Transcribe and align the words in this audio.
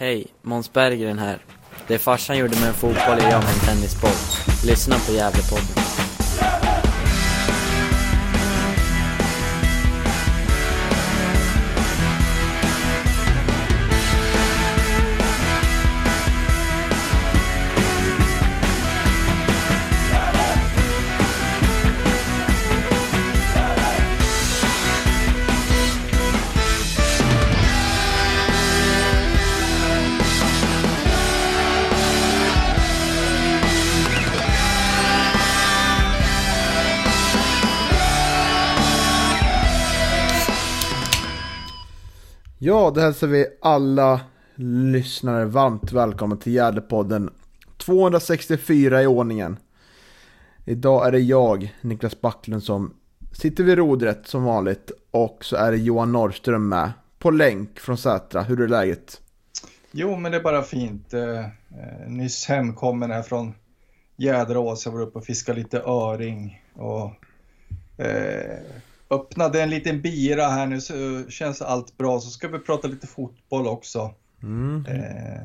Hej, 0.00 0.26
Måns 0.42 0.72
Berggren 0.72 1.18
här. 1.18 1.38
Det 1.86 1.98
farsan 1.98 2.38
gjorde 2.38 2.60
med 2.60 2.68
en 2.68 2.74
fotboll 2.74 3.18
är 3.18 3.30
jag 3.30 3.42
med 3.44 3.52
en 3.52 3.60
tennisboll. 3.66 4.10
Lyssna 4.66 4.96
på 5.06 5.12
Gävlepodden. 5.12 5.99
Ja, 42.80 42.90
då 42.90 43.00
hälsar 43.00 43.26
vi 43.26 43.46
alla 43.62 44.20
lyssnare 44.54 45.44
varmt 45.44 45.92
välkomna 45.92 46.36
till 46.36 46.52
Gärdepodden 46.52 47.30
264 47.76 49.02
i 49.02 49.06
ordningen. 49.06 49.56
Idag 50.64 51.06
är 51.06 51.12
det 51.12 51.18
jag, 51.18 51.74
Niklas 51.80 52.20
Backlund, 52.20 52.62
som 52.62 52.94
sitter 53.32 53.64
vid 53.64 53.78
rodret 53.78 54.26
som 54.26 54.44
vanligt 54.44 54.90
och 55.10 55.44
så 55.44 55.56
är 55.56 55.70
det 55.70 55.76
Johan 55.76 56.12
Norrström 56.12 56.68
med 56.68 56.92
på 57.18 57.30
länk 57.30 57.78
från 57.78 57.98
Sätra. 57.98 58.42
Hur 58.42 58.60
är 58.60 58.68
läget? 58.68 59.20
Jo, 59.90 60.16
men 60.16 60.32
det 60.32 60.38
är 60.38 60.42
bara 60.42 60.62
fint. 60.62 61.14
Eh, 61.14 61.38
eh 61.38 61.46
nyss 62.06 62.46
hemkommen 62.46 63.10
här 63.10 63.22
från 63.22 63.54
Jäderås. 64.16 64.84
Jag 64.86 64.92
var 64.92 65.00
uppe 65.00 65.18
och 65.18 65.24
fiskade 65.24 65.58
lite 65.58 65.80
öring 65.80 66.62
och 66.74 67.12
eh, 68.04 68.58
öppnade 69.10 69.62
en 69.62 69.70
liten 69.70 70.02
bira 70.02 70.46
här 70.48 70.66
nu 70.66 70.80
så 70.80 71.24
känns 71.30 71.62
allt 71.62 71.96
bra. 71.96 72.20
Så 72.20 72.30
ska 72.30 72.48
vi 72.48 72.58
prata 72.58 72.88
lite 72.88 73.06
fotboll 73.06 73.66
också. 73.66 74.14
Mm. 74.42 74.86
Eh, 74.86 75.40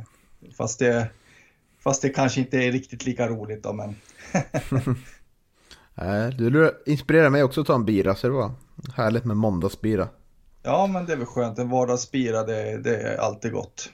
fast, 0.57 0.80
det, 0.80 1.09
fast 1.80 2.02
det 2.02 2.09
kanske 2.09 2.39
inte 2.39 2.57
är 2.57 2.72
riktigt 2.72 3.05
lika 3.05 3.27
roligt 3.27 3.63
då, 3.63 3.73
men 3.73 3.95
Nej, 5.95 6.31
du 6.31 6.83
inspirerar 6.85 7.30
mig 7.30 7.44
också 7.44 7.61
att 7.61 7.67
ta 7.67 7.75
en 7.75 7.85
bira, 7.85 8.16
så 8.16 8.27
det 8.27 8.33
var 8.33 8.52
härligt 8.95 9.25
med 9.25 9.38
måndagsbira. 9.38 10.07
ja, 10.63 10.88
men 10.88 11.05
det 11.05 11.13
är 11.13 11.17
väl 11.17 11.25
skönt. 11.25 11.59
En 11.59 11.69
vardagsbira, 11.69 12.44
det, 12.44 12.77
det 12.77 12.97
är 12.97 13.17
alltid 13.17 13.52
gott. 13.52 13.89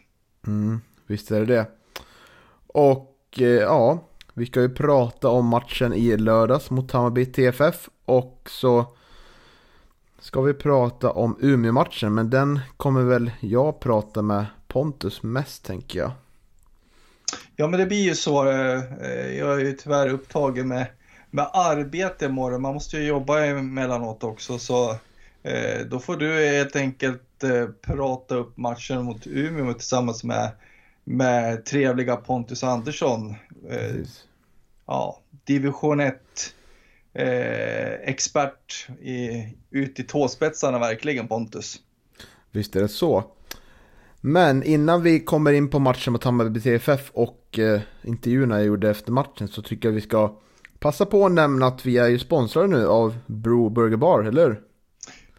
Mm, 0.48 0.82
visst 1.08 1.32
är 1.32 1.40
det 1.40 1.46
det. 1.46 1.68
Och 2.68 3.18
eh, 3.38 3.46
ja, 3.46 4.08
vi 4.34 4.46
ska 4.46 4.62
ju 4.62 4.70
prata 4.70 5.30
om 5.30 5.46
matchen 5.46 5.94
i 5.94 6.18
lördags 6.18 6.70
mot 6.70 6.92
Hammarby 6.92 7.26
TFF 7.26 7.90
och 8.06 8.50
så 8.52 8.86
ska 10.22 10.42
vi 10.42 10.54
prata 10.54 11.12
om 11.12 11.38
Umeå-matchen, 11.42 12.14
men 12.14 12.30
den 12.30 12.60
kommer 12.78 13.02
väl 13.04 13.32
jag 13.40 13.80
prata 13.80 14.22
med 14.22 14.46
Pontus 14.68 15.24
mest 15.24 15.66
tänker 15.66 16.00
jag. 16.00 16.12
Ja, 17.56 17.68
men 17.68 17.80
det 17.80 17.86
blir 17.86 18.04
ju 18.04 18.16
så. 18.16 18.50
eh, 18.50 19.38
Jag 19.38 19.62
är 19.62 19.66
ju 19.66 19.74
tyvärr 19.74 20.10
upptagen 20.10 20.68
med, 20.68 20.88
med 21.32 21.50
arbete 21.54 22.26
imorgon. 22.26 22.62
Man 22.62 22.74
måste 22.74 22.98
ju 22.98 23.08
jobba 23.08 23.40
emellanåt 23.46 24.24
också, 24.24 24.60
så 24.60 24.92
eh, 25.44 25.86
då 25.90 26.00
får 26.00 26.16
du 26.16 26.46
helt 26.50 26.76
enkelt 26.76 27.44
eh, 27.44 27.68
prata 27.82 28.36
upp 28.36 28.58
matchen 28.58 29.04
mot 29.04 29.28
Umeå 29.28 29.74
tillsammans 29.74 30.24
med, 30.24 30.52
med 31.04 31.66
trevliga 31.66 32.16
Pontus 32.16 32.64
Andersson. 32.64 33.36
Precis. 33.70 34.24
ja, 34.86 35.20
division 35.46 36.00
1 36.00 36.16
eh, 37.14 38.10
expert 38.10 38.88
i, 39.02 39.48
ut 39.72 40.00
i 40.00 40.04
tåspetsarna 40.04 40.80
verkligen 40.80 41.28
Pontus. 41.28 41.80
Visst 42.52 42.76
är 42.76 42.82
det 42.82 42.88
så. 42.88 43.24
Men 44.22 44.64
innan 44.64 45.02
vi 45.02 45.20
kommer 45.20 45.54
in 45.54 45.70
på 45.70 45.80
matchen 45.80 46.14
mot 46.14 46.24
Hammarby 46.24 46.62
TFF 46.62 47.12
och 47.14 47.60
eh, 47.60 47.82
intervjuerna 48.04 48.58
jag 48.58 48.66
gjorde 48.66 48.90
efter 48.90 49.12
matchen 49.12 49.48
så 49.48 49.62
tycker 49.62 49.88
jag 49.88 49.94
vi 49.94 50.02
ska 50.02 50.40
passa 50.80 51.06
på 51.06 51.26
att 51.26 51.32
nämna 51.32 51.68
att 51.68 51.86
vi 51.86 51.98
är 51.98 52.08
ju 52.08 52.20
sponsrade 52.20 52.68
nu 52.68 52.88
av 52.88 53.18
Bro 53.28 53.70
Burger 53.70 53.98
Bar, 53.98 54.24
eller 54.24 54.46
hur? 54.46 54.62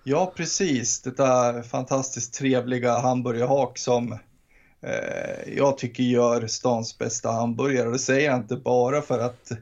Ja, 0.04 0.32
precis. 0.36 1.02
Detta 1.02 1.62
fantastiskt 1.62 2.34
trevliga 2.34 2.98
hamburgerhak 2.98 3.78
som 3.78 4.12
eh, 4.82 5.54
jag 5.56 5.78
tycker 5.78 6.02
gör 6.02 6.46
stans 6.46 6.98
bästa 6.98 7.30
hamburgare. 7.30 7.86
Och 7.86 7.92
det 7.92 7.98
säger 7.98 8.30
jag 8.30 8.38
inte 8.38 8.56
bara 8.56 9.02
för 9.02 9.18
att 9.18 9.52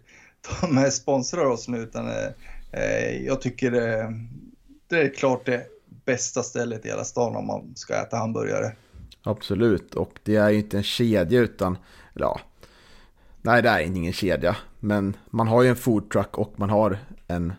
de 0.60 0.90
sponsrar 0.90 1.44
oss 1.44 1.68
nu, 1.68 1.78
utan 1.78 2.08
eh, 2.08 2.28
eh 2.72 3.26
jag 3.26 3.40
tycker 3.40 3.70
det, 3.70 4.14
det 4.88 5.02
är 5.02 5.14
klart 5.14 5.46
det 5.46 5.66
bästa 6.04 6.42
stället 6.42 6.86
i 6.86 6.88
hela 6.88 7.04
stan 7.04 7.36
om 7.36 7.46
man 7.46 7.72
ska 7.74 7.94
äta 7.94 8.16
hamburgare. 8.16 8.72
Absolut, 9.22 9.94
och 9.94 10.18
det 10.22 10.36
är 10.36 10.50
ju 10.50 10.58
inte 10.58 10.76
en 10.76 10.82
kedja 10.82 11.40
utan, 11.40 11.78
ja, 12.14 12.40
nej 13.42 13.62
det 13.62 13.68
är 13.68 13.80
ingen 13.80 14.12
kedja. 14.12 14.56
Men 14.80 15.16
man 15.30 15.48
har 15.48 15.62
ju 15.62 15.68
en 15.68 15.76
foodtruck 15.76 16.38
och 16.38 16.52
man 16.56 16.70
har 16.70 16.98
en, 17.26 17.52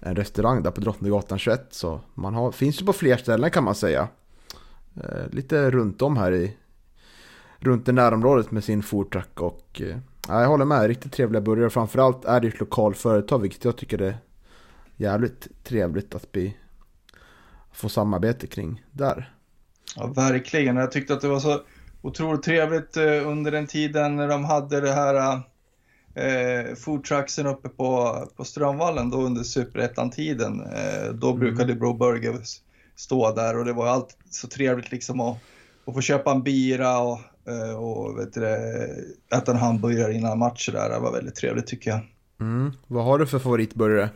en 0.00 0.16
restaurang 0.16 0.62
där 0.62 0.70
på 0.70 0.80
Drottninggatan 0.80 1.38
21. 1.38 1.66
Så 1.70 2.00
man 2.14 2.34
har, 2.34 2.52
finns 2.52 2.82
ju 2.82 2.86
på 2.86 2.92
fler 2.92 3.16
ställen 3.16 3.50
kan 3.50 3.64
man 3.64 3.74
säga. 3.74 4.08
Eh, 4.96 5.28
lite 5.30 5.70
runt 5.70 6.02
om 6.02 6.16
här 6.16 6.32
i, 6.32 6.56
runt 7.58 7.88
i 7.88 7.92
närområdet 7.92 8.50
med 8.50 8.64
sin 8.64 8.82
foodtruck 8.82 9.40
och 9.40 9.80
eh, 9.84 9.96
jag 10.30 10.48
håller 10.48 10.64
med, 10.64 10.86
riktigt 10.86 11.12
trevliga 11.12 11.40
burgare. 11.40 11.70
Framförallt 11.70 12.24
är 12.24 12.40
det 12.40 12.48
ett 12.48 12.60
lokalt 12.60 12.98
företag 12.98 13.38
vilket 13.38 13.64
jag 13.64 13.76
tycker 13.76 14.02
är 14.02 14.18
jävligt 14.96 15.64
trevligt 15.64 16.14
att 16.14 16.32
bli, 16.32 16.56
få 17.72 17.88
samarbete 17.88 18.46
kring 18.46 18.82
där. 18.90 19.34
Ja, 19.96 20.06
verkligen. 20.06 20.76
Jag 20.76 20.92
tyckte 20.92 21.14
att 21.14 21.20
det 21.20 21.28
var 21.28 21.40
så 21.40 21.60
otroligt 22.02 22.42
trevligt 22.42 22.96
eh, 22.96 23.28
under 23.28 23.50
den 23.50 23.66
tiden 23.66 24.16
när 24.16 24.28
de 24.28 24.44
hade 24.44 24.80
det 24.80 24.92
här 24.92 25.42
eh, 26.14 26.74
foodtrucksen 26.74 27.46
uppe 27.46 27.68
på, 27.68 28.18
på 28.36 28.44
Strömvallen, 28.44 29.10
då 29.10 29.16
under 29.22 29.42
Superettan-tiden. 29.42 30.60
Eh, 30.60 31.12
då 31.12 31.32
brukade 31.32 31.74
Bro 31.74 31.94
Burger 31.94 32.40
stå 32.96 33.34
där 33.34 33.58
och 33.58 33.64
det 33.64 33.72
var 33.72 33.86
allt 33.86 34.16
så 34.30 34.48
trevligt 34.48 34.92
liksom 34.92 35.20
att, 35.20 35.38
att 35.84 35.94
få 35.94 36.00
köpa 36.00 36.30
en 36.30 36.42
bira 36.42 36.98
och, 36.98 37.18
eh, 37.18 37.20
och 37.76 38.18
vet 38.18 38.32
du, 38.34 38.46
äta 39.36 39.52
en 39.52 39.58
hamburgare 39.58 40.14
innan 40.14 40.38
matcher 40.38 40.72
där. 40.72 40.90
Det 40.90 40.98
var 40.98 41.12
väldigt 41.12 41.34
trevligt 41.34 41.66
tycker 41.66 41.90
jag. 41.90 42.00
Mm. 42.40 42.72
Vad 42.86 43.04
har 43.04 43.18
du 43.18 43.26
för 43.26 43.38
favoritburgare? 43.38 44.08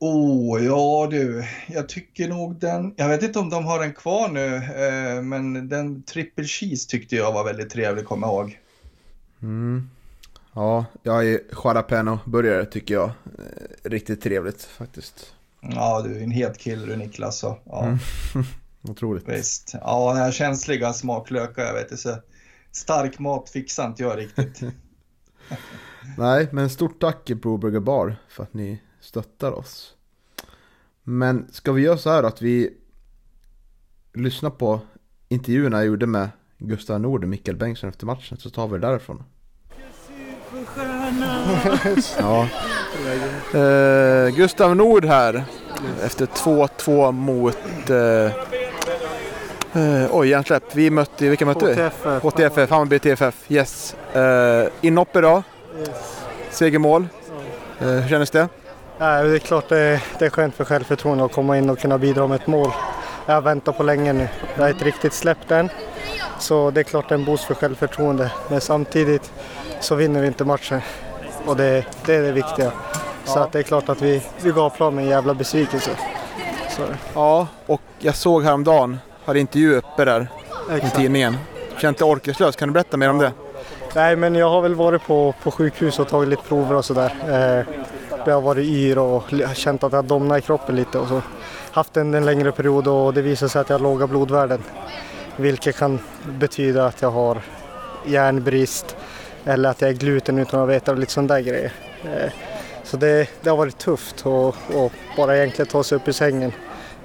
Oh, 0.00 0.64
ja 0.64 1.08
du. 1.10 1.44
Jag 1.68 1.88
tycker 1.88 2.28
nog 2.28 2.54
den, 2.60 2.94
jag 2.96 3.08
vet 3.08 3.22
inte 3.22 3.38
om 3.38 3.50
de 3.50 3.64
har 3.64 3.78
den 3.80 3.92
kvar 3.92 4.28
nu, 4.28 4.54
eh, 4.56 5.22
men 5.22 5.68
den 5.68 6.02
triple 6.02 6.44
cheese 6.44 6.88
tyckte 6.90 7.16
jag 7.16 7.32
var 7.32 7.44
väldigt 7.44 7.70
trevlig, 7.70 8.04
kommer 8.04 8.26
jag 8.26 8.34
ihåg. 8.34 8.58
Mm. 9.42 9.90
Ja, 10.54 10.84
jag 11.02 11.28
är 11.28 11.40
jalapeno-burgare 11.64 12.64
tycker 12.64 12.94
jag. 12.94 13.06
Eh, 13.38 13.90
Riktigt 13.90 14.22
trevligt 14.22 14.62
faktiskt. 14.64 15.34
Ja, 15.60 16.02
du 16.02 16.16
är 16.18 16.22
en 16.22 16.30
het 16.30 16.58
kille 16.58 16.86
du 16.86 16.96
Niklas. 16.96 17.38
Så, 17.38 17.58
ja, 17.64 17.84
Mm. 17.84 17.98
Otroligt. 18.88 19.28
visst. 19.28 19.74
Ja, 19.80 20.12
den 20.12 20.22
här 20.22 20.32
känsliga 20.32 20.92
smaklökar, 20.92 21.62
jag 21.62 21.74
vet 21.74 21.90
inte. 21.92 22.22
Stark 22.72 23.18
mat 23.18 23.50
fixar 23.50 23.86
inte 23.86 24.02
jag 24.02 24.18
riktigt. 24.18 24.60
Nej, 26.18 26.48
men 26.52 26.70
stort 26.70 27.00
tack 27.00 27.30
Bro 27.30 27.56
Burger 27.56 27.80
Bar 27.80 28.16
för 28.28 28.42
att 28.42 28.54
ni 28.54 28.82
stöttar 29.00 29.52
oss. 29.52 29.94
Men 31.02 31.46
ska 31.52 31.72
vi 31.72 31.82
göra 31.82 31.98
så 31.98 32.10
här 32.10 32.22
att 32.22 32.42
vi 32.42 32.70
lyssnar 34.14 34.50
på 34.50 34.80
intervjuerna 35.28 35.76
jag 35.76 35.86
gjorde 35.86 36.06
med 36.06 36.28
Gustav 36.58 37.00
Nord 37.00 37.22
och 37.22 37.28
Mikael 37.28 37.56
Bengtsson 37.56 37.90
efter 37.90 38.06
matchen 38.06 38.38
så 38.38 38.50
tar 38.50 38.68
vi 38.68 38.78
det 38.78 38.86
därifrån. 38.86 39.24
ja. 42.18 42.48
Eh, 43.58 44.36
Gustav 44.36 44.76
Nord 44.76 45.04
här 45.04 45.44
efter 46.02 46.26
2-2 46.26 47.12
mot 47.12 47.90
eh, 47.90 48.55
eh, 49.76 50.06
oj, 50.16 50.28
hjärnsläpp. 50.28 50.62
Vi 50.72 50.90
mötte, 50.90 51.28
vilka 51.28 51.46
mötte 51.46 51.66
vi? 51.66 52.08
HTFF. 52.22 52.70
Hammarby 52.70 52.98
TFF. 52.98 53.34
Yes. 53.48 53.96
Eh, 54.12 54.66
inhopp 54.80 55.16
idag, 55.16 55.42
segermål. 56.50 57.08
Eh, 57.80 57.86
hur 57.86 58.08
kändes 58.08 58.30
det? 58.30 58.48
Nej, 58.98 59.24
det 59.24 59.34
är 59.34 59.38
klart 59.38 59.68
det 59.68 60.02
det 60.18 60.26
är 60.26 60.30
skönt 60.30 60.54
för 60.54 60.64
självförtroende 60.64 61.24
att 61.24 61.32
komma 61.32 61.58
in 61.58 61.70
och 61.70 61.78
kunna 61.78 61.98
bidra 61.98 62.26
med 62.26 62.40
ett 62.40 62.46
mål. 62.46 62.70
Jag 63.26 63.34
har 63.34 63.42
väntat 63.42 63.76
på 63.76 63.82
länge 63.82 64.12
nu. 64.12 64.28
Jag 64.54 64.62
har 64.62 64.68
inte 64.68 64.84
riktigt 64.84 65.12
släppt 65.12 65.50
än. 65.50 65.68
Så 66.38 66.70
det 66.70 66.80
är 66.80 66.84
klart 66.84 67.08
det 67.08 67.14
är 67.14 67.18
en 67.18 67.24
boost 67.24 67.44
för 67.44 67.54
självförtroende. 67.54 68.32
Men 68.48 68.60
samtidigt 68.60 69.32
så 69.80 69.94
vinner 69.94 70.20
vi 70.20 70.26
inte 70.26 70.44
matchen. 70.44 70.80
Och 71.46 71.56
det, 71.56 71.84
det 72.06 72.14
är 72.14 72.22
det 72.22 72.32
viktiga. 72.32 72.72
Så 73.24 73.38
att 73.38 73.52
det 73.52 73.58
är 73.58 73.62
klart 73.62 73.88
att 73.88 74.02
vi, 74.02 74.22
vi 74.40 74.50
gav 74.50 74.70
plan 74.70 74.94
med 74.94 75.04
en 75.04 75.10
jävla 75.10 75.34
besvikelse. 75.34 75.90
Så, 76.70 76.82
Ja, 77.14 77.46
och 77.66 77.80
jag 77.98 78.14
såg 78.14 78.42
häromdagen, 78.44 78.98
hade 79.26 79.40
intervju 79.40 79.76
uppe 79.76 80.04
där. 80.04 80.28
i 80.70 80.74
Exakt. 80.74 80.96
tidningen. 80.96 81.36
Känt 81.78 81.98
dig 81.98 82.04
orkeslös, 82.04 82.56
kan 82.56 82.68
du 82.68 82.72
berätta 82.72 82.96
mer 82.96 83.10
om 83.10 83.18
det? 83.18 83.32
Nej, 83.94 84.16
men 84.16 84.34
jag 84.34 84.50
har 84.50 84.62
väl 84.62 84.74
varit 84.74 85.02
på, 85.02 85.34
på 85.42 85.50
sjukhus 85.50 85.98
och 85.98 86.08
tagit 86.08 86.28
lite 86.28 86.42
prover 86.42 86.74
och 86.74 86.84
sådär. 86.84 87.12
Eh, 87.22 87.74
det 88.24 88.30
har 88.30 88.40
varit 88.40 88.66
yr 88.66 88.98
och 88.98 89.22
känt 89.54 89.84
att 89.84 89.92
jag 89.92 90.04
domnar 90.04 90.38
i 90.38 90.40
kroppen 90.40 90.76
lite 90.76 90.98
och 90.98 91.08
så. 91.08 91.22
Haft 91.70 91.96
en, 91.96 92.14
en 92.14 92.24
längre 92.24 92.52
period 92.52 92.88
och 92.88 93.14
det 93.14 93.22
visar 93.22 93.48
sig 93.48 93.60
att 93.60 93.68
jag 93.68 93.78
har 93.78 93.82
låga 93.82 94.06
blodvärden. 94.06 94.62
Vilket 95.36 95.76
kan 95.76 95.98
betyda 96.24 96.86
att 96.86 97.02
jag 97.02 97.10
har 97.10 97.40
järnbrist 98.06 98.96
eller 99.44 99.68
att 99.70 99.80
jag 99.80 99.90
är 99.90 99.94
gluten 99.94 100.38
utan 100.38 100.60
att 100.60 100.68
veta 100.68 100.92
och 100.92 100.98
lite 100.98 101.12
sådana 101.12 101.34
där 101.34 101.40
grejer. 101.40 101.72
Eh, 102.04 102.32
så 102.84 102.96
det, 102.96 103.28
det 103.40 103.50
har 103.50 103.56
varit 103.56 103.78
tufft 103.78 104.26
och, 104.26 104.56
och 104.74 104.92
bara 105.16 105.36
egentligen 105.36 105.66
ta 105.66 105.82
sig 105.82 105.96
upp 105.96 106.08
i 106.08 106.12
sängen. 106.12 106.52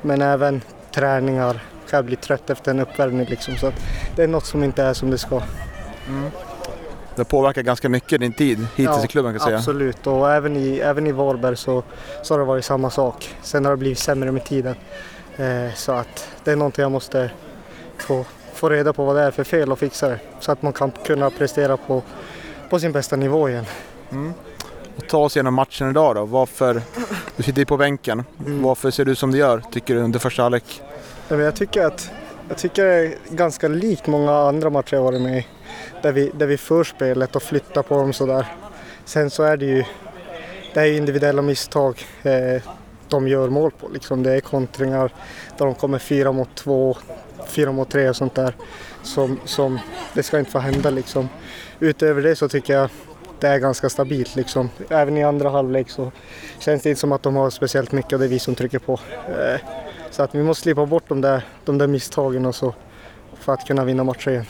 Men 0.01 0.21
även 0.21 0.61
träningar 0.91 1.59
kan 1.91 1.97
jag 1.97 2.05
bli 2.05 2.15
trött 2.15 2.49
efter 2.49 2.71
en 2.71 2.79
uppvärmning 2.79 3.25
liksom. 3.25 3.57
Så 3.57 3.67
att 3.67 3.73
det 4.15 4.23
är 4.23 4.27
något 4.27 4.45
som 4.45 4.63
inte 4.63 4.83
är 4.83 4.93
som 4.93 5.11
det 5.11 5.17
ska. 5.17 5.41
Det 7.15 7.19
har 7.19 7.23
påverkat 7.23 7.65
ganska 7.65 7.89
mycket 7.89 8.19
din 8.19 8.33
tid 8.33 8.67
hittills 8.75 9.05
i 9.05 9.07
klubben 9.07 9.31
kan 9.31 9.39
jag 9.39 9.41
säga. 9.41 9.57
Absolut, 9.57 10.07
och 10.07 10.31
även 10.31 10.57
i, 10.57 10.77
även 10.77 11.07
i 11.07 11.11
Varberg 11.11 11.57
så, 11.57 11.83
så 12.23 12.33
har 12.33 12.39
det 12.39 12.45
varit 12.45 12.65
samma 12.65 12.89
sak. 12.89 13.35
Sen 13.41 13.65
har 13.65 13.71
det 13.71 13.77
blivit 13.77 13.99
sämre 13.99 14.31
med 14.31 14.45
tiden. 14.45 14.75
Eh, 15.37 15.73
så 15.75 15.91
att 15.91 16.29
det 16.43 16.51
är 16.51 16.55
någonting 16.55 16.81
jag 16.81 16.91
måste 16.91 17.31
få, 17.97 18.25
få 18.53 18.69
reda 18.69 18.93
på 18.93 19.05
vad 19.05 19.15
det 19.15 19.21
är 19.21 19.31
för 19.31 19.43
fel 19.43 19.71
och 19.71 19.79
fixa 19.79 20.09
det. 20.09 20.19
Så 20.39 20.51
att 20.51 20.61
man 20.61 20.73
kan 20.73 20.91
kunna 20.91 21.29
prestera 21.29 21.77
på, 21.77 22.03
på 22.69 22.79
sin 22.79 22.91
bästa 22.91 23.15
nivå 23.15 23.49
igen. 23.49 23.65
Och 24.97 25.07
ta 25.07 25.17
oss 25.17 25.35
igenom 25.35 25.53
matchen 25.53 25.89
idag 25.89 26.15
då. 26.15 26.25
Varför, 26.25 26.81
du 27.35 27.43
sitter 27.43 27.59
ju 27.59 27.65
på 27.65 27.77
bänken. 27.77 28.23
Mm. 28.45 28.63
Varför 28.63 28.91
ser 28.91 29.05
du 29.05 29.11
ut 29.11 29.19
som 29.19 29.31
du 29.31 29.37
gör, 29.37 29.63
tycker 29.71 29.95
du, 29.95 30.01
under 30.01 30.19
första 30.19 30.43
halvlek? 30.43 30.81
Ja, 31.31 31.37
men 31.37 31.45
Jag 31.45 31.55
tycker 31.55 31.85
att 31.85 32.11
jag 32.49 32.57
tycker 32.57 32.85
det 32.85 32.93
är 32.93 33.15
ganska 33.29 33.67
likt 33.67 34.07
många 34.07 34.31
andra 34.31 34.69
matcher 34.69 34.95
jag 34.95 35.03
varit 35.03 35.21
med 35.21 35.37
i. 35.37 35.47
Där 36.01 36.11
vi, 36.11 36.31
där 36.37 36.45
vi 36.45 36.57
för 36.57 36.83
spelet 36.83 37.35
och 37.35 37.43
flyttar 37.43 37.83
på 37.83 37.97
dem 37.97 38.13
sådär. 38.13 38.45
Sen 39.05 39.29
så 39.29 39.43
är 39.43 39.57
det 39.57 39.65
ju 39.65 39.83
det 40.73 40.79
är 40.79 40.97
individuella 40.97 41.41
misstag 41.41 42.05
eh, 42.23 42.61
de 43.07 43.27
gör 43.27 43.49
mål 43.49 43.71
på. 43.71 43.87
Liksom. 43.87 44.23
Det 44.23 44.31
är 44.31 44.39
kontringar 44.39 45.13
där 45.57 45.65
de 45.65 45.75
kommer 45.75 45.99
fyra 45.99 46.31
mot 46.31 46.55
två, 46.55 46.97
fyra 47.45 47.71
mot 47.71 47.89
tre 47.91 48.09
och 48.09 48.15
sånt 48.15 48.35
där. 48.35 48.55
Som, 49.03 49.39
som 49.45 49.79
det 50.13 50.23
ska 50.23 50.39
inte 50.39 50.51
få 50.51 50.59
hända 50.59 50.89
liksom. 50.89 51.29
Utöver 51.79 52.21
det 52.21 52.35
så 52.35 52.49
tycker 52.49 52.73
jag 52.73 52.89
det 53.39 53.47
är 53.47 53.59
ganska 53.59 53.89
stabilt 53.89 54.35
liksom. 54.35 54.69
Även 54.89 55.17
i 55.17 55.23
andra 55.23 55.49
halvlek 55.49 55.89
så 55.89 56.11
känns 56.59 56.83
det 56.83 56.89
inte 56.89 56.99
som 56.99 57.11
att 57.11 57.23
de 57.23 57.35
har 57.35 57.49
speciellt 57.49 57.91
mycket 57.91 58.13
och 58.13 58.19
det 58.19 58.25
är 58.25 58.29
vi 58.29 58.39
som 58.39 58.55
trycker 58.55 58.79
på. 58.79 58.99
Eh, 59.27 59.59
så 60.11 60.23
att 60.23 60.35
vi 60.35 60.43
måste 60.43 60.63
slippa 60.63 60.85
bort 60.85 61.03
de 61.07 61.21
där, 61.21 61.45
de 61.65 61.77
där 61.77 61.87
misstagen 61.87 62.45
och 62.45 62.55
så 62.55 62.73
för 63.33 63.53
att 63.53 63.67
kunna 63.67 63.83
vinna 63.85 64.03
matcher 64.03 64.29
igen. 64.29 64.45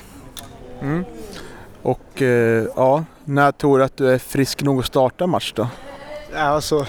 Och 1.81 2.21
eh, 2.21 2.65
ja, 2.75 3.03
när 3.25 3.51
tror 3.51 3.77
du 3.77 3.83
att 3.83 3.97
du 3.97 4.09
är 4.09 4.17
frisk 4.17 4.63
nog 4.63 4.79
att 4.79 4.85
starta 4.85 5.27
match 5.27 5.53
då? 5.55 5.67
Ja, 6.33 6.39
alltså, 6.39 6.85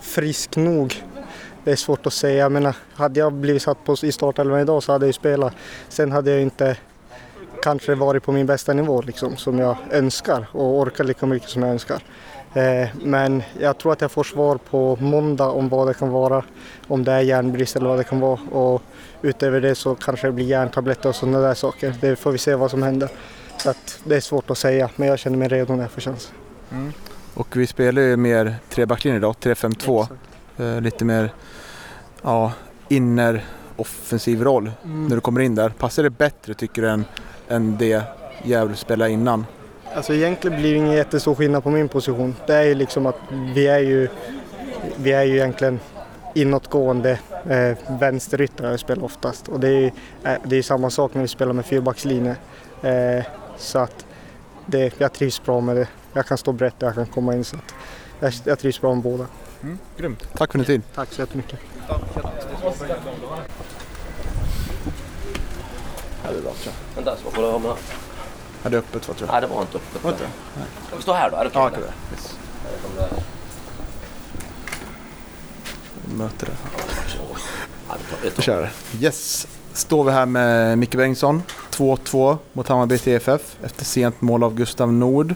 frisk 0.00 0.56
nog. 0.56 1.02
Det 1.64 1.72
är 1.72 1.76
svårt 1.76 2.06
att 2.06 2.12
säga. 2.12 2.36
Jag 2.38 2.52
menar, 2.52 2.76
hade 2.94 3.20
jag 3.20 3.32
blivit 3.32 3.62
satt 3.62 3.84
på, 3.84 3.96
i 4.02 4.12
startelvan 4.12 4.60
idag 4.60 4.82
så 4.82 4.92
hade 4.92 5.04
jag 5.04 5.08
ju 5.08 5.12
spelat. 5.12 5.52
Sen 5.88 6.12
hade 6.12 6.30
jag 6.30 6.42
inte 6.42 6.76
kanske 7.62 7.94
varit 7.94 8.22
på 8.22 8.32
min 8.32 8.46
bästa 8.46 8.72
nivå 8.72 9.02
liksom, 9.02 9.36
som 9.36 9.58
jag 9.58 9.76
önskar 9.90 10.46
och 10.52 10.78
orkar 10.78 11.04
lika 11.04 11.26
mycket 11.26 11.48
som 11.48 11.62
jag 11.62 11.70
önskar. 11.70 12.02
Eh, 12.56 12.88
men 13.02 13.42
jag 13.60 13.78
tror 13.78 13.92
att 13.92 14.00
jag 14.00 14.10
får 14.10 14.24
svar 14.24 14.56
på 14.70 14.96
måndag 15.00 15.48
om 15.48 15.68
vad 15.68 15.86
det 15.86 15.94
kan 15.94 16.10
vara. 16.10 16.44
Om 16.88 17.04
det 17.04 17.12
är 17.12 17.20
järnbrist 17.20 17.76
eller 17.76 17.88
vad 17.88 17.98
det 17.98 18.04
kan 18.04 18.20
vara. 18.20 18.40
Och 18.50 18.82
utöver 19.22 19.60
det 19.60 19.74
så 19.74 19.94
kanske 19.94 20.26
det 20.26 20.32
blir 20.32 20.44
järntabletter 20.44 21.08
och 21.08 21.14
sådana 21.14 21.38
där 21.38 21.54
saker. 21.54 21.94
Det 22.00 22.16
får 22.16 22.32
vi 22.32 22.38
se 22.38 22.54
vad 22.54 22.70
som 22.70 22.82
händer. 22.82 23.08
Så 23.56 23.74
det 24.04 24.16
är 24.16 24.20
svårt 24.20 24.50
att 24.50 24.58
säga, 24.58 24.90
men 24.96 25.08
jag 25.08 25.18
känner 25.18 25.38
mig 25.38 25.48
redo 25.48 25.72
när 25.74 25.82
jag 25.82 25.90
får 25.90 26.00
chans. 26.00 26.32
Och 27.34 27.56
vi 27.56 27.66
spelar 27.66 28.02
ju 28.02 28.16
mer 28.16 28.56
trebacklinje 28.70 29.18
idag, 29.18 29.34
3-5-2. 29.40 30.06
Eh, 30.58 30.80
lite 30.80 31.04
mer 31.04 31.32
ja, 32.22 32.52
inner 32.88 33.44
offensiv 33.76 34.42
roll 34.42 34.70
när 34.82 35.14
du 35.14 35.20
kommer 35.20 35.40
in 35.40 35.54
där. 35.54 35.68
Passar 35.68 36.02
det 36.02 36.10
bättre 36.10 36.54
tycker 36.54 36.82
du 36.82 36.88
än, 36.88 37.04
än 37.48 37.76
det 37.78 38.02
Gävle 38.44 38.76
spelade 38.76 39.10
innan? 39.10 39.44
Alltså 39.96 40.14
egentligen 40.14 40.60
blir 40.60 40.72
det 40.72 40.76
ingen 40.78 40.92
jättestor 40.92 41.34
skillnad 41.34 41.62
på 41.62 41.70
min 41.70 41.88
position. 41.88 42.36
Det 42.46 42.54
är 42.54 42.62
ju 42.62 42.74
liksom 42.74 43.06
att 43.06 43.16
vi 43.54 43.66
är 43.66 43.78
ju, 43.78 44.08
vi 44.96 45.12
är 45.12 45.22
ju 45.22 45.34
egentligen 45.34 45.80
inåtgående 46.34 47.18
eh, 47.48 47.98
vänsteryttrar 48.00 48.70
jag 48.70 48.80
spelar 48.80 49.04
oftast. 49.04 49.48
Och 49.48 49.60
det 49.60 49.68
är 49.68 49.80
ju 49.80 49.90
eh, 50.24 50.38
det 50.44 50.56
är 50.56 50.62
samma 50.62 50.90
sak 50.90 51.14
när 51.14 51.22
vi 51.22 51.28
spelar 51.28 51.52
med 51.52 51.66
fyrbackslinje. 51.66 52.36
Eh, 52.82 53.24
så 53.58 53.78
att 53.78 54.06
det, 54.66 55.00
jag 55.00 55.12
trivs 55.12 55.42
bra 55.44 55.60
med 55.60 55.76
det. 55.76 55.88
Jag 56.12 56.26
kan 56.26 56.38
stå 56.38 56.52
brett 56.52 56.82
och 56.82 56.88
jag 56.88 56.94
kan 56.94 57.06
komma 57.06 57.34
in. 57.34 57.44
Så 57.44 57.56
att 57.56 57.74
jag, 58.20 58.32
jag 58.44 58.58
trivs 58.58 58.80
bra 58.80 58.94
med 58.94 59.02
båda. 59.02 59.26
Grymt. 59.96 60.28
Tack 60.36 60.52
för 60.52 60.58
din 60.58 60.66
tid. 60.66 60.82
Tack 60.94 61.12
så 61.12 61.22
jättemycket. 61.22 61.58
Vänta, 66.94 67.16
så 67.16 67.30
får 67.30 67.42
du 67.42 67.48
ha 67.48 67.58
med. 67.58 67.70
Ja, 67.70 67.72
det 67.72 68.05
är 68.74 68.78
öppet 68.78 69.08
va, 69.08 69.14
tror 69.14 69.28
jag. 69.28 69.32
Nej, 69.34 69.40
det 69.40 69.46
var 69.54 69.60
inte 69.60 69.76
öppet. 69.76 70.04
Var 70.04 70.10
inte 70.10 70.24
det? 70.24 70.30
Ska 70.86 70.96
vi 70.96 71.02
stå 71.02 71.12
här 71.12 71.30
då? 71.30 71.36
Är 71.36 71.44
det 71.44 71.50
okej? 71.54 71.80
Ja. 71.82 71.92
Yes. 72.12 72.36
Det. 76.18 76.46
Tar- 77.88 77.98
vi 78.22 78.30
tar- 78.30 78.36
Vi 78.36 78.42
kör. 78.42 78.70
Yes. 79.00 79.46
Står 79.72 80.04
vi 80.04 80.10
här 80.12 80.26
med 80.26 80.78
Micke 80.78 80.94
Bengtsson. 80.94 81.42
2-2 81.70 82.38
mot 82.52 82.68
Hammarby 82.68 82.98
TFF 82.98 83.56
efter 83.64 83.84
sent 83.84 84.20
mål 84.20 84.44
av 84.44 84.54
Gustav 84.54 84.92
Nord. 84.92 85.34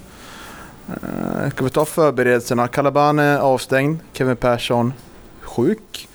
Uh, 0.89 1.51
ska 1.51 1.65
vi 1.65 1.71
ta 1.71 1.85
förberedelserna? 1.85 2.69
Kalabane 2.69 3.39
avstängd. 3.41 3.99
Kevin 4.13 4.37
Persson 4.37 4.93
sjuk. 5.41 6.09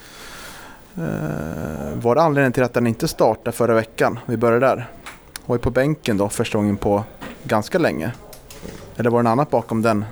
Uh, 0.98 1.04
var 1.94 2.16
det 2.16 2.22
anledningen 2.22 2.52
till 2.52 2.64
att 2.64 2.76
han 2.76 2.88
inte 2.88 3.08
startade 3.08 3.52
förra 3.58 3.74
veckan? 3.74 4.20
Vi 4.26 4.38
börjar 4.38 4.60
där. 4.60 4.88
Var 5.46 5.56
ju 5.56 5.60
på 5.60 5.70
bänken 5.70 6.18
då 6.18 6.30
första 6.30 6.58
gången 6.58 6.78
på 6.78 7.04
ganska 7.44 7.80
länge. 7.80 8.12
Eller 8.98 9.10
var 9.10 9.20
det 9.20 9.24
något 9.24 9.32
annat 9.32 9.50
bakom 9.50 9.82
den? 9.82 10.06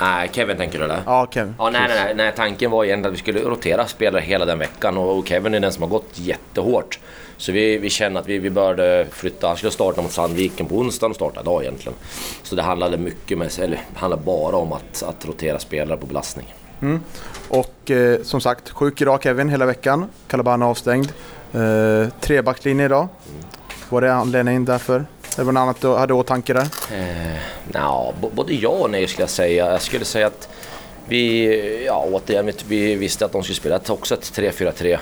Nej, 0.00 0.30
Kevin 0.32 0.56
tänker 0.56 0.78
du 0.78 0.84
eller? 0.84 1.02
Ja, 1.06 1.28
Kevin. 1.30 1.54
Ja, 1.58 1.70
nej, 1.70 1.82
nej, 1.88 2.14
nej. 2.14 2.32
Tanken 2.36 2.70
var 2.70 2.84
egentligen 2.84 3.12
att 3.12 3.18
vi 3.18 3.22
skulle 3.22 3.40
rotera 3.40 3.86
spelare 3.86 4.22
hela 4.22 4.44
den 4.44 4.58
veckan 4.58 4.96
och 4.96 5.28
Kevin 5.28 5.54
är 5.54 5.60
den 5.60 5.72
som 5.72 5.82
har 5.82 5.90
gått 5.90 6.10
jättehårt. 6.12 6.98
Så 7.36 7.52
vi, 7.52 7.78
vi 7.78 7.90
känner 7.90 8.20
att 8.20 8.28
vi, 8.28 8.38
vi 8.38 8.50
började 8.50 9.06
flytta. 9.10 9.46
Han 9.48 9.56
skulle 9.56 9.72
starta 9.72 10.02
mot 10.02 10.12
Sandviken 10.12 10.66
på 10.66 10.74
onsdagen 10.78 11.10
och 11.10 11.16
starta 11.16 11.40
idag 11.40 11.62
egentligen. 11.62 11.98
Så 12.42 12.56
det 12.56 12.62
handlade 12.62 12.96
mycket 12.98 13.38
med, 13.38 13.58
eller 13.60 13.80
handlade 13.94 14.22
bara 14.22 14.56
om 14.56 14.72
att, 14.72 15.02
att 15.02 15.26
rotera 15.26 15.58
spelare 15.58 15.96
på 15.96 16.06
belastning. 16.06 16.54
Och 17.48 17.90
eh, 17.90 18.22
som 18.22 18.40
sagt, 18.40 18.70
sjuk 18.70 19.00
idag 19.00 19.22
Kevin 19.22 19.48
hela 19.48 19.66
veckan. 19.66 20.06
Calabana 20.28 20.66
avstängd. 20.66 21.12
Eh, 21.52 22.08
trebackslinje 22.20 22.84
idag. 22.84 23.08
Var 23.88 24.00
det 24.00 24.14
anledningen 24.14 24.64
därför? 24.64 25.04
Det 25.36 25.42
var 25.42 25.52
något 25.52 25.60
annat 25.60 25.80
du 25.80 25.88
hade 25.94 26.12
i 26.12 26.16
åtanke 26.16 26.52
där? 26.52 26.66
Eh, 26.92 27.36
nja, 27.74 28.12
både 28.34 28.54
ja 28.54 28.68
och 28.68 28.90
nej 28.90 29.06
skulle 29.06 29.22
jag 29.22 29.30
säga. 29.30 29.70
Jag 29.72 29.82
skulle 29.82 30.04
säga 30.04 30.26
att 30.26 30.48
vi, 31.08 31.84
ja 31.86 32.04
återigen, 32.12 32.52
vi- 32.68 32.94
visste 32.94 33.24
att 33.24 33.32
de 33.32 33.42
skulle 33.42 33.56
spela 33.56 33.80
också 33.88 34.14
ett 34.14 34.32
3-4-3 34.34 34.98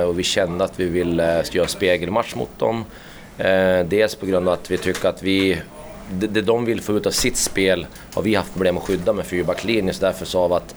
eh, 0.00 0.04
och 0.08 0.18
vi 0.18 0.22
kände 0.22 0.64
att 0.64 0.80
vi 0.80 0.84
ville 0.84 1.38
eh, 1.38 1.44
göra 1.52 1.64
en 1.64 1.68
spegelmatch 1.70 2.34
mot 2.34 2.58
dem. 2.58 2.84
Eh, 3.38 3.80
dels 3.86 4.14
på 4.14 4.26
grund 4.26 4.48
av 4.48 4.54
att 4.54 4.70
vi 4.70 4.78
tycker 4.78 5.08
att 5.08 5.22
vi, 5.22 5.60
det, 6.10 6.26
det 6.26 6.42
de 6.42 6.64
vill 6.64 6.80
få 6.80 6.92
ut 6.96 7.06
av 7.06 7.10
sitt 7.10 7.36
spel 7.36 7.86
har 8.14 8.22
vi 8.22 8.34
haft 8.34 8.52
problem 8.52 8.76
att 8.76 8.82
skydda 8.82 9.12
med 9.12 9.26
fyrbacklinjen 9.26 9.94
så 9.94 10.04
därför 10.06 10.24
sa 10.26 10.48
vi 10.48 10.54
att 10.54 10.74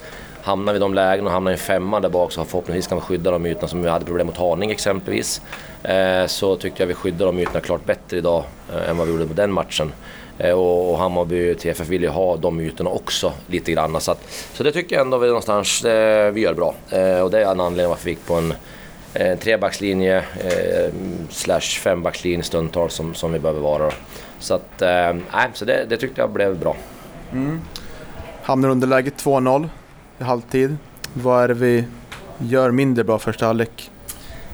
hamnar 0.48 0.74
vi 0.74 0.78
i 0.78 0.80
de 0.80 0.94
lägena 0.94 1.28
och 1.28 1.34
hamnar 1.34 1.52
i 1.52 1.54
en 1.54 1.60
femma 1.60 2.00
där 2.00 2.10
bak 2.10 2.32
så 2.32 2.46
förhoppningsvis 2.46 2.88
kan 2.88 2.98
vi 2.98 3.02
skydda 3.02 3.32
de 3.32 3.46
ytorna 3.46 3.68
som 3.68 3.82
vi 3.82 3.90
hade 3.90 4.06
problem 4.06 4.28
mot 4.28 4.38
Haninge 4.38 4.74
exempelvis. 4.74 5.42
Eh, 5.84 6.26
så 6.26 6.56
tyckte 6.56 6.84
jag 6.84 6.88
vi 6.88 6.94
skyddade 6.94 7.26
de 7.26 7.40
ytorna 7.40 7.60
klart 7.60 7.86
bättre 7.86 8.18
idag 8.18 8.44
eh, 8.74 8.90
än 8.90 8.98
vad 8.98 9.08
vi 9.08 9.14
gjorde 9.14 9.28
på 9.28 9.34
den 9.34 9.52
matchen. 9.52 9.92
Och 10.40 10.50
och, 10.54 10.92
och 10.92 10.98
Hammarby 10.98 11.56
TFF 11.56 11.90
vill 11.90 12.02
ju 12.02 12.10
ha 12.10 12.38
de 12.38 12.60
ytorna 12.60 12.90
också 12.90 13.34
lite 13.48 13.72
grann. 13.72 14.02
Så, 14.02 14.12
att, 14.12 14.48
så 14.54 14.64
det 14.64 14.72
tycker 14.72 14.96
jag 14.96 15.06
ändå 15.06 15.18
vi 15.18 15.28
någonstans 15.28 15.86
vi 16.34 16.42
gör 16.42 16.54
bra. 16.54 16.76
Och 17.24 17.32
det 17.32 17.44
är 17.44 17.52
en 17.52 17.60
anledning 17.60 17.90
varför 17.90 18.06
vi 18.06 18.12
gick 18.12 18.26
på 18.26 18.34
en 18.34 18.54
eh, 19.14 19.40
trebackslinje 19.40 20.18
eh, 20.18 20.94
slash 21.30 21.80
fembackslinje 21.84 22.44
stundtal 22.44 22.90
som, 22.90 23.14
som 23.14 23.34
vi 23.34 23.40
behöver 23.40 23.62
vara. 23.62 23.84
Då. 23.84 23.92
Så, 24.40 24.54
att, 24.54 24.82
eh, 24.82 25.14
så 25.54 25.66
det, 25.66 25.86
det 25.90 25.98
tyckte 25.98 26.22
jag 26.22 26.30
blev 26.30 26.60
bra. 26.60 26.76
Mm. 27.32 27.62
Hamnar 28.44 28.70
underläge 28.70 29.10
2-0 29.10 29.70
i 30.20 30.24
halvtid. 30.24 30.78
Vad 31.14 31.44
är 31.44 31.48
det 31.48 31.54
vi 31.54 31.86
gör 32.38 32.72
mindre 32.72 33.04
bra 33.04 33.20
första 33.20 33.46
halvlek? 33.46 33.92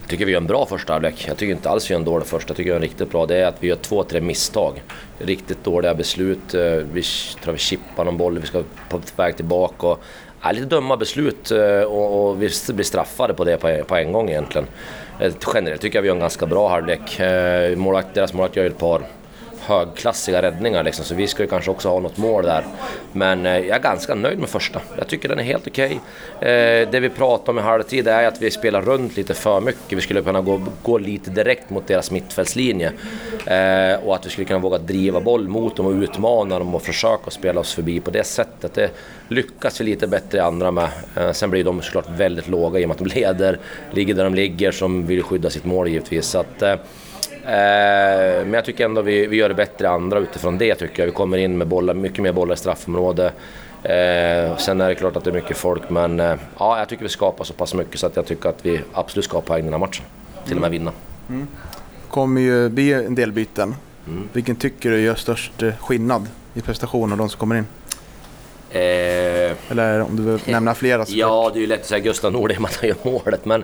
Jag 0.02 0.10
tycker 0.10 0.26
vi 0.26 0.32
gör 0.32 0.42
en 0.42 0.48
bra 0.48 0.66
första 0.66 0.94
halvlek. 0.94 1.26
Jag 1.28 1.38
tycker 1.38 1.54
inte 1.54 1.70
alls 1.70 1.90
vi 1.90 1.94
gör 1.94 2.00
en 2.00 2.06
dålig 2.06 2.28
första. 2.28 2.50
Jag 2.50 2.58
tycker 2.58 2.64
vi 2.64 2.70
gör 2.70 2.76
en 2.76 2.82
riktigt 2.82 3.12
bra. 3.12 3.26
Det 3.26 3.38
är 3.38 3.46
att 3.46 3.56
vi 3.60 3.68
gör 3.68 3.76
två, 3.76 4.04
tre 4.04 4.22
misstag. 4.22 4.84
Riktigt 5.20 5.64
dåliga 5.64 5.96
beslut. 5.96 6.54
Eh, 6.54 6.62
vi 6.72 7.04
tror 7.44 7.54
vi 7.54 7.58
chippar 7.58 8.06
någon 8.06 8.18
boll, 8.18 8.40
vi 8.40 8.48
ska 8.48 8.64
på 8.90 9.02
väg 9.16 9.36
tillbaka. 9.36 9.88
Och, 9.88 10.04
ja, 10.42 10.52
lite 10.52 10.66
dumma 10.66 10.98
beslut 10.98 11.52
eh, 11.52 11.82
och, 11.82 12.30
och 12.30 12.36
vi 12.36 12.50
blir 12.74 12.84
straffade 12.84 13.34
på 13.34 13.44
det 13.44 13.58
på, 13.58 13.84
på 13.88 13.96
en 13.96 14.12
gång 14.12 14.30
egentligen. 14.30 14.68
Eh, 15.20 15.34
generellt 15.54 15.82
tycker 15.82 15.98
jag 15.98 16.02
vi 16.02 16.08
gör 16.08 16.16
en 16.16 16.22
ganska 16.22 16.46
bra 16.46 16.70
halvlek. 16.70 17.20
Målvakt, 17.78 18.14
deras 18.14 18.34
målvakt 18.34 18.56
gör 18.56 18.66
ett 18.66 18.78
par 18.78 19.02
högklassiga 19.66 20.42
räddningar 20.42 20.84
liksom, 20.84 21.06
så 21.06 21.16
vi 21.16 21.28
ska 21.28 21.44
ju 21.44 21.50
kanske 21.50 21.72
också 21.72 21.90
ha 21.90 22.00
något 22.00 22.18
mål 22.18 22.44
där. 22.44 22.66
Men 23.12 23.46
eh, 23.46 23.58
jag 23.58 23.78
är 23.78 23.80
ganska 23.80 24.16
nöjd 24.16 24.40
med 24.40 24.50
första. 24.50 24.82
Jag 24.98 25.08
tycker 25.08 25.30
den 25.30 25.40
är 25.40 25.44
helt 25.44 25.68
okej. 25.68 26.00
Okay. 26.38 26.50
Eh, 26.50 26.90
det 26.90 27.00
vi 27.00 27.10
pratar 27.10 27.54
om 27.54 27.60
i 27.60 27.62
halvtid 27.62 28.08
är 28.08 28.28
att 28.28 28.42
vi 28.42 28.52
spelar 28.52 28.82
runt 28.82 29.18
lite 29.18 29.34
för 29.34 29.62
mycket. 29.62 29.98
Vi 29.98 30.02
skulle 30.02 30.22
kunna 30.22 30.42
gå, 30.42 30.62
gå 30.84 30.98
lite 30.98 31.30
direkt 31.30 31.70
mot 31.70 31.88
deras 31.88 32.12
mittfältslinje. 32.12 32.92
Eh, 33.46 34.06
och 34.06 34.16
att 34.16 34.26
vi 34.26 34.30
skulle 34.30 34.46
kunna 34.46 34.60
våga 34.60 34.78
driva 34.78 35.22
boll 35.22 35.48
mot 35.48 35.76
dem 35.76 35.86
och 35.86 35.92
utmana 35.92 36.60
dem 36.60 36.76
och 36.76 36.82
försöka 36.82 37.32
spela 37.32 37.60
oss 37.60 37.74
förbi 37.74 38.00
på 38.00 38.12
det 38.12 38.24
sättet. 38.24 38.74
Det 38.74 38.92
lyckas 39.28 39.82
vi 39.82 39.86
lite 39.86 40.08
bättre 40.08 40.38
i 40.38 40.42
andra 40.42 40.72
med. 40.72 40.90
Eh, 41.18 41.32
sen 41.32 41.50
blir 41.50 41.64
de 41.64 41.82
såklart 41.82 42.10
väldigt 42.10 42.48
låga 42.48 42.80
i 42.80 42.84
och 42.84 42.88
med 42.88 42.96
att 42.96 43.00
de 43.00 43.20
leder, 43.20 43.60
ligger 43.92 44.14
där 44.14 44.24
de 44.24 44.36
ligger, 44.36 44.72
som 44.72 45.06
vill 45.06 45.24
skydda 45.24 45.50
sitt 45.50 45.66
mål 45.66 45.88
givetvis. 45.88 46.26
Så 46.26 46.40
att, 46.40 46.62
eh, 46.62 46.76
men 47.46 48.54
jag 48.54 48.66
tycker 48.66 48.86
ändå 48.86 49.02
vi, 49.02 49.28
vi 49.28 49.38
gör 49.38 49.50
det 49.50 49.56
bättre 49.56 49.90
andra 49.90 50.20
utifrån 50.20 50.58
det 50.58 50.76
tycker 50.76 51.02
jag. 51.02 51.06
Vi 51.08 51.14
kommer 51.14 51.38
in 51.38 51.58
med 51.58 51.68
bollar, 51.68 51.94
mycket 51.94 52.20
mer 52.20 52.32
bollar 52.32 52.54
i 52.54 52.58
straffområde. 52.58 53.32
Eh, 53.84 54.58
sen 54.58 54.82
är 54.82 54.90
det 54.90 54.96
klart 54.96 55.16
att 55.16 55.24
det 55.24 55.30
är 55.30 55.34
mycket 55.34 55.58
folk 55.58 55.90
men 55.90 56.20
eh, 56.20 56.36
ja, 56.60 56.80
jag 56.80 56.90
tycker 56.90 57.04
vi 57.04 57.10
skapar 57.10 57.44
så 57.44 57.54
pass 57.54 57.74
mycket 57.74 58.00
så 58.00 58.08
att 58.08 58.16
jag 58.16 58.26
tycker 58.26 58.50
att 58.50 58.66
vi 58.66 58.82
absolut 58.94 59.26
ska 59.26 59.38
ha 59.38 59.42
poäng 59.42 59.60
i 59.60 59.64
den 59.64 59.74
här 59.74 59.80
matchen. 59.80 60.06
Till 60.46 60.56
och 60.56 60.62
med 60.62 60.72
vinna. 60.72 60.92
Mm. 61.30 61.48
kommer 62.10 62.42
ju 62.42 62.70
bli 62.70 62.94
en 62.94 63.16
del 63.16 63.32
byten. 63.32 63.76
Mm. 64.08 64.30
Vilken 64.34 64.56
tycker 64.56 64.92
du 64.92 65.02
gör 65.02 65.16
störst 65.16 65.64
skillnad 65.80 66.28
i 66.54 66.62
prestation 66.62 67.12
av 67.12 67.18
de 67.18 67.30
som 67.30 67.40
kommer 67.40 67.56
in? 67.56 67.66
Eh, 68.74 69.52
Eller 69.70 70.02
om 70.02 70.16
du 70.16 70.24
vill 70.24 70.40
nämna 70.46 70.76
flera. 70.76 71.06
Ja, 71.08 71.52
det 71.54 71.60
är 71.60 71.62
ju 71.62 71.68
lätt 71.68 71.82
att 71.82 71.88
säga 71.88 72.00
Gustav 72.00 72.32
Nordhem 72.32 72.66
att 72.66 72.76
han 72.76 72.90
gör 72.90 72.98
målet. 73.04 73.46
Men 73.46 73.64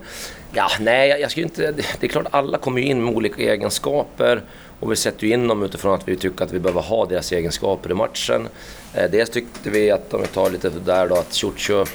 ja, 0.54 0.68
nej, 0.80 1.10
jag, 1.10 1.22
jag 1.22 1.32
skulle 1.32 1.46
inte... 1.46 1.72
Det 1.72 2.04
är 2.04 2.08
klart, 2.08 2.26
alla 2.32 2.58
kommer 2.58 2.82
ju 2.82 2.88
in 2.88 3.04
med 3.06 3.16
olika 3.16 3.42
egenskaper. 3.42 4.42
Och 4.80 4.92
vi 4.92 4.96
sätter 4.96 5.28
ju 5.28 5.34
in 5.34 5.48
dem 5.48 5.64
utifrån 5.64 5.94
att 5.94 6.08
vi 6.08 6.16
tycker 6.16 6.46
att 6.46 6.54
vi 6.54 6.60
behöver 6.60 6.82
ha 6.82 7.06
deras 7.06 7.32
egenskaper 7.32 7.92
i 7.92 7.94
matchen. 7.94 8.48
Eh, 8.94 9.12
dels 9.12 9.30
tyckte 9.30 9.70
vi 9.70 9.92
att, 9.92 10.14
om 10.14 10.22
vi 10.22 10.28
tar 10.28 10.50
lite 10.50 10.70
där 10.70 11.08
då, 11.08 11.16
att 11.16 11.34
Ciuccio 11.34 11.86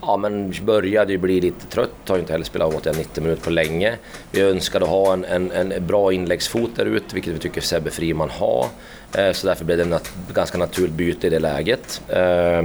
ja, 0.00 0.16
men 0.16 0.54
började 0.62 1.12
ju 1.12 1.18
bli 1.18 1.40
lite 1.40 1.66
trött, 1.66 1.90
har 2.08 2.16
ju 2.16 2.20
inte 2.20 2.32
heller 2.32 2.44
spelat 2.44 2.74
åt 2.74 2.96
90 2.98 3.22
minuter 3.22 3.42
på 3.42 3.50
länge. 3.50 3.96
Vi 4.30 4.40
önskade 4.40 4.84
ha 4.86 5.12
en, 5.12 5.24
en, 5.24 5.52
en 5.52 5.86
bra 5.86 6.12
inläggsfot 6.12 6.70
där 6.76 6.86
ute, 6.86 7.14
vilket 7.14 7.34
vi 7.34 7.38
tycker 7.38 7.60
Sebbe 7.60 7.90
Friman 7.90 8.30
har. 8.30 8.66
Eh, 9.14 9.32
så 9.32 9.46
därför 9.46 9.64
blev 9.64 9.78
det 9.78 9.96
ett 9.96 10.12
ganska 10.34 10.58
naturligt 10.58 10.92
byte 10.92 11.26
i 11.26 11.30
det 11.30 11.38
läget. 11.38 12.02
Eh, 12.08 12.64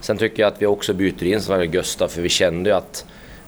sen 0.00 0.18
tycker 0.18 0.42
jag 0.42 0.52
att 0.52 0.62
vi 0.62 0.66
också 0.66 0.92
byter 0.94 1.24
in 1.24 1.40
Sverige 1.40 1.66
Gustav, 1.66 2.08
för 2.08 2.22
vi 2.22 2.28
kände 2.28 2.70
ju 2.70 2.76
att 2.76 3.04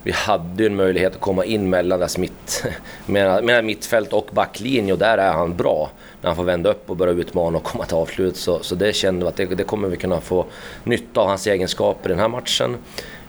vi 0.07 0.13
hade 0.13 0.67
en 0.67 0.77
möjlighet 0.77 1.15
att 1.15 1.21
komma 1.21 1.45
in 1.45 1.71
mellan 1.71 1.99
deras 1.99 2.19
mitt, 2.19 2.65
mellan 3.07 3.67
mittfält 3.67 4.13
och 4.13 4.29
backlinje 4.33 4.93
och 4.93 4.99
där 4.99 5.19
är 5.19 5.33
han 5.33 5.57
bra. 5.57 5.91
När 6.21 6.29
han 6.29 6.37
får 6.37 6.45
vända 6.45 6.71
upp 6.71 6.91
och 6.91 6.97
börja 6.97 7.13
utmana 7.13 7.59
och 7.59 7.65
komma 7.65 7.85
till 7.85 7.97
avslut. 7.97 8.37
Så, 8.37 8.63
så 8.63 8.75
det 8.75 8.93
kände 8.93 9.25
vi 9.25 9.29
att 9.29 9.37
det, 9.37 9.45
det 9.45 9.65
kommer 9.65 9.89
vi 9.89 9.97
kunna 9.97 10.21
få 10.21 10.47
nytta 10.85 11.21
av 11.21 11.29
hans 11.29 11.47
egenskaper 11.47 12.11
i 12.11 12.13
den 12.13 12.19
här 12.19 12.29
matchen. 12.29 12.77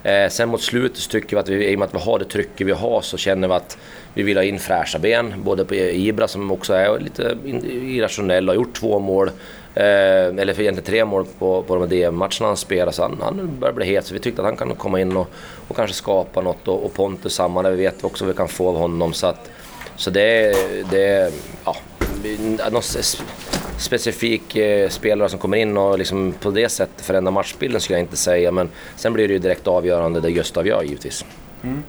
Eh, 0.03 0.29
sen 0.29 0.49
mot 0.49 0.61
slutet 0.61 0.97
så 0.97 1.09
tycker 1.09 1.35
vi 1.35 1.39
att 1.39 1.49
vi, 1.49 1.71
i 1.71 1.75
och 1.75 1.79
med 1.79 1.87
att 1.87 1.93
vi 1.93 1.99
har 1.99 2.19
det 2.19 2.25
trycket 2.25 2.67
vi 2.67 2.71
har 2.71 3.01
så 3.01 3.17
känner 3.17 3.47
vi 3.47 3.53
att 3.53 3.77
vi 4.13 4.23
vill 4.23 4.37
ha 4.37 4.43
in 4.43 4.59
fräscha 4.59 4.99
ben. 4.99 5.33
Både 5.37 5.65
på 5.65 5.75
Ibra 5.75 6.27
som 6.27 6.51
också 6.51 6.73
är 6.73 6.99
lite 6.99 7.37
irrationell 7.71 8.49
och 8.49 8.55
har 8.55 8.61
gjort 8.61 8.75
två 8.75 8.99
mål. 8.99 9.27
Eh, 9.73 9.83
eller 9.83 10.53
för 10.53 10.61
egentligen 10.61 10.85
tre 10.85 11.05
mål 11.05 11.25
på, 11.39 11.63
på 11.63 11.75
de 11.75 11.89
DM-matcherna 11.89 12.47
han 12.47 12.57
spelar. 12.57 12.91
Så 12.91 13.01
han, 13.01 13.17
han 13.21 13.57
börjar 13.59 13.73
bli 13.73 13.85
het 13.85 14.05
så 14.05 14.13
vi 14.13 14.19
tyckte 14.19 14.41
att 14.41 14.47
han 14.47 14.57
kan 14.57 14.75
komma 14.75 15.01
in 15.01 15.17
och, 15.17 15.29
och 15.67 15.75
kanske 15.75 15.95
skapa 15.95 16.41
något. 16.41 16.67
Och, 16.67 16.85
och 16.85 16.93
Pontus 16.93 17.33
samma, 17.33 17.61
där 17.61 17.71
vi 17.71 17.77
vet 17.77 18.03
också 18.03 18.25
vad 18.25 18.33
vi 18.33 18.37
kan 18.37 18.47
få 18.47 18.69
av 18.69 18.77
honom. 18.77 19.13
Så, 19.13 19.27
att, 19.27 19.49
så 19.95 20.09
det, 20.09 20.55
det 20.91 21.33
ja, 21.65 21.75
specifik 23.77 24.55
eh, 24.55 24.89
spelare 24.89 25.29
som 25.29 25.39
kommer 25.39 25.57
in 25.57 25.77
och 25.77 25.97
liksom 25.97 26.33
på 26.41 26.51
det 26.51 26.69
sättet 26.69 27.05
förändrar 27.05 27.31
matchbilden 27.31 27.81
skulle 27.81 27.99
jag 27.99 28.03
inte 28.03 28.17
säga. 28.17 28.51
Men 28.51 28.69
sen 28.95 29.13
blir 29.13 29.27
det 29.27 29.33
ju 29.33 29.39
direkt 29.39 29.67
avgörande 29.67 30.21
det 30.21 30.31
Gustav 30.31 30.67
gör 30.67 30.83
givetvis. 30.83 31.25
Mm. 31.63 31.83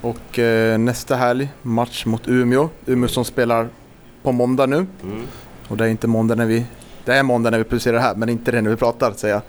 Och 0.00 0.38
eh, 0.38 0.78
nästa 0.78 1.16
helg, 1.16 1.48
match 1.62 2.06
mot 2.06 2.28
Umeå. 2.28 2.68
Umeå 2.86 3.08
som 3.08 3.24
spelar 3.24 3.68
på 4.22 4.32
måndag 4.32 4.66
nu. 4.66 4.76
Mm. 4.76 5.22
Och 5.68 5.76
det 5.76 5.84
är 5.84 5.88
inte 5.88 6.06
måndag 6.06 6.34
när 6.34 6.46
vi... 6.46 6.64
Det 7.04 7.14
är 7.14 7.22
måndag 7.22 7.50
när 7.50 7.58
vi 7.58 7.64
publicerar 7.64 7.94
det 7.94 8.00
här, 8.00 8.14
men 8.14 8.28
inte 8.28 8.52
det 8.52 8.62
när 8.62 8.70
vi 8.70 8.76
pratar 8.76 9.12
säger 9.12 9.34
jag. 9.34 9.42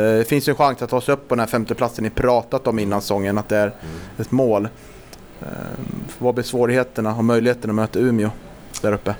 Eh, 0.00 0.18
det 0.18 0.28
finns 0.28 0.48
ju 0.48 0.50
en 0.50 0.56
chans 0.56 0.82
att 0.82 0.90
ta 0.90 1.00
sig 1.00 1.14
upp 1.14 1.28
på 1.28 1.34
den 1.34 1.40
här 1.40 1.46
femteplatsen 1.46 2.04
ni 2.04 2.10
pratat 2.10 2.66
om 2.66 2.78
innan 2.78 3.00
säsongen, 3.00 3.38
att 3.38 3.48
det 3.48 3.56
är 3.56 3.66
mm. 3.66 3.74
ett 4.18 4.30
mål. 4.30 4.68
Eh, 5.40 5.48
vad 6.18 6.34
blir 6.34 6.44
svårigheterna 6.44 7.14
och 7.16 7.24
möjligheterna 7.24 7.70
att 7.70 7.76
möta 7.76 7.98
Umeå 7.98 8.30
där 8.82 8.92
uppe? 8.92 9.14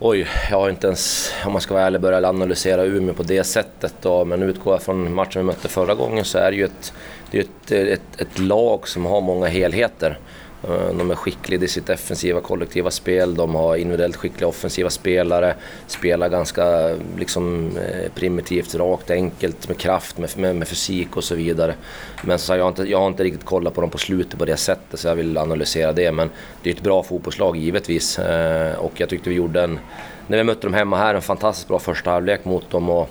Oj, 0.00 0.26
jag 0.50 0.60
har 0.60 0.70
inte 0.70 0.86
ens, 0.86 1.32
om 1.46 1.52
man 1.52 1.60
ska 1.60 1.74
vara 1.74 1.84
ärlig, 1.84 2.00
börjat 2.00 2.24
analysera 2.24 2.84
Umeå 2.84 3.14
på 3.14 3.22
det 3.22 3.44
sättet. 3.44 3.94
Då. 4.02 4.24
Men 4.24 4.42
utgår 4.42 4.74
jag 4.74 4.82
från 4.82 5.14
matchen 5.14 5.40
vi 5.40 5.42
mötte 5.42 5.68
förra 5.68 5.94
gången 5.94 6.24
så 6.24 6.38
är 6.38 6.50
det 6.50 6.56
ju 6.56 6.64
ett, 6.64 6.92
det 7.30 7.38
är 7.38 7.42
ett, 7.42 7.70
ett, 7.70 8.20
ett 8.20 8.38
lag 8.38 8.88
som 8.88 9.06
har 9.06 9.20
många 9.20 9.46
helheter. 9.46 10.18
Eh, 10.62 10.96
de 10.98 11.10
är 11.10 11.14
skickliga 11.14 11.64
i 11.64 11.68
sitt 11.68 11.86
defensiva 11.86 12.40
kollektiva 12.40 12.90
spel, 12.90 13.34
de 13.34 13.54
har 13.54 13.76
individuellt 13.76 14.16
skickliga 14.16 14.48
offensiva 14.48 14.90
spelare, 14.90 15.54
spelar 15.86 16.28
ganska 16.28 16.96
liksom, 17.18 17.76
eh, 17.76 18.12
primitivt, 18.14 18.74
rakt, 18.74 19.10
enkelt, 19.10 19.68
med 19.68 19.78
kraft, 19.78 20.18
med, 20.18 20.38
med, 20.38 20.56
med 20.56 20.68
fysik 20.68 21.16
och 21.16 21.24
så 21.24 21.34
vidare. 21.34 21.74
Men 22.22 22.38
så 22.38 22.54
jag, 22.54 22.62
har 22.62 22.68
inte, 22.68 22.82
jag 22.82 22.98
har 22.98 23.06
inte 23.06 23.24
riktigt 23.24 23.44
kollat 23.44 23.74
på 23.74 23.80
dem 23.80 23.90
på 23.90 23.98
slutet 23.98 24.38
på 24.38 24.44
det 24.44 24.56
sättet 24.56 25.00
så 25.00 25.08
jag 25.08 25.14
vill 25.14 25.38
analysera 25.38 25.92
det. 25.92 26.12
Men 26.12 26.30
det 26.62 26.70
är 26.70 26.74
ett 26.74 26.82
bra 26.82 27.02
fotbollslag 27.02 27.56
givetvis 27.56 28.18
eh, 28.18 28.74
och 28.78 28.92
jag 28.96 29.08
tyckte 29.08 29.30
vi 29.30 29.36
gjorde 29.36 29.62
en, 29.62 29.78
när 30.26 30.38
vi 30.38 30.44
mötte 30.44 30.66
dem 30.66 30.74
hemma 30.74 30.96
här, 30.96 31.14
en 31.14 31.22
fantastiskt 31.22 31.68
bra 31.68 31.78
första 31.78 32.10
halvlek 32.10 32.44
mot 32.44 32.70
dem. 32.70 32.90
Och, 32.90 33.10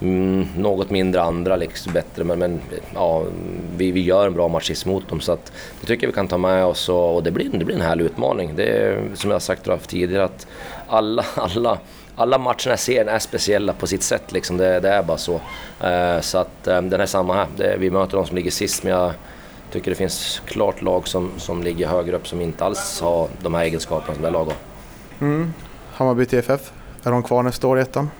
Mm, 0.00 0.46
något 0.56 0.90
mindre 0.90 1.22
andra 1.22 1.56
liksom 1.56 1.92
bättre, 1.92 2.24
men, 2.24 2.38
men 2.38 2.60
ja, 2.94 3.22
vi, 3.76 3.90
vi 3.90 4.00
gör 4.00 4.26
en 4.26 4.34
bra 4.34 4.48
match 4.48 4.84
mot 4.84 5.08
dem 5.08 5.20
så 5.20 5.32
att 5.32 5.52
det 5.80 5.86
tycker 5.86 6.06
jag 6.06 6.08
vi 6.12 6.14
kan 6.14 6.28
ta 6.28 6.38
med 6.38 6.64
oss 6.64 6.88
och, 6.88 7.14
och 7.14 7.22
det, 7.22 7.30
blir, 7.30 7.50
det 7.52 7.64
blir 7.64 7.76
en 7.76 7.82
härlig 7.82 8.04
utmaning. 8.04 8.56
Det 8.56 8.64
är 8.64 9.02
som 9.14 9.30
jag 9.30 9.34
har 9.34 9.40
sagt 9.40 9.88
tidigare 9.88 10.24
att 10.24 10.46
alla, 10.88 11.24
alla, 11.36 11.78
alla 12.16 12.38
matcherna 12.38 12.74
i 12.74 12.78
serien 12.78 13.08
är 13.08 13.18
speciella 13.18 13.72
på 13.72 13.86
sitt 13.86 14.02
sätt 14.02 14.32
liksom. 14.32 14.56
det, 14.56 14.80
det 14.80 14.88
är 14.88 15.02
bara 15.02 15.18
så. 15.18 15.40
Eh, 15.80 16.20
så 16.20 16.38
att 16.38 16.66
eh, 16.66 16.82
den 16.82 17.00
är 17.00 17.06
samma 17.06 17.34
här. 17.34 17.46
Det, 17.56 17.76
vi 17.78 17.90
möter 17.90 18.16
de 18.16 18.26
som 18.26 18.36
ligger 18.36 18.50
sist 18.50 18.82
men 18.82 18.92
jag 18.92 19.12
tycker 19.72 19.90
det 19.90 19.96
finns 19.96 20.42
klart 20.46 20.82
lag 20.82 21.08
som, 21.08 21.30
som 21.36 21.62
ligger 21.62 21.88
högre 21.88 22.16
upp 22.16 22.28
som 22.28 22.40
inte 22.40 22.64
alls 22.64 23.00
har 23.00 23.28
de 23.42 23.54
här 23.54 23.62
egenskaperna 23.62 24.14
som 24.14 24.22
det 24.22 24.30
lag 24.30 24.44
har. 24.44 24.54
Mm. 25.20 25.54
Hammarby 25.92 26.26
TFF, 26.26 26.72
är 27.02 27.10
de 27.10 27.22
kvar 27.22 27.42
nästa 27.42 27.66
år 27.66 27.78
i 27.78 27.82
ettan? 27.82 28.10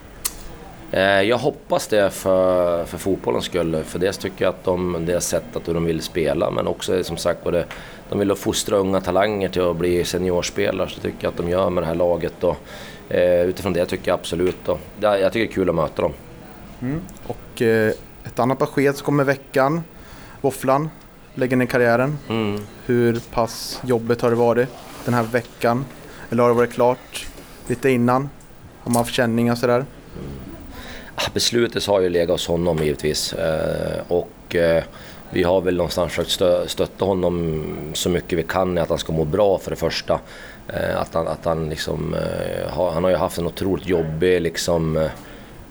Eh, 0.95 1.21
jag 1.21 1.37
hoppas 1.37 1.87
det 1.87 2.09
för, 2.09 2.85
för 2.85 2.97
fotbollens 2.97 3.45
skull. 3.45 3.83
För 3.83 3.99
dels 3.99 4.17
tycker 4.17 4.45
jag 4.45 4.49
att 4.49 4.63
de, 4.63 5.05
deras 5.05 5.27
sätt 5.27 5.55
att 5.55 5.67
hur 5.67 5.73
de 5.73 5.85
vill 5.85 6.01
spela 6.01 6.51
men 6.51 6.67
också 6.67 7.03
som 7.03 7.17
sagt 7.17 7.43
både 7.43 7.65
de 8.09 8.19
vill 8.19 8.35
fostra 8.35 8.77
unga 8.77 9.01
talanger 9.01 9.49
till 9.49 9.61
att 9.61 9.75
bli 9.75 10.05
seniorspelare 10.05 10.89
så 10.89 10.99
tycker 10.99 11.17
jag 11.19 11.31
att 11.31 11.37
de 11.37 11.49
gör 11.49 11.69
med 11.69 11.83
det 11.83 11.87
här 11.87 11.95
laget. 11.95 12.43
Och, 12.43 12.57
eh, 13.09 13.41
utifrån 13.41 13.73
det 13.73 13.85
tycker 13.85 14.11
jag 14.11 14.19
absolut. 14.19 14.67
Och, 14.67 14.79
jag 14.99 15.33
tycker 15.33 15.45
det 15.45 15.51
är 15.51 15.55
kul 15.55 15.69
att 15.69 15.75
möta 15.75 16.01
dem. 16.01 16.13
Mm. 16.81 17.01
Och 17.27 17.61
eh, 17.61 17.93
ett 18.23 18.39
annat 18.39 18.59
besked 18.59 18.95
som 18.95 19.05
kommer 19.05 19.23
i 19.23 19.27
veckan. 19.27 19.83
Våfflan 20.41 20.89
lägger 21.33 21.57
ner 21.57 21.65
karriären. 21.65 22.17
Mm. 22.29 22.61
Hur 22.85 23.19
pass 23.31 23.81
jobbigt 23.85 24.21
har 24.21 24.29
det 24.29 24.35
varit 24.35 24.69
den 25.05 25.13
här 25.13 25.23
veckan? 25.23 25.85
Eller 26.29 26.43
har 26.43 26.49
det 26.49 26.55
varit 26.55 26.73
klart 26.73 27.27
lite 27.67 27.89
innan? 27.89 28.29
Har 28.83 28.91
man 28.91 28.97
haft 28.97 29.13
känningar 29.13 29.55
sådär? 29.55 29.75
Mm. 29.75 30.54
Beslutet 31.33 31.85
har 31.85 32.01
ju 32.01 32.09
legat 32.09 32.29
hos 32.29 32.47
honom 32.47 32.77
givetvis 32.77 33.33
eh, 33.33 34.01
och 34.07 34.55
eh, 34.55 34.83
vi 35.29 35.43
har 35.43 35.61
väl 35.61 35.77
någonstans 35.77 36.13
försökt 36.13 36.71
stötta 36.71 37.05
honom 37.05 37.63
så 37.93 38.09
mycket 38.09 38.39
vi 38.39 38.43
kan 38.43 38.77
i 38.77 38.81
att 38.81 38.89
han 38.89 38.97
ska 38.97 39.13
må 39.13 39.25
bra 39.25 39.57
för 39.57 39.69
det 39.69 39.75
första. 39.75 40.19
Eh, 40.67 41.01
att 41.01 41.13
han, 41.13 41.27
att 41.27 41.45
han 41.45 41.69
liksom, 41.69 42.13
eh, 42.13 42.69
han 42.73 43.03
har 43.03 43.09
ju 43.09 43.15
haft 43.15 43.37
en 43.37 43.47
otroligt 43.47 43.87
jobbig 43.87 44.41
liksom, 44.41 44.97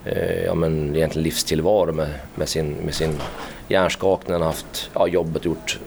eh, 0.04 0.44
ja 0.44 0.54
men 0.54 0.96
egentligen 0.96 1.25
livstillvaro 1.25 1.92
med, 1.92 2.08
med, 2.34 2.49
sin, 2.49 2.73
med 2.73 2.94
sin 2.94 3.20
hjärnskakning. 3.68 4.32
Han 4.32 4.42
har 4.42 4.49
haft 4.49 4.90
ja, 4.94 5.06
jobbet 5.06 5.44
gjort 5.44 5.78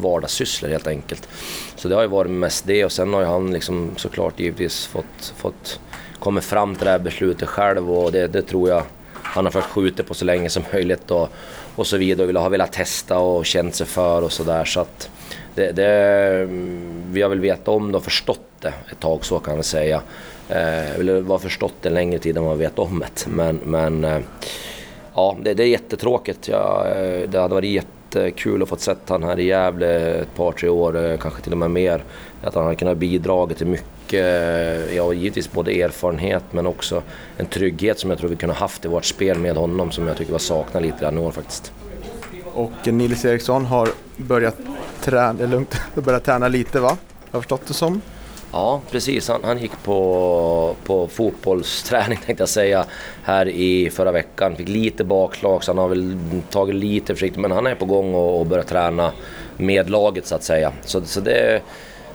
vardagssysslor 0.00 0.70
helt 0.70 0.86
enkelt. 0.86 1.28
Så 1.76 1.88
det 1.88 1.94
har 1.94 2.02
ju 2.02 2.08
varit 2.08 2.30
mest 2.30 2.66
det 2.66 2.84
och 2.84 2.92
sen 2.92 3.14
har 3.14 3.20
ju 3.20 3.26
han 3.26 3.52
liksom 3.52 3.90
såklart 3.96 4.40
givetvis 4.40 4.86
fått, 4.86 5.34
fått 5.36 5.80
kommit 6.22 6.44
fram 6.44 6.74
till 6.74 6.84
det 6.84 6.90
här 6.90 6.98
beslutet 6.98 7.48
själv 7.48 7.92
och 7.92 8.12
det, 8.12 8.26
det 8.26 8.42
tror 8.42 8.68
jag 8.68 8.82
han 9.22 9.44
har 9.44 9.52
försökt 9.52 9.72
skjuta 9.72 10.02
på 10.02 10.14
så 10.14 10.24
länge 10.24 10.48
som 10.48 10.62
möjligt 10.72 11.10
och, 11.10 11.28
och 11.76 11.86
så 11.86 11.96
vidare 11.96 12.32
och 12.32 12.42
har 12.42 12.50
velat 12.50 12.72
testa 12.72 13.18
och 13.18 13.46
känt 13.46 13.74
sig 13.74 13.86
för 13.86 14.22
och 14.22 14.32
sådär. 14.32 14.64
Så 14.64 14.80
att 14.80 15.10
det, 15.54 15.72
det, 15.72 16.48
vi 17.10 17.22
har 17.22 17.28
väl 17.28 17.40
vetat 17.40 17.68
om 17.68 17.92
det 17.92 17.98
och 17.98 18.04
förstått 18.04 18.40
det 18.60 18.72
ett 18.90 19.00
tag 19.00 19.24
så 19.24 19.38
kan 19.38 19.54
man 19.54 19.62
säga. 19.62 20.02
Eh, 20.48 20.94
eller 20.94 21.20
var 21.20 21.38
förstått 21.38 21.74
det 21.80 21.88
en 21.88 21.94
längre 21.94 22.18
tid 22.18 22.36
än 22.36 22.44
vad 22.44 22.58
vi 22.58 22.64
vet 22.64 22.78
om 22.78 22.98
det. 22.98 23.26
Men, 23.26 23.60
men 23.64 24.04
eh, 24.04 24.18
ja, 25.14 25.36
det, 25.42 25.54
det 25.54 25.62
är 25.62 25.68
jättetråkigt. 25.68 26.48
Ja, 26.48 26.86
eh, 26.86 27.28
det 27.28 27.40
hade 27.40 27.54
varit 27.54 27.70
jättekul 27.70 28.62
att 28.62 28.68
få 28.68 28.76
sett 28.76 29.08
han 29.08 29.22
här 29.22 29.40
i 29.40 29.44
Gävle 29.44 30.14
ett 30.14 30.34
par, 30.34 30.52
tre 30.52 30.68
år, 30.68 31.04
eh, 31.04 31.18
kanske 31.18 31.42
till 31.42 31.52
och 31.52 31.58
med 31.58 31.70
mer. 31.70 32.04
Att 32.42 32.54
han 32.54 32.64
hade 32.64 32.76
kunnat 32.76 32.98
bidra 32.98 33.46
till 33.46 33.66
mycket, 33.66 33.86
ja 34.12 35.12
givetvis 35.12 35.52
både 35.52 35.72
erfarenhet 35.72 36.44
men 36.50 36.66
också 36.66 37.02
en 37.36 37.46
trygghet 37.46 37.98
som 37.98 38.10
jag 38.10 38.18
tror 38.18 38.30
vi 38.30 38.36
kunde 38.36 38.54
haft 38.54 38.84
i 38.84 38.88
vårt 38.88 39.04
spel 39.04 39.38
med 39.38 39.56
honom 39.56 39.90
som 39.90 40.06
jag 40.06 40.16
tycker 40.16 40.32
var 40.32 40.38
saknar 40.38 40.80
lite 40.80 40.98
grann 41.00 41.18
i 41.18 41.20
år 41.20 41.32
faktiskt. 41.32 41.72
Och 42.54 42.86
Nils 42.86 43.24
Eriksson 43.24 43.64
har 43.64 43.88
börjat 44.16 44.56
träna, 45.00 45.32
det 45.32 45.44
är 45.44 45.48
lugnt, 45.48 45.80
börjat 45.94 46.24
träna 46.24 46.48
lite 46.48 46.80
va? 46.80 46.88
Har 46.88 46.96
jag 47.30 47.42
förstått 47.42 47.66
det 47.66 47.74
som. 47.74 48.00
Ja, 48.52 48.80
precis. 48.90 49.28
Han, 49.28 49.44
han 49.44 49.58
gick 49.58 49.82
på, 49.84 50.76
på 50.84 51.08
fotbollsträning 51.08 52.18
tänkte 52.26 52.42
jag 52.42 52.48
säga 52.48 52.84
här 53.22 53.48
i 53.48 53.90
förra 53.90 54.12
veckan. 54.12 54.56
Fick 54.56 54.68
lite 54.68 55.04
bakslag 55.04 55.64
så 55.64 55.70
han 55.70 55.78
har 55.78 55.88
väl 55.88 56.16
tagit 56.50 56.74
lite 56.74 57.14
försiktigt 57.14 57.40
men 57.40 57.50
han 57.50 57.66
är 57.66 57.74
på 57.74 57.84
gång 57.84 58.14
och, 58.14 58.40
och 58.40 58.46
börjar 58.46 58.64
träna 58.64 59.12
med 59.56 59.90
laget 59.90 60.26
så 60.26 60.34
att 60.34 60.42
säga. 60.42 60.72
Så, 60.84 61.04
så 61.04 61.20
det, 61.20 61.62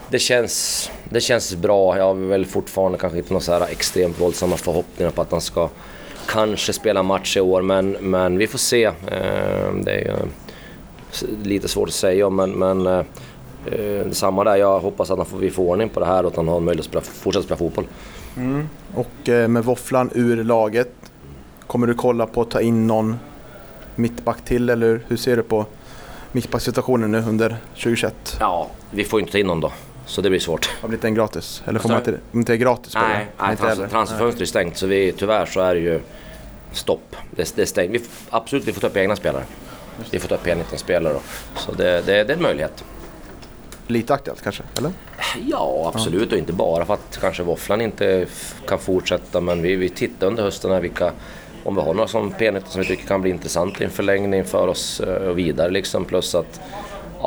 det, 0.10 0.20
känns, 0.20 0.90
det 1.10 1.22
känns 1.22 1.56
bra. 1.56 1.98
Jag 1.98 2.06
har 2.06 2.14
väl 2.14 2.46
fortfarande 2.46 2.98
kanske 2.98 3.18
inte 3.18 3.34
några 3.34 3.44
så 3.44 3.52
här 3.52 3.68
extremt 3.72 4.22
våldsamma 4.22 4.58
förhoppningar 4.58 5.12
på 5.12 5.22
att 5.22 5.32
han 5.32 5.42
ska 5.42 5.70
kanske 6.28 6.74
spela 6.74 7.04
match 7.04 7.38
i 7.38 7.42
år 7.42 7.62
men, 7.62 7.92
men 7.92 8.38
vi 8.38 8.48
får 8.48 8.58
se. 8.58 8.84
Eh, 8.86 9.74
det 9.84 9.92
är 9.92 10.16
lite 11.44 11.68
svårt 11.68 11.90
att 11.90 11.96
säga 11.96 12.30
men, 12.30 12.52
men 12.52 12.88
eh, 12.88 13.04
eh, 13.66 14.12
samma 14.12 14.44
där, 14.44 14.56
jag 14.56 14.80
hoppas 14.80 15.12
att 15.12 15.34
vi 15.40 15.50
får 15.50 15.64
ordning 15.64 15.90
på 15.90 16.00
det 16.00 16.06
här 16.06 16.24
och 16.24 16.32
att 16.32 16.38
han 16.38 16.48
har 16.48 16.60
möjlighet 16.60 16.96
att 16.96 17.08
fortsätta 17.08 17.44
spela 17.44 17.58
fotboll. 17.58 17.88
Mm. 18.38 18.70
Och 18.96 19.30
eh, 19.30 19.48
med 19.48 19.64
våfflan 19.64 20.10
ur 20.14 20.44
laget, 20.44 20.94
kommer 21.68 21.88
du 21.88 21.94
kolla 21.94 22.26
på 22.26 22.42
att 22.42 22.50
ta 22.50 22.62
in 22.62 22.88
någon 22.88 23.16
mittback 23.96 24.46
till 24.46 24.70
eller 24.70 25.02
hur 25.08 25.18
ser 25.18 25.38
du 25.38 25.44
på 25.44 25.66
mittbacksituationen 26.32 27.12
nu 27.12 27.18
under 27.18 27.58
2021? 27.74 28.38
Ja, 28.40 28.68
vi 28.92 29.04
får 29.04 29.20
ju 29.20 29.22
inte 29.22 29.32
ta 29.32 29.38
in 29.38 29.48
någon 29.48 29.62
då. 29.62 29.72
Så 30.08 30.22
det 30.22 30.30
blir 30.30 30.40
svårt. 30.40 30.70
Har 30.82 30.90
blivit 30.90 31.06
en 31.06 31.16
gratis? 31.16 31.64
Eller 31.66 31.80
får 31.80 31.90
man 31.90 31.98
inte, 31.98 32.20
inte 32.32 32.54
är 32.54 32.58
gratis? 32.58 32.94
På 32.94 33.00
nej, 33.00 33.28
det? 33.38 33.44
nej 33.44 33.58
trans, 33.58 33.92
transferfönstret 33.92 34.42
är 34.42 34.46
stängt 34.46 34.78
så 34.78 34.88
vi, 34.88 35.12
tyvärr 35.12 35.46
så 35.46 35.62
är 35.62 35.76
det 35.76 35.82
ju 35.82 36.00
stopp. 36.72 37.16
Det, 37.32 37.56
det 37.56 37.62
är 37.62 37.66
stängt. 37.66 37.92
Vi, 37.92 38.02
absolut, 38.30 38.68
vi 38.68 38.74
får 38.74 38.82
ta 38.82 38.88
upp 38.88 38.98
egna 38.98 39.16
spelare. 39.16 39.44
Vi 40.12 40.20
får 40.20 40.30
ta 40.30 40.36
upp 40.36 40.46
P19-spelare 40.46 41.14
då. 41.14 41.20
Så 41.56 41.72
det, 41.72 42.02
det, 42.06 42.24
det 42.24 42.34
är 42.34 42.38
en 42.38 42.42
möjlighet 42.42 42.84
lite 43.88 44.14
aktuellt 44.14 44.42
kanske? 44.42 44.64
Eller? 44.78 44.92
Ja, 45.46 45.92
absolut. 45.94 46.32
Och 46.32 46.38
inte 46.38 46.54
bara 46.54 46.86
för 46.86 46.94
att 46.94 47.18
kanske 47.22 47.44
våfflan 47.44 47.82
inte 47.82 48.26
kan 48.68 48.80
fortsätta. 48.80 49.42
Men 49.42 49.62
vi, 49.62 49.76
vi 49.76 49.90
tittar 49.90 50.28
under 50.28 50.44
hösten 50.44 50.72
här 50.72 50.82
vilka, 50.82 51.12
om 51.64 51.76
vi 51.76 51.82
har 51.82 51.94
några 51.94 52.08
som 52.08 52.32
p 52.32 52.62
som 52.68 52.82
vi 52.82 52.88
tycker 52.88 53.08
kan 53.08 53.22
bli 53.22 53.32
intressanta 53.32 53.82
i 53.82 53.86
en 53.86 53.92
förlängning 53.92 54.46
för 54.46 54.68
oss 54.68 55.00
eh, 55.00 55.30
och 55.30 55.38
vidare. 55.38 55.72
Liksom. 55.72 56.06
Plus 56.06 56.36
att 56.36 56.62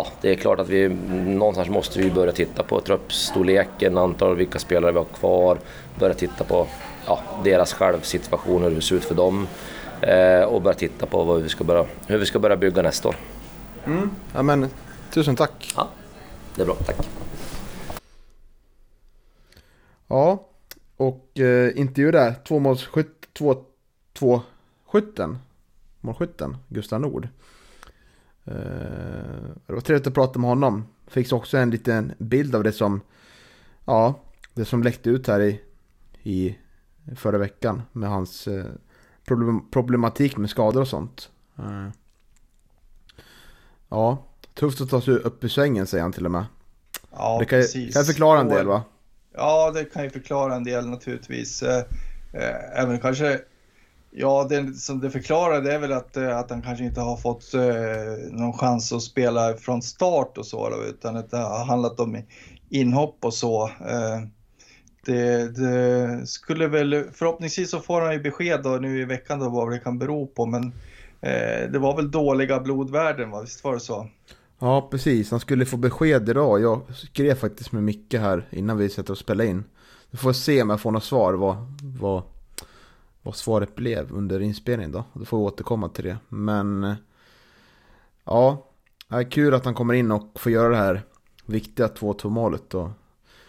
ja, 0.00 0.12
det 0.20 0.30
är 0.30 0.34
klart 0.34 0.58
att 0.58 0.68
vi 0.68 0.88
någonstans 0.88 1.68
måste 1.68 1.98
vi 1.98 2.10
börja 2.10 2.32
titta 2.32 2.62
på 2.62 2.80
truppstorleken, 2.80 3.98
antal 3.98 4.36
vilka 4.36 4.58
spelare 4.58 4.92
vi 4.92 4.98
har 4.98 5.04
kvar. 5.04 5.58
Börja 5.98 6.14
titta 6.14 6.44
på 6.44 6.66
ja, 7.06 7.20
deras 7.44 7.72
självsituationer, 7.72 8.68
hur 8.68 8.76
det 8.76 8.82
ser 8.82 8.96
ut 8.96 9.04
för 9.04 9.14
dem. 9.14 9.46
Eh, 10.00 10.42
och 10.42 10.62
börja 10.62 10.74
titta 10.74 11.06
på 11.06 11.24
vad 11.24 11.42
vi 11.42 11.48
ska 11.48 11.64
börja, 11.64 11.86
hur 12.06 12.18
vi 12.18 12.26
ska 12.26 12.38
börja 12.38 12.56
bygga 12.56 12.82
nästa 12.82 13.08
år. 13.08 13.16
Mm. 13.86 14.10
Ja, 14.34 14.42
men, 14.42 14.68
tusen 15.10 15.36
tack. 15.36 15.72
Ja. 15.76 15.88
Det 16.54 16.62
är 16.62 16.66
bra, 16.66 16.74
tack. 16.74 17.08
Ja, 20.08 20.48
och 20.96 21.38
eh, 21.38 21.78
intervju 21.78 22.10
där. 22.10 22.34
Tvåmålsskytt, 22.48 23.28
två, 23.32 23.64
två 24.12 24.42
skytten, 24.86 25.38
målskytten, 26.00 26.56
Gustav 26.68 27.00
Nord. 27.00 27.28
Eh, 28.50 29.50
det 29.66 29.72
var 29.72 29.80
trevligt 29.80 30.06
att 30.06 30.14
prata 30.14 30.38
med 30.38 30.50
honom. 30.50 30.86
Fick 31.06 31.32
också 31.32 31.58
en 31.58 31.70
liten 31.70 32.12
bild 32.18 32.54
av 32.54 32.62
det 32.62 32.72
som, 32.72 33.00
ja, 33.84 34.20
det 34.54 34.64
som 34.64 34.82
läckte 34.82 35.10
ut 35.10 35.26
här 35.26 35.40
i, 35.40 35.60
i 36.22 36.58
förra 37.16 37.38
veckan 37.38 37.82
med 37.92 38.10
hans 38.10 38.48
eh, 38.48 38.64
problem, 39.24 39.70
problematik 39.70 40.36
med 40.36 40.50
skador 40.50 40.80
och 40.80 40.88
sånt. 40.88 41.30
Eh, 41.58 41.88
ja, 43.88 44.26
Tufft 44.54 44.80
att 44.80 44.90
ta 44.90 45.00
sig 45.00 45.14
upp 45.14 45.44
i 45.44 45.48
svängen 45.48 45.86
säger 45.86 46.02
han 46.02 46.12
till 46.12 46.24
och 46.24 46.30
med. 46.30 46.44
Ja, 47.12 47.36
det 47.38 47.44
kan, 47.44 47.60
precis. 47.60 47.94
kan 47.94 48.04
förklara 48.04 48.40
en 48.40 48.48
del 48.48 48.66
va? 48.66 48.82
Ja, 49.34 49.70
det 49.74 49.84
kan 49.84 50.04
ju 50.04 50.10
förklara 50.10 50.54
en 50.54 50.64
del 50.64 50.86
naturligtvis. 50.86 51.64
Även 52.74 53.00
kanske, 53.00 53.40
ja 54.10 54.46
det 54.48 54.74
som 54.74 55.00
det 55.00 55.10
förklarar 55.10 55.60
det 55.60 55.74
är 55.74 55.78
väl 55.78 55.92
att, 55.92 56.16
eh, 56.16 56.38
att 56.38 56.50
han 56.50 56.62
kanske 56.62 56.84
inte 56.84 57.00
har 57.00 57.16
fått 57.16 57.54
eh, 57.54 58.30
någon 58.30 58.52
chans 58.52 58.92
att 58.92 59.02
spela 59.02 59.54
från 59.54 59.82
start 59.82 60.38
och 60.38 60.46
så 60.46 60.70
då, 60.70 60.84
utan 60.84 61.16
att 61.16 61.30
det 61.30 61.36
har 61.36 61.64
handlat 61.64 62.00
om 62.00 62.22
inhopp 62.68 63.18
och 63.20 63.34
så. 63.34 63.64
Eh, 63.66 64.20
det, 65.06 65.56
det, 65.56 66.26
skulle 66.26 66.66
väl, 66.68 67.04
förhoppningsvis 67.14 67.70
så 67.70 67.80
får 67.80 68.00
han 68.00 68.12
ju 68.12 68.20
besked 68.20 68.62
då 68.62 68.70
nu 68.70 69.00
i 69.00 69.04
veckan 69.04 69.38
då 69.38 69.48
vad 69.48 69.70
det 69.70 69.78
kan 69.78 69.98
bero 69.98 70.26
på 70.26 70.46
men 70.46 70.72
det 71.72 71.78
var 71.78 71.96
väl 71.96 72.10
dåliga 72.10 72.60
blodvärden 72.60 73.30
va, 73.30 73.40
visst 73.40 73.64
var 73.64 73.74
det 73.74 73.80
så? 73.80 74.08
Ja, 74.58 74.88
precis. 74.90 75.30
Han 75.30 75.40
skulle 75.40 75.66
få 75.66 75.76
besked 75.76 76.28
idag. 76.28 76.60
Jag 76.60 76.82
skrev 76.94 77.34
faktiskt 77.34 77.72
med 77.72 77.82
Micke 77.82 78.14
här 78.14 78.48
innan 78.50 78.76
vi 78.76 78.88
sätter 78.88 79.12
och 79.12 79.18
spelar 79.18 79.44
in. 79.44 79.64
Vi 80.10 80.18
får 80.18 80.32
se 80.32 80.62
om 80.62 80.70
jag 80.70 80.80
får 80.80 80.90
något 80.90 81.04
svar 81.04 81.34
vad, 81.34 81.56
vad, 82.00 82.22
vad 83.22 83.36
svaret 83.36 83.74
blev 83.74 84.12
under 84.12 84.40
inspelningen 84.40 84.92
då. 84.92 85.04
Då 85.12 85.24
får 85.24 85.38
vi 85.38 85.44
återkomma 85.44 85.88
till 85.88 86.04
det. 86.04 86.16
Men 86.28 86.84
eh, 86.84 86.94
ja, 88.24 88.66
det 89.08 89.16
är 89.16 89.30
kul 89.30 89.54
att 89.54 89.64
han 89.64 89.74
kommer 89.74 89.94
in 89.94 90.10
och 90.10 90.40
får 90.40 90.52
göra 90.52 90.68
det 90.68 90.76
här 90.76 91.02
viktiga 91.46 91.86
2-2 91.86 92.28
målet. 92.28 92.74
Och, 92.74 92.88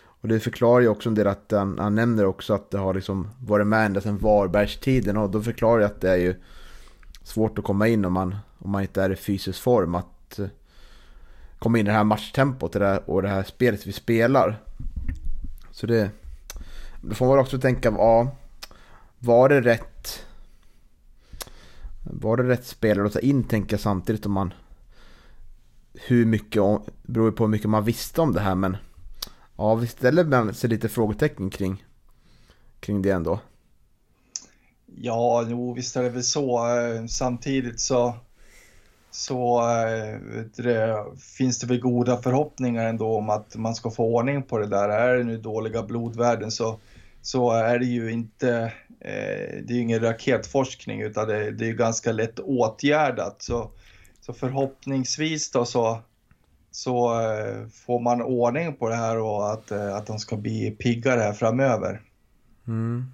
och 0.04 0.28
det 0.28 0.40
förklarar 0.40 0.82
ju 0.82 0.88
också 0.88 1.10
en 1.10 1.16
del 1.16 1.28
att 1.28 1.52
han, 1.52 1.80
han 1.80 1.96
nämner 1.96 2.26
också 2.26 2.54
att 2.54 2.72
det 2.72 2.78
har 2.78 2.94
liksom 2.94 3.28
varit 3.40 3.68
med 3.68 3.86
ända 3.86 4.02
sedan 4.02 4.18
Varbergstiden. 4.18 5.18
Och 5.18 5.30
då 5.30 5.42
förklarar 5.42 5.82
jag 5.82 5.92
att 5.92 6.02
det 6.02 6.12
är 6.12 6.18
ju 6.18 6.36
svårt 7.24 7.60
att 7.60 7.66
komma 7.66 7.88
in 7.88 8.06
om 8.06 8.14
man, 8.14 8.36
om 8.58 8.72
man 8.72 8.82
inte 8.82 9.04
är 9.04 9.10
i 9.10 9.16
fysisk 9.16 9.62
form. 9.62 9.96
Att 9.96 10.40
eh, 10.40 10.48
komma 11.60 11.80
in 11.80 11.86
i 11.86 11.90
det 11.90 11.96
här 11.96 12.04
matchtempot 12.04 12.76
och 13.06 13.22
det 13.22 13.30
här 13.30 13.44
spelet 13.44 13.88
vi 13.88 13.92
spelar. 13.92 14.62
Så 15.72 15.88
det... 15.88 16.10
Då 17.02 17.16
får 17.16 17.28
man 17.28 17.40
också 17.40 17.60
tänka, 17.60 17.94
ja, 17.98 18.36
var 19.22 19.50
det 19.50 19.62
rätt... 19.62 20.26
Var 22.04 22.38
det 22.38 22.44
rätt 22.44 22.66
spelare 22.66 23.08
att 23.08 23.14
ta 23.14 23.20
in, 23.20 23.44
tänker 23.44 23.74
jag 23.74 23.82
samtidigt 23.82 24.26
om 24.26 24.32
man... 24.32 24.54
Hur 25.94 26.26
mycket, 26.26 26.64
beror 27.04 27.32
på 27.32 27.44
hur 27.44 27.52
mycket 27.52 27.70
man 27.70 27.84
visste 27.84 28.22
om 28.22 28.34
det 28.34 28.40
här 28.40 28.56
men... 28.56 28.78
Ja, 29.58 29.76
vi 29.76 29.88
ställer 29.88 30.24
man 30.24 30.54
sig 30.54 30.70
lite 30.70 30.90
frågetecken 30.90 31.50
kring, 31.50 31.86
kring 32.80 33.02
det 33.02 33.10
ändå. 33.10 33.40
Ja, 34.96 35.46
jo, 35.48 35.74
visst 35.74 35.96
är 35.96 36.04
det 36.04 36.10
väl 36.10 36.24
så. 36.24 36.78
Eh, 36.78 37.06
samtidigt 37.06 37.80
så 37.80 38.16
så 39.12 39.60
eh, 39.60 40.20
det, 40.56 41.06
finns 41.38 41.60
det 41.60 41.68
väl 41.68 41.80
goda 41.80 42.18
förhoppningar 42.18 42.86
ändå 42.86 43.18
om 43.18 43.30
att 43.30 43.56
man 43.56 43.76
ska 43.76 43.92
få 43.92 44.16
ordning 44.16 44.44
på 44.44 44.58
det 44.58 44.68
där. 44.68 44.90
Är 44.90 45.18
det 45.18 45.24
nu 45.24 45.38
dåliga 45.38 45.84
blodvärden 45.84 46.52
så, 46.52 46.80
så 47.22 47.52
är 47.52 47.80
det 47.80 47.86
ju 47.86 48.12
inte, 48.12 48.74
eh, 49.00 49.64
det 49.64 49.70
är 49.70 49.74
ju 49.74 49.82
ingen 49.82 50.02
raketforskning 50.02 51.02
utan 51.02 51.28
det, 51.28 51.52
det 51.52 51.70
är 51.70 51.74
ganska 51.74 52.12
lätt 52.12 52.40
åtgärdat. 52.40 53.42
Så, 53.42 53.72
så 54.22 54.34
förhoppningsvis 54.34 55.52
då 55.52 55.66
så, 55.66 56.00
så 56.72 57.22
eh, 57.22 57.68
får 57.68 58.00
man 58.00 58.22
ordning 58.22 58.76
på 58.76 58.90
det 58.90 58.96
här 58.96 59.18
och 59.18 59.52
att, 59.52 59.72
eh, 59.72 59.96
att 59.96 60.08
de 60.08 60.20
ska 60.20 60.36
bli 60.36 60.72
piggare 60.72 61.20
här 61.20 61.34
framöver. 61.34 62.02
Mm. 62.68 63.06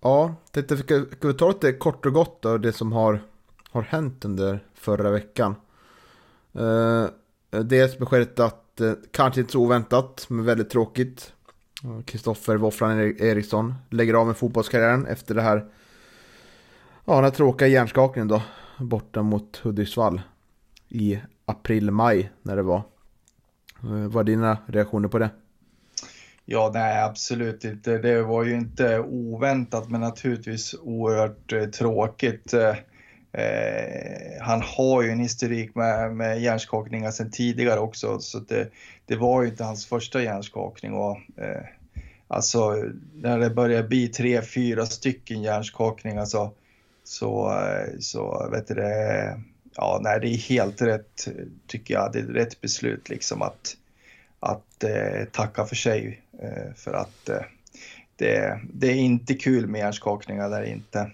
Ja, 0.00 0.34
tänkte, 0.50 0.76
ska 0.76 1.04
vi 1.22 1.34
ta 1.34 1.48
lite 1.48 1.72
kort 1.72 2.06
och 2.06 2.12
gott 2.12 2.42
då, 2.42 2.58
det 2.58 2.72
som 2.72 2.92
har 2.92 3.20
har 3.76 3.82
hänt 3.82 4.24
under 4.24 4.64
förra 4.74 5.10
veckan. 5.10 5.54
Uh, 6.58 7.06
dels 7.50 7.98
beskedet 7.98 8.40
att, 8.40 8.80
kanske 9.10 9.40
inte 9.40 9.52
så 9.52 9.60
oväntat, 9.60 10.26
men 10.28 10.44
väldigt 10.44 10.70
tråkigt. 10.70 11.32
Kristoffer 12.04 12.56
Våfflan 12.56 13.00
Eriksson 13.00 13.74
lägger 13.90 14.14
av 14.14 14.26
med 14.26 14.36
fotbollskarriären 14.36 15.06
efter 15.06 15.34
det 15.34 15.42
här. 15.42 15.64
Ja, 17.04 17.14
den 17.14 17.24
här 17.24 17.30
tråkiga 17.30 17.68
hjärnskakningen 17.68 18.28
då. 18.28 18.42
Borta 18.78 19.22
mot 19.22 19.56
Hudiksvall. 19.56 20.20
I 20.88 21.20
april-maj 21.44 22.30
när 22.42 22.56
det 22.56 22.62
var. 22.62 22.82
Eh, 23.82 24.08
vad 24.08 24.20
är 24.20 24.24
dina 24.24 24.58
reaktioner 24.66 25.08
på 25.08 25.18
det? 25.18 25.30
Ja, 26.44 26.70
nej 26.74 27.02
absolut 27.02 27.64
inte. 27.64 27.98
Det 27.98 28.22
var 28.22 28.44
ju 28.44 28.54
inte 28.54 28.98
oväntat 28.98 29.90
men 29.90 30.00
naturligtvis 30.00 30.74
oerhört 30.82 31.52
eh, 31.52 31.64
tråkigt. 31.64 32.54
Eh, 32.54 32.76
eh, 33.42 34.42
han 34.42 34.62
har 34.62 35.02
ju 35.02 35.10
en 35.10 35.20
historik 35.20 35.74
med, 35.74 36.16
med 36.16 36.42
hjärnskakningar 36.42 37.10
sedan 37.10 37.30
tidigare 37.30 37.80
också, 37.80 38.18
så 38.18 38.38
det, 38.38 38.70
det 39.06 39.16
var 39.16 39.42
ju 39.42 39.48
inte 39.48 39.64
hans 39.64 39.86
första 39.86 40.22
hjärnskakning. 40.22 40.94
Och, 40.94 41.16
eh, 41.36 41.62
alltså, 42.28 42.84
när 43.14 43.38
det 43.38 43.50
börjar 43.50 43.82
bli 43.82 44.08
tre, 44.08 44.42
fyra 44.42 44.86
stycken 44.86 45.42
hjärnskakningar 45.42 46.24
så, 46.24 46.52
så, 47.04 47.50
eh, 47.50 47.98
så 48.00 48.48
vet 48.52 48.68
du 48.68 48.74
det, 48.74 49.40
ja, 49.74 50.00
nej, 50.02 50.20
det 50.20 50.28
är 50.28 50.36
helt 50.36 50.82
rätt, 50.82 51.28
tycker 51.66 51.94
jag. 51.94 52.12
Det 52.12 52.18
är 52.18 52.22
rätt 52.22 52.60
beslut 52.60 53.08
liksom 53.08 53.42
att, 53.42 53.76
att 54.40 54.84
eh, 54.84 55.24
tacka 55.32 55.64
för 55.64 55.76
sig. 55.76 56.22
Eh, 56.38 56.74
för 56.74 56.92
att 56.94 57.28
eh, 57.28 57.42
det, 58.16 58.60
det 58.72 58.86
är 58.86 58.96
inte 58.96 59.34
kul 59.34 59.66
med 59.66 59.78
hjärnskakningar 59.78 60.50
där 60.50 60.62
inte. 60.62 61.10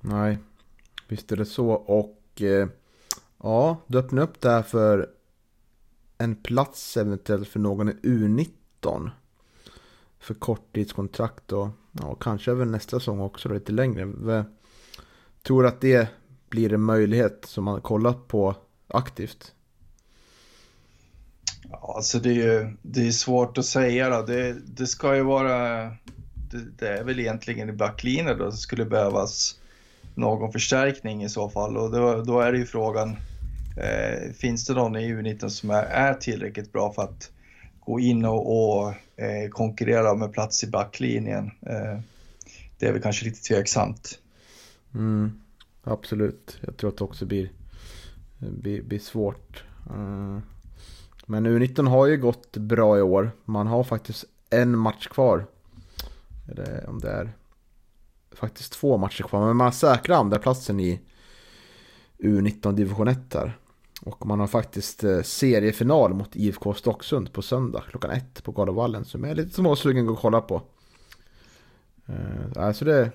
Nej, 0.00 0.38
visst 1.08 1.32
är 1.32 1.36
det 1.36 1.46
så. 1.46 1.70
Och 1.70 2.42
eh, 2.42 2.68
ja, 3.42 3.76
du 3.86 3.98
öppnade 3.98 4.26
upp 4.26 4.40
där 4.40 4.62
för 4.62 5.08
en 6.18 6.36
plats 6.36 6.96
eventuellt 6.96 7.48
för 7.48 7.60
någon 7.60 7.88
i 7.88 7.92
U19. 7.92 9.10
För 10.18 10.34
korttidskontrakt 10.34 11.52
och 11.52 11.68
ja, 11.92 12.14
kanske 12.14 12.50
även 12.50 12.70
nästa 12.70 13.00
säsong 13.00 13.20
också 13.20 13.48
lite 13.48 13.72
längre. 13.72 14.44
Tror 15.42 15.62
du 15.62 15.68
att 15.68 15.80
det 15.80 16.08
blir 16.48 16.72
en 16.72 16.80
möjlighet 16.80 17.44
som 17.44 17.64
man 17.64 17.80
kollat 17.80 18.28
på 18.28 18.54
aktivt? 18.88 19.54
Ja, 21.70 21.94
alltså 21.96 22.18
det 22.18 22.28
är 22.28 22.34
ju 22.34 22.76
det 22.82 23.06
är 23.06 23.10
svårt 23.10 23.58
att 23.58 23.64
säga 23.64 24.08
då. 24.08 24.22
Det, 24.22 24.56
det 24.66 24.86
ska 24.86 25.16
ju 25.16 25.22
vara, 25.22 25.84
det, 26.50 26.60
det 26.78 26.88
är 26.88 27.04
väl 27.04 27.20
egentligen 27.20 27.68
i 27.68 27.72
backlinjen 27.72 28.38
då 28.38 28.44
det 28.44 28.56
skulle 28.56 28.84
behövas 28.84 29.60
någon 30.14 30.52
förstärkning 30.52 31.24
i 31.24 31.28
så 31.28 31.50
fall 31.50 31.76
och 31.76 31.90
då, 31.90 32.22
då 32.22 32.40
är 32.40 32.52
det 32.52 32.58
ju 32.58 32.66
frågan, 32.66 33.16
eh, 33.76 34.32
finns 34.32 34.66
det 34.66 34.74
någon 34.74 34.96
i 34.96 35.14
U19 35.14 35.48
som 35.48 35.70
är, 35.70 35.82
är 35.82 36.14
tillräckligt 36.14 36.72
bra 36.72 36.92
för 36.92 37.02
att 37.02 37.30
gå 37.80 38.00
in 38.00 38.24
och, 38.24 38.76
och 38.78 38.88
eh, 39.16 39.48
konkurrera 39.50 40.14
med 40.14 40.32
plats 40.32 40.64
i 40.64 40.66
backlinjen? 40.66 41.50
Eh, 41.66 42.00
det 42.78 42.86
är 42.86 42.92
väl 42.92 43.02
kanske 43.02 43.24
lite 43.24 43.42
tveksamt. 43.42 44.18
Mm, 44.94 45.40
absolut, 45.82 46.58
jag 46.60 46.76
tror 46.76 46.90
att 46.90 46.98
det 46.98 47.04
också 47.04 47.26
blir, 47.26 47.52
blir, 48.38 48.82
blir 48.82 48.98
svårt. 48.98 49.64
Uh, 49.90 50.38
men 51.26 51.46
U19 51.46 51.88
har 51.88 52.06
ju 52.06 52.16
gått 52.16 52.56
bra 52.56 52.98
i 52.98 53.02
år. 53.02 53.30
Man 53.44 53.66
har 53.66 53.84
faktiskt 53.84 54.24
en 54.50 54.78
match 54.78 55.06
kvar. 55.08 55.46
Eller 56.48 56.88
om 56.88 57.00
det 57.00 57.10
är 57.10 57.32
faktiskt 58.32 58.72
två 58.72 58.96
matcher 58.96 59.22
kvar. 59.22 59.46
Men 59.46 59.56
man 59.56 59.72
säkrar 59.72 60.16
andra 60.16 60.38
platsen 60.38 60.80
i 60.80 61.00
U19 62.18 62.72
division 62.72 63.08
1 63.08 63.30
där. 63.30 63.58
Och 64.04 64.26
man 64.26 64.40
har 64.40 64.46
faktiskt 64.46 65.04
eh, 65.04 65.22
seriefinal 65.22 66.14
mot 66.14 66.36
IFK 66.36 66.74
Stocksund 66.74 67.32
på 67.32 67.42
söndag 67.42 67.82
klockan 67.90 68.10
ett 68.10 68.44
på 68.44 68.52
Galovallen. 68.52 69.04
Som 69.04 69.22
jag 69.24 69.30
är 69.30 69.34
lite 69.34 69.54
småsugen 69.54 70.08
att 70.08 70.18
kolla 70.18 70.40
på. 70.40 70.62
Eh, 72.06 72.62
alltså 72.64 72.84
det, 72.84 73.10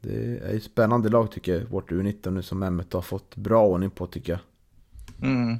det 0.00 0.38
är 0.38 0.56
ett 0.56 0.62
spännande 0.62 1.08
lag 1.08 1.30
tycker 1.30 1.54
jag. 1.54 1.64
Vårt 1.64 1.90
U19 1.90 2.30
nu 2.30 2.42
som 2.42 2.58
Mehmet 2.58 2.92
har 2.92 3.02
fått 3.02 3.36
bra 3.36 3.66
ordning 3.66 3.90
på 3.90 4.06
tycker 4.06 4.32
jag. 4.32 4.40
Mm. 5.30 5.58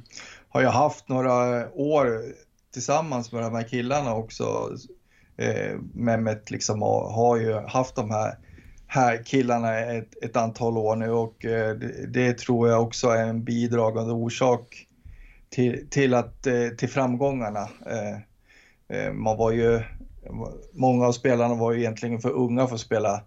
Har 0.49 0.61
jag 0.61 0.71
haft 0.71 1.09
några 1.09 1.69
år 1.73 2.21
tillsammans 2.73 3.31
med 3.31 3.43
de 3.43 3.55
här 3.55 3.67
killarna 3.67 4.15
också 4.15 4.69
eh, 5.37 5.79
Mehmet 5.93 6.51
liksom 6.51 6.81
har, 6.81 7.11
har 7.11 7.37
ju 7.37 7.53
haft 7.53 7.95
de 7.95 8.11
här, 8.11 8.37
här 8.95 9.23
killarna 9.23 9.79
ett, 9.79 10.23
ett 10.23 10.35
antal 10.35 10.77
år 10.77 10.95
nu 10.95 11.11
och 11.11 11.45
eh, 11.45 11.75
det, 11.75 12.07
det, 12.07 12.37
tror 12.37 12.69
jag 12.69 12.83
också 12.83 13.07
är 13.07 13.25
en 13.25 13.43
bidragande 13.43 14.13
orsak 14.13 14.87
till, 15.49 15.89
till, 15.89 16.13
att, 16.13 16.47
eh, 16.47 16.67
till 16.77 16.89
framgångarna. 16.89 17.69
Eh, 17.85 19.13
man 19.13 19.37
var 19.37 19.51
ju, 19.51 19.81
många 20.73 21.07
av 21.07 21.11
spelarna 21.11 21.55
var 21.55 21.71
ju 21.71 21.79
egentligen 21.79 22.19
för 22.19 22.29
unga 22.29 22.67
för 22.67 22.75
att 22.75 22.81
spela 22.81 23.21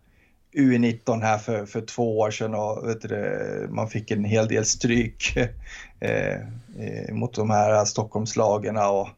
U19 0.56 1.20
här 1.20 1.38
för, 1.38 1.66
för 1.66 1.80
två 1.80 2.18
år 2.18 2.30
sedan 2.30 2.54
och 2.54 2.88
vet 2.88 3.00
du, 3.00 3.68
man 3.70 3.88
fick 3.88 4.10
en 4.10 4.24
hel 4.24 4.48
del 4.48 4.64
stryk 4.64 5.36
eh, 6.00 7.14
mot 7.14 7.34
de 7.34 7.50
här 7.50 7.84
Stockholmslagen. 7.84 8.76
Och, 8.76 9.08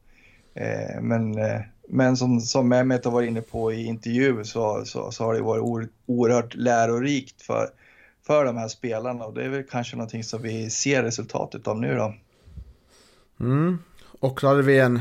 eh, 0.54 1.00
men 1.00 1.38
men 1.92 2.16
som, 2.16 2.40
som 2.40 2.68
Mehmet 2.68 3.04
har 3.04 3.12
varit 3.12 3.28
inne 3.28 3.40
på 3.40 3.72
i 3.72 3.84
intervju 3.84 4.44
så, 4.44 4.84
så, 4.84 5.10
så 5.10 5.24
har 5.24 5.34
det 5.34 5.42
varit 5.42 5.90
oerhört 6.06 6.54
lärorikt 6.54 7.42
för, 7.42 7.68
för 8.26 8.44
de 8.44 8.56
här 8.56 8.68
spelarna 8.68 9.24
och 9.24 9.34
det 9.34 9.44
är 9.44 9.48
väl 9.48 9.62
kanske 9.70 9.96
någonting 9.96 10.24
som 10.24 10.42
vi 10.42 10.70
ser 10.70 11.02
resultatet 11.02 11.68
av 11.68 11.80
nu 11.80 11.96
då. 11.96 12.14
Mm. 13.40 13.78
Och 14.20 14.40
så 14.40 14.46
hade 14.46 14.62
vi 14.62 14.78
en 14.78 15.00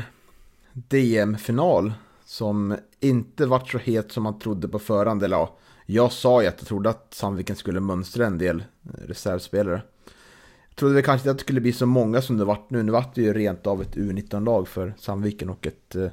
DM-final 0.72 1.92
som 2.24 2.76
inte 3.00 3.46
vart 3.46 3.70
så 3.70 3.78
het 3.78 4.12
som 4.12 4.22
man 4.22 4.38
trodde 4.38 4.68
på 4.68 4.78
förhand. 4.78 5.22
Eller 5.22 5.36
ja, 5.36 5.56
jag 5.86 6.12
sa 6.12 6.42
ju 6.42 6.48
att 6.48 6.56
jag 6.58 6.68
trodde 6.68 6.90
att 6.90 7.14
Sandviken 7.14 7.56
skulle 7.56 7.80
mönstra 7.80 8.26
en 8.26 8.38
del 8.38 8.60
eh, 8.60 9.06
reservspelare. 9.06 9.82
Jag 10.68 10.76
trodde 10.76 10.94
väl 10.94 11.04
kanske 11.04 11.22
inte 11.22 11.30
att 11.30 11.38
det 11.38 11.44
skulle 11.44 11.60
bli 11.60 11.72
så 11.72 11.86
många 11.86 12.22
som 12.22 12.36
det 12.36 12.44
vart 12.44 12.70
nu. 12.70 12.82
Nu 12.82 12.92
vart 12.92 13.14
det 13.14 13.22
ju 13.22 13.32
rent 13.32 13.66
av 13.66 13.82
ett 13.82 13.96
U19-lag 13.96 14.68
för 14.68 14.94
Sandviken 14.98 15.50
och 15.50 15.66
ett 15.66 15.94
eh, 15.94 16.06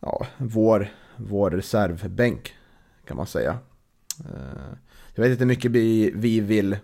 ja, 0.00 0.26
vår, 0.38 0.88
vår 1.16 1.50
reservbänk 1.50 2.54
kan 3.06 3.16
man 3.16 3.26
säga. 3.26 3.58
Eh, 4.20 4.76
jag 5.14 5.22
vet 5.22 5.30
inte 5.30 5.44
hur 5.44 5.48
mycket 5.48 5.70
vi, 5.70 6.10
vi 6.14 6.40
vill 6.40 6.76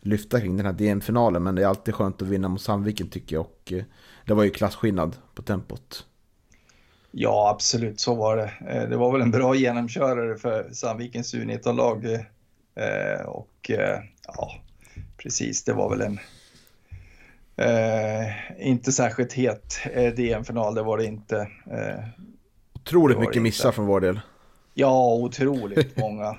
lyfta 0.00 0.40
kring 0.40 0.56
den 0.56 0.66
här 0.66 0.72
DM-finalen 0.72 1.42
men 1.42 1.54
det 1.54 1.62
är 1.62 1.66
alltid 1.66 1.94
skönt 1.94 2.22
att 2.22 2.28
vinna 2.28 2.48
mot 2.48 2.62
Sandviken 2.62 3.08
tycker 3.08 3.36
jag 3.36 3.44
och 3.44 3.72
eh, 3.72 3.84
det 4.26 4.34
var 4.34 4.44
ju 4.44 4.50
klasskillnad 4.50 5.16
på 5.34 5.42
tempot. 5.42 6.06
Ja, 7.10 7.50
absolut 7.54 8.00
så 8.00 8.14
var 8.14 8.36
det. 8.36 8.52
Eh, 8.68 8.88
det 8.88 8.96
var 8.96 9.12
väl 9.12 9.20
en 9.20 9.30
bra 9.30 9.54
genomkörare 9.54 10.36
för 10.36 10.70
Sandvikens 10.72 11.34
U19-lag 11.34 12.26
och 13.26 13.70
ja, 14.26 14.52
precis, 15.16 15.64
det 15.64 15.72
var 15.72 15.90
väl 15.90 16.00
en 16.00 16.18
inte 18.58 18.92
särskilt 18.92 19.32
het 19.32 19.78
DM-final, 20.16 20.74
det 20.74 20.82
var 20.82 20.98
det 20.98 21.04
inte. 21.04 21.48
Eh, 22.80 22.88
Otroligt 22.88 23.18
mycket 23.18 23.42
missar 23.42 23.72
från 23.72 23.86
vår 23.86 24.00
del. 24.00 24.20
Ja, 24.74 25.14
otroligt 25.14 25.96
många. 26.00 26.36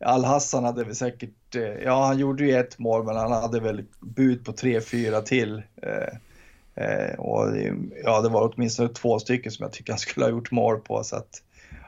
Al-Hassan 0.00 0.64
hade 0.64 0.84
väl 0.84 0.96
säkert, 0.96 1.54
eh, 1.54 1.62
ja 1.62 2.06
han 2.06 2.18
gjorde 2.18 2.44
ju 2.44 2.56
ett 2.56 2.78
mål 2.78 3.04
men 3.04 3.16
han 3.16 3.32
hade 3.32 3.60
väl 3.60 3.84
bud 4.00 4.44
på 4.44 4.52
tre, 4.52 4.80
fyra 4.80 5.20
till. 5.20 5.62
Eh, 5.82 6.84
eh, 6.84 7.14
och 7.18 7.56
ja, 8.04 8.20
det 8.20 8.28
var 8.28 8.52
åtminstone 8.54 8.88
två 8.88 9.18
stycken 9.18 9.52
som 9.52 9.62
jag 9.62 9.72
tycker 9.72 9.92
han 9.92 9.98
skulle 9.98 10.26
ha 10.26 10.30
gjort 10.30 10.50
mål 10.50 10.80
på. 10.80 11.04
Så 11.04 11.16
att, 11.16 11.42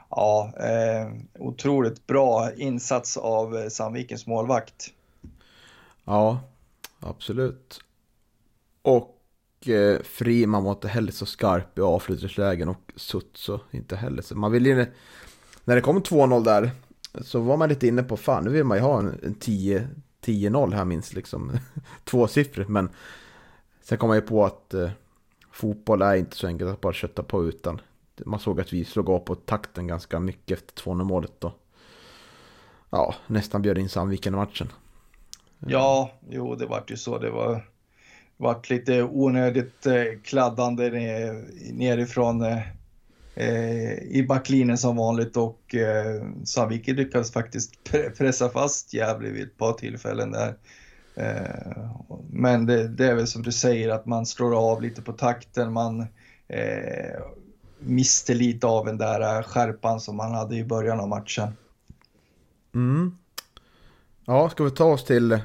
ja, 0.09 0.53
otroligt 1.39 2.07
bra 2.07 2.51
insats 2.55 3.17
av 3.17 3.69
Sandvikens 3.69 4.27
målvakt. 4.27 4.93
Ja, 6.05 6.39
absolut. 6.99 7.79
Och 8.81 9.01
eh, 9.01 9.20
Eh, 9.67 10.01
Friman 10.03 10.63
var 10.63 10.71
inte 10.71 10.87
heller 10.87 11.11
så 11.11 11.25
skarp 11.25 11.77
i 11.77 11.81
avslutningslägen 11.81 12.69
och 12.69 12.91
Sutso 12.95 13.59
inte 13.71 13.95
heller. 13.95 14.21
Så 14.21 14.35
man 14.35 14.51
vill 14.51 14.65
ju, 14.65 14.85
när 15.63 15.75
det 15.75 15.81
kom 15.81 16.01
2-0 16.01 16.43
där 16.43 16.71
så 17.21 17.39
var 17.39 17.57
man 17.57 17.69
lite 17.69 17.87
inne 17.87 18.03
på 18.03 18.17
fan 18.17 18.43
nu 18.43 18.49
vill 18.49 18.63
man 18.63 18.77
ju 18.77 18.83
ha 18.83 18.99
en, 18.99 19.19
en 19.23 19.35
10-0 20.21 20.73
här 20.73 20.85
minst 20.85 21.13
liksom. 21.13 21.51
Tvåsiffrigt 22.03 22.69
men 22.69 22.89
sen 23.81 23.97
kom 23.97 24.07
man 24.07 24.17
ju 24.17 24.21
på 24.21 24.45
att 24.45 24.73
eh, 24.73 24.89
fotboll 25.51 26.01
är 26.01 26.15
inte 26.15 26.35
så 26.35 26.47
enkelt 26.47 26.71
att 26.71 26.81
bara 26.81 26.93
kötta 26.93 27.23
på 27.23 27.45
utan 27.45 27.81
man 28.25 28.39
såg 28.39 28.61
att 28.61 28.73
vi 28.73 28.85
slog 28.85 29.09
av 29.09 29.19
på 29.19 29.35
takten 29.35 29.87
ganska 29.87 30.19
mycket 30.19 30.57
efter 30.57 30.83
2-0 30.83 31.03
målet 31.03 31.33
då. 31.39 31.53
Ja, 32.89 33.15
nästan 33.27 33.61
bjöd 33.61 33.77
in 33.77 33.89
Sandviken 33.89 34.33
i 34.33 34.37
matchen. 34.37 34.71
Ja, 35.59 36.11
jo 36.29 36.55
det 36.55 36.65
vart 36.65 36.91
ju 36.91 36.97
så. 36.97 37.17
Det 37.17 37.29
var 37.29 37.70
varit 38.41 38.69
lite 38.69 39.03
onödigt 39.03 39.85
eh, 39.85 40.03
kladdande 40.23 40.89
nerifrån 41.71 42.41
eh, 42.41 42.59
eh, 43.35 43.93
i 43.93 44.25
backlinjen 44.27 44.77
som 44.77 44.95
vanligt 44.95 45.37
och 45.37 45.75
eh, 45.75 46.23
Sandviken 46.43 46.95
lyckades 46.95 47.31
faktiskt 47.31 47.91
pressa 48.17 48.49
fast 48.49 48.93
Gävle 48.93 49.29
vid 49.29 49.43
ett 49.43 49.57
par 49.57 49.73
tillfällen 49.73 50.31
där. 50.31 50.55
Men 52.29 52.65
det, 52.65 52.87
det, 52.87 53.05
är 53.05 53.15
väl 53.15 53.27
som 53.27 53.41
du 53.41 53.51
säger 53.51 53.89
att 53.89 54.05
man 54.05 54.25
slår 54.25 54.71
av 54.71 54.81
lite 54.81 55.01
på 55.01 55.13
takten, 55.13 55.73
man 55.73 56.01
eh, 56.47 57.21
miste 57.79 58.33
lite 58.33 58.67
av 58.67 58.85
den 58.85 58.97
där 58.97 59.43
skärpan 59.43 59.99
som 59.99 60.15
man 60.15 60.33
hade 60.33 60.55
i 60.55 60.63
början 60.63 60.99
av 60.99 61.07
matchen. 61.07 61.47
Mm. 62.75 63.17
Ja, 64.25 64.49
ska 64.49 64.63
vi 64.63 64.71
ta 64.71 64.85
oss 64.85 65.05
till 65.05 65.39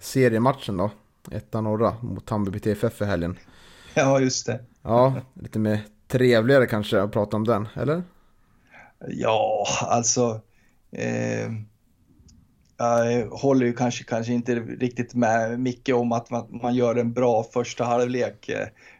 seriematchen 0.00 0.76
då? 0.76 0.90
Etta 1.30 1.60
norra 1.60 1.96
mot 2.02 2.30
Hammarby 2.30 2.60
TFF 2.60 3.02
i 3.02 3.04
helgen. 3.04 3.38
Ja, 3.94 4.20
just 4.20 4.46
det. 4.46 4.60
Ja, 4.82 5.14
lite 5.34 5.58
mer 5.58 5.80
trevligare 6.08 6.66
kanske 6.66 7.02
att 7.02 7.12
prata 7.12 7.36
om 7.36 7.44
den, 7.44 7.68
eller? 7.74 8.02
Ja, 9.08 9.66
alltså. 9.80 10.40
Eh, 10.92 11.50
jag 12.78 13.26
håller 13.26 13.66
ju 13.66 13.72
kanske, 13.72 14.04
kanske 14.04 14.32
inte 14.32 14.54
riktigt 14.54 15.14
med 15.14 15.60
Micke 15.60 15.88
om 15.88 16.12
att 16.12 16.30
man, 16.30 16.58
man 16.62 16.74
gör 16.74 16.96
en 16.96 17.12
bra 17.12 17.44
första 17.52 17.84
halvlek. 17.84 18.50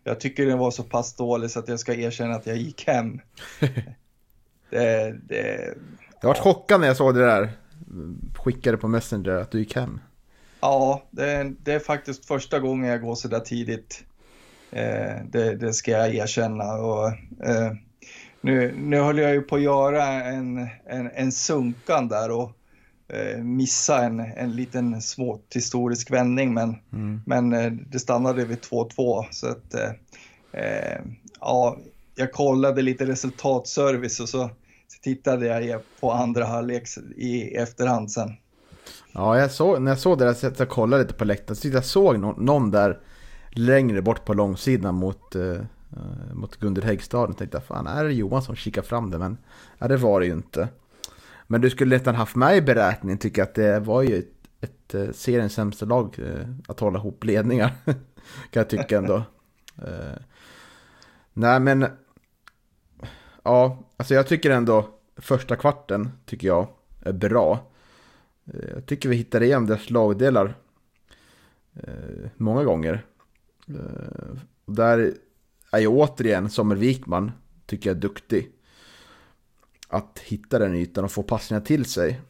Jag 0.04 0.20
tycker 0.20 0.46
den 0.46 0.58
var 0.58 0.70
så 0.70 0.82
pass 0.82 1.16
dålig 1.16 1.50
så 1.50 1.58
att 1.58 1.68
jag 1.68 1.80
ska 1.80 1.94
erkänna 1.94 2.34
att 2.34 2.46
jag 2.46 2.56
gick 2.56 2.86
hem. 2.86 3.20
det, 4.70 5.16
det, 5.28 5.74
jag 6.20 6.28
var 6.28 6.34
chockad 6.34 6.80
när 6.80 6.88
jag 6.88 6.96
såg 6.96 7.14
det 7.14 7.26
där. 7.26 7.50
Skickade 8.34 8.76
på 8.76 8.88
Messenger 8.88 9.30
att 9.30 9.50
du 9.50 9.58
gick 9.58 9.76
hem. 9.76 10.00
Ja, 10.60 11.02
det, 11.10 11.52
det 11.62 11.72
är 11.72 11.78
faktiskt 11.78 12.26
första 12.26 12.60
gången 12.60 12.90
jag 12.90 13.02
går 13.02 13.14
så 13.14 13.28
där 13.28 13.40
tidigt. 13.40 14.04
Eh, 14.70 15.24
det, 15.30 15.56
det, 15.56 15.72
ska 15.72 15.90
jag 15.90 16.14
erkänna. 16.14 16.74
Och, 16.74 17.08
eh, 17.46 17.72
nu, 18.40 18.74
nu 18.76 19.00
höll 19.00 19.18
jag 19.18 19.32
ju 19.32 19.42
på 19.42 19.56
att 19.56 19.62
göra 19.62 20.04
en, 20.04 20.68
en, 20.86 21.10
en 21.14 21.32
sunkan 21.32 22.08
där 22.08 22.30
och 22.30 22.52
eh, 23.08 23.38
missa 23.38 24.04
en, 24.04 24.20
en 24.20 24.56
liten 24.56 25.02
smått 25.02 25.52
historisk 25.54 26.10
vändning 26.10 26.54
men, 26.54 26.76
mm. 26.92 27.20
men 27.26 27.52
eh, 27.52 27.72
det 27.72 27.98
stannade 27.98 28.44
vid 28.44 28.58
2-2 28.58 29.24
så 29.30 29.48
att 29.48 29.74
eh, 29.74 29.90
eh, 30.52 31.00
ja, 31.40 31.78
jag 32.14 32.32
kollade 32.32 32.82
lite 32.82 33.06
resultatservice 33.06 34.20
och 34.20 34.28
så, 34.28 34.50
så 34.88 35.00
tittade 35.02 35.64
jag 35.66 35.82
på 36.00 36.12
andra 36.12 36.44
halvlek 36.44 36.88
i 37.16 37.42
efterhand 37.42 38.12
sen. 38.12 38.32
Ja, 39.18 39.38
jag 39.38 39.50
såg, 39.50 39.82
när 39.82 39.90
jag 39.90 39.98
såg 39.98 40.18
det 40.18 40.24
där, 40.24 40.34
så 40.34 40.50
jag 40.58 40.68
kollade 40.68 41.02
lite 41.02 41.14
på 41.14 41.24
läktaren, 41.24 41.56
så 41.56 41.68
jag 41.68 41.84
såg 41.84 42.18
någon, 42.18 42.44
någon 42.44 42.70
där 42.70 43.00
längre 43.50 44.02
bort 44.02 44.24
på 44.24 44.34
långsidan 44.34 44.94
mot, 44.94 45.34
eh, 45.34 45.42
eh, 45.52 46.34
mot 46.34 46.56
Gunder 46.56 46.82
Häggstaden. 46.82 47.30
Jag 47.30 47.38
Tänkte 47.38 47.60
fan, 47.60 47.86
är 47.86 48.04
det 48.04 48.12
Johan 48.12 48.42
som 48.42 48.56
kikar 48.56 48.82
fram 48.82 49.10
det? 49.10 49.18
Men 49.18 49.38
ja, 49.78 49.88
det 49.88 49.96
var 49.96 50.20
det 50.20 50.26
ju 50.26 50.32
inte. 50.32 50.68
Men 51.46 51.60
du 51.60 51.70
skulle 51.70 51.96
nästan 51.96 52.14
haft 52.14 52.36
med 52.36 52.56
i 52.56 52.62
beräkningen, 52.62 53.18
tycker 53.18 53.42
att 53.42 53.54
det 53.54 53.80
var 53.80 54.02
ju 54.02 54.18
ett, 54.18 54.32
ett, 54.60 54.94
eh, 54.94 55.10
seriens 55.12 55.52
sämsta 55.52 55.86
lag 55.86 56.18
eh, 56.18 56.48
att 56.68 56.80
hålla 56.80 56.98
ihop 56.98 57.24
ledningar. 57.24 57.70
kan 57.84 58.60
jag 58.60 58.70
tycka 58.70 58.98
ändå. 58.98 59.16
eh, 59.82 60.16
nej 61.32 61.60
men, 61.60 61.86
ja, 63.42 63.78
alltså 63.96 64.14
jag 64.14 64.26
tycker 64.26 64.50
ändå 64.50 64.88
första 65.16 65.56
kvarten 65.56 66.10
tycker 66.26 66.48
jag 66.48 66.68
är 67.00 67.12
bra. 67.12 67.72
Eh, 68.46 68.70
jag 68.74 68.86
tycker 68.86 69.08
vi 69.08 69.16
hittar 69.16 69.42
igen 69.42 69.66
dess 69.66 69.90
lagdelar 69.90 70.54
eh, 71.74 72.30
många 72.36 72.64
gånger. 72.64 73.06
Eh, 73.68 74.38
och 74.64 74.74
där 74.74 75.14
är 75.70 75.78
ju 75.78 75.86
återigen 75.86 76.50
Samuel 76.50 76.80
Wikman, 76.80 77.32
tycker 77.66 77.90
jag 77.90 77.96
är 77.96 78.00
duktig. 78.00 78.52
Att 79.88 80.18
hitta 80.18 80.58
den 80.58 80.74
ytan 80.74 81.04
och 81.04 81.12
få 81.12 81.22
passningar 81.22 81.60
till 81.60 81.84
sig. 81.84 82.20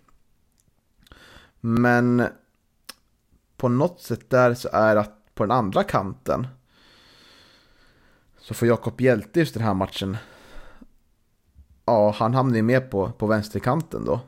Men 1.60 2.26
på 3.56 3.68
något 3.68 4.00
sätt 4.00 4.30
där 4.30 4.54
så 4.54 4.68
är 4.72 4.96
att 4.96 5.34
på 5.34 5.44
den 5.44 5.50
andra 5.50 5.84
kanten 5.84 6.46
så 8.38 8.54
får 8.54 8.68
Jakob 8.68 9.00
Hjälte 9.00 9.40
just 9.40 9.54
den 9.54 9.62
här 9.62 9.74
matchen. 9.74 10.16
Ja, 11.84 12.10
han 12.10 12.34
hamnar 12.34 12.56
ju 12.56 12.62
mer 12.62 12.80
på, 12.80 13.12
på 13.12 13.26
vänsterkanten 13.26 14.04
då. 14.04 14.20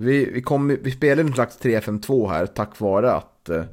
Vi, 0.00 0.30
vi, 0.30 0.42
kom, 0.42 0.78
vi 0.82 0.90
spelade 0.90 1.28
en 1.28 1.34
slags 1.34 1.58
3-5-2 1.58 2.28
här 2.28 2.46
tack 2.46 2.80
vare 2.80 3.12
att 3.12 3.48
eh, 3.48 3.64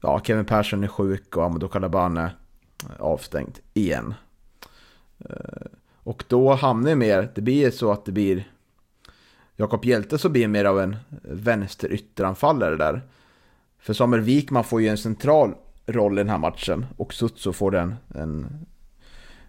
ja, 0.00 0.20
Kevin 0.24 0.44
Persson 0.44 0.84
är 0.84 0.88
sjuk 0.88 1.36
och 1.36 1.44
Amadou 1.44 1.68
Kalaban 1.68 2.16
är 2.16 2.36
avstängd 2.98 3.58
igen. 3.74 4.14
Eh, 5.18 5.66
och 6.02 6.24
då 6.28 6.54
hamnar 6.54 6.90
det 6.90 6.96
mer, 6.96 7.32
det 7.34 7.40
blir 7.40 7.70
så 7.70 7.92
att 7.92 8.04
det 8.04 8.12
blir 8.12 8.48
Jakob 9.56 9.84
Hjelte 9.84 10.18
så 10.18 10.28
blir 10.28 10.48
mer 10.48 10.64
av 10.64 10.80
en 10.80 10.96
vänster 11.22 11.92
ytteranfallare 11.92 12.76
där. 12.76 13.02
För 13.78 13.92
Samuel 13.92 14.22
Wikman 14.22 14.64
får 14.64 14.82
ju 14.82 14.88
en 14.88 14.98
central 14.98 15.54
roll 15.86 16.12
i 16.12 16.16
den 16.22 16.28
här 16.28 16.38
matchen 16.38 16.86
och 16.96 17.14
Sutso 17.14 17.52
får 17.52 17.76
en, 17.76 17.94
en 18.14 18.66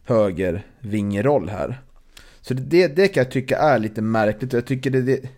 höger 0.03 0.65
vingroll 0.79 1.49
här. 1.49 1.81
Så 2.41 2.53
det, 2.53 2.87
det 2.87 3.07
kan 3.07 3.23
jag 3.23 3.31
tycka 3.31 3.57
är 3.57 3.79
lite 3.79 4.01
märkligt. 4.01 4.53
Jag 4.53 4.65
tycker 4.65 4.89
det, 4.89 5.01
det, 5.01 5.29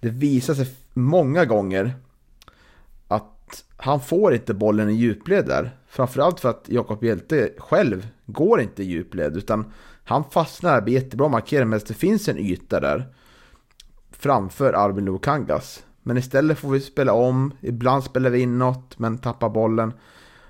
det 0.00 0.10
visar 0.10 0.54
sig 0.54 0.66
många 0.92 1.44
gånger 1.44 1.94
att 3.08 3.64
han 3.76 4.00
får 4.00 4.34
inte 4.34 4.54
bollen 4.54 4.90
i 4.90 4.92
djupled 4.92 5.46
där. 5.46 5.70
Framförallt 5.88 6.40
för 6.40 6.48
att 6.48 6.64
Jakob 6.68 7.04
Hjelte 7.04 7.50
själv 7.58 8.08
går 8.26 8.60
inte 8.60 8.82
i 8.82 8.86
djupled 8.86 9.36
utan 9.36 9.72
han 10.04 10.24
fastnar, 10.30 10.80
blir 10.80 10.94
jättebra 10.94 11.28
markerad 11.28 11.68
men 11.68 11.80
det 11.88 11.94
finns 11.94 12.28
en 12.28 12.38
yta 12.38 12.80
där 12.80 13.14
framför 14.10 14.72
Albin 14.72 15.04
Lukangas. 15.04 15.84
Men 16.02 16.16
istället 16.16 16.58
får 16.58 16.70
vi 16.70 16.80
spela 16.80 17.12
om, 17.12 17.52
ibland 17.60 18.04
spelar 18.04 18.30
vi 18.30 18.40
inåt 18.40 18.98
men 18.98 19.18
tappar 19.18 19.48
bollen. 19.48 19.92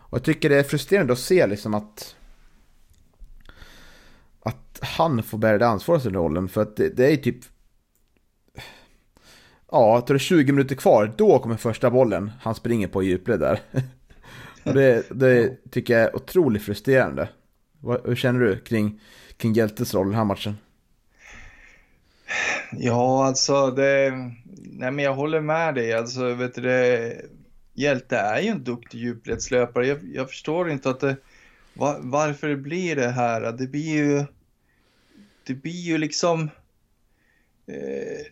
Och 0.09 0.19
jag 0.19 0.25
tycker 0.25 0.49
det 0.49 0.59
är 0.59 0.63
frustrerande 0.63 1.13
att 1.13 1.19
se 1.19 1.47
liksom 1.47 1.75
att 1.75 2.17
att 4.43 4.79
han 4.83 5.23
får 5.23 5.39
bära 5.39 5.59
det 5.59 5.67
ansvaret 5.67 6.07
i 6.07 6.11
rollen 6.11 6.49
för 6.49 6.63
att 6.63 6.77
det, 6.77 6.89
det 6.89 7.13
är 7.13 7.17
typ 7.17 7.45
Ja, 9.70 9.94
jag 9.94 10.07
tror 10.07 10.14
det 10.14 10.16
är 10.16 10.18
20 10.18 10.52
minuter 10.52 10.74
kvar, 10.74 11.12
då 11.16 11.38
kommer 11.38 11.57
första 11.57 11.90
bollen. 11.90 12.33
Han 12.40 12.55
springer 12.55 12.88
på 12.88 13.02
djupled 13.02 13.40
där. 13.40 13.61
Och 14.64 14.74
det, 14.74 15.07
det 15.11 15.70
tycker 15.70 15.94
jag 15.94 16.02
är 16.02 16.16
otroligt 16.16 16.62
frustrerande. 16.62 17.29
Hur 18.05 18.16
känner 18.16 18.40
du 18.40 18.59
kring, 18.59 19.00
kring 19.37 19.52
Hjältes 19.52 19.94
roll 19.94 20.07
i 20.07 20.11
den 20.11 20.18
här 20.18 20.24
matchen? 20.24 20.57
Ja, 22.72 23.26
alltså 23.26 23.70
det... 23.70 24.11
Nej, 24.62 24.90
men 24.90 24.98
jag 24.98 25.14
håller 25.14 25.40
med 25.40 25.74
dig. 25.74 25.92
Alltså, 25.92 26.35
vet 26.35 26.55
du, 26.55 26.61
det, 26.61 27.16
Hjälte 27.74 28.16
är 28.16 28.40
ju 28.40 28.48
en 28.48 28.64
duktig 28.64 28.98
djupledslöpare. 28.98 29.87
Jag, 29.87 29.98
jag 30.14 30.29
förstår 30.29 30.70
inte 30.70 30.90
att 30.90 31.00
det, 31.00 31.16
var, 31.74 31.98
varför 32.00 32.48
det 32.48 32.57
blir 32.57 32.96
det 32.96 33.09
här. 33.09 33.52
Det 33.52 33.66
blir 33.66 33.94
ju... 33.94 34.24
Det 35.46 35.55
blir 35.55 35.81
ju 35.81 35.98
liksom... 35.98 36.50
Eh, 37.66 38.26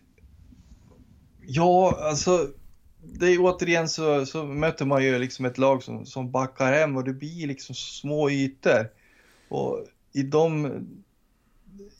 Ja, 1.47 1.99
alltså 2.01 2.49
det 3.03 3.27
är 3.27 3.39
återigen 3.41 3.89
så, 3.89 4.27
så 4.27 4.45
möter 4.45 4.85
man 4.85 5.05
ju 5.05 5.19
liksom 5.19 5.45
ett 5.45 5.59
lag 5.59 5.83
som, 5.83 6.07
som 6.07 6.31
backar 6.31 6.73
hem 6.73 6.97
och 6.97 7.05
det 7.05 7.13
blir 7.13 7.47
liksom 7.47 7.75
små 7.75 8.31
ytor. 8.31 8.91
Och 9.49 9.87
i 10.13 10.23
de, 10.23 10.71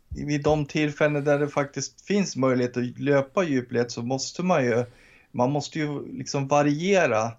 vid 0.09 0.43
de 0.43 0.67
tillfällen 0.67 1.25
där 1.25 1.39
det 1.39 1.49
faktiskt 1.49 2.07
finns 2.07 2.37
möjlighet 2.37 2.77
att 2.77 2.99
löpa 2.99 3.45
djupled 3.45 3.91
så 3.91 4.03
måste 4.03 4.43
man 4.43 4.65
ju, 4.65 4.85
man 5.31 5.51
måste 5.51 5.79
ju 5.79 6.17
liksom 6.17 6.49
variera 6.49 7.33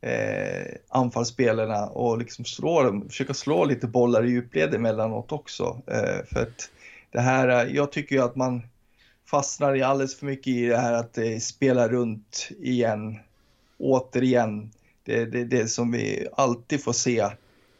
eh, 0.00 0.74
anfallsspelarna 0.88 1.86
och 1.86 2.18
liksom 2.18 2.44
slå, 2.44 3.02
försöka 3.08 3.34
slå 3.34 3.64
lite 3.64 3.86
bollar 3.86 4.24
i 4.24 4.30
djupled 4.30 4.74
emellanåt 4.74 5.32
också. 5.32 5.82
Eh, 5.86 6.24
för 6.32 6.42
att 6.42 6.70
det 7.10 7.20
här, 7.20 7.70
jag 7.74 7.92
tycker 7.92 8.16
ju 8.16 8.22
att 8.22 8.36
man 8.36 8.62
fastnar 9.26 9.80
alldeles 9.80 10.16
för 10.16 10.26
mycket 10.26 10.46
i 10.46 10.66
det 10.66 10.76
här 10.76 10.92
att 10.92 11.42
spela 11.42 11.88
runt 11.88 12.48
igen. 12.58 13.18
Återigen, 13.78 14.70
det 15.04 15.20
är 15.20 15.26
det, 15.26 15.44
det, 15.44 15.68
som 15.68 15.92
vi 15.92 16.28
alltid 16.32 16.82
får 16.84 16.92
se 16.92 17.28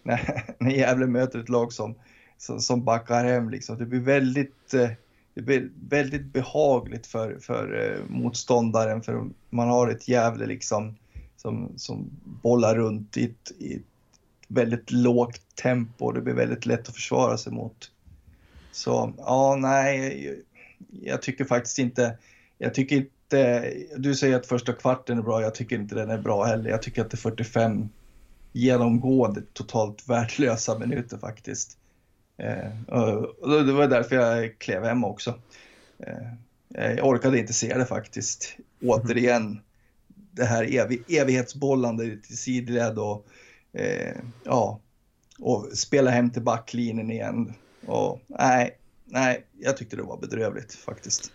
när, 0.03 0.45
när 0.59 0.71
Gävle 0.71 1.07
möter 1.07 1.39
ett 1.39 1.49
lag 1.49 1.73
som, 1.73 1.95
som, 2.39 2.61
som 2.61 2.85
backar 2.85 3.25
hem. 3.25 3.51
Liksom. 3.51 3.79
Det 3.79 3.87
blir 3.87 4.01
väldigt, 4.01 4.75
eh, 4.75 4.91
det 5.35 5.43
blir 5.43 5.71
väldigt 5.89 6.25
behagligt 6.25 7.07
för, 7.07 7.39
för 7.41 7.93
eh, 7.93 8.11
motståndaren 8.11 9.03
för 9.03 9.25
man 9.51 9.69
har 9.69 9.89
ett 9.89 10.09
Gävle 10.09 10.47
liksom 10.47 10.97
som, 11.37 11.73
som 11.77 12.11
bollar 12.43 12.75
runt 12.75 13.17
i 13.17 13.25
ett, 13.25 13.53
i 13.59 13.75
ett 13.75 13.83
väldigt 14.49 14.91
lågt 14.91 15.57
tempo. 15.63 16.13
Det 16.13 16.21
blir 16.21 16.35
väldigt 16.35 16.67
lätt 16.67 16.89
att 16.89 16.95
försvara 16.95 17.39
sig 17.39 17.53
mot. 17.53 17.91
Så 18.73 19.13
ja, 19.19 19.57
nej, 19.57 20.45
jag 21.03 21.23
tycker 21.23 21.45
faktiskt 21.45 21.79
inte, 21.79 22.19
jag 22.59 22.75
tycker 22.75 22.97
inte, 22.97 23.73
du 23.97 24.15
säger 24.15 24.37
att 24.37 24.47
första 24.47 24.73
kvarten 24.73 25.19
är 25.19 25.23
bra, 25.23 25.43
jag 25.43 25.55
tycker 25.55 25.77
inte 25.77 25.95
den 25.95 26.11
är 26.11 26.19
bra 26.19 26.45
heller. 26.45 26.71
Jag 26.71 26.83
tycker 26.83 27.03
att 27.03 27.11
det 27.11 27.15
är 27.15 27.19
45 27.19 27.89
genomgående 28.53 29.43
totalt 29.53 30.09
värdelösa 30.09 30.79
minuter 30.79 31.19
faktiskt. 31.19 31.79
Eh, 32.37 32.95
och 33.41 33.65
det 33.65 33.73
var 33.73 33.87
därför 33.87 34.17
jag 34.17 34.59
klev 34.59 34.85
hem 34.85 35.05
också. 35.05 35.35
Eh, 35.99 36.93
jag 36.93 37.07
orkade 37.07 37.39
inte 37.39 37.53
se 37.53 37.79
det 37.79 37.87
faktiskt. 37.87 38.57
Återigen, 38.83 39.61
det 40.31 40.45
här 40.45 40.75
ev 40.75 40.99
evighetsbollande 41.09 42.17
till 42.17 42.39
sidled 42.39 42.99
och 42.99 43.27
eh, 43.73 44.17
ja, 44.45 44.81
och 45.39 45.69
spela 45.75 46.11
hem 46.11 46.31
till 46.31 46.43
backlinjen 46.43 47.11
igen. 47.11 47.55
Och 47.87 48.21
nej, 48.27 48.79
nej, 49.15 49.47
jag 49.59 49.77
tyckte 49.77 49.97
det 49.97 50.03
var 50.03 50.17
bedrövligt 50.17 50.75
faktiskt. 50.75 51.33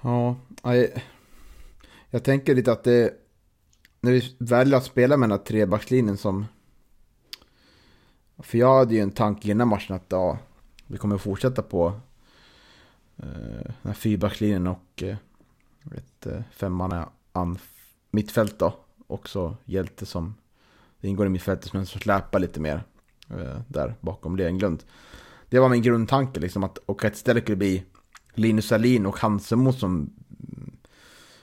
Ja, 0.00 0.36
jag, 0.62 1.02
jag 2.10 2.24
tänker 2.24 2.54
lite 2.54 2.72
att 2.72 2.84
det... 2.84 3.14
När 4.00 4.12
vi 4.12 4.36
väljer 4.38 4.76
att 4.76 4.84
spela 4.84 5.16
med 5.16 5.28
den 5.28 5.38
här 5.38 5.44
trebackslinjen 5.44 6.16
som... 6.16 6.46
För 8.38 8.58
jag 8.58 8.78
hade 8.78 8.94
ju 8.94 9.00
en 9.00 9.10
tanke 9.10 9.50
innan 9.50 9.68
matchen 9.68 9.96
att 9.96 10.06
ja, 10.08 10.38
vi 10.86 10.98
kommer 10.98 11.18
fortsätta 11.18 11.62
på 11.62 12.00
eh, 13.16 13.62
den 13.62 13.74
här 13.82 13.92
fyrbackslinjen 13.92 14.66
och 14.66 15.02
eh, 15.02 15.16
ett 15.96 16.26
eh, 16.26 16.42
femmanna 16.52 17.08
mittfält 18.10 18.58
då. 18.58 18.74
Också 19.06 19.56
hjälte 19.64 20.06
som 20.06 20.34
det 21.00 21.08
ingår 21.08 21.26
i 21.26 21.28
mittfältet 21.28 21.70
som 21.70 21.86
släpar 21.86 22.38
lite 22.38 22.60
mer 22.60 22.82
eh, 23.30 23.60
där 23.68 23.94
bakom 24.00 24.36
Lenglund. 24.36 24.84
Det 25.50 25.58
var 25.58 25.68
min 25.68 25.82
grundtanke 25.82 26.40
liksom 26.40 26.64
att, 26.64 26.78
och 26.78 27.04
att 27.04 27.14
istället 27.14 27.42
skulle 27.42 27.56
bli 27.56 27.82
Linus 28.34 28.66
Salin 28.66 29.06
och 29.06 29.18
Hansemo 29.18 29.72
som, 29.72 30.12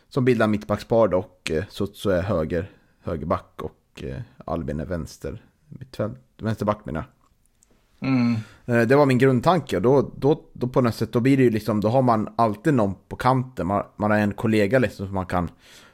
som 0.09 0.25
bildar 0.25 0.47
mittbackspar 0.47 1.13
och 1.13 1.51
eh, 1.53 1.63
Sutsu 1.69 2.11
är 2.11 2.21
höger, 2.21 2.71
högerback 3.03 3.61
och 3.61 4.03
eh, 4.03 4.21
Albin 4.45 4.79
är 4.79 4.85
vänster, 4.85 5.43
mittfält, 5.67 6.17
vänsterback 6.37 6.85
menar 6.85 6.99
jag. 6.99 8.09
Mm. 8.09 8.35
Eh, 8.65 8.87
det 8.87 8.95
var 8.95 9.05
min 9.05 9.17
grundtanke 9.17 9.75
och 9.75 9.81
då, 9.81 10.11
då, 10.15 10.43
då 10.53 10.67
på 10.67 10.81
något 10.81 10.95
sätt 10.95 11.11
då 11.11 11.19
blir 11.19 11.37
det 11.37 11.43
ju 11.43 11.49
liksom, 11.49 11.81
då 11.81 11.89
har 11.89 12.01
man 12.01 12.29
alltid 12.35 12.73
någon 12.73 12.95
på 13.07 13.15
kanten. 13.15 13.67
Man, 13.67 13.83
man 13.95 14.11
har 14.11 14.17
en 14.17 14.33
kollega 14.33 14.79
liksom 14.79 15.05
som 15.05 15.15
man 15.15 15.25
kan 15.25 15.49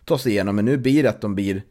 ta 0.05 0.17
sig 0.17 0.31
igenom. 0.31 0.55
Men 0.55 0.65
nu 0.65 0.77
blir 0.77 1.03
det 1.03 1.09
att 1.09 1.21
de 1.21 1.35
blir 1.35 1.63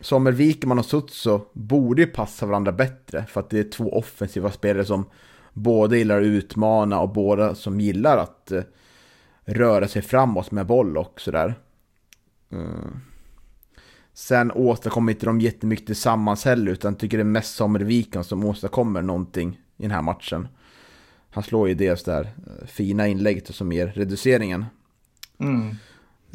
Samuel 0.00 0.36
Wikman 0.36 0.78
och 0.78 0.84
Sutso 0.84 1.40
borde 1.52 2.02
ju 2.02 2.06
passa 2.06 2.46
varandra 2.46 2.72
bättre 2.72 3.26
för 3.28 3.40
att 3.40 3.50
det 3.50 3.58
är 3.58 3.70
två 3.70 3.98
offensiva 3.98 4.50
spelare 4.50 4.84
som 4.84 5.04
både 5.52 5.98
gillar 5.98 6.20
att 6.20 6.24
utmana 6.24 7.00
och 7.00 7.08
båda 7.08 7.54
som 7.54 7.80
gillar 7.80 8.18
att 8.18 8.52
eh, 8.52 8.62
röra 9.44 9.88
sig 9.88 10.02
framåt 10.02 10.50
med 10.50 10.66
boll 10.66 10.96
och 10.96 11.20
sådär. 11.20 11.54
Mm. 12.50 13.00
Sen 14.14 14.52
åstadkommer 14.52 15.12
inte 15.12 15.26
de 15.26 15.40
jättemycket 15.40 15.86
tillsammans 15.86 16.44
heller 16.44 16.72
utan 16.72 16.94
tycker 16.94 17.16
det 17.16 17.22
är 17.22 17.24
mest 17.24 17.54
Samuel 17.54 17.84
Wikman 17.84 18.24
som 18.24 18.44
åstadkommer 18.44 19.02
någonting 19.02 19.60
i 19.76 19.82
den 19.82 19.90
här 19.90 20.02
matchen. 20.02 20.48
Han 21.30 21.42
slår 21.42 21.68
ju 21.68 21.74
dels 21.74 22.04
det 22.04 22.12
här 22.12 22.24
eh, 22.46 22.66
fina 22.66 23.08
inlägget 23.08 23.54
som 23.54 23.72
ger 23.72 23.86
reduceringen. 23.86 24.64
Mm. 25.38 25.74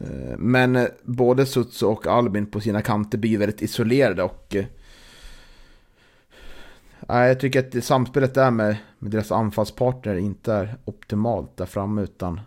Eh, 0.03 0.37
men 0.37 0.75
eh, 0.75 0.87
både 1.03 1.45
Sutsu 1.45 1.85
och 1.85 2.07
Albin 2.07 2.45
på 2.45 2.59
sina 2.59 2.81
kanter 2.81 3.17
blir 3.17 3.37
väldigt 3.37 3.61
isolerade 3.61 4.23
och 4.23 4.55
äh, 4.55 4.65
jag 7.07 7.39
tycker 7.39 7.77
att 7.77 7.83
samspelet 7.83 8.33
där 8.33 8.51
med, 8.51 8.77
med 8.99 9.11
deras 9.11 9.31
anfallspartner 9.31 10.15
inte 10.15 10.53
är 10.53 10.77
optimalt 10.85 11.57
där 11.57 11.65
framme 11.65 12.01
utan 12.01 12.41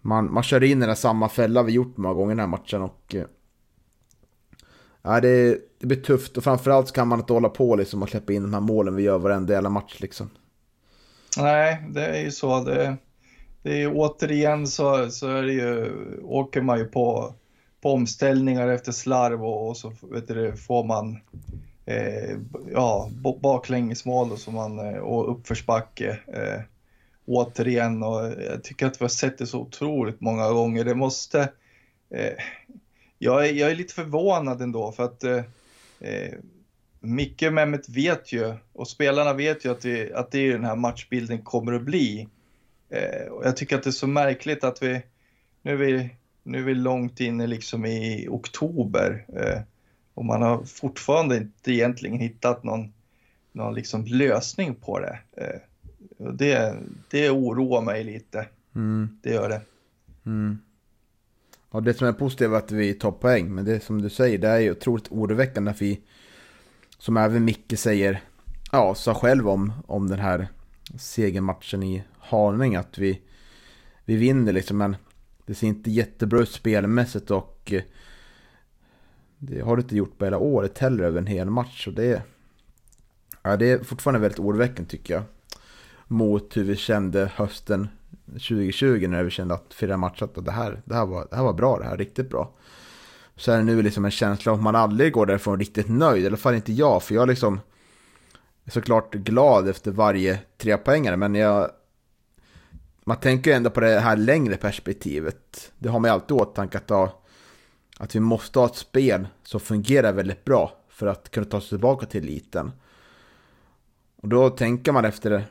man, 0.00 0.32
man 0.32 0.42
kör 0.42 0.64
in 0.64 0.82
i 0.82 0.86
den 0.86 0.96
samma 0.96 1.28
fälla 1.28 1.62
vi 1.62 1.72
gjort 1.72 1.96
många 1.96 2.14
gånger 2.14 2.32
i 2.32 2.36
den 2.36 2.40
här 2.40 2.46
matchen 2.46 2.82
och 2.82 3.14
Ja, 5.02 5.20
det, 5.20 5.58
det 5.78 5.86
blir 5.86 6.00
tufft 6.00 6.36
och 6.36 6.44
framförallt 6.44 6.92
kan 6.92 7.08
man 7.08 7.20
inte 7.20 7.32
hålla 7.32 7.48
på 7.48 7.76
liksom 7.76 8.02
och 8.02 8.08
släppa 8.08 8.32
in 8.32 8.42
de 8.42 8.54
här 8.54 8.60
målen 8.60 8.96
vi 8.96 9.02
gör 9.02 9.18
varenda 9.18 9.52
jävla 9.52 9.70
match 9.70 9.96
liksom. 10.00 10.30
Nej, 11.38 11.86
det 11.90 12.06
är 12.06 12.24
ju 12.24 12.30
så. 12.30 12.60
Det, 12.60 12.96
det 13.62 13.82
är 13.82 13.92
återigen 13.94 14.66
så, 14.66 15.10
så 15.10 15.28
är 15.28 15.42
det 15.42 15.52
ju, 15.52 15.92
åker 16.22 16.60
man 16.60 16.78
ju 16.78 16.84
på, 16.84 17.34
på 17.80 17.92
omställningar 17.92 18.68
efter 18.68 18.92
slarv 18.92 19.44
och, 19.44 19.68
och 19.68 19.76
så 19.76 19.92
vet 20.02 20.28
du, 20.28 20.56
får 20.56 20.84
man 20.84 21.18
eh, 21.86 22.36
ja, 22.72 23.10
baklängesmål 23.42 24.32
och, 24.32 24.38
så 24.38 24.50
man, 24.50 24.78
eh, 24.78 24.98
och 24.98 25.32
uppförsbacke. 25.32 26.18
Eh, 26.26 26.60
återigen 27.26 28.02
och 28.02 28.24
jag 28.24 28.64
tycker 28.64 28.86
att 28.86 29.00
vi 29.00 29.04
har 29.04 29.08
sett 29.08 29.38
det 29.38 29.46
så 29.46 29.60
otroligt 29.60 30.20
många 30.20 30.50
gånger. 30.50 30.84
Det 30.84 30.94
måste 30.94 31.40
eh, 32.10 32.32
jag, 33.18 33.48
är, 33.48 33.52
jag 33.52 33.70
är 33.70 33.74
lite 33.74 33.94
förvånad 33.94 34.62
ändå 34.62 34.92
för 34.92 35.04
att 35.04 35.24
eh, 35.24 35.42
eh 36.00 36.32
Micke 37.00 37.42
och 37.42 37.52
Mehmet 37.52 37.88
vet 37.88 38.32
ju 38.32 38.54
och 38.72 38.88
spelarna 38.88 39.32
vet 39.32 39.64
ju 39.64 39.70
att 39.70 39.80
det, 39.80 40.12
att 40.12 40.30
det 40.30 40.38
är 40.38 40.52
den 40.52 40.64
här 40.64 40.76
matchbilden 40.76 41.42
kommer 41.42 41.72
att 41.72 41.82
bli. 41.82 42.28
Eh, 42.88 43.32
och 43.32 43.46
jag 43.46 43.56
tycker 43.56 43.76
att 43.76 43.82
det 43.82 43.90
är 43.90 43.92
så 43.92 44.06
märkligt 44.06 44.64
att 44.64 44.82
vi 44.82 45.02
nu 45.62 45.72
är 45.72 45.76
vi, 45.76 46.10
nu 46.42 46.58
är 46.58 46.62
vi 46.62 46.74
långt 46.74 47.20
inne 47.20 47.46
liksom 47.46 47.86
i 47.86 48.26
oktober 48.30 49.26
eh, 49.36 49.60
och 50.14 50.24
man 50.24 50.42
har 50.42 50.64
fortfarande 50.64 51.36
inte 51.36 51.72
egentligen 51.72 52.18
hittat 52.18 52.64
någon, 52.64 52.92
någon 53.52 53.74
liksom 53.74 54.04
lösning 54.04 54.74
på 54.74 55.00
det. 55.00 55.18
Eh, 55.36 55.60
och 56.26 56.34
det, 56.34 56.76
det 57.10 57.30
oroar 57.30 57.82
mig 57.82 58.04
lite. 58.04 58.46
Mm. 58.74 59.18
Det 59.22 59.30
gör 59.30 59.48
det. 59.48 59.60
Mm. 60.26 60.58
Ja, 61.70 61.80
det 61.80 61.94
som 61.94 62.06
är 62.08 62.12
positivt 62.12 62.50
är 62.50 62.56
att 62.56 62.72
vi 62.72 62.94
tar 62.94 63.10
poäng, 63.10 63.54
men 63.54 63.64
det 63.64 63.80
som 63.80 64.02
du 64.02 64.10
säger, 64.10 64.38
det 64.38 64.48
är 64.48 64.58
ju 64.58 64.70
otroligt 64.70 65.12
oroväckande 65.12 65.70
att 65.70 65.82
vi, 65.82 66.00
som 66.98 67.16
även 67.16 67.44
Micke 67.44 67.78
säger, 67.78 68.22
ja, 68.72 68.94
sa 68.94 69.14
själv 69.14 69.48
om, 69.48 69.72
om 69.86 70.08
den 70.08 70.18
här 70.18 70.48
segermatchen 70.98 71.82
i 71.82 72.02
Haninge, 72.28 72.78
att 72.78 72.98
vi, 72.98 73.20
vi 74.04 74.16
vinner 74.16 74.52
liksom, 74.52 74.78
men 74.78 74.96
det 75.46 75.54
ser 75.54 75.66
inte 75.66 75.90
jättebra 75.90 76.40
ut 76.40 76.50
spelmässigt 76.50 77.30
och 77.30 77.72
eh, 77.72 77.82
det 79.38 79.60
har 79.60 79.76
det 79.76 79.82
inte 79.82 79.96
gjort 79.96 80.18
på 80.18 80.24
hela 80.24 80.38
året 80.38 80.78
heller 80.78 81.04
över 81.04 81.18
en 81.18 81.26
hel 81.26 81.50
match. 81.50 81.84
Så 81.84 81.90
det, 81.90 82.22
ja, 83.42 83.56
det 83.56 83.70
är 83.70 83.84
fortfarande 83.84 84.20
väldigt 84.20 84.38
oroväckande 84.38 84.90
tycker 84.90 85.14
jag. 85.14 85.22
Mot 86.06 86.56
hur 86.56 86.64
vi 86.64 86.76
kände 86.76 87.30
hösten 87.34 87.88
2020 88.26 89.06
när 89.08 89.24
vi 89.24 89.30
kände 89.30 89.54
att 89.54 89.74
fyra 89.74 89.96
matcher 89.96 90.24
att 90.24 90.44
det 90.44 90.52
här, 90.52 90.82
det 90.84 90.94
här, 90.94 91.06
var, 91.06 91.26
det 91.30 91.36
här 91.36 91.42
var 91.42 91.52
bra, 91.52 91.78
det 91.78 91.84
här 91.84 91.96
riktigt 91.96 92.30
bra. 92.30 92.54
Så 93.36 93.52
är 93.52 93.56
det 93.56 93.64
nu 93.64 93.82
liksom 93.82 94.04
en 94.04 94.10
känsla 94.10 94.52
av 94.52 94.58
att 94.58 94.64
man 94.64 94.76
aldrig 94.76 95.12
går 95.12 95.26
därifrån 95.26 95.58
riktigt 95.58 95.88
nöjd, 95.88 96.24
i 96.24 96.26
alla 96.26 96.36
fall 96.36 96.54
inte 96.54 96.72
jag, 96.72 97.02
för 97.02 97.14
jag 97.14 97.28
liksom 97.28 97.60
är 98.64 98.70
såklart 98.70 99.14
glad 99.14 99.68
efter 99.68 99.90
varje 99.90 100.38
trepoängare, 100.58 101.16
men 101.16 101.34
jag 101.34 101.70
man 103.08 103.16
tänker 103.16 103.50
ju 103.50 103.56
ändå 103.56 103.70
på 103.70 103.80
det 103.80 104.00
här 104.00 104.16
längre 104.16 104.56
perspektivet. 104.56 105.72
Det 105.78 105.88
har 105.88 105.98
man 105.98 106.08
ju 106.08 106.12
alltid 106.12 106.36
åtanke 106.36 106.78
att, 106.78 106.90
ha, 106.90 107.22
att 107.98 108.14
vi 108.14 108.20
måste 108.20 108.58
ha 108.58 108.66
ett 108.66 108.76
spel 108.76 109.28
som 109.42 109.60
fungerar 109.60 110.12
väldigt 110.12 110.44
bra 110.44 110.72
för 110.88 111.06
att 111.06 111.30
kunna 111.30 111.46
ta 111.46 111.60
sig 111.60 111.68
tillbaka 111.68 112.06
till 112.06 112.22
eliten. 112.22 112.72
Och 114.16 114.28
då 114.28 114.50
tänker 114.50 114.92
man 114.92 115.04
efter 115.04 115.44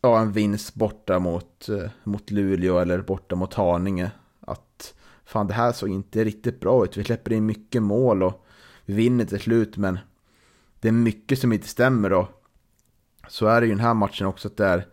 ja, 0.00 0.20
en 0.20 0.32
vinst 0.32 0.74
borta 0.74 1.18
mot, 1.18 1.68
eh, 1.68 1.90
mot 2.04 2.30
Luleå 2.30 2.78
eller 2.78 3.02
borta 3.02 3.36
mot 3.36 3.54
Haninge. 3.54 4.10
Att 4.40 4.94
fan 5.24 5.46
det 5.46 5.54
här 5.54 5.72
såg 5.72 5.88
inte 5.88 6.24
riktigt 6.24 6.60
bra 6.60 6.84
ut. 6.84 6.96
Vi 6.96 7.04
släpper 7.04 7.32
in 7.32 7.46
mycket 7.46 7.82
mål 7.82 8.22
och 8.22 8.46
vi 8.84 8.94
vinner 8.94 9.24
till 9.24 9.40
slut 9.40 9.76
men 9.76 9.98
det 10.80 10.88
är 10.88 10.92
mycket 10.92 11.38
som 11.38 11.52
inte 11.52 11.68
stämmer 11.68 12.12
och 12.12 12.28
så 13.28 13.46
är 13.46 13.60
det 13.60 13.66
ju 13.66 13.72
den 13.72 13.84
här 13.84 13.94
matchen 13.94 14.26
också 14.26 14.48
att 14.48 14.56
det 14.56 14.66
är 14.66 14.86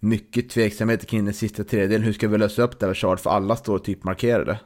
mycket 0.00 0.50
tveksamhet 0.50 1.06
kring 1.06 1.24
den 1.24 1.34
sista 1.34 1.64
tredjedelen. 1.64 2.02
Hur 2.02 2.12
ska 2.12 2.28
vi 2.28 2.38
lösa 2.38 2.62
upp 2.62 2.78
det 2.80 2.86
här 2.86 2.94
försvaret? 2.94 3.20
För 3.20 3.30
alla 3.30 3.56
står 3.56 3.78
typ 3.78 4.04
markerade. 4.04 4.60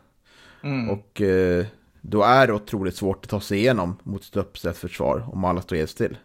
Mm. 0.63 0.91
Och 0.91 1.21
eh, 1.21 1.67
då 2.01 2.23
är 2.23 2.47
det 2.47 2.53
otroligt 2.53 2.97
svårt 2.97 3.25
att 3.25 3.31
ta 3.31 3.41
sig 3.41 3.59
igenom 3.59 3.97
mot 4.03 4.25
ett 4.25 4.37
uppställt 4.37 4.77
försvar 4.77 5.29
om 5.33 5.45
alla 5.45 5.63
står 5.63 5.77
helt 5.77 5.91
still. 5.91 6.17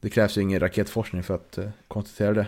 Det 0.00 0.10
krävs 0.10 0.38
ju 0.38 0.42
ingen 0.42 0.60
raketforskning 0.60 1.22
för 1.22 1.34
att 1.34 1.58
uh, 1.58 1.68
konstatera 1.88 2.32
det. 2.32 2.46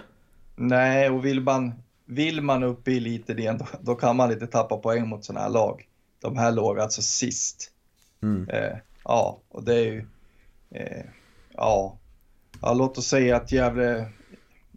Nej, 0.57 1.11
och 1.11 1.25
vill 1.25 1.41
man, 1.41 1.73
vill 2.05 2.41
man 2.41 2.63
upp 2.63 2.89
i 2.89 2.97
eliten 2.97 3.39
igen 3.39 3.59
då, 3.59 3.67
då 3.81 3.95
kan 3.95 4.17
man 4.17 4.33
inte 4.33 4.47
tappa 4.47 4.77
poäng 4.77 5.09
mot 5.09 5.25
sådana 5.25 5.41
här 5.41 5.51
lag. 5.51 5.89
De 6.21 6.37
här 6.37 6.53
låg 6.53 6.79
alltså 6.79 7.03
sist. 7.03 7.73
Mm. 8.23 8.49
Eh, 8.49 8.77
ja, 9.05 9.41
och 9.49 9.65
det 9.65 9.75
är 9.75 9.85
ju... 9.85 10.07
Eh, 10.71 11.05
ja. 11.53 11.99
ja, 12.63 12.75
låt 12.75 12.99
oss 12.99 13.07
säga 13.07 13.37
att 13.37 13.53
Gävle, 13.53 14.09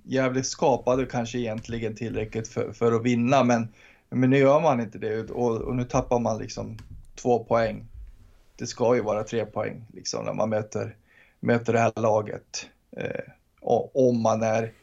Gävle 0.09 0.43
skapade 0.43 1.05
kanske 1.05 1.37
egentligen 1.37 1.95
tillräckligt 1.95 2.47
för, 2.47 2.71
för 2.71 2.91
att 2.91 3.03
vinna, 3.03 3.43
men, 3.43 3.67
men 4.09 4.29
nu 4.29 4.37
gör 4.37 4.59
man 4.59 4.79
inte 4.79 4.97
det 4.97 5.29
och, 5.29 5.61
och 5.61 5.75
nu 5.75 5.83
tappar 5.83 6.19
man 6.19 6.37
liksom 6.37 6.77
två 7.15 7.43
poäng. 7.43 7.85
Det 8.55 8.67
ska 8.67 8.95
ju 8.95 9.01
vara 9.01 9.23
tre 9.23 9.45
poäng 9.45 9.85
liksom 9.93 10.25
när 10.25 10.33
man 10.33 10.49
möter 10.49 10.95
möter 11.39 11.73
det 11.73 11.79
här 11.79 11.93
laget. 11.95 12.69
Eh, 12.97 13.33
om, 13.93 14.21
man 14.21 14.43
är, 14.43 14.73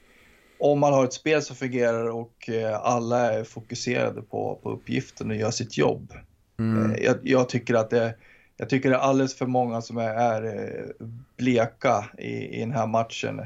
om 0.58 0.80
man 0.80 0.92
har 0.92 1.04
ett 1.04 1.12
spel 1.12 1.42
som 1.42 1.56
fungerar 1.56 2.06
och 2.06 2.48
eh, 2.48 2.80
alla 2.80 3.32
är 3.32 3.44
fokuserade 3.44 4.22
på, 4.22 4.60
på 4.62 4.70
uppgiften 4.70 5.30
och 5.30 5.36
gör 5.36 5.50
sitt 5.50 5.78
jobb. 5.78 6.12
Mm. 6.58 6.92
Eh, 6.92 7.04
jag, 7.04 7.16
jag, 7.22 7.48
tycker 7.48 7.74
att 7.74 7.90
det, 7.90 8.14
jag 8.56 8.68
tycker 8.68 8.90
det 8.90 8.96
är 8.96 9.00
alldeles 9.00 9.34
för 9.34 9.46
många 9.46 9.82
som 9.82 9.96
är, 9.98 10.14
är 10.14 10.92
bleka 11.36 12.04
i, 12.18 12.56
i 12.56 12.60
den 12.60 12.72
här 12.72 12.86
matchen. 12.86 13.40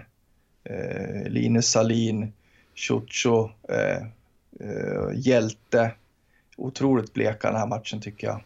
Eh, 0.65 1.31
Linus 1.31 1.71
Salin, 1.71 2.33
Ciuccio, 2.75 3.51
eh, 3.69 4.07
eh, 4.61 5.11
Hjälte. 5.15 5.93
Otroligt 6.57 7.15
bleka 7.15 7.49
den 7.51 7.61
här 7.61 7.67
matchen 7.67 8.01
tycker 8.01 8.27
jag. 8.27 8.43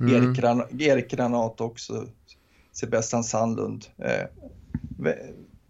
Mm. 0.00 0.14
Erik, 0.14 0.36
Gran 0.36 0.62
Erik 0.78 1.10
Granat 1.10 1.60
också 1.60 2.06
Sebastian 2.72 3.24
Sandlund. 3.24 3.84
Eh, 3.98 4.26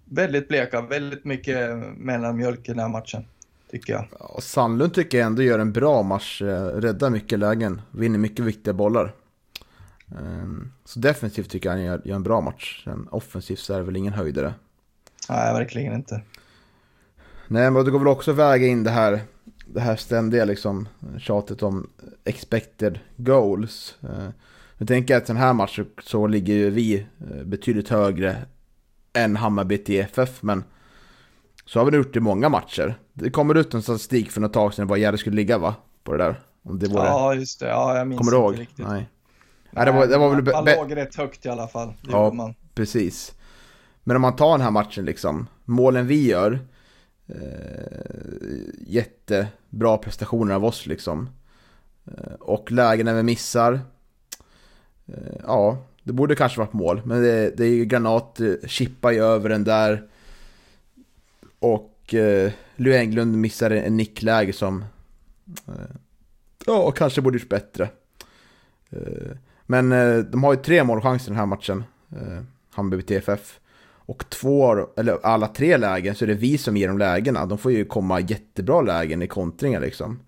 väldigt 0.05 0.49
bleka, 0.49 0.81
väldigt 0.81 1.25
mycket 1.25 1.79
mellanmjölk 1.97 2.69
i 2.69 2.73
den 2.73 2.79
här 2.79 2.89
matchen. 2.89 3.25
Tycker 3.71 3.93
jag. 3.93 4.07
Ja, 4.19 4.41
Sandlund 4.41 4.95
tycker 4.95 5.19
jag 5.19 5.27
ändå 5.27 5.43
gör 5.43 5.59
en 5.59 5.73
bra 5.73 6.03
match. 6.03 6.43
Eh, 6.43 6.67
räddar 6.67 7.11
mycket 7.11 7.39
lägen, 7.39 7.83
vinner 7.91 8.19
mycket 8.19 8.45
viktiga 8.45 8.75
bollar. 8.75 9.15
Ehm, 10.19 10.73
så 10.85 10.99
defensivt 10.99 11.51
tycker 11.51 11.69
jag 11.69 11.77
han 11.77 11.85
gör, 11.85 12.03
gör 12.05 12.17
en 12.17 12.23
bra 12.23 12.41
match. 12.41 12.85
Sen 12.85 13.09
offensivt 13.11 13.59
så 13.59 13.75
är 13.75 13.79
det 13.79 13.85
väl 13.85 13.97
ingen 13.97 14.13
höjdare. 14.13 14.55
Nej, 15.29 15.55
verkligen 15.55 15.95
inte. 15.95 16.23
Nej, 17.49 17.71
men 17.71 17.85
det 17.85 17.91
går 17.91 17.99
väl 17.99 18.09
också 18.09 18.31
att 18.31 18.37
väga 18.37 18.67
in 18.67 18.85
det 18.85 18.91
här 18.91 19.21
det 19.67 19.81
här 19.81 19.97
ständiga 19.97 20.45
liksom 20.45 20.89
tjatet 21.19 21.63
om 21.63 21.91
expected 22.25 22.99
goals. 23.17 23.95
Eh, 24.03 24.29
jag 24.79 24.89
tänker 24.89 25.17
att 25.17 25.27
den 25.27 25.37
här 25.37 25.53
matchen 25.53 25.87
så 26.03 26.27
ligger 26.27 26.55
ju 26.55 26.71
vi 26.71 26.95
eh, 26.95 27.45
betydligt 27.45 27.89
högre 27.89 28.37
än 29.13 29.37
Hammarby 29.37 29.79
TFF, 29.79 30.43
men 30.43 30.65
så 31.67 31.79
har 31.79 31.91
vi 31.91 31.97
gjort 31.97 32.17
i 32.17 32.21
många 32.21 32.49
matcher. 32.49 32.99
Det 33.13 33.31
kommer 33.31 33.55
ut 33.55 33.75
en 33.75 33.83
statistik 33.83 34.31
för 34.31 34.41
något 34.41 34.53
tag 34.53 34.75
sedan 34.75 34.87
vad 34.87 34.99
Gärde 34.99 35.19
skulle 35.19 35.37
ligga 35.37 35.59
va? 35.59 35.75
På 36.05 36.13
det 36.13 36.19
där. 36.19 36.41
Om 36.63 36.79
det 36.79 36.89
var 36.89 37.07
ja, 37.07 37.35
just 37.35 37.61
det. 37.61 37.69
Ja, 37.69 37.97
jag 37.99 38.09
minns 38.09 38.19
Kommer 38.19 38.33
du 38.33 38.39
ihåg? 38.39 38.61
riktigt. 38.61 38.87
Nej. 38.89 39.09
Nej, 39.71 39.87
det 39.87 39.93
var, 39.93 40.07
det 40.07 40.19
var 40.19 40.35
väl... 40.35 40.45
man 40.45 40.65
låg 40.65 40.97
rätt 40.97 41.15
högt 41.15 41.47
i 41.47 41.49
alla 41.49 41.69
fall. 41.69 41.89
Det 42.03 42.11
Ja. 42.11 42.33
man. 42.33 42.55
Precis. 42.75 43.33
Men 44.05 44.17
om 44.17 44.23
man 44.23 44.37
tar 44.37 44.51
den 44.51 44.61
här 44.61 44.71
matchen 44.71 45.05
liksom, 45.05 45.47
målen 45.65 46.07
vi 46.07 46.27
gör, 46.27 46.59
eh, 47.27 47.37
jättebra 48.87 49.99
prestationer 49.99 50.55
av 50.55 50.65
oss 50.65 50.87
liksom. 50.87 51.29
Eh, 52.07 52.35
och 52.41 52.73
lägena 52.73 53.15
vi 53.15 53.23
missar, 53.23 53.81
eh, 55.07 55.37
ja, 55.43 55.79
det 56.03 56.13
borde 56.13 56.35
kanske 56.35 56.59
varit 56.59 56.73
mål. 56.73 57.03
Men 57.05 57.23
det, 57.23 57.57
det 57.57 57.65
är 57.65 57.75
ju 57.75 57.85
Granat, 57.85 58.41
eh, 58.41 58.55
chippar 58.67 59.11
ju 59.11 59.25
över 59.25 59.49
den 59.49 59.65
där. 59.65 60.09
Och 61.59 62.15
eh, 62.15 62.53
Lou 62.77 62.95
Englund 62.95 63.37
missar 63.37 63.71
en, 63.71 63.97
nickläge 63.97 64.53
som, 64.53 64.85
eh, 66.67 66.75
och 66.75 66.97
kanske 66.97 67.21
borde 67.21 67.39
gjort 67.39 67.49
bättre. 67.49 67.89
Eh, 68.91 69.37
men 69.67 69.93
eh, 69.93 70.19
de 70.19 70.45
har 70.45 70.55
ju 70.55 70.63
tre 70.63 70.85
målchanser 70.85 71.31
den 71.31 71.39
här 71.39 71.47
matchen, 71.47 71.85
eh, 72.13 72.43
Hammarby 72.71 73.03
TFF. 73.03 73.61
Och 74.07 74.31
två, 74.31 74.87
eller 74.97 75.19
alla 75.23 75.49
tre 75.49 75.77
lägen 75.77 76.15
så 76.15 76.25
är 76.25 76.27
det 76.27 76.35
vi 76.35 76.59
som 76.59 76.77
ger 76.77 76.89
dem 76.89 76.99
lägena. 76.99 77.47
De 77.47 77.59
får 77.59 77.73
ju 77.73 77.85
komma 77.85 78.21
jättebra 78.21 78.81
lägen 78.81 79.23
i 79.23 79.27
kontringar 79.27 79.81
liksom. 79.81 80.21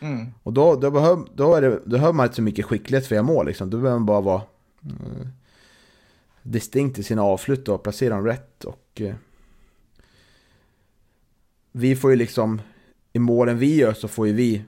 Mm. 0.00 0.26
Och 0.42 0.52
då, 0.52 0.76
då, 0.76 0.90
behöv, 0.90 1.18
då, 1.34 1.54
är 1.54 1.62
det, 1.62 1.70
då 1.70 1.90
behöver 1.90 2.12
man 2.12 2.26
inte 2.26 2.36
så 2.36 2.42
mycket 2.42 2.64
skicklighet 2.64 3.06
för 3.06 3.14
att 3.14 3.16
göra 3.16 3.26
mål 3.26 3.46
liksom. 3.46 3.70
Då 3.70 3.76
behöver 3.76 3.98
man 3.98 4.06
bara 4.06 4.20
vara 4.20 4.42
eh, 4.84 5.26
distinkt 6.42 6.98
i 6.98 7.02
sina 7.02 7.22
avslut 7.22 7.68
och 7.68 7.82
placera 7.82 8.14
dem 8.14 8.24
rätt. 8.24 8.64
Och, 8.64 9.00
eh, 9.00 9.14
vi 11.72 11.96
får 11.96 12.10
ju 12.10 12.16
liksom, 12.16 12.60
i 13.12 13.18
målen 13.18 13.58
vi 13.58 13.76
gör 13.76 13.92
så 13.92 14.08
får 14.08 14.26
ju 14.26 14.32
vi 14.32 14.64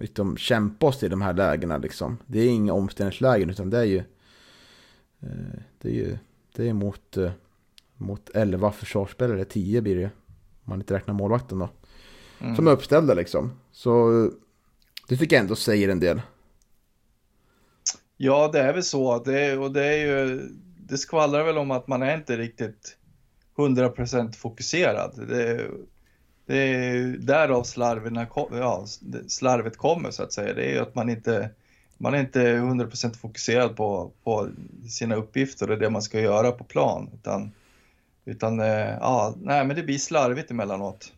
liksom, 0.00 0.36
kämpa 0.36 0.86
oss 0.86 0.98
till 0.98 1.10
de 1.10 1.22
här 1.22 1.32
lägena 1.32 1.78
liksom. 1.78 2.18
Det 2.26 2.40
är 2.40 2.48
inga 2.48 2.72
omställningslägen 2.72 3.50
utan 3.50 3.70
det 3.70 3.78
är 3.78 3.84
ju, 3.84 3.98
eh, 5.20 5.60
det 5.78 5.88
är 5.88 5.94
ju, 5.94 6.18
det 6.56 6.68
är 6.68 6.72
mot, 6.72 7.16
eh, 7.16 7.30
mot 7.96 8.30
11 8.34 8.72
försvarsspelare, 8.72 9.44
10 9.44 9.82
blir 9.82 9.96
det. 9.96 10.04
Om 10.04 10.70
man 10.70 10.80
inte 10.80 10.94
räknar 10.94 11.14
målvakten 11.14 11.58
då. 11.58 11.68
Mm. 12.40 12.56
Som 12.56 12.66
är 12.66 12.70
uppställda 12.70 13.14
liksom. 13.14 13.52
Så 13.72 14.10
det 15.08 15.16
tycker 15.16 15.36
jag 15.36 15.42
ändå 15.42 15.56
säger 15.56 15.88
en 15.88 16.00
del. 16.00 16.20
Ja, 18.16 18.50
det 18.52 18.60
är 18.60 18.72
väl 18.72 18.82
så. 18.82 19.18
Det, 19.18 19.56
och 19.56 19.72
det 19.72 19.84
är 19.84 20.06
ju, 20.06 20.48
det 20.76 20.98
skvallrar 20.98 21.44
väl 21.44 21.58
om 21.58 21.70
att 21.70 21.88
man 21.88 22.02
är 22.02 22.16
inte 22.16 22.36
riktigt 22.36 22.96
100% 23.56 24.32
fokuserad. 24.32 25.28
Det, 25.28 25.70
det 26.46 26.56
är 26.56 27.04
därav 27.18 27.62
slarverna, 27.62 28.26
ja, 28.50 28.86
slarvet 29.26 29.76
kommer 29.76 30.10
så 30.10 30.22
att 30.22 30.32
säga. 30.32 30.54
Det 30.54 30.64
är 30.64 30.72
ju 30.72 30.78
att 30.78 30.94
man 30.94 31.08
inte, 31.08 31.50
man 31.98 32.14
är 32.14 32.20
inte 32.20 32.56
100% 32.56 33.16
fokuserad 33.16 33.76
på, 33.76 34.12
på 34.24 34.48
sina 34.88 35.14
uppgifter 35.14 35.70
och 35.70 35.78
det 35.78 35.90
man 35.90 36.02
ska 36.02 36.20
göra 36.20 36.52
på 36.52 36.64
plan. 36.64 37.10
Utan, 37.14 37.52
utan 38.26 38.60
eh, 38.60 38.96
ja, 39.00 39.34
nej, 39.36 39.66
men 39.66 39.76
det 39.76 39.82
blir 39.82 39.98
slarvigt 39.98 40.50
emellanåt. 40.50 41.12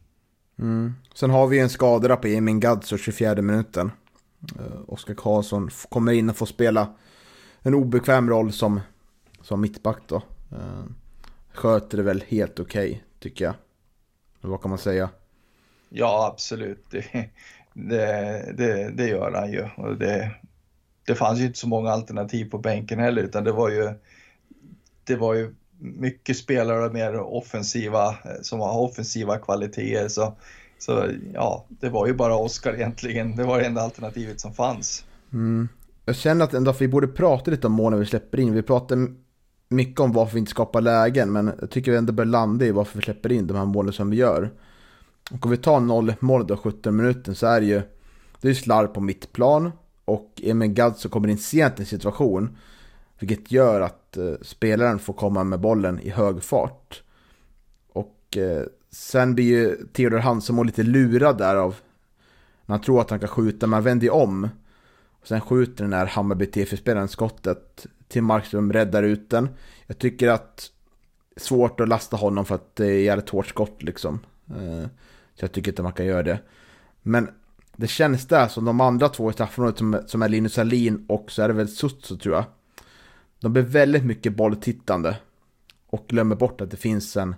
Mm. 0.59 0.95
Sen 1.15 1.31
har 1.31 1.47
vi 1.47 1.59
en 1.59 1.69
där 1.69 2.17
på 2.17 2.27
Emin 2.27 2.61
Gadzor 2.61 2.99
24 2.99 3.43
minuten. 3.43 3.91
Uh, 4.61 4.81
Oskar 4.87 5.15
Karlsson 5.15 5.71
kommer 5.89 6.13
in 6.13 6.31
och 6.31 6.37
får 6.37 6.47
spela 6.47 6.95
en 7.63 7.75
obekväm 7.75 8.31
roll 8.31 8.53
som, 8.53 8.81
som 9.43 9.61
mittback 9.61 9.99
då. 10.07 10.17
Uh, 10.53 10.85
sköter 11.53 11.97
det 11.97 12.03
väl 12.03 12.25
helt 12.29 12.61
okej, 12.61 13.05
tycker 13.21 13.45
jag. 13.45 13.55
Vad 14.41 14.63
kan 14.63 14.71
man 14.71 14.79
säga? 14.79 15.11
Ja, 15.89 16.31
absolut. 16.33 16.85
Det, 16.91 17.31
det, 17.73 18.53
det, 18.57 18.91
det 18.91 19.09
gör 19.09 19.33
han 19.33 19.53
ju. 19.53 19.69
Och 19.77 19.97
det, 19.97 20.31
det 21.07 21.15
fanns 21.15 21.41
ju 21.41 21.45
inte 21.45 21.59
så 21.59 21.69
många 21.69 21.91
alternativ 21.91 22.51
på 22.51 22.59
bänken 22.59 22.99
heller, 22.99 23.23
utan 23.23 23.45
det 23.45 23.53
var 23.53 23.69
ju, 23.69 23.93
det 25.05 25.17
var 25.17 25.35
ju 25.35 25.55
mycket 25.79 26.37
spelare 26.37 26.93
mer 26.93 27.21
offensiva, 27.21 28.09
eh, 28.09 28.43
som 28.43 28.61
har 28.61 28.81
offensiva 28.81 29.39
kvaliteter. 29.39 30.09
Så, 30.09 30.35
så 30.79 31.05
ja, 31.35 31.65
det 31.69 31.89
var 31.89 32.07
ju 32.07 32.15
bara 32.15 32.37
Oskar 32.37 32.75
egentligen. 32.75 33.37
Det 33.37 33.45
var 33.45 33.59
det 33.59 33.67
enda 33.67 33.83
alternativet 33.83 34.41
som 34.41 34.55
fanns. 34.55 35.05
Mm. 35.33 35.69
Jag 36.05 36.17
känner 36.17 36.45
att 36.45 36.55
ändå 36.55 36.73
vi 36.73 36.89
borde 36.89 37.09
prata 37.09 37.51
lite 37.51 37.67
om 37.67 37.73
målen 37.73 38.01
vi 38.01 38.07
släpper 38.07 38.41
in. 38.41 38.55
Vi 38.55 38.63
pratar 38.63 39.09
mycket 39.69 40.01
om 40.01 40.13
varför 40.13 40.33
vi 40.33 40.39
inte 40.39 40.51
skapar 40.51 40.81
lägen, 40.81 41.33
men 41.33 41.53
jag 41.61 41.71
tycker 41.71 41.91
vi 41.91 41.97
ändå 41.97 42.13
bör 42.13 42.25
landa 42.25 42.65
i 42.65 42.71
varför 42.71 42.99
vi 42.99 43.05
släpper 43.05 43.33
in 43.33 43.47
de 43.47 43.57
här 43.57 43.65
målen 43.65 43.93
som 43.93 44.11
vi 44.11 44.17
gör. 44.17 44.51
Och 45.31 45.45
om 45.45 45.51
vi 45.51 45.57
tar 45.57 45.81
0 45.81 46.15
målet 46.21 46.49
då, 46.49 46.57
17 46.57 46.97
minuten, 46.97 47.35
så 47.35 47.47
är 47.47 47.61
det 47.61 47.67
ju 47.67 47.83
det 48.41 48.49
är 48.49 48.55
slarv 48.55 48.87
på 48.87 49.01
mittplan 49.01 49.73
och 50.05 50.43
Emil 50.43 50.71
Gadzo 50.71 51.09
kommer 51.09 51.29
in 51.29 51.39
sent 51.39 51.79
i 51.79 51.83
en 51.83 51.87
situation, 51.87 52.57
vilket 53.19 53.53
gör 53.53 53.81
att 53.81 54.08
Eh, 54.19 54.35
spelaren 54.43 54.99
får 54.99 55.13
komma 55.13 55.45
med 55.45 55.61
bollen 55.61 56.01
i 56.01 56.11
hög 56.11 56.43
fart. 56.43 57.03
Och 57.93 58.37
eh, 58.37 58.63
sen 58.91 59.35
blir 59.35 59.45
ju 59.45 59.77
Theodor 59.93 60.19
Hansson 60.19 60.67
lite 60.67 60.83
lurad 60.83 61.39
där 61.39 61.57
av 61.57 61.77
när 62.67 62.75
han 62.75 62.83
tror 62.83 63.01
att 63.01 63.11
han 63.11 63.21
kan 63.21 63.29
skjuta, 63.29 63.67
men 63.67 63.73
han 63.73 63.85
vänder 63.85 64.05
ju 64.05 64.11
om. 64.11 64.49
Och 65.21 65.29
sen 65.29 65.41
skjuter 65.41 65.85
den 65.85 65.93
här 65.93 66.07
Hammarby 66.07 66.47
TF-spelaren 66.47 67.09
skottet 67.09 67.87
till 68.09 68.23
Markström, 68.23 68.73
räddar 68.73 69.03
ut 69.03 69.31
den. 69.31 69.49
Jag 69.87 69.99
tycker 69.99 70.29
att 70.29 70.71
det 71.35 71.41
är 71.41 71.45
svårt 71.45 71.81
att 71.81 71.89
lasta 71.89 72.17
honom 72.17 72.45
för 72.45 72.55
att 72.55 72.77
det 72.77 72.87
är 72.87 73.01
jävligt 73.01 73.29
hårt 73.29 73.47
skott 73.47 73.83
liksom. 73.83 74.21
Eh, 74.51 74.89
så 75.35 75.45
jag 75.45 75.53
tycker 75.53 75.73
inte 75.73 75.83
man 75.83 75.93
kan 75.93 76.07
göra 76.07 76.23
det. 76.23 76.39
Men 77.03 77.29
det 77.77 77.87
känns 77.87 78.27
där 78.27 78.49
som 78.49 78.65
de 78.65 78.81
andra 78.81 79.09
två 79.09 79.31
i 79.31 79.33
straffområdet 79.33 79.79
som, 79.79 80.01
som 80.07 80.23
är 80.23 80.29
Linus 80.29 80.59
Alin 80.59 81.05
och 81.09 81.31
så 81.31 81.43
är 81.43 81.49
det 81.49 81.55
väl 81.55 81.69
Sutsu 81.69 82.17
tror 82.17 82.35
jag. 82.35 82.45
De 83.41 83.53
blir 83.53 83.63
väldigt 83.63 84.05
mycket 84.05 84.37
bolltittande. 84.37 85.17
Och 85.87 86.07
glömmer 86.09 86.37
bort 86.37 86.61
att 86.61 86.71
det 86.71 86.77
finns 86.77 87.17
en 87.17 87.35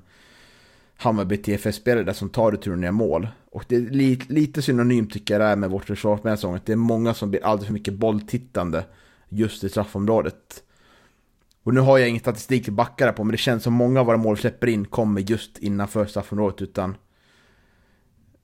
Hammarby 0.97 1.37
TFF-spelare 1.37 2.05
där 2.05 2.13
som 2.13 2.29
tar 2.29 2.53
returen 2.53 2.85
i 2.85 2.91
mål. 2.91 3.29
Och 3.51 3.65
det 3.69 3.77
är 3.77 3.81
lite, 3.81 4.33
lite 4.33 4.63
synonymt 4.63 5.13
tycker 5.13 5.35
jag 5.35 5.41
det 5.41 5.47
är 5.47 5.57
med 5.57 5.71
vårt 5.71 5.85
försvar 5.85 6.15
med 6.15 6.23
den 6.23 6.31
här 6.31 6.37
säsongen. 6.37 6.61
Det 6.65 6.73
är 6.73 6.77
många 6.77 7.15
som 7.15 7.31
blir 7.31 7.45
alldeles 7.45 7.67
för 7.67 7.73
mycket 7.73 7.95
bolltittande 7.95 8.85
just 9.29 9.65
i 9.65 9.69
straffområdet. 9.69 10.63
Och 11.63 11.75
nu 11.75 11.81
har 11.81 11.99
jag 11.99 12.09
ingen 12.09 12.21
statistik 12.21 12.69
att 12.69 12.75
backa 12.75 13.07
det 13.07 13.13
på, 13.13 13.25
men 13.25 13.33
det 13.33 13.39
känns 13.39 13.63
som 13.63 13.73
många 13.73 14.01
av 14.01 14.07
våra 14.07 14.17
mål 14.17 14.35
vi 14.35 14.41
släpper 14.41 14.67
in 14.67 14.85
kommer 14.85 15.21
just 15.21 15.59
innanför 15.59 16.07
straffområdet 16.07 16.63
utan... 16.63 16.97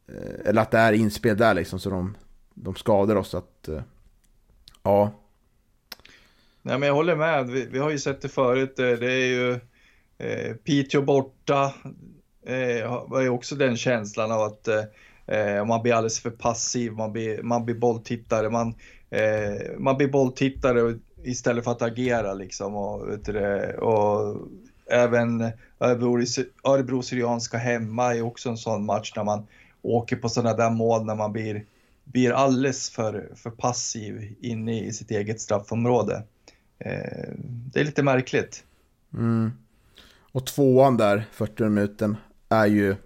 Eh, 0.09 0.49
eller 0.49 0.63
att 0.63 0.71
det 0.71 0.79
är 0.79 0.93
inspel 0.93 1.37
där 1.37 1.55
liksom, 1.55 1.79
så 1.79 1.91
de, 1.91 2.17
de 2.55 2.75
skadar 2.75 3.17
oss 3.17 3.35
att... 3.35 3.69
Eh, 3.69 3.83
ja, 4.83 5.13
Nej, 6.67 6.79
men 6.79 6.87
jag 6.87 6.95
håller 6.95 7.17
med. 7.17 7.47
Vi, 7.47 7.67
vi 7.67 7.79
har 7.79 7.91
ju 7.91 7.99
sett 7.99 8.21
det 8.21 8.29
förut. 8.29 8.79
Eh, 8.79 8.91
det 8.91 9.13
är 9.13 9.27
ju 9.27 9.53
eh, 10.19 10.55
Piteå 10.55 11.03
borta. 11.03 11.75
Eh, 12.47 13.05
var 13.09 13.21
ju 13.21 13.29
också 13.29 13.55
den 13.55 13.77
känslan 13.77 14.33
av 14.33 14.41
att 14.41 14.69
eh, 15.27 15.65
man 15.67 15.83
blir 15.83 15.93
alldeles 15.93 16.21
för 16.21 16.31
passiv. 16.31 16.93
Man 16.93 17.13
blir, 17.13 17.43
man 17.43 17.65
blir 17.65 17.75
bolltittare. 17.75 18.51
Man, 18.51 18.75
eh, 19.11 19.79
man 19.79 19.97
blir 19.97 20.09
bolltittare 20.09 20.99
istället 21.25 21.65
för 21.65 21.71
att 21.71 21.83
agera 21.83 22.35
liksom. 22.35 22.75
Och, 22.75 23.09
vet 23.09 23.25
du, 23.25 23.73
och 23.73 24.37
även 24.91 25.51
Örebro, 25.81 26.23
Örebro 26.65 27.03
Syrianska 27.03 27.59
hemma 27.59 28.15
är 28.15 28.23
också 28.23 28.49
en 28.49 28.57
sån 28.57 28.85
match 28.87 29.13
när 29.17 29.25
man 29.25 29.47
åker 29.83 30.17
på 30.17 30.29
sådana 30.29 30.57
där 30.57 30.71
mål 30.71 31.05
när 31.05 31.15
man 31.15 31.33
blir, 31.33 31.65
blir 32.05 32.33
alldeles 32.33 32.91
för, 32.91 33.33
för 33.37 33.51
passiv 33.51 34.35
inne 34.41 34.85
i 34.85 34.93
sitt 34.93 35.11
eget 35.11 35.41
straffområde. 35.41 36.23
Eh, 36.79 37.33
det 37.73 37.81
är 37.81 37.85
lite 37.85 38.03
märkligt. 38.03 38.65
Mm. 39.15 39.53
Och 40.33 40.47
tvåan 40.47 40.97
där, 40.97 41.25
40 41.33 41.63
minuten, 41.63 42.17
är 42.49 42.67
ju 42.67 42.97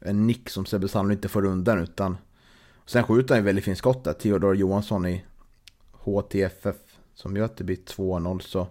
en 0.00 0.26
nick 0.26 0.50
som 0.50 0.66
Sebbe 0.66 0.88
Sandlund 0.88 1.18
inte 1.18 1.28
får 1.28 1.44
undan 1.44 1.78
utan 1.78 2.16
Sen 2.86 3.04
skjuter 3.04 3.34
han 3.34 3.42
ju 3.42 3.46
väldigt 3.46 3.64
fint 3.64 3.78
skott 3.78 4.04
där, 4.04 4.12
Theodor 4.12 4.56
Johansson 4.56 5.06
i 5.06 5.24
HTFF 5.92 6.76
som 7.14 7.36
gör 7.36 7.44
att 7.44 7.56
det 7.56 7.64
blir 7.64 7.76
2-0 7.76 8.38
så 8.40 8.68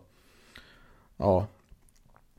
Ja 1.17 1.47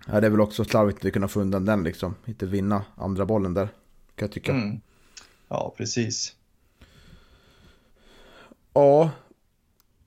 Ja 0.06 0.20
det 0.20 0.26
är 0.26 0.30
väl 0.30 0.40
också 0.40 0.64
slarvigt 0.64 1.04
att 1.04 1.12
kunna 1.12 1.28
få 1.28 1.40
undan 1.40 1.64
den 1.64 1.84
liksom, 1.84 2.14
inte 2.24 2.46
vinna 2.46 2.84
andra 2.96 3.26
bollen 3.26 3.54
där 3.54 3.66
Kan 4.14 4.26
jag 4.26 4.32
tycka 4.32 4.52
Mm. 4.52 4.80
Ja, 5.48 5.74
precis. 5.76 6.36
Ja 8.72 9.10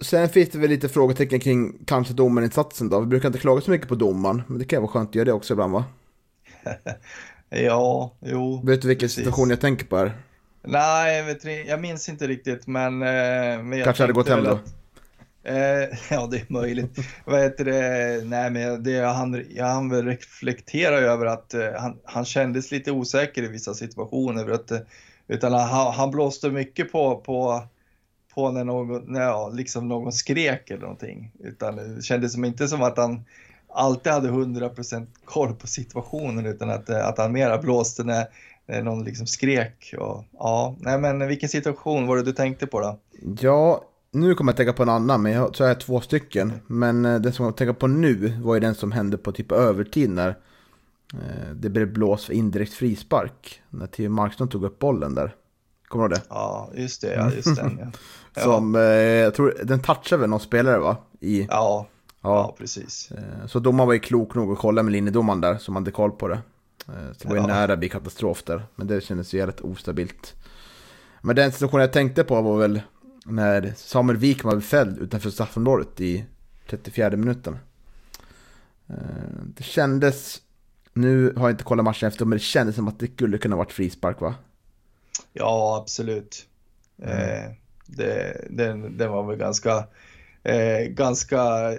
Sen 0.01 0.29
finns 0.29 0.49
det 0.49 0.57
väl 0.59 0.69
lite 0.69 0.89
frågetecken 0.89 1.39
kring 1.39 1.85
kanske 1.85 2.13
domarinsatsen 2.13 2.89
då. 2.89 2.99
Vi 2.99 3.05
brukar 3.05 3.27
inte 3.29 3.39
klaga 3.39 3.61
så 3.61 3.71
mycket 3.71 3.87
på 3.87 3.95
domaren, 3.95 4.43
men 4.47 4.59
det 4.59 4.65
kan 4.65 4.77
ju 4.77 4.81
vara 4.81 4.91
skönt 4.91 5.09
att 5.09 5.15
göra 5.15 5.25
det 5.25 5.33
också 5.33 5.53
ibland 5.53 5.73
va? 5.73 5.85
Ja, 7.49 8.15
jo. 8.19 8.61
Vet 8.65 8.81
du 8.81 8.87
vilken 8.87 9.05
precis. 9.07 9.17
situation 9.17 9.49
jag 9.49 9.61
tänker 9.61 9.85
på 9.85 9.97
här? 9.97 10.13
Nej, 10.63 11.17
jag, 11.17 11.25
vet, 11.25 11.35
inte, 11.35 11.51
jag 11.51 11.81
minns 11.81 12.09
inte 12.09 12.27
riktigt, 12.27 12.67
men... 12.67 13.01
eh, 13.01 13.07
men 13.63 13.71
jag 13.71 13.83
Kanske 13.83 14.03
hade 14.03 14.13
gått 14.13 14.29
hem 14.29 14.43
då. 14.43 14.51
att- 14.51 14.73
Eh, 15.43 15.97
ja, 16.11 16.27
det 16.31 16.37
är 16.37 16.45
möjligt. 16.53 16.97
Vad 17.25 17.41
heter 17.41 17.65
det? 17.65 18.21
Nej, 18.25 18.51
men 18.51 18.83
det, 18.83 18.99
han, 19.05 19.45
jag 19.49 19.65
hann 19.65 19.89
väl 19.89 20.05
reflektera 20.05 20.95
över 20.99 21.25
att 21.25 21.53
eh, 21.53 21.69
han, 21.79 21.99
han 22.05 22.25
kändes 22.25 22.71
lite 22.71 22.91
osäker 22.91 23.43
i 23.43 23.47
vissa 23.47 23.73
situationer. 23.73 24.49
Att, 24.51 24.71
eh, 24.71 24.79
utan 25.27 25.53
han, 25.53 25.93
han 25.93 26.11
blåste 26.11 26.49
mycket 26.49 26.91
på, 26.91 27.15
på, 27.17 27.63
på 28.35 28.51
när, 28.51 28.63
någon, 28.63 29.03
när 29.07 29.21
ja, 29.21 29.49
liksom 29.53 29.87
någon 29.87 30.11
skrek 30.11 30.69
eller 30.69 30.81
någonting. 30.81 31.31
Utan 31.39 31.75
det 31.75 32.01
kändes 32.01 32.33
som, 32.33 32.45
inte 32.45 32.67
som 32.67 32.81
att 32.81 32.97
han 32.97 33.23
alltid 33.73 34.11
hade 34.11 34.29
100% 34.29 35.07
koll 35.25 35.55
på 35.55 35.67
situationen 35.67 36.45
utan 36.45 36.69
att, 36.69 36.89
eh, 36.89 37.07
att 37.07 37.17
han 37.17 37.31
mera 37.31 37.57
blåste 37.57 38.03
när, 38.03 38.25
när 38.65 38.81
någon 38.81 39.03
liksom 39.03 39.27
skrek. 39.27 39.93
Och, 39.97 40.23
ja, 40.33 40.75
nej, 40.79 40.99
men 40.99 41.27
vilken 41.27 41.49
situation 41.49 42.07
var 42.07 42.17
det 42.17 42.23
du 42.23 42.31
tänkte 42.31 42.67
på 42.67 42.79
då? 42.79 42.99
Ja, 43.39 43.83
nu 44.11 44.35
kommer 44.35 44.51
jag 44.51 44.57
tänka 44.57 44.73
på 44.73 44.83
en 44.83 44.89
annan, 44.89 45.21
men 45.21 45.31
jag, 45.31 45.53
tror 45.53 45.67
har 45.67 45.75
är 45.75 45.79
två 45.79 46.01
stycken. 46.01 46.53
Men 46.67 47.05
eh, 47.05 47.19
det 47.19 47.19
den 47.19 47.31
som 47.31 47.45
jag 47.45 47.57
tänker 47.57 47.73
på 47.73 47.87
nu 47.87 48.39
var 48.43 48.53
ju 48.53 48.59
den 48.59 48.75
som 48.75 48.91
hände 48.91 49.17
på 49.17 49.31
typ 49.31 49.51
övertid 49.51 50.09
när 50.09 50.29
eh, 51.13 51.51
det 51.55 51.69
blev 51.69 51.93
blås 51.93 52.25
för 52.25 52.33
indirekt 52.33 52.73
frispark. 52.73 53.61
När 53.69 53.87
Theo 53.87 54.09
Markström 54.09 54.49
tog 54.49 54.63
upp 54.63 54.79
bollen 54.79 55.15
där. 55.15 55.35
Kommer 55.91 56.07
du 56.09 56.15
ihåg 56.15 56.21
det? 56.21 56.27
Ja, 56.29 56.69
just 56.75 57.01
det, 57.01 57.13
ja, 57.13 57.31
just 57.31 57.55
den. 57.55 57.77
Ja, 57.81 57.87
ja, 58.35 58.41
Som, 58.41 58.75
eh, 58.75 58.81
jag 58.81 59.33
tror, 59.33 59.55
den 59.63 59.79
touchade 59.81 60.19
väl 60.21 60.29
någon 60.29 60.39
spelare 60.39 60.79
va? 60.79 60.97
I, 61.19 61.47
ja, 61.49 61.87
ja 62.21 62.55
precis. 62.57 63.11
Eh, 63.11 63.47
Så 63.47 63.59
domaren 63.59 63.87
var 63.87 63.93
ju 63.93 63.99
klok 63.99 64.35
nog 64.35 64.51
att 64.51 64.57
kolla 64.59 64.83
med 64.83 64.91
linjedomaren 64.91 65.41
där, 65.41 65.57
som 65.57 65.75
hade 65.75 65.91
koll 65.91 66.11
på 66.11 66.27
det. 66.27 66.39
Eh, 66.87 66.93
Så 67.17 67.27
det 67.27 67.29
var 67.29 67.35
ju 67.35 67.47
nära 67.47 67.73
att 67.73 67.79
bli 67.79 67.89
katastrof 67.89 68.43
där, 68.43 68.63
men 68.75 68.87
det 68.87 69.01
kändes 69.01 69.33
ju 69.33 69.37
jävligt 69.37 69.61
ostabilt. 69.61 70.33
Men 71.21 71.35
den 71.35 71.51
situationen 71.51 71.81
jag 71.81 71.93
tänkte 71.93 72.23
på 72.23 72.41
var 72.41 72.57
väl 72.57 72.81
när 73.25 73.73
Samuel 73.77 74.17
Wikman 74.17 74.53
blev 74.57 74.61
fälld 74.67 74.97
utanför 74.97 75.29
straffområdet 75.29 76.01
i 76.01 76.25
34 76.69 77.09
minuten. 77.09 77.57
Eh, 78.87 78.95
Det 79.43 79.63
kändes, 79.63 80.41
nu 80.93 81.33
har 81.37 81.43
jag 81.43 81.51
inte 81.53 81.63
kollat 81.63 81.85
matchen 81.85 82.07
efter, 82.07 82.25
men 82.25 82.37
det 82.37 82.43
kändes 82.43 82.75
som 82.75 82.87
att 82.87 82.99
det 82.99 83.07
skulle 83.13 83.37
kunna 83.37 83.55
varit 83.55 83.71
frispark 83.71 84.21
va? 84.21 84.35
Ja, 85.33 85.77
absolut. 85.81 86.47
Eh, 87.01 87.51
det, 87.85 88.45
den, 88.49 88.97
den 88.97 89.11
var 89.11 89.23
väl 89.23 89.37
ganska, 89.37 89.87
eh, 90.43 90.79
ganska 90.89 91.69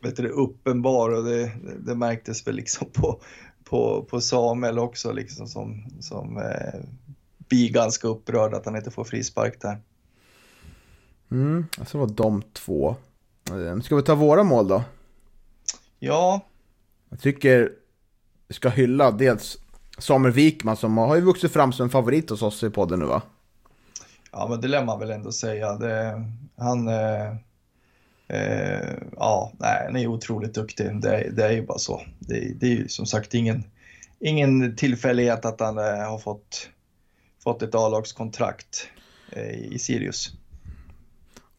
vet 0.00 0.16
du, 0.16 0.22
det, 0.22 0.28
uppenbar 0.28 1.10
och 1.10 1.24
det, 1.24 1.52
det 1.78 1.94
märktes 1.94 2.46
väl 2.46 2.54
liksom 2.54 2.86
på, 2.92 3.20
på, 3.64 4.02
på 4.10 4.20
Samuel 4.20 4.78
också 4.78 5.12
liksom 5.12 5.48
som, 5.48 5.84
som 6.00 6.38
eh, 6.38 6.80
blir 7.38 7.70
ganska 7.72 8.08
upprörd 8.08 8.54
att 8.54 8.66
han 8.66 8.76
inte 8.76 8.90
får 8.90 9.04
frispark 9.04 9.60
där. 9.60 9.78
Mm, 11.30 11.66
alltså 11.78 11.98
var 11.98 12.06
de 12.06 12.42
två. 12.52 12.96
Eh, 13.50 13.80
Ska 13.80 13.96
vi 13.96 14.02
ta 14.02 14.14
våra 14.14 14.42
mål 14.42 14.68
då? 14.68 14.84
Ja, 15.98 16.40
Jag 17.08 17.20
tycker 17.20 17.72
vi 18.48 18.54
ska 18.54 18.68
hylla 18.68 19.10
dels 19.10 19.58
Samuel 20.02 20.34
Wikman 20.34 20.76
som 20.76 20.98
har 20.98 21.16
ju 21.16 21.20
vuxit 21.20 21.52
fram 21.52 21.72
som 21.72 21.84
en 21.84 21.90
favorit 21.90 22.30
hos 22.30 22.42
oss 22.42 22.62
i 22.62 22.70
podden 22.70 22.98
nu 22.98 23.04
va? 23.04 23.22
Ja, 24.32 24.46
men 24.50 24.60
det 24.60 24.68
lär 24.68 24.84
man 24.84 24.98
väl 24.98 25.10
ändå 25.10 25.32
säga. 25.32 25.72
Det, 25.72 26.24
han, 26.56 26.88
eh, 26.88 27.30
eh, 28.28 28.94
ja, 29.16 29.52
nej, 29.58 29.82
han 29.86 29.96
är 29.96 30.06
otroligt 30.06 30.54
duktig. 30.54 31.00
Det, 31.00 31.30
det 31.36 31.44
är 31.44 31.52
ju 31.52 31.66
bara 31.66 31.78
så. 31.78 32.02
Det, 32.18 32.58
det 32.60 32.66
är 32.66 32.70
ju 32.70 32.88
som 32.88 33.06
sagt 33.06 33.34
ingen, 33.34 33.64
ingen 34.20 34.76
tillfällighet 34.76 35.44
att 35.44 35.60
han 35.60 35.78
eh, 35.78 35.84
har 35.84 36.18
fått, 36.18 36.68
fått 37.44 37.62
ett 37.62 37.74
A-lagskontrakt 37.74 38.88
eh, 39.32 39.72
i 39.72 39.78
Sirius. 39.78 40.32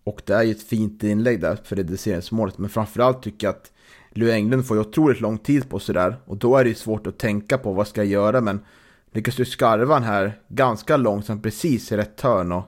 Och 0.03 0.21
det 0.25 0.33
är 0.33 0.43
ju 0.43 0.51
ett 0.51 0.67
fint 0.67 1.03
inlägg 1.03 1.41
där 1.41 1.57
för 1.63 1.75
reduceringsmålet. 1.75 2.57
Men 2.57 2.69
framförallt 2.69 3.23
tycker 3.23 3.47
jag 3.47 3.55
att 3.55 3.72
Lou 4.15 4.31
Englund 4.31 4.67
får 4.67 4.77
ju 4.77 4.81
otroligt 4.81 5.21
lång 5.21 5.37
tid 5.37 5.69
på 5.69 5.79
sig 5.79 5.95
där. 5.95 6.15
Och 6.25 6.37
då 6.37 6.57
är 6.57 6.63
det 6.63 6.69
ju 6.69 6.75
svårt 6.75 7.07
att 7.07 7.19
tänka 7.19 7.57
på 7.57 7.73
vad 7.73 7.87
ska 7.87 8.01
jag 8.01 8.11
göra. 8.11 8.41
Men 8.41 8.59
lyckas 9.11 9.35
du 9.35 9.45
skarva 9.45 9.93
den 9.93 10.03
här 10.03 10.39
ganska 10.47 10.97
långsamt 10.97 11.43
precis 11.43 11.91
i 11.91 11.97
rätt 11.97 12.21
hörn. 12.21 12.51
Och, 12.51 12.63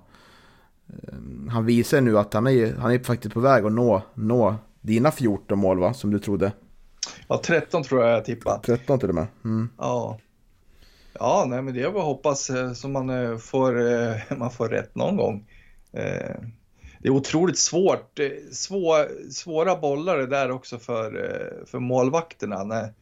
eh, 0.87 1.13
han 1.49 1.65
visar 1.65 2.01
nu 2.01 2.17
att 2.19 2.33
han 2.33 2.47
är, 2.47 2.51
ju- 2.51 2.75
han 2.77 2.91
är 2.91 2.99
faktiskt 2.99 3.33
på 3.33 3.39
väg 3.39 3.65
att 3.65 3.71
nå, 3.71 4.01
nå 4.13 4.55
dina 4.81 5.11
14 5.11 5.59
mål 5.59 5.79
va? 5.79 5.93
Som 5.93 6.11
du 6.11 6.19
trodde. 6.19 6.51
Ja, 7.27 7.41
13 7.45 7.83
tror 7.83 8.03
jag 8.03 8.11
jag 8.11 8.25
tippar. 8.25 8.59
13 8.65 8.99
till 8.99 9.09
och 9.09 9.15
med. 9.15 9.27
Mm. 9.43 9.69
Ja. 9.77 10.19
Ja, 11.19 11.45
nej, 11.47 11.61
men 11.61 11.73
det 11.73 11.81
är 11.81 11.91
bara 11.91 12.03
hoppas 12.03 12.49
eh, 12.49 12.73
så 12.73 12.87
man 12.87 13.09
eh, 13.09 13.37
får, 13.37 13.91
eh, 13.93 14.15
man 14.37 14.51
får 14.51 14.67
rätt 14.69 14.95
någon 14.95 15.17
gång. 15.17 15.47
Det 17.05 17.09
är 17.09 17.13
otroligt 17.13 17.59
svårt, 17.59 18.19
eh, 18.19 18.29
svår, 18.51 19.31
svåra 19.31 19.75
bollar 19.75 20.17
det 20.17 20.27
där 20.27 20.51
också 20.51 20.79
för, 20.79 21.23
eh, 21.23 21.65
för 21.65 21.79
målvakterna 21.79 22.63
när, 22.63 22.93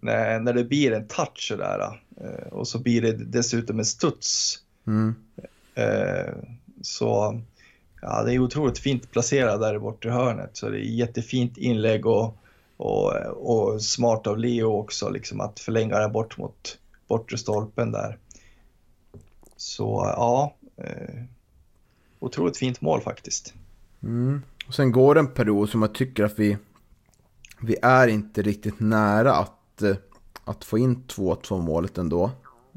när, 0.00 0.40
när 0.40 0.52
det 0.52 0.64
blir 0.64 0.92
en 0.92 1.08
touch 1.08 1.48
sådär. 1.48 2.00
eh, 2.20 2.52
Och 2.52 2.68
så 2.68 2.78
blir 2.78 3.02
det 3.02 3.12
dessutom 3.12 3.78
en 3.78 3.84
studs. 3.84 4.58
Mm. 4.86 5.14
Så 6.82 7.40
ja, 8.02 8.22
det 8.22 8.34
är 8.34 8.38
otroligt 8.38 8.78
fint 8.78 9.10
placerat 9.10 9.60
där 9.60 9.74
i 9.74 9.78
bortre 9.78 10.10
hörnet. 10.10 10.50
Så 10.56 10.68
det 10.68 10.78
är 10.78 10.80
jättefint 10.80 11.58
inlägg 11.58 12.06
och, 12.06 12.36
och, 12.76 13.12
och 13.26 13.82
smart 13.82 14.26
av 14.26 14.38
Leo 14.38 14.72
också 14.72 15.10
liksom 15.10 15.40
att 15.40 15.60
förlänga 15.60 15.98
den 15.98 16.12
bort 16.12 16.38
mot 16.38 16.78
bortre 17.08 17.38
stolpen 17.38 17.92
där. 17.92 18.18
Så 19.56 20.12
ja, 20.16 20.54
otroligt 22.22 22.56
fint 22.56 22.80
mål 22.80 23.00
faktiskt. 23.00 23.54
Mm. 24.02 24.42
Och 24.66 24.74
sen 24.74 24.92
går 24.92 25.14
det 25.14 25.20
en 25.20 25.26
period 25.26 25.68
som 25.68 25.82
jag 25.82 25.94
tycker 25.94 26.24
att 26.24 26.38
vi, 26.38 26.56
vi 27.60 27.76
är 27.82 28.08
inte 28.08 28.42
riktigt 28.42 28.80
nära 28.80 29.34
att, 29.34 29.82
eh, 29.82 29.96
att 30.44 30.64
få 30.64 30.78
in 30.78 31.04
2-2 31.08 31.60
målet 31.60 31.98
ändå. 31.98 32.30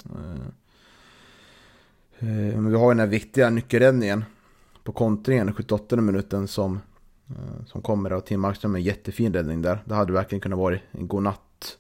Eh, 0.06 0.48
eh, 2.20 2.60
men 2.60 2.70
vi 2.70 2.78
har 2.78 2.90
den 2.90 3.00
här 3.00 3.08
viktiga 3.08 3.50
nyckelräddningen 3.50 4.26
på 4.84 4.92
kontringen 4.92 5.50
i 5.50 5.52
78 5.52 5.96
minuten 5.96 6.48
som, 6.48 6.80
som 7.66 7.82
kommer 7.82 8.12
av 8.12 8.20
Tim 8.20 8.42
Markström 8.42 8.72
med 8.72 8.80
en 8.80 8.86
jättefin 8.86 9.34
räddning 9.34 9.62
där. 9.62 9.84
Det 9.86 9.96
hade 9.96 10.14
verkligen 10.14 10.42
kunnat 10.42 10.60
vara 10.60 10.80
en 10.92 11.08
god 11.08 11.24
natt. 11.24 11.78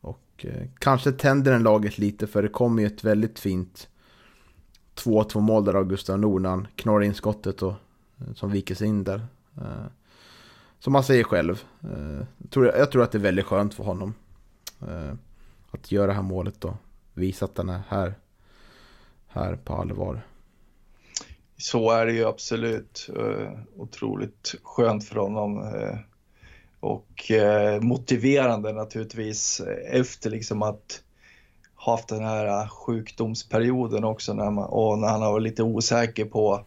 Och 0.00 0.46
kanske 0.78 1.12
tänder 1.12 1.52
den 1.52 1.62
laget 1.62 1.98
lite 1.98 2.26
för 2.26 2.42
det 2.42 2.48
kommer 2.48 2.82
ju 2.82 2.86
ett 2.86 3.04
väldigt 3.04 3.38
fint 3.38 3.88
2-2 4.96 5.40
mål 5.40 5.64
där 5.64 5.74
av 5.74 5.84
Gustav 5.84 6.18
Nord 6.18 6.42
när 6.42 6.50
han 6.50 6.68
knorrar 6.76 7.04
in 7.04 7.14
skottet 7.14 7.62
och 7.62 7.74
eh, 8.18 8.34
som 8.34 8.50
viker 8.50 8.74
sig 8.74 8.88
in 8.88 9.04
där. 9.04 9.26
Eh, 9.56 9.86
som 10.78 10.94
han 10.94 11.04
säger 11.04 11.24
själv. 11.24 11.62
Eh, 11.82 12.26
jag 12.38 12.90
tror, 12.90 13.02
att 13.02 13.12
det 13.12 13.18
är 13.18 13.22
väldigt 13.22 13.44
skönt 13.44 13.74
för 13.74 13.84
honom. 13.84 14.14
Att 15.70 15.92
göra 15.92 16.06
det 16.06 16.12
här 16.12 16.22
målet 16.22 16.64
och 16.64 16.74
visa 17.14 17.44
att 17.44 17.58
han 17.58 17.68
är 17.68 17.82
här. 17.88 18.14
Här 19.26 19.56
på 19.56 19.74
allvar. 19.74 20.26
Så 21.56 21.90
är 21.90 22.06
det 22.06 22.12
ju 22.12 22.24
absolut. 22.24 23.10
Otroligt 23.76 24.54
skönt 24.62 25.04
för 25.04 25.16
honom. 25.16 25.72
och 26.80 27.30
motiverande 27.80 28.72
naturligtvis 28.72 29.60
efter 29.90 30.30
liksom 30.30 30.62
att 30.62 31.02
haft 31.90 32.08
den 32.08 32.24
här 32.24 32.46
äh, 32.46 32.68
sjukdomsperioden 32.68 34.04
också 34.04 34.34
när 34.34 34.50
man, 34.50 34.64
och 34.64 34.98
när 34.98 35.08
han 35.08 35.22
har 35.22 35.32
varit 35.32 35.42
lite 35.42 35.62
osäker 35.62 36.24
på, 36.24 36.64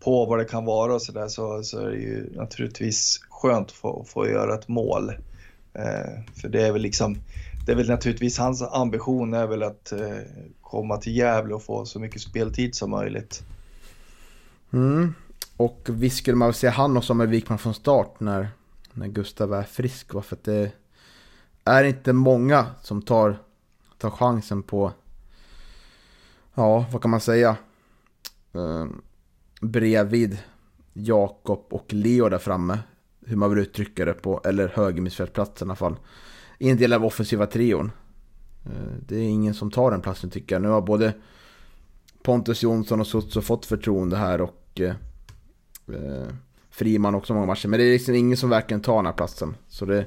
på 0.00 0.26
vad 0.26 0.38
det 0.38 0.44
kan 0.44 0.64
vara 0.64 0.94
och 0.94 1.02
sådär 1.02 1.28
så, 1.28 1.62
så 1.62 1.78
är 1.78 1.90
det 1.90 1.96
ju 1.96 2.36
naturligtvis 2.36 3.20
skönt 3.28 3.66
att 3.66 3.72
få, 3.72 4.04
få 4.08 4.28
göra 4.28 4.54
ett 4.54 4.68
mål. 4.68 5.10
Eh, 5.74 6.40
för 6.40 6.48
det 6.48 6.62
är 6.62 6.72
väl 6.72 6.82
liksom, 6.82 7.16
det 7.66 7.72
är 7.72 7.76
väl 7.76 7.88
naturligtvis 7.88 8.38
hans 8.38 8.62
ambition 8.62 9.34
är 9.34 9.46
väl 9.46 9.62
att 9.62 9.92
eh, 9.92 10.18
komma 10.62 10.96
till 10.96 11.16
Gävle 11.16 11.54
och 11.54 11.62
få 11.62 11.86
så 11.86 12.00
mycket 12.00 12.22
speltid 12.22 12.74
som 12.74 12.90
möjligt. 12.90 13.42
Mm. 14.72 15.14
Och 15.56 15.88
visst 15.90 16.16
skulle 16.16 16.36
man 16.36 16.48
väl 16.48 16.54
se 16.54 16.68
han 16.68 16.96
och 16.96 17.04
Samuel 17.04 17.30
Wikman 17.30 17.58
från 17.58 17.74
start 17.74 18.20
när, 18.20 18.48
när 18.92 19.06
Gustav 19.06 19.54
är 19.54 19.62
frisk. 19.62 20.14
va? 20.14 20.22
För 20.22 20.36
att 20.36 20.44
det 20.44 20.72
är 21.64 21.84
inte 21.84 22.12
många 22.12 22.66
som 22.82 23.02
tar, 23.02 23.38
Ta 24.00 24.10
chansen 24.10 24.62
på, 24.62 24.92
ja 26.54 26.86
vad 26.92 27.02
kan 27.02 27.10
man 27.10 27.20
säga, 27.20 27.56
eh, 28.52 28.86
bredvid 29.60 30.38
Jakob 30.92 31.66
och 31.70 31.92
Leo 31.92 32.28
där 32.28 32.38
framme. 32.38 32.78
Hur 33.26 33.36
man 33.36 33.50
vill 33.50 33.58
uttrycka 33.58 34.04
det 34.04 34.12
på, 34.12 34.40
eller 34.44 34.68
högermittfältsplatsen 34.68 35.68
i 35.68 35.70
alla 35.70 35.76
fall. 35.76 35.96
I 36.58 36.70
en 36.70 36.76
del 36.76 36.92
av 36.92 37.04
offensiva 37.04 37.46
trion. 37.46 37.92
Eh, 38.66 38.94
det 39.06 39.16
är 39.16 39.28
ingen 39.28 39.54
som 39.54 39.70
tar 39.70 39.90
den 39.90 40.00
platsen 40.00 40.30
tycker 40.30 40.54
jag. 40.54 40.62
Nu 40.62 40.68
har 40.68 40.80
både 40.80 41.12
Pontus 42.22 42.62
Jonsson 42.62 43.00
och 43.00 43.06
Sutso 43.06 43.40
fått 43.40 43.66
förtroende 43.66 44.16
här 44.16 44.40
och 44.40 44.80
eh, 44.80 44.94
eh, 45.88 46.28
Friman 46.70 47.14
också 47.14 47.34
många 47.34 47.46
matcher. 47.46 47.68
Men 47.68 47.80
det 47.80 47.84
är 47.84 47.92
liksom 47.92 48.14
ingen 48.14 48.36
som 48.36 48.50
verkligen 48.50 48.80
tar 48.80 48.96
den 48.96 49.06
här 49.06 49.12
platsen. 49.12 49.56
Så 49.68 49.84
det... 49.84 50.06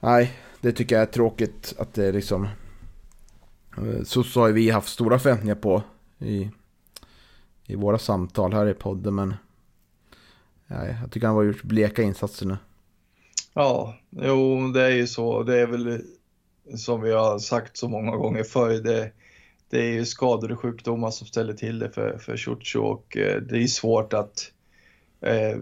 Nej, 0.00 0.32
det 0.66 0.72
tycker 0.72 0.94
jag 0.94 1.02
är 1.02 1.12
tråkigt 1.12 1.74
att 1.78 1.94
det 1.94 2.12
liksom... 2.12 2.48
Eh, 3.78 4.02
så 4.02 4.40
har 4.40 4.46
ju 4.46 4.52
vi 4.52 4.70
haft 4.70 4.88
stora 4.88 5.18
förväntningar 5.18 5.54
på 5.54 5.82
i, 6.18 6.50
i 7.66 7.76
våra 7.76 7.98
samtal 7.98 8.52
här 8.52 8.66
i 8.66 8.74
podden. 8.74 9.14
Men 9.14 9.34
ja, 10.66 10.86
jag 10.86 11.12
tycker 11.12 11.26
han 11.26 11.36
har 11.36 11.42
gjort 11.42 11.62
bleka 11.62 12.02
insatser 12.02 12.46
nu. 12.46 12.56
Ja, 13.54 13.94
jo, 14.10 14.68
det 14.68 14.82
är 14.82 14.90
ju 14.90 15.06
så. 15.06 15.42
Det 15.42 15.60
är 15.60 15.66
väl 15.66 16.02
som 16.76 17.00
vi 17.00 17.12
har 17.12 17.38
sagt 17.38 17.76
så 17.76 17.88
många 17.88 18.16
gånger 18.16 18.42
förr. 18.42 18.82
Det, 18.82 19.12
det 19.70 19.78
är 19.78 19.90
ju 19.90 20.04
skador 20.04 20.52
och 20.52 20.60
sjukdomar 20.60 21.10
som 21.10 21.26
ställer 21.26 21.54
till 21.54 21.78
det 21.78 21.90
för, 21.90 22.18
för 22.18 22.36
Ciuccio 22.36 22.78
och 22.78 23.16
eh, 23.16 23.42
det 23.42 23.58
är 23.58 23.66
svårt 23.66 24.12
att 24.12 24.52
eh, 25.20 25.58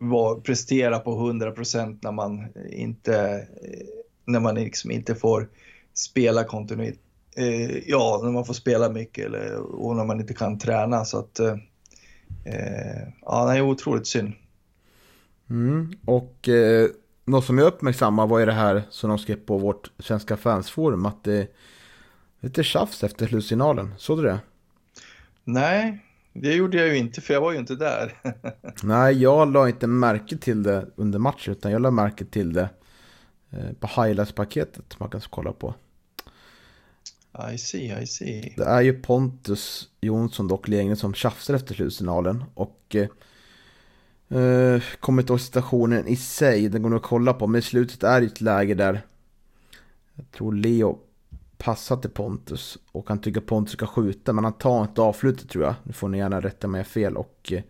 var, 0.00 0.40
prestera 0.40 0.98
på 0.98 1.12
100 1.12 1.52
procent 1.52 2.02
när 2.02 2.12
man 2.12 2.46
inte, 2.70 3.46
eh, 3.62 3.86
när 4.24 4.40
man 4.40 4.54
liksom 4.54 4.90
inte 4.90 5.14
får 5.14 5.48
spela 5.94 6.44
kontinuerligt. 6.44 7.00
Eh, 7.36 7.88
ja, 7.88 8.20
när 8.24 8.30
man 8.30 8.44
får 8.44 8.54
spela 8.54 8.88
mycket 8.88 9.26
eller, 9.26 9.56
och 9.56 9.96
när 9.96 10.04
man 10.04 10.20
inte 10.20 10.34
kan 10.34 10.58
träna 10.58 11.04
så 11.04 11.18
att 11.18 11.38
eh 11.38 11.56
ja, 13.22 13.46
det 13.46 13.56
är 13.56 13.60
otroligt 13.60 14.06
synd. 14.06 14.32
Mm. 15.50 15.92
Och 16.04 16.48
eh, 16.48 16.88
något 17.24 17.44
som 17.44 17.58
jag 17.58 17.66
uppmärksammar 17.66 18.26
var 18.26 18.38
ju 18.38 18.46
det 18.46 18.52
här 18.52 18.82
som 18.90 19.10
de 19.10 19.18
skrev 19.18 19.36
på 19.36 19.58
vårt 19.58 19.90
svenska 19.98 20.36
fansforum 20.36 21.06
att 21.06 21.24
det 21.24 21.34
är 21.34 21.48
lite 22.40 22.62
tjafs 22.62 23.04
efter 23.04 23.26
slutsignalen. 23.26 23.94
Såg 23.98 24.18
du 24.18 24.22
det? 24.22 24.38
Nej, 25.44 26.04
det 26.32 26.54
gjorde 26.54 26.76
jag 26.76 26.88
ju 26.88 26.96
inte 26.96 27.20
för 27.20 27.34
jag 27.34 27.40
var 27.40 27.52
ju 27.52 27.58
inte 27.58 27.74
där. 27.74 28.14
Nej, 28.82 29.22
jag 29.22 29.52
la 29.52 29.68
inte 29.68 29.86
märke 29.86 30.36
till 30.36 30.62
det 30.62 30.86
under 30.96 31.18
matchen 31.18 31.52
utan 31.52 31.72
jag 31.72 31.82
la 31.82 31.90
märke 31.90 32.24
till 32.24 32.52
det 32.52 32.68
eh, 33.50 33.72
på 33.80 33.86
highlights-paketet 33.86 34.98
man 34.98 35.10
kan 35.10 35.20
kolla 35.30 35.52
på. 35.52 35.74
I 37.54 37.58
see, 37.58 38.02
I 38.02 38.06
see. 38.06 38.54
Det 38.56 38.64
är 38.64 38.80
ju 38.80 38.92
Pontus 38.92 39.88
Jonsson 40.00 40.48
dock 40.48 40.68
längre 40.68 40.96
som 40.96 41.14
tjafsar 41.14 41.54
efter 41.54 41.74
slutsignalen 41.74 42.44
och 42.54 42.96
eh, 42.96 43.08
Uh, 44.34 44.82
kommer 45.00 45.22
inte 45.22 45.32
ihåg 45.32 45.40
situationen 45.40 46.08
i 46.08 46.16
sig, 46.16 46.68
den 46.68 46.82
går 46.82 46.90
nog 46.90 46.96
att 46.96 47.02
kolla 47.02 47.32
på. 47.32 47.46
Men 47.46 47.58
i 47.58 47.62
slutet 47.62 48.02
är 48.02 48.20
det 48.20 48.26
ett 48.26 48.40
läge 48.40 48.74
där 48.74 49.02
jag 50.14 50.30
tror 50.30 50.52
Leo 50.52 50.98
passar 51.60 51.96
till 51.96 52.10
Pontus 52.10 52.78
och 52.92 53.08
han 53.08 53.20
tycker 53.20 53.40
Pontus 53.40 53.72
ska 53.72 53.86
skjuta 53.86 54.32
men 54.32 54.44
han 54.44 54.52
tar 54.52 54.82
inte 54.82 55.02
avslutet 55.02 55.50
tror 55.50 55.64
jag. 55.64 55.74
Nu 55.82 55.92
får 55.92 56.08
ni 56.08 56.18
gärna 56.18 56.40
rätta 56.40 56.68
mig 56.68 56.84
fel 56.84 57.16
och 57.16 57.52
eh, 57.52 57.62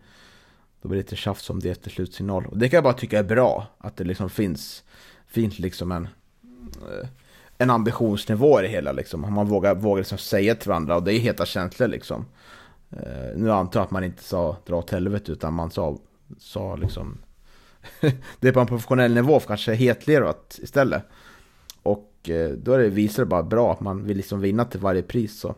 då 0.81 0.87
blir 0.89 0.97
det 0.97 1.03
lite 1.03 1.15
tjafs 1.15 1.49
om 1.49 1.59
det 1.59 1.69
efter 1.69 1.89
slutsignal. 1.89 2.45
Och 2.45 2.57
det 2.57 2.69
kan 2.69 2.77
jag 2.77 2.83
bara 2.83 2.93
tycka 2.93 3.19
är 3.19 3.23
bra, 3.23 3.67
att 3.77 3.97
det 3.97 4.03
liksom 4.03 4.29
finns, 4.29 4.83
finns 5.27 5.59
liksom 5.59 5.91
en, 5.91 6.07
eh, 6.75 7.07
en 7.57 7.69
ambitionsnivå 7.69 8.59
i 8.59 8.61
det 8.61 8.67
hela 8.67 8.91
liksom. 8.91 9.33
Man 9.33 9.47
vågar, 9.47 9.75
vågar 9.75 10.01
liksom 10.01 10.17
säga 10.17 10.55
till 10.55 10.69
varandra 10.69 10.95
och 10.95 11.03
det 11.03 11.13
är 11.13 11.19
heta 11.19 11.45
känslor 11.45 11.87
liksom. 11.87 12.25
Eh, 12.89 13.35
nu 13.35 13.51
antar 13.51 13.79
jag 13.79 13.85
att 13.85 13.91
man 13.91 14.03
inte 14.03 14.23
sa 14.23 14.57
dra 14.65 14.75
åt 14.75 14.89
helvete 14.89 15.31
utan 15.31 15.53
man 15.53 15.71
sa 15.71 15.97
sa 16.39 16.75
liksom 16.75 17.17
det 18.39 18.47
är 18.47 18.51
på 18.51 18.59
en 18.59 18.67
professionell 18.67 19.13
nivå 19.13 19.39
kanske 19.39 19.73
hetlerat 19.73 20.59
istället. 20.61 21.03
Och 22.21 22.29
eh, 22.29 22.51
då 22.51 22.73
är 22.73 22.79
det, 22.79 22.89
visar 22.89 23.23
det 23.23 23.27
bara 23.27 23.43
bra 23.43 23.71
att 23.71 23.79
man 23.79 24.03
vill 24.03 24.17
liksom 24.17 24.41
vinna 24.41 24.65
till 24.65 24.79
varje 24.79 25.01
pris. 25.01 25.39
Så. 25.39 25.55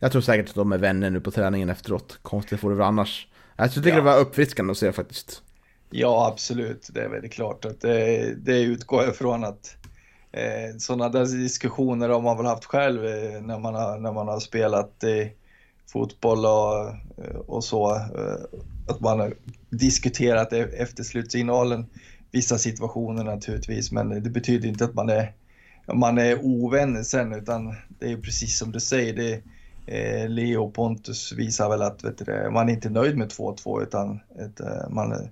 Jag 0.00 0.12
tror 0.12 0.22
säkert 0.22 0.48
att 0.48 0.54
de 0.54 0.72
är 0.72 0.78
vänner 0.78 1.10
nu 1.10 1.20
på 1.20 1.30
träningen 1.30 1.70
efteråt. 1.70 2.18
Konstigt 2.22 2.60
får 2.60 2.70
det 2.70 2.76
vara 2.76 2.88
annars. 2.88 3.28
Jag 3.56 3.72
tycker 3.72 3.88
ja. 3.88 3.96
det 3.96 4.02
var 4.02 4.18
uppfriskande 4.18 4.70
att 4.70 4.78
se 4.78 4.92
faktiskt. 4.92 5.42
Ja, 5.90 6.28
absolut. 6.32 6.88
Det 6.92 7.00
är 7.00 7.08
väldigt 7.08 7.32
klart 7.32 7.64
att 7.64 7.80
det, 7.80 8.34
det 8.34 8.60
utgår 8.60 9.02
jag 9.02 9.10
ifrån 9.10 9.44
att 9.44 9.76
eh, 10.32 10.76
sådana 10.78 11.08
där 11.08 11.24
diskussioner 11.24 12.08
har 12.08 12.20
man 12.20 12.36
väl 12.36 12.46
haft 12.46 12.64
själv 12.64 13.06
eh, 13.06 13.40
när, 13.42 13.58
man 13.58 13.74
har, 13.74 13.98
när 13.98 14.12
man 14.12 14.28
har 14.28 14.40
spelat 14.40 15.04
eh, 15.04 15.26
fotboll 15.92 16.46
och, 16.46 16.88
eh, 17.24 17.36
och 17.46 17.64
så. 17.64 17.94
Eh, 17.94 18.60
att 18.88 19.00
man 19.00 19.20
har 19.20 19.34
diskuterat 19.70 20.52
e- 20.52 20.68
efter 20.78 21.02
slutsignalen 21.02 21.86
vissa 22.30 22.58
situationer 22.58 23.24
naturligtvis, 23.24 23.92
men 23.92 24.22
det 24.22 24.30
betyder 24.30 24.68
inte 24.68 24.84
att 24.84 24.94
man 24.94 25.08
är, 25.08 25.32
man 25.94 26.18
är 26.18 26.44
ovänner 26.44 27.02
sen, 27.02 27.32
utan 27.32 27.76
det 27.88 28.12
är 28.12 28.16
precis 28.16 28.58
som 28.58 28.72
du 28.72 28.80
säger. 28.80 29.14
Det, 29.14 29.42
eh, 29.86 30.28
Leo 30.28 30.64
och 30.64 30.74
Pontus 30.74 31.32
visar 31.32 31.68
väl 31.68 31.82
att 31.82 32.04
vet 32.04 32.18
du, 32.18 32.50
man 32.50 32.68
är 32.68 32.72
inte 32.72 32.90
nöjd 32.90 33.16
med 33.16 33.28
2-2 33.28 33.82
utan 33.82 34.20
ett, 34.38 34.60
man, 34.90 35.28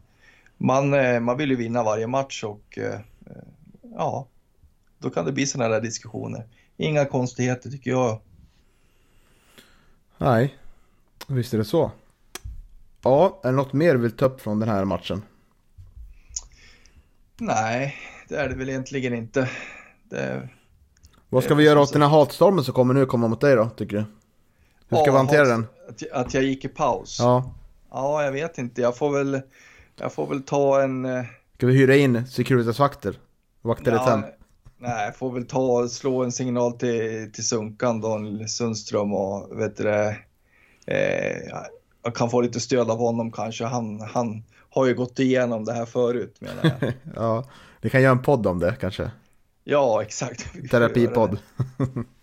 man, 0.57 0.91
man 1.25 1.37
vill 1.37 1.51
ju 1.51 1.57
vinna 1.57 1.83
varje 1.83 2.07
match 2.07 2.45
och 2.45 2.79
ja, 3.97 4.27
då 4.99 5.11
kan 5.11 5.25
det 5.25 5.33
bli 5.33 5.47
sådana 5.47 5.75
där 5.75 5.81
diskussioner. 5.81 6.47
Inga 6.77 7.05
konstigheter 7.05 7.71
tycker 7.71 7.91
jag. 7.91 8.21
Nej, 10.19 10.55
visst 11.29 11.55
är 11.55 11.59
det 11.59 11.65
så. 11.65 11.91
Ja, 13.03 13.41
är 13.43 13.49
det 13.49 13.57
något 13.57 13.73
mer 13.73 13.93
du 13.95 14.01
vill 14.01 14.17
ta 14.17 14.25
upp 14.25 14.41
från 14.41 14.61
den 14.61 14.69
här 14.69 14.85
matchen? 14.85 15.23
Nej, 17.37 17.95
det 18.29 18.37
är 18.37 18.49
det 18.49 18.55
väl 18.55 18.69
egentligen 18.69 19.15
inte. 19.15 19.51
Det, 20.11 20.49
Vad 21.29 21.45
ska 21.45 21.55
vi 21.55 21.65
göra 21.65 21.81
åt 21.81 21.93
den 21.93 22.03
här 22.03 22.09
hatstormen 22.09 22.65
som 22.65 22.75
kommer 22.75 22.95
nu 22.95 23.07
komma 23.07 23.29
mot 23.29 23.41
dig 23.41 23.57
då, 23.57 23.69
tycker 23.69 23.97
du? 23.97 24.05
Hur 24.89 24.97
ska 24.97 25.07
ja, 25.07 25.13
vi 25.13 25.19
hantera 25.19 25.45
den? 25.45 25.67
Att, 25.89 26.13
att 26.13 26.35
jag 26.35 26.43
gick 26.43 26.65
i 26.65 26.69
paus? 26.69 27.17
Ja. 27.21 27.55
Ja, 27.91 28.25
jag 28.25 28.33
vet 28.33 28.59
inte. 28.59 28.81
Jag 28.81 28.97
får 28.97 29.11
väl, 29.11 29.41
jag 29.97 30.13
får 30.13 30.27
väl 30.27 30.43
ta 30.43 30.83
en... 30.83 31.05
Eh, 31.05 31.25
ska 31.57 31.67
vi 31.67 31.73
hyra 31.73 31.97
in 31.97 32.27
Securitas-vakter? 32.27 33.19
Vakter 33.63 33.93
ja, 33.93 34.05
hem? 34.05 34.23
Nej, 34.79 35.05
jag 35.05 35.17
får 35.17 35.33
väl 35.33 35.47
ta 35.47 35.89
slå 35.89 36.25
en 36.25 36.33
signal 36.33 36.73
till, 36.73 37.33
till 37.33 37.47
Sunkan, 37.47 38.01
Daniel 38.01 38.49
Sundström 38.49 39.15
och 39.15 39.61
vet 39.61 39.77
du 39.77 39.83
det, 39.83 40.17
eh, 40.87 41.65
jag 42.03 42.15
kan 42.15 42.31
få 42.31 42.41
lite 42.41 42.61
stöd 42.61 42.91
av 42.91 42.99
honom 42.99 43.33
kanske. 43.33 43.65
Han, 43.65 44.01
han 44.01 44.45
har 44.71 44.87
ju 44.87 44.95
gått 44.95 45.19
igenom 45.19 45.65
det 45.65 45.73
här 45.73 45.87
förut 45.87 46.41
menar 46.41 46.77
jag. 46.81 46.93
ja, 47.17 47.45
vi 47.81 47.91
kan 47.91 48.03
göra 48.03 48.13
en 48.13 48.23
podd 48.23 48.47
om 48.47 48.59
det 48.59 48.77
kanske. 48.81 49.11
Ja, 49.65 50.03
exakt. 50.03 50.47
Terapipodd. 50.71 51.39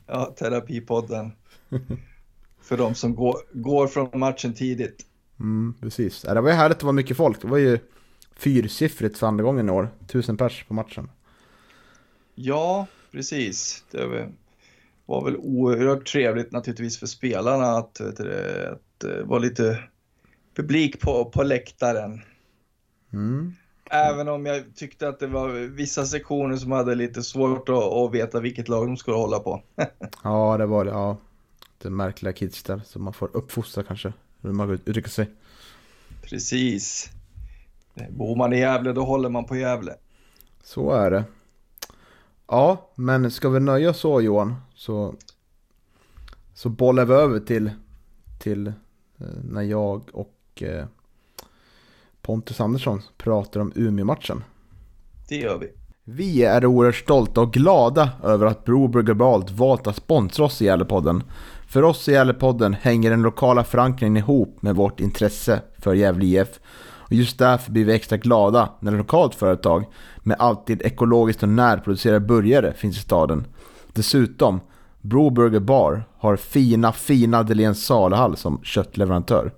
ja, 0.07 0.25
terapipodden. 0.25 1.31
För 2.61 2.77
de 2.77 2.95
som 2.95 3.15
går, 3.15 3.35
går 3.51 3.87
från 3.87 4.19
matchen 4.19 4.53
tidigt. 4.53 5.05
Mm, 5.39 5.73
precis. 5.81 6.21
Det 6.21 6.41
var 6.41 6.49
ju 6.49 6.55
härligt 6.55 6.75
att 6.75 6.79
det 6.79 6.85
var 6.85 6.93
mycket 6.93 7.17
folk. 7.17 7.41
Det 7.41 7.47
var 7.47 7.57
ju 7.57 7.79
fyrsiffrigt 8.35 9.17
för 9.17 9.27
andra 9.27 9.43
gången 9.43 9.69
i 9.69 9.71
år. 9.71 9.89
Tusen 10.07 10.37
pers 10.37 10.65
på 10.67 10.73
matchen. 10.73 11.09
Ja, 12.35 12.87
precis. 13.11 13.83
Det 13.91 14.29
var 15.05 15.25
väl 15.25 15.37
oerhört 15.37 16.07
trevligt 16.07 16.51
naturligtvis 16.51 16.99
för 16.99 17.07
spelarna 17.07 17.65
att, 17.65 18.01
att, 18.01 18.19
att 18.19 19.25
vara 19.25 19.39
lite 19.39 19.83
publik 20.55 20.99
på, 20.99 21.25
på 21.25 21.43
läktaren. 21.43 22.21
Mm. 23.13 23.53
Även 23.93 24.27
om 24.27 24.45
jag 24.45 24.75
tyckte 24.75 25.07
att 25.07 25.19
det 25.19 25.27
var 25.27 25.49
vissa 25.49 26.05
sektioner 26.05 26.55
som 26.55 26.71
hade 26.71 26.95
lite 26.95 27.23
svårt 27.23 27.69
att, 27.69 27.75
att 27.75 28.11
veta 28.11 28.39
vilket 28.39 28.69
lag 28.69 28.87
de 28.87 28.97
skulle 28.97 29.17
hålla 29.17 29.39
på. 29.39 29.61
ja, 30.23 30.57
det 30.57 30.65
var 30.65 30.85
det. 30.85 30.91
Ja. 30.91 31.17
Det 31.77 31.89
märkliga 31.89 32.33
kids 32.33 32.63
där 32.63 32.81
som 32.85 33.03
man 33.03 33.13
får 33.13 33.29
uppfostra 33.33 33.83
kanske. 33.83 34.13
Hur 34.41 34.51
man 34.51 34.69
uttrycker 34.69 35.09
sig. 35.09 35.29
Precis. 36.21 37.09
Bor 38.09 38.35
man 38.35 38.53
i 38.53 38.59
Gävle 38.59 38.93
då 38.93 39.03
håller 39.03 39.29
man 39.29 39.45
på 39.45 39.55
Gävle. 39.55 39.93
Så 40.63 40.91
är 40.91 41.11
det. 41.11 41.23
Ja, 42.47 42.89
men 42.95 43.31
ska 43.31 43.49
vi 43.49 43.59
nöja 43.59 43.93
så 43.93 44.21
Johan 44.21 44.55
så, 44.75 45.15
så 46.53 46.69
bollar 46.69 47.05
vi 47.05 47.13
över 47.13 47.39
till, 47.39 47.71
till 48.39 48.67
eh, 48.67 48.73
när 49.43 49.61
jag 49.61 50.01
och 50.13 50.63
eh, 50.63 50.85
Pontus 52.31 52.61
Andersson 52.61 53.01
pratar 53.17 53.59
om 53.59 53.71
Umeå-matchen. 53.75 54.43
Det 55.29 55.35
gör 55.35 55.57
vi. 55.57 55.67
Vi 56.03 56.43
är 56.43 56.65
oerhört 56.65 56.95
stolta 56.95 57.41
och 57.41 57.53
glada 57.53 58.09
över 58.23 58.45
att 58.45 58.65
Broberg 58.65 59.03
Globalt 59.03 59.51
valt 59.51 59.87
att 59.87 59.95
sponsra 59.95 60.45
oss 60.45 60.61
i 60.61 60.65
Gävlepodden. 60.65 61.23
För 61.67 61.83
oss 61.83 62.09
i 62.09 62.11
Gävlepodden 62.11 62.73
hänger 62.73 63.09
den 63.09 63.21
lokala 63.21 63.63
förankringen 63.63 64.17
ihop 64.17 64.61
med 64.61 64.75
vårt 64.75 64.99
intresse 64.99 65.61
för 65.79 65.93
Gävle 65.93 66.25
IF 66.25 66.59
och 66.83 67.13
just 67.13 67.39
därför 67.39 67.71
blir 67.71 67.85
vi 67.85 67.93
extra 67.93 68.17
glada 68.17 68.69
när 68.79 68.91
ett 68.91 68.97
lokalt 68.97 69.35
företag 69.35 69.85
med 70.23 70.37
alltid 70.39 70.81
ekologiskt 70.81 71.43
och 71.43 71.49
närproducerade 71.49 72.19
burgare 72.19 72.73
finns 72.73 72.97
i 72.97 73.01
staden. 73.01 73.47
Dessutom, 73.93 74.59
Broburger 75.01 75.59
Bar 75.59 76.03
har 76.17 76.35
fina, 76.35 76.91
fina 76.91 77.43
Delens 77.43 77.85
Salehall 77.85 78.37
som 78.37 78.59
köttleverantör. 78.63 79.51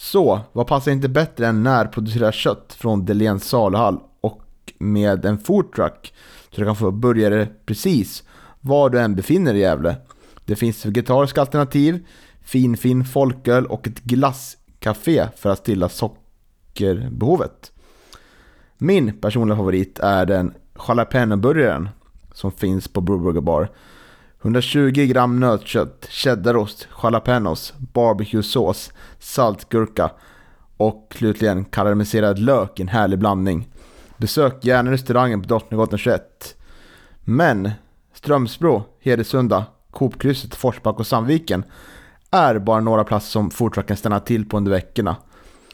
Så, 0.00 0.40
vad 0.52 0.66
passar 0.66 0.92
inte 0.92 1.08
bättre 1.08 1.46
än 1.46 1.62
närproducerat 1.62 2.34
kött 2.34 2.76
från 2.78 3.04
Deléns 3.04 3.48
saluhall 3.48 4.00
och 4.20 4.42
med 4.78 5.24
en 5.24 5.38
foodtruck 5.38 6.14
så 6.50 6.60
du 6.60 6.66
kan 6.66 6.76
få 6.76 6.90
burgare 6.90 7.48
precis 7.66 8.24
var 8.60 8.90
du 8.90 9.00
än 9.00 9.14
befinner 9.14 9.52
dig 9.52 9.60
i 9.60 9.64
Gävle. 9.64 9.96
Det 10.44 10.56
finns 10.56 10.86
vegetariska 10.86 11.40
alternativ, 11.40 12.06
fin 12.42 12.76
fin 12.76 13.04
folköl 13.04 13.66
och 13.66 13.86
ett 13.86 14.00
glasscafé 14.00 15.28
för 15.36 15.50
att 15.50 15.58
stilla 15.58 15.88
sockerbehovet. 15.88 17.72
Min 18.76 19.20
personliga 19.20 19.56
favorit 19.56 19.98
är 19.98 20.26
den 20.26 20.54
jalapeno-burgaren 20.88 21.88
som 22.32 22.52
finns 22.52 22.88
på 22.88 23.00
Brewburger 23.00 23.40
Bar. 23.40 23.70
120 24.42 25.06
gram 25.06 25.40
nötkött, 25.40 26.06
cheddarost, 26.10 26.88
jalapenos, 27.02 27.74
barbecuesås, 27.78 28.92
saltgurka 29.18 30.10
och 30.76 31.14
slutligen 31.16 31.64
karamelliserad 31.64 32.38
lök 32.38 32.78
i 32.78 32.82
en 32.82 32.88
härlig 32.88 33.18
blandning. 33.18 33.68
Besök 34.16 34.64
gärna 34.64 34.90
restaurangen 34.90 35.42
på 35.42 35.48
Drottninggatan 35.48 35.98
21. 35.98 36.56
Men 37.20 37.70
Strömsbro, 38.14 38.84
Hedesunda, 39.00 39.64
Coopkrysset, 39.90 40.54
Forsbacka 40.54 40.98
och 40.98 41.06
Sandviken 41.06 41.64
är 42.30 42.58
bara 42.58 42.80
några 42.80 43.04
platser 43.04 43.30
som 43.30 43.50
foodtrucken 43.50 43.96
stannar 43.96 44.20
till 44.20 44.48
på 44.48 44.56
under 44.56 44.70
veckorna. 44.70 45.16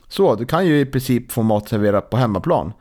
Så 0.09 0.35
du 0.35 0.47
kan 0.47 0.67
ju 0.67 0.81
i 0.81 0.87
princip 0.87 1.33
få 1.33 1.43
mat 1.43 1.69
serverad 1.69 2.11
på 2.11 2.17
hemmaplan. 2.17 2.73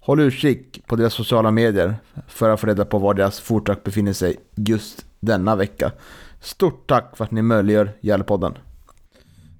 Håll 0.00 0.20
utkik 0.20 0.86
på 0.86 0.96
deras 0.96 1.14
sociala 1.14 1.50
medier 1.50 1.96
för 2.28 2.50
att 2.50 2.60
få 2.60 2.66
reda 2.66 2.84
på 2.84 2.98
var 2.98 3.14
deras 3.14 3.40
foodtruck 3.40 3.84
befinner 3.84 4.12
sig 4.12 4.36
just 4.54 5.07
denna 5.20 5.56
vecka. 5.56 5.92
Stort 6.40 6.88
tack 6.88 7.16
för 7.16 7.24
att 7.24 7.30
ni 7.30 7.42
möjliggör 7.42 7.90
Gällpodden. 8.00 8.58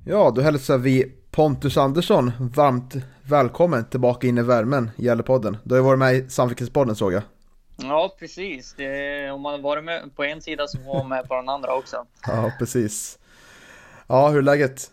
Ja, 0.06 0.32
då 0.34 0.42
hälsar 0.42 0.78
vi 0.78 1.12
Pontus 1.30 1.76
Andersson 1.76 2.32
varmt 2.54 2.94
välkommen 3.22 3.84
tillbaka 3.84 4.26
in 4.26 4.38
i 4.38 4.42
värmen 4.42 4.90
i 4.96 5.04
Gällpodden. 5.04 5.56
Du 5.62 5.74
har 5.74 5.78
ju 5.78 5.84
varit 5.84 5.98
med 5.98 6.14
i 6.14 6.28
Samfikspodden 6.28 6.96
såg 6.96 7.12
jag. 7.12 7.22
Ja, 7.76 8.16
precis. 8.18 8.74
Det, 8.76 9.30
om 9.30 9.40
man 9.40 9.62
varit 9.62 9.84
med 9.84 10.16
på 10.16 10.24
en 10.24 10.42
sida 10.42 10.66
så 10.66 10.78
får 10.78 10.94
man 10.94 11.08
med 11.08 11.28
på 11.28 11.34
den 11.34 11.48
andra 11.48 11.74
också. 11.74 12.06
Ja, 12.26 12.52
precis. 12.58 13.18
Ja, 14.06 14.28
hur 14.28 14.38
är 14.38 14.42
läget? 14.42 14.90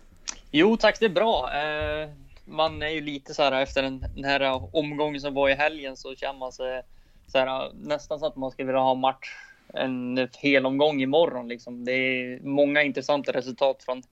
Jo, 0.51 0.77
tack. 0.77 0.99
Det 0.99 1.05
är 1.05 1.09
bra. 1.09 1.49
Eh, 1.53 2.09
man 2.45 2.81
är 2.81 2.89
ju 2.89 3.01
lite 3.01 3.33
så 3.33 3.43
här 3.43 3.51
efter 3.61 3.83
den, 3.83 4.05
den 4.15 4.25
här 4.25 4.75
omgången 4.75 5.21
som 5.21 5.33
var 5.33 5.49
i 5.49 5.53
helgen 5.53 5.97
så 5.97 6.15
känner 6.15 6.39
man 6.39 6.51
sig 6.51 6.81
så 7.27 7.37
här, 7.37 7.71
nästan 7.73 8.19
så 8.19 8.25
att 8.25 8.35
man 8.35 8.51
skulle 8.51 8.65
vilja 8.65 8.81
ha 8.81 8.95
match 8.95 9.29
en 9.73 10.27
hel 10.37 10.65
omgång 10.65 11.01
imorgon. 11.01 11.47
Liksom. 11.47 11.85
Det 11.85 11.91
är 11.91 12.39
många 12.39 12.83
intressanta 12.83 13.31
resultat 13.31 13.83
från, 13.83 14.03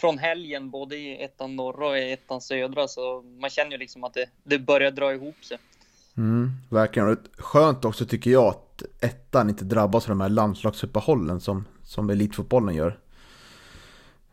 från 0.00 0.18
helgen, 0.18 0.70
både 0.70 0.96
i 0.96 1.22
ettan 1.22 1.56
norra 1.56 1.88
och 1.88 1.98
i 1.98 2.12
ettan 2.12 2.40
södra. 2.40 2.88
Så 2.88 3.22
man 3.22 3.50
känner 3.50 3.70
ju 3.70 3.78
liksom 3.78 4.04
att 4.04 4.14
det, 4.14 4.26
det 4.44 4.58
börjar 4.58 4.90
dra 4.90 5.14
ihop 5.14 5.44
sig. 5.44 5.58
Mm, 6.16 6.50
verkligen. 6.70 7.08
Och 7.08 7.18
skönt 7.38 7.84
också 7.84 8.06
tycker 8.06 8.30
jag 8.30 8.46
att 8.46 8.82
ettan 9.00 9.48
inte 9.48 9.64
drabbas 9.64 10.04
av 10.04 10.08
de 10.08 10.20
här 10.20 10.28
landslagsuppehållen 10.28 11.40
som, 11.40 11.64
som 11.84 12.10
elitfotbollen 12.10 12.74
gör. 12.74 12.98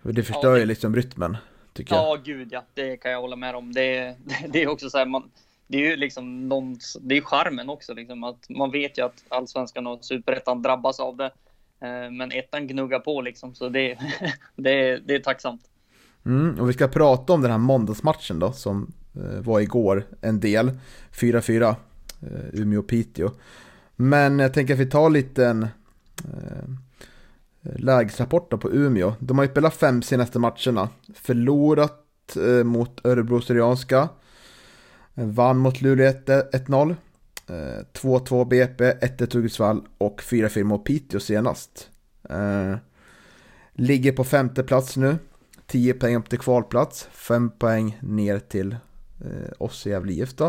Det 0.02 0.24
förstör 0.24 0.54
ju 0.56 0.60
ja, 0.60 0.66
liksom 0.66 0.96
rytmen, 0.96 1.38
tycker 1.74 1.96
jag. 1.96 2.04
Ja, 2.04 2.22
gud 2.24 2.48
ja. 2.52 2.64
Det 2.74 2.98
kan 2.98 3.12
jag 3.12 3.22
hålla 3.22 3.36
med 3.36 3.56
om. 3.56 3.74
Det, 3.74 4.16
det 4.50 4.64
är 4.64 4.68
också 4.68 4.90
så 4.90 4.98
här, 4.98 5.06
man, 5.06 5.32
det 5.68 5.78
är 5.78 5.90
ju 5.90 5.96
liksom 5.96 6.50
någon, 6.50 6.78
det 7.02 7.18
är 7.18 7.22
charmen 7.22 7.70
också 7.70 7.94
liksom 7.94 8.24
att 8.24 8.50
man 8.50 8.72
vet 8.72 8.98
ju 8.98 9.06
att 9.06 9.24
allsvenskan 9.30 9.88
och 9.88 10.06
superettan 10.06 10.62
drabbas 10.62 11.00
av 11.00 11.18
det. 11.18 11.32
Eh, 11.82 12.12
men 12.12 12.32
ettan 12.32 12.68
gnuggar 12.68 13.00
på 13.00 13.22
liksom, 13.22 13.56
så 13.56 13.70
det, 13.70 13.98
det, 14.56 14.98
det 14.98 15.16
är 15.16 15.20
tacksamt. 15.20 15.62
Mm, 16.26 16.60
och 16.60 16.70
vi 16.70 16.74
ska 16.74 16.88
prata 16.88 17.34
om 17.34 17.42
den 17.42 17.52
här 17.52 17.58
måndagsmatchen 17.58 18.40
då 18.40 18.52
som 18.52 18.94
eh, 19.16 19.42
var 19.42 19.60
igår 19.60 20.06
en 20.22 20.40
del. 20.40 20.72
4-4 21.14 21.64
eh, 21.64 21.76
Umeå-Piteå. 22.54 23.32
Men 23.96 24.40
jag 24.40 24.54
tänker 24.54 24.74
att 24.74 24.80
vi 24.80 24.90
tar 24.90 25.10
lite 25.10 25.46
en 25.46 25.64
eh, 25.64 26.70
lägesrapport 27.62 28.50
på 28.50 28.72
Umeå. 28.72 29.14
De 29.20 29.38
har 29.38 29.46
ju 29.46 29.52
spelat 29.52 29.74
fem 29.74 30.02
senaste 30.02 30.40
matcherna. 30.40 30.90
Förlorat 31.16 32.36
eh, 32.36 32.64
mot 32.64 33.06
Örebro 33.06 33.42
Syrianska. 33.42 34.10
Vann 35.14 35.58
mot 35.58 35.82
Luleå 35.82 36.12
1-0. 36.12 36.96
2-2 37.48 38.46
BP, 38.46 38.92
1-1 38.92 39.34
Hudiksvall 39.34 39.82
och 39.98 40.22
4-4 40.22 40.64
mot 40.64 40.84
Piteå 40.84 41.20
senast. 41.20 41.90
Eh, 42.30 42.76
ligger 43.74 44.12
på 44.12 44.24
femte 44.24 44.64
plats 44.64 44.98
nu. 44.98 45.18
10 45.68 45.94
poäng 45.94 46.16
upp 46.16 46.30
till 46.30 46.40
kvalplats. 46.40 47.08
5 47.12 47.50
poäng 47.50 47.98
ner 48.02 48.40
till 48.40 48.72
eh, 49.22 49.52
oss 49.58 49.88
i 49.88 49.90
Gävle 49.90 50.14
IF 50.14 50.36
då. 50.36 50.46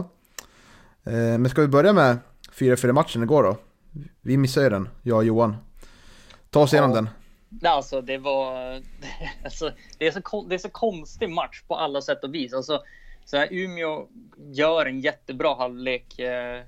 Eh, 1.04 1.12
men 1.12 1.48
ska 1.48 1.62
vi 1.62 1.68
börja 1.68 1.92
med 1.92 2.18
4-4 2.52 2.92
matchen 2.92 3.22
igår 3.22 3.42
då? 3.42 3.56
Vi 4.20 4.36
missade 4.36 4.66
ju 4.66 4.70
den, 4.70 4.88
jag 5.02 5.16
och 5.16 5.24
Johan. 5.24 5.56
Ta 6.50 6.60
oss 6.62 6.72
igenom 6.72 6.90
ja. 6.90 6.96
den. 6.96 7.08
Alltså 7.70 8.00
det 8.00 8.18
var, 8.18 8.82
alltså, 9.44 9.72
det, 9.98 10.06
är 10.06 10.10
så, 10.10 10.46
det 10.48 10.54
är 10.54 10.58
så 10.58 10.70
konstig 10.70 11.30
match 11.30 11.62
på 11.68 11.76
alla 11.76 12.02
sätt 12.02 12.24
och 12.24 12.34
vis. 12.34 12.52
Alltså, 12.52 12.82
så 13.24 13.36
här, 13.36 13.48
Umeå 13.50 14.08
gör 14.52 14.86
en 14.86 15.00
jättebra 15.00 15.54
halvlek 15.54 16.18
eh, 16.18 16.62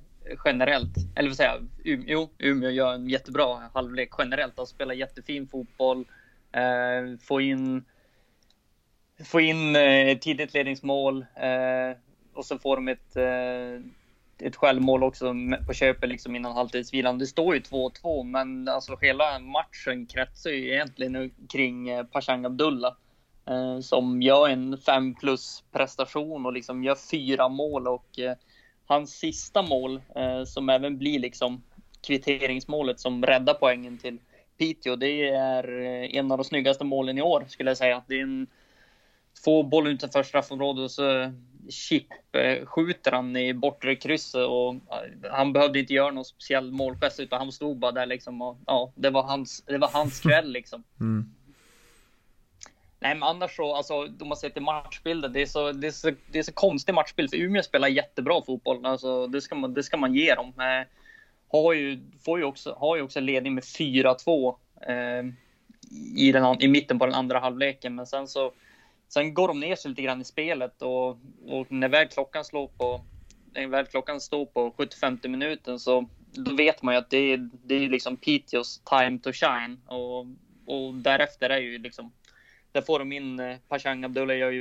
generellt. 0.45 0.97
Eller 1.17 1.29
vad 1.29 1.37
säger 1.37 1.51
jag? 1.51 2.05
Jo, 2.07 2.31
Umeå 2.39 2.71
gör 2.71 2.95
en 2.95 3.09
jättebra 3.09 3.71
halvlek 3.75 4.11
generellt. 4.19 4.57
De 4.57 4.67
spelar 4.67 4.95
jättefin 4.95 5.49
fotboll. 5.49 6.05
Eh, 6.53 7.19
får 7.21 7.43
in, 7.43 7.85
får 9.25 9.41
in 9.41 9.77
eh, 9.77 10.19
tidigt 10.19 10.55
ledningsmål. 10.55 11.27
Eh, 11.35 11.97
och 12.35 12.45
så 12.45 12.59
får 12.59 12.77
de 12.77 12.89
ett, 12.89 13.17
eh, 13.17 14.47
ett 14.49 14.57
självmål 14.57 15.05
också 15.05 15.35
på 15.67 15.73
köpet 15.73 16.09
liksom 16.09 16.37
innan 16.37 16.53
halvtidsvilan. 16.53 17.19
Det 17.19 17.27
står 17.27 17.55
ju 17.55 17.61
2-2, 17.61 18.23
men 18.23 18.69
alltså 18.69 18.99
hela 19.01 19.39
matchen 19.39 20.07
kretsar 20.07 20.51
ju 20.51 20.73
egentligen 20.73 21.31
kring 21.53 21.89
eh, 21.89 22.05
Pashang 22.05 22.45
Abdullah. 22.45 22.95
Eh, 23.51 23.81
som 23.81 24.23
gör 24.23 24.49
en 24.49 24.79
5 24.79 25.15
plus 25.15 25.65
prestation 25.73 26.47
och 26.47 26.53
liksom 26.53 26.85
gör 26.85 26.95
fyra 27.11 27.49
mål 27.49 27.89
och 27.89 28.19
eh, 28.19 28.37
hans 28.87 29.11
sista 29.11 29.63
mål 29.63 30.01
eh, 30.17 30.45
som 30.45 30.69
även 30.69 30.99
blir 30.99 31.19
liksom 31.19 31.63
kvitteringsmålet 32.07 33.01
som 33.01 33.23
räddar 33.23 33.55
poängen 33.55 33.99
till 33.99 34.19
Piteå. 34.59 34.97
Det 34.97 35.29
är 35.29 35.69
en 36.17 36.33
av 36.33 36.39
de 36.39 36.45
snyggaste 36.45 36.85
målen 36.85 37.19
i 37.19 37.23
år 37.23 37.45
skulle 37.49 37.71
jag 37.71 37.77
säga. 37.77 38.03
Det 38.07 38.15
är 38.15 38.23
en 38.23 38.47
två 39.45 39.63
bollar 39.63 39.91
utanför 39.91 40.23
straffområdet 40.23 40.85
och 40.85 40.91
så 40.91 41.33
chip 41.69 42.07
skjuter 42.65 43.13
han 43.13 43.37
i 43.37 43.55
bortre 43.55 43.97
krysset 43.97 44.47
och 44.47 44.75
han 45.31 45.53
behövde 45.53 45.79
inte 45.79 45.95
göra 45.95 46.11
någon 46.11 46.25
speciell 46.25 46.73
målgest 46.73 47.21
utan 47.21 47.39
han 47.39 47.53
stod 47.53 47.79
bara 47.79 47.93
där 47.93 48.07
liksom 48.07 48.43
och 48.43 48.59
ja, 48.67 48.93
det 48.97 49.11
var 49.11 49.23
hans, 49.23 49.65
det 49.67 49.79
var 49.79 49.91
hans 49.93 50.21
kväll 50.21 50.53
liksom. 50.53 50.85
Mm. 51.01 51.36
Nej, 53.01 53.15
men 53.15 53.23
annars 53.23 53.57
så, 53.57 53.75
alltså, 53.75 53.95
om 53.95 54.29
man 54.29 54.37
ser 54.37 54.51
till 54.51 54.63
matchbilden, 54.63 55.33
det 55.33 55.43
är 55.43 55.47
så, 55.47 55.73
det 55.73 55.87
är 55.87 55.91
så, 55.91 56.11
det 56.33 56.39
är 56.39 56.43
så 56.43 56.53
konstig 56.53 56.95
matchbild. 56.95 57.31
För 57.31 57.37
Umeå 57.37 57.63
spelar 57.63 57.89
jättebra 57.89 58.43
fotboll, 58.47 58.87
alltså, 58.87 59.27
det, 59.27 59.41
ska 59.41 59.55
man, 59.55 59.75
det 59.75 59.83
ska 59.83 59.97
man 59.97 60.15
ge 60.15 60.35
dem. 60.35 60.49
Eh, 60.59 60.87
har, 61.49 61.73
ju, 61.73 62.01
får 62.25 62.39
ju 62.39 62.45
också, 62.45 62.77
har 62.81 62.97
ju 62.97 63.03
också 63.03 63.21
ledning 63.21 63.55
med 63.55 63.65
4-2 63.65 64.57
eh, 64.89 65.25
i, 66.17 66.33
den, 66.33 66.63
i 66.63 66.69
mitten 66.69 66.99
på 66.99 67.07
den 67.07 67.15
andra 67.15 67.39
halvleken, 67.39 67.95
men 67.95 68.07
sen 68.07 68.29
så 68.29 68.53
Sen 69.09 69.35
går 69.35 69.49
de 69.49 69.61
ner 69.61 69.77
sig 69.77 69.89
lite 69.89 70.03
grann 70.03 70.21
i 70.21 70.25
spelet 70.25 70.83
och, 70.83 71.09
och 71.47 71.67
när 71.73 71.89
väl 71.89 72.09
klockan 72.09 72.45
slår 72.45 72.69
på 72.69 73.05
när 73.53 73.67
väl 73.67 73.87
klockan 73.87 74.21
står 74.21 74.47
på 74.47 74.75
75 74.77 75.19
minuten 75.23 75.79
så 75.79 76.09
då 76.33 76.55
vet 76.55 76.83
man 76.83 76.95
ju 76.95 76.99
att 76.99 77.11
det 77.11 77.33
är, 77.33 77.51
det 77.65 77.75
är 77.75 77.89
liksom 77.89 78.17
Piteås 78.17 78.83
time 78.85 79.19
to 79.19 79.33
shine 79.33 79.81
och, 79.87 80.27
och 80.67 80.95
därefter 80.95 81.51
är 81.51 81.59
ju 81.59 81.79
liksom 81.79 82.13
där 82.77 82.83
får 82.83 82.99
de 82.99 83.13
in 83.13 83.41
eh, 83.41 83.57
Pashang 83.69 84.05
Abdullah 84.05 84.37
gör 84.37 84.51
ju 84.51 84.61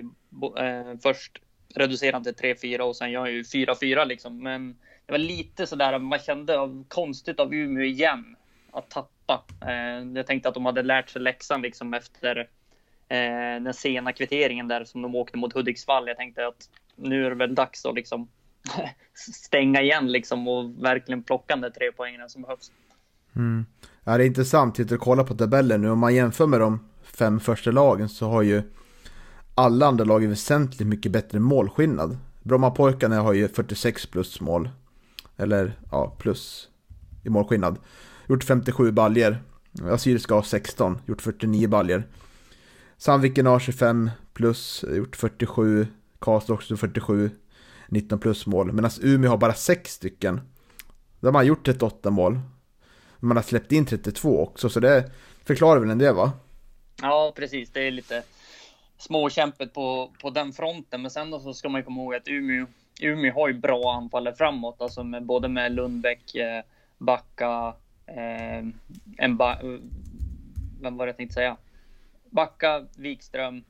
eh, 0.58 0.98
först 1.04 1.42
reducerar 1.76 2.20
till 2.20 2.34
3-4 2.34 2.80
och 2.80 2.96
sen 2.96 3.12
gör 3.12 3.26
ju 3.26 3.42
4-4 3.42 4.06
liksom. 4.06 4.44
Men 4.44 4.76
det 5.06 5.12
var 5.12 5.20
lite 5.20 5.68
sådär 5.68 6.00
man 6.00 6.20
kände 6.20 6.60
av, 6.60 6.86
konstigt 6.88 7.40
av 7.40 7.54
Umeå 7.54 7.84
igen 7.84 8.36
att 8.72 8.90
tappa. 8.90 9.44
Eh, 9.62 10.08
jag 10.16 10.28
tänkte 10.28 10.50
att 10.50 10.56
de 10.56 10.66
hade 10.66 10.84
lärt 10.84 11.10
sig 11.10 11.22
läxan 11.22 11.62
liksom 11.62 11.94
efter 11.94 12.38
eh, 13.10 13.62
den 13.62 13.74
sena 13.74 14.12
kvitteringen 14.12 14.68
där 14.68 14.86
som 14.86 15.02
de 15.02 15.16
åkte 15.16 15.38
mot 15.38 15.54
Hudiksvall. 15.54 16.08
Jag 16.08 16.18
tänkte 16.18 16.48
att 16.48 16.70
nu 16.96 17.26
är 17.26 17.30
det 17.30 17.36
väl 17.36 17.56
dags 17.56 17.86
att 17.86 17.96
liksom 17.96 18.28
stänga 19.14 19.82
igen 19.82 20.12
liksom 20.12 20.48
och 20.48 20.84
verkligen 20.84 21.24
plocka 21.24 21.56
de 21.56 21.72
tre 21.72 21.92
poängen 21.98 22.30
som 22.30 22.42
behövs. 22.42 22.72
Mm. 23.36 23.66
Ja, 24.04 24.18
det 24.18 24.24
är 24.24 24.28
intressant 24.28 24.80
att 24.80 25.00
kolla 25.00 25.24
på 25.24 25.36
tabellen 25.36 25.82
nu. 25.82 25.90
Om 25.90 26.00
man 26.00 26.16
jämför 26.16 26.48
med 26.48 26.60
de 26.60 26.80
fem 27.18 27.40
första 27.40 27.72
lagen 27.72 28.10
så 28.10 28.30
har 28.30 28.42
ju 28.42 28.64
alla 29.56 29.86
andra 29.86 30.06
lag 30.06 30.28
väsentligt 30.28 30.88
mycket 30.88 31.12
bättre 31.12 31.40
målskillnad. 31.40 32.18
Brommapojkarna 32.44 33.22
har 33.22 33.34
ju 33.34 33.48
46 33.48 34.06
plus 34.06 34.42
mål. 34.42 34.70
Eller 35.38 35.80
ja, 35.92 36.16
plus 36.20 36.70
i 37.24 37.30
målskillnad. 37.30 37.80
Gjort 38.28 38.44
57 38.44 38.92
baljer. 38.92 39.44
Assyriska 39.84 40.34
har 40.34 40.42
16, 40.42 40.98
gjort 41.06 41.22
49 41.22 41.68
baljer. 41.68 42.08
Sandviken 42.98 43.46
har 43.46 43.60
25 43.60 44.10
plus, 44.34 44.86
gjort 44.96 45.16
47. 45.16 45.88
Karlstad 46.20 46.54
också 46.54 46.78
47, 46.78 47.30
19 47.90 48.20
plus 48.20 48.46
mål. 48.46 48.74
Medan 48.74 48.92
Umeå 49.02 49.30
har 49.30 49.38
bara 49.38 49.54
6 49.54 49.92
stycken. 49.92 50.42
De 51.20 51.36
har 51.36 51.44
gjort 51.44 51.66
38 51.66 52.10
mål. 52.10 52.40
Man 53.20 53.38
har 53.38 53.44
släppt 53.44 53.72
in 53.72 53.86
32 53.86 54.44
också, 54.44 54.70
så 54.70 54.80
det 54.80 55.12
förklarar 55.44 55.80
väl 55.80 55.90
en 55.90 55.98
del 55.98 56.16
va? 56.16 56.32
Ja, 57.02 57.34
precis. 57.36 57.70
Det 57.70 57.82
är 57.82 57.92
lite 57.92 58.24
småkämpet 58.98 59.74
på, 59.74 60.12
på 60.22 60.30
den 60.30 60.54
fronten. 60.54 61.02
Men 61.02 61.12
sen 61.12 61.32
då 61.32 61.40
så 61.40 61.54
ska 61.54 61.70
man 61.70 61.82
ju 61.82 61.86
komma 61.86 62.02
ihåg 62.02 62.16
att 62.16 62.28
Umeå, 62.28 62.66
Umeå 63.02 63.34
har 63.34 63.48
ju 63.48 63.54
bra 63.54 63.94
anfallare 63.94 64.36
framåt, 64.36 64.82
alltså 64.82 65.04
med, 65.04 65.24
både 65.24 65.48
med 65.50 65.72
Lundbäck, 65.72 66.36
eh, 66.36 66.64
Backa, 66.98 67.74
eh, 68.06 68.66
en 69.18 69.38
ba, 69.38 69.52
eh, 69.52 69.80
vem 70.82 70.98
var 70.98 71.06
det 71.06 71.10
jag 71.10 71.18
tänkte 71.18 71.34
säga? 71.34 71.58
Backa, 72.30 72.86
Wikström, 72.98 73.64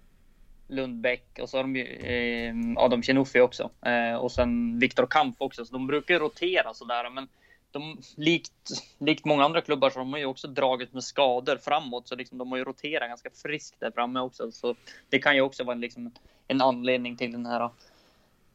Lundbäck 0.67 1.39
och 1.41 1.49
så 1.49 1.57
har 1.57 1.63
de 1.63 1.76
ju 1.76 1.84
eh, 1.86 2.53
Adam 2.78 3.03
Chinuffi 3.03 3.39
också. 3.39 3.69
Eh, 3.86 4.15
och 4.15 4.32
sen 4.32 4.80
Viktor 4.80 5.07
Kampf 5.07 5.36
också. 5.41 5.65
Så 5.65 5.73
de 5.73 5.88
brukar 5.88 6.19
rotera 6.19 6.73
sådär. 6.73 7.09
Men 7.09 7.28
de, 7.76 7.97
likt, 8.15 8.71
likt 8.99 9.26
många 9.26 9.43
andra 9.43 9.61
klubbar 9.61 9.89
så 9.89 9.99
har 9.99 10.05
de 10.05 10.19
ju 10.19 10.26
också 10.26 10.47
dragit 10.47 10.93
med 10.93 11.03
skador 11.03 11.57
framåt. 11.57 12.07
Så 12.07 12.15
liksom, 12.15 12.38
de 12.38 12.51
har 12.51 12.57
ju 12.57 12.63
roterat 12.63 13.09
ganska 13.09 13.30
friskt 13.43 13.80
där 13.80 13.91
framme 13.91 14.19
också. 14.19 14.51
Så 14.51 14.76
det 15.09 15.19
kan 15.19 15.36
ju 15.36 15.41
också 15.41 15.63
vara 15.63 15.76
liksom 15.76 16.11
en 16.47 16.61
anledning 16.61 17.17
till 17.17 17.32
den 17.32 17.45
här 17.45 17.69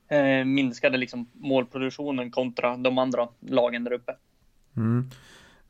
eh, 0.08 0.44
minskade 0.44 0.98
liksom 0.98 1.26
målproduktionen 1.32 2.30
kontra 2.30 2.76
de 2.76 2.98
andra 2.98 3.28
lagen 3.40 3.84
där 3.84 3.92
uppe. 3.92 4.16
Mm. 4.76 5.10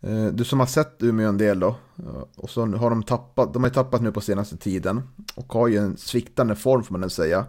Eh, 0.01 0.27
du 0.27 0.45
som 0.45 0.61
har 0.61 0.67
sett 0.67 1.03
Umeå 1.03 1.29
en 1.29 1.39
del 1.39 1.61
då, 1.61 1.69
eh, 1.99 2.25
och 2.37 2.51
så 2.51 2.67
har 2.67 2.91
de 2.91 3.03
tappat, 3.03 3.53
de 3.53 3.63
har 3.63 3.71
ju 3.71 3.75
tappat 3.75 4.03
nu 4.03 4.13
på 4.13 4.21
senaste 4.21 4.57
tiden 4.57 5.03
och 5.35 5.53
har 5.53 5.69
ju 5.69 5.77
en 5.77 5.97
sviktande 5.97 6.57
form 6.57 6.85
får 6.85 6.93
man 6.93 7.01
väl 7.01 7.11
säga. 7.11 7.47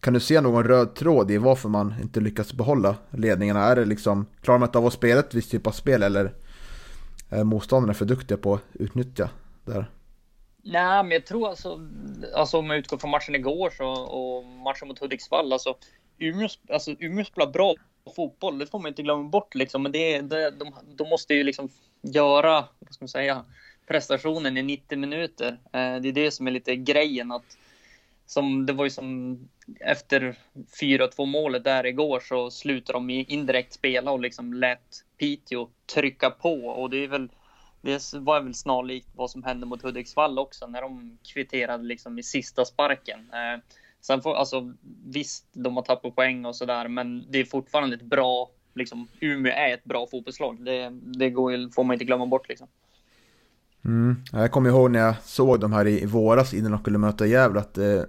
Kan 0.00 0.14
du 0.14 0.20
se 0.20 0.40
någon 0.40 0.64
röd 0.64 0.94
tråd 0.94 1.30
i 1.30 1.38
varför 1.38 1.68
man 1.68 1.94
inte 2.02 2.20
lyckas 2.20 2.52
behålla 2.52 2.96
ledningarna? 3.10 3.64
Är 3.64 3.76
det 3.76 3.84
liksom, 3.84 4.26
klarar 4.40 4.58
man 4.58 4.68
inte 4.68 4.78
av 4.78 4.86
att 4.86 4.92
spela 4.92 5.20
ett 5.20 5.34
visst 5.34 5.50
typ 5.50 5.66
av 5.66 5.70
spel 5.70 6.02
eller 6.02 6.32
är 7.28 7.44
motståndarna 7.44 7.94
för 7.94 8.04
duktiga 8.04 8.38
på 8.38 8.54
att 8.54 8.62
utnyttja 8.72 9.30
det 9.64 9.72
här? 9.72 9.90
Nej, 10.62 11.02
men 11.02 11.10
jag 11.10 11.26
tror 11.26 11.48
alltså, 11.48 11.80
alltså 12.34 12.58
om 12.58 12.70
jag 12.70 12.78
utgår 12.78 12.98
från 12.98 13.10
matchen 13.10 13.34
igår 13.34 13.70
så, 13.70 13.86
och 13.88 14.44
matchen 14.44 14.88
mot 14.88 14.98
Hudiksvall, 14.98 15.52
alltså 15.52 15.76
Umeå, 16.18 16.48
alltså 16.68 16.90
Umeå 16.98 17.24
spelar 17.24 17.50
bra 17.50 17.74
fotboll, 18.16 18.58
det 18.58 18.66
får 18.66 18.78
man 18.78 18.88
inte 18.88 19.02
glömma 19.02 19.28
bort 19.28 19.54
liksom. 19.54 19.82
Men 19.82 19.92
det, 19.92 20.20
det, 20.20 20.50
de, 20.50 20.74
de 20.96 21.08
måste 21.08 21.34
ju 21.34 21.44
liksom 21.44 21.68
göra, 22.02 22.64
vad 22.78 22.94
ska 22.94 23.02
man 23.02 23.08
säga, 23.08 23.44
prestationen 23.86 24.56
i 24.56 24.62
90 24.62 24.98
minuter. 24.98 25.48
Eh, 25.48 25.96
det 26.00 26.08
är 26.08 26.12
det 26.12 26.30
som 26.30 26.46
är 26.46 26.50
lite 26.50 26.76
grejen 26.76 27.32
att 27.32 27.56
som 28.26 28.66
det 28.66 28.72
var 28.72 28.84
ju 28.84 28.90
som 28.90 29.38
efter 29.80 30.36
4-2 30.80 31.26
målet 31.26 31.64
där 31.64 31.86
igår 31.86 32.20
så 32.20 32.50
slutade 32.50 32.98
de 32.98 33.10
indirekt 33.10 33.72
spela 33.72 34.10
och 34.10 34.20
liksom 34.20 34.54
lät 34.54 35.04
Piteå 35.18 35.68
trycka 35.94 36.30
på 36.30 36.54
och 36.54 36.90
det 36.90 37.04
är 37.04 37.08
väl 37.08 37.28
det 37.82 38.14
var 38.14 38.40
väl 38.40 38.54
snarlikt 38.54 39.08
vad 39.14 39.30
som 39.30 39.42
hände 39.42 39.66
mot 39.66 39.82
Hudiksvall 39.82 40.38
också 40.38 40.66
när 40.66 40.82
de 40.82 41.18
kvitterade 41.32 41.84
liksom 41.84 42.18
i 42.18 42.22
sista 42.22 42.64
sparken. 42.64 43.18
Eh, 43.32 43.60
Sen 44.00 44.22
får, 44.22 44.34
alltså 44.34 44.72
visst, 45.06 45.44
de 45.52 45.76
har 45.76 45.82
tappat 45.82 46.16
poäng 46.16 46.44
och 46.44 46.56
sådär, 46.56 46.88
men 46.88 47.24
det 47.30 47.38
är 47.38 47.44
fortfarande 47.44 47.96
ett 47.96 48.02
bra, 48.02 48.50
liksom 48.74 49.08
Umeå 49.20 49.52
är 49.52 49.74
ett 49.74 49.84
bra 49.84 50.06
fotbollslag. 50.10 50.64
Det, 50.64 50.90
det 51.18 51.30
går, 51.30 51.72
får 51.72 51.84
man 51.84 51.94
inte 51.94 52.04
glömma 52.04 52.26
bort 52.26 52.48
liksom. 52.48 52.66
Mm. 53.84 54.16
Jag 54.32 54.50
kommer 54.50 54.70
ihåg 54.70 54.90
när 54.90 55.00
jag 55.00 55.14
såg 55.22 55.60
de 55.60 55.72
här 55.72 55.86
i, 55.86 56.06
våras 56.06 56.54
innan 56.54 56.72
de 56.72 56.80
skulle 56.80 56.98
möta 56.98 57.26
Gävle 57.26 57.60
att 57.60 57.78
eh, 57.78 58.02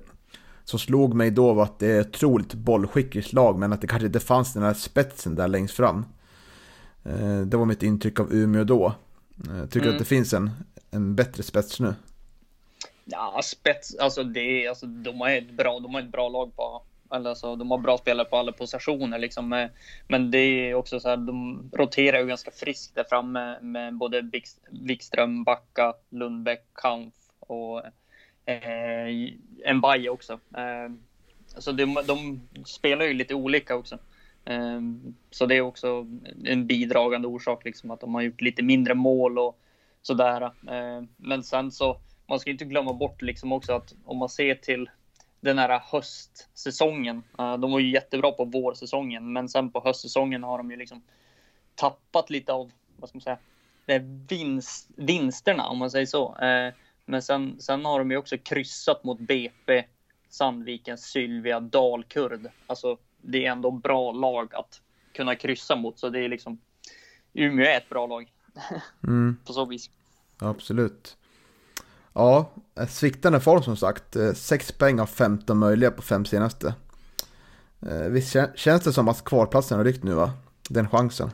som 0.72 0.80
slog 0.80 1.13
mig 1.13 1.32
då 1.32 1.53
var 1.53 1.63
att 1.63 1.80
det 1.80 1.91
är 1.91 2.01
ett 2.01 2.07
otroligt 2.07 2.53
bollskickligt 2.53 3.34
lag 3.34 3.59
men 3.59 3.74
att 3.74 3.82
det 3.82 3.88
kanske 3.88 4.05
inte 4.05 4.19
fanns 4.19 4.53
den 4.53 4.63
här 4.63 4.74
spetsen 4.74 5.36
där 5.36 5.47
längst 5.47 5.76
fram. 5.76 6.05
Eh, 7.03 7.41
det 7.41 7.57
var 7.57 7.65
mitt 7.65 7.84
intryck 7.84 8.19
av 8.19 8.34
Umeå 8.34 8.63
då. 8.63 8.93
Eh, 9.49 9.65
tycker 9.65 9.86
mm. 9.86 9.93
att 9.93 9.99
det 9.99 10.05
finns 10.05 10.34
en, 10.34 10.51
en 10.91 11.15
bättre 11.15 11.43
spets 11.43 11.80
nu. 11.80 11.93
Ja, 13.05 13.41
spets, 13.43 13.95
alltså 13.95 14.24
det, 14.24 14.67
alltså 14.67 14.86
de 14.86 15.22
har 15.22 15.30
ett 15.30 15.51
bra, 15.51 15.80
de 15.80 15.93
har 15.93 16.01
ett 16.01 16.11
bra 16.11 16.30
lag 16.30 16.55
på, 16.55 16.84
alltså 17.09 17.55
de 17.55 17.72
har 17.72 17.78
bra 17.78 17.97
spelare 17.97 18.28
på 18.28 18.38
alla 18.38 18.51
positioner 18.51 19.19
liksom. 19.19 19.69
Men 20.07 20.32
det 20.32 20.38
är 20.38 20.74
också 20.74 20.99
så 20.99 21.09
här, 21.09 21.17
de 21.17 21.69
roterar 21.74 22.19
ju 22.19 22.26
ganska 22.26 22.51
friskt 22.51 22.95
där 22.95 23.05
framme 23.09 23.59
med 23.61 23.97
både 23.97 24.32
Wikström, 24.69 25.43
Backa, 25.43 25.93
Lundbäck, 26.09 26.65
Kampf 26.74 27.15
och 27.39 27.82
eh, 28.46 29.80
baj 29.82 30.10
också. 30.10 30.34
Eh, 30.34 30.92
så 31.46 31.72
de, 31.72 31.98
de 32.08 32.42
spelar 32.66 33.06
ju 33.06 33.14
lite 33.14 33.36
olika 33.36 33.76
också. 33.76 33.98
Eh, 34.46 34.82
så 35.32 35.46
det 35.46 35.56
är 35.56 35.62
också 35.62 36.08
en 36.46 36.68
bidragande 36.68 37.28
orsak 37.28 37.66
liksom 37.66 37.92
att 37.92 38.00
de 38.00 38.16
har 38.16 38.22
gjort 38.22 38.42
lite 38.42 38.64
mindre 38.64 38.94
mål 38.94 39.39
och 39.39 39.60
sådär. 40.02 40.42
Eh, 40.42 41.04
men 41.18 41.44
sen 41.44 41.72
så 41.72 41.98
man 42.28 42.39
ska 42.39 42.52
inte 42.52 42.66
glömma 42.66 42.94
bort 42.94 43.22
liksom 43.22 43.52
också 43.52 43.74
att 43.74 43.94
om 44.06 44.18
man 44.18 44.30
ser 44.30 44.56
till 44.56 44.89
den 45.42 45.58
här 45.58 45.82
höstsäsongen. 45.92 47.24
Eh, 47.39 47.58
de 47.58 47.72
var 47.72 47.80
ju 47.80 47.92
jättebra 47.92 48.32
på 48.32 48.46
vårsäsongen, 48.46 49.34
men 49.34 49.50
sen 49.50 49.72
på 49.72 49.82
höstsäsongen 49.86 50.44
har 50.44 50.58
de 50.58 50.72
ju 50.72 50.78
liksom 50.78 51.04
tappat 51.76 52.30
lite 52.30 52.54
av, 52.54 52.72
vad 52.98 53.10
ska 53.10 53.18
man 53.18 53.22
säga, 53.22 53.38
eh, 53.86 54.02
vinst, 54.30 54.89
vinsterna 54.96 55.68
om 55.68 55.78
man 55.78 55.92
säger 55.92 56.06
så. 56.06 56.38
Eh, 56.38 56.74
men 57.12 57.22
sen, 57.22 57.55
sen 57.59 57.86
har 57.86 57.99
de 57.99 58.12
ju 58.12 58.18
också 58.18 58.38
kryssat 58.38 59.03
mot 59.03 59.20
BP, 59.20 59.86
Sandviken, 60.30 60.97
Sylvia, 60.97 61.59
Dalkurd. 61.59 62.47
Alltså, 62.68 62.97
det 63.22 63.45
är 63.45 63.51
ändå 63.51 63.72
bra 63.72 64.12
lag 64.12 64.55
att 64.55 64.82
kunna 65.14 65.36
kryssa 65.36 65.76
mot, 65.76 65.99
så 65.99 66.09
det 66.09 66.20
är 66.20 66.30
liksom 66.30 66.59
Umeå 67.34 67.66
är 67.66 67.78
ett 67.78 67.89
bra 67.89 68.07
lag. 68.07 68.32
Mm. 69.03 69.38
på 69.45 69.53
så 69.53 69.66
vis. 69.66 69.89
Absolut. 70.38 71.18
Ja, 72.14 72.51
sviktande 72.89 73.39
form 73.39 73.64
som 73.64 73.78
sagt. 73.78 74.18
6 74.36 74.70
eh, 74.70 74.78
poäng 74.78 74.99
av 74.99 75.05
15 75.05 75.57
möjliga 75.57 75.91
på 75.91 76.01
fem 76.01 76.26
senaste. 76.26 76.74
Eh, 77.82 78.09
visst 78.09 78.36
känns 78.55 78.84
det 78.84 78.93
som 78.93 79.07
att 79.07 79.24
kvalplatsen 79.24 79.78
har 79.78 79.86
ryckt 79.86 80.03
nu 80.03 80.14
va? 80.14 80.32
Den 80.70 80.89
chansen. 80.89 81.32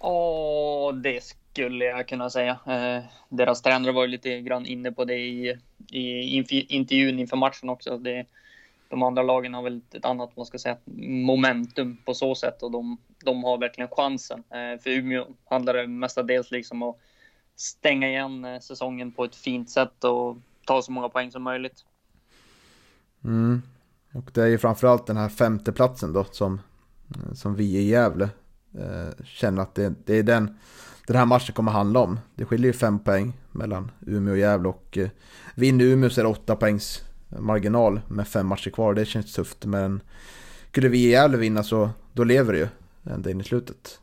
Ja, 0.00 0.92
det 1.02 1.16
skulle 1.52 1.84
jag 1.84 2.08
kunna 2.08 2.30
säga. 2.30 2.58
Eh, 2.66 3.04
deras 3.28 3.62
tränare 3.62 3.92
var 3.92 4.02
ju 4.02 4.08
lite 4.08 4.40
grann 4.40 4.66
inne 4.66 4.92
på 4.92 5.04
det 5.04 5.18
i, 5.18 5.58
i 5.90 6.76
intervjun 6.76 7.18
inför 7.18 7.36
matchen 7.36 7.68
också. 7.68 7.98
Det, 7.98 8.26
de 8.88 9.02
andra 9.02 9.22
lagen 9.22 9.54
har 9.54 9.62
väl 9.62 9.80
ett 9.92 10.04
annat, 10.04 10.36
man 10.36 10.46
ska 10.46 10.58
säga, 10.58 10.76
momentum 11.26 11.96
på 12.04 12.14
så 12.14 12.34
sätt 12.34 12.62
och 12.62 12.70
de, 12.70 12.98
de 13.24 13.44
har 13.44 13.58
verkligen 13.58 13.90
chansen. 13.90 14.42
Eh, 14.50 14.80
för 14.82 14.90
Umeå 14.90 15.26
handlar 15.44 15.74
det 15.74 15.86
mestadels 15.86 16.50
liksom 16.50 16.82
om 16.82 16.94
stänga 17.56 18.08
igen 18.08 18.44
eh, 18.44 18.60
säsongen 18.60 19.12
på 19.12 19.24
ett 19.24 19.36
fint 19.36 19.70
sätt 19.70 20.04
och 20.04 20.36
ta 20.66 20.82
så 20.82 20.92
många 20.92 21.08
poäng 21.08 21.30
som 21.30 21.42
möjligt. 21.42 21.84
Mm. 23.24 23.62
Och 24.14 24.30
det 24.34 24.42
är 24.42 24.46
ju 24.46 24.58
framförallt 24.58 25.06
den 25.06 25.16
här 25.16 25.28
femteplatsen 25.28 26.12
då 26.12 26.24
som, 26.24 26.60
som 27.34 27.54
vi 27.54 27.64
i 27.64 27.88
Gävle 27.88 28.28
eh, 28.78 29.24
känner 29.24 29.62
att 29.62 29.74
det, 29.74 29.94
det, 30.04 30.14
är 30.14 30.22
den 30.22 30.58
den 31.06 31.16
här 31.16 31.26
matchen 31.26 31.54
kommer 31.54 31.72
handla 31.72 32.00
om. 32.00 32.20
Det 32.34 32.44
skiljer 32.44 32.66
ju 32.66 32.78
fem 32.78 32.98
poäng 32.98 33.32
mellan 33.50 33.90
Umeå 34.06 34.32
och 34.32 34.38
Gävle 34.38 34.68
och 34.68 34.98
eh, 34.98 35.08
vinner 35.54 35.84
Umeå 35.84 36.10
så 36.10 36.20
är 36.20 36.24
det 36.24 36.30
åtta 36.30 36.56
poängs 36.56 37.02
marginal 37.28 38.00
med 38.08 38.28
fem 38.28 38.46
matcher 38.46 38.70
kvar. 38.70 38.94
Det 38.94 39.04
känns 39.04 39.32
tufft 39.32 39.64
men 39.64 40.02
skulle 40.68 40.88
vi 40.88 40.98
i 40.98 41.10
Gävle 41.10 41.36
vinna 41.36 41.62
så 41.62 41.90
då 42.12 42.24
lever 42.24 42.52
det 42.52 42.58
ju 42.58 42.68
ända 43.12 43.30
in 43.30 43.40
i 43.40 43.44
slutet. 43.44 43.98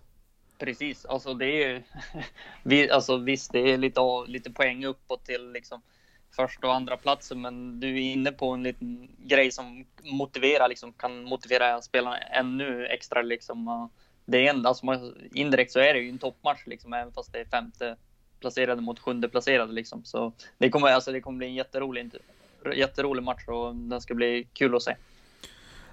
Precis, 0.58 1.06
alltså 1.06 1.34
det 1.34 1.46
är 1.46 1.70
ju, 1.70 1.82
vi, 2.64 2.90
alltså 2.90 3.18
visst 3.18 3.52
det 3.52 3.60
är 3.60 3.78
lite, 3.78 4.02
lite 4.28 4.52
poäng 4.52 4.86
uppåt 4.86 5.26
till 5.26 5.52
liksom 5.52 5.82
första 6.36 6.68
och 6.68 6.76
andra 6.76 6.98
platsen, 6.98 7.42
men 7.42 7.80
du 7.80 7.88
är 7.88 8.12
inne 8.12 8.32
på 8.32 8.52
en 8.52 8.64
liten 8.64 9.10
grej 9.18 9.52
som 9.52 9.86
motiverar, 10.04 10.70
liksom, 10.70 10.94
kan 10.94 11.24
motivera 11.24 11.82
spelarna 11.82 12.18
ännu 12.18 12.86
extra. 12.86 13.22
Liksom. 13.22 13.90
Det 14.32 14.48
är 14.48 14.50
ändå, 14.50 14.70
alltså, 14.70 15.14
indirekt 15.34 15.72
så 15.72 15.80
är 15.80 15.94
det 15.94 16.00
ju 16.00 16.10
en 16.10 16.18
toppmatch, 16.18 16.60
liksom, 16.66 16.94
även 16.94 17.14
fast 17.14 17.34
det 17.34 17.40
är 17.40 17.46
femte 17.46 17.96
placerade 18.40 18.82
mot 18.82 19.00
sjunde 19.00 19.30
placerade. 19.30 19.74
Liksom. 19.74 20.04
Så 20.04 20.34
det 20.58 20.70
kommer, 20.70 20.88
alltså, 20.88 21.12
det 21.12 21.22
kommer 21.22 21.38
bli 21.38 21.48
en 21.48 21.54
jätterolig, 21.54 22.12
jätterolig 22.76 23.24
match 23.24 23.48
och 23.48 23.76
den 23.76 24.02
ska 24.02 24.16
bli 24.16 24.48
kul 24.54 24.76
att 24.76 24.84
se. 24.84 24.96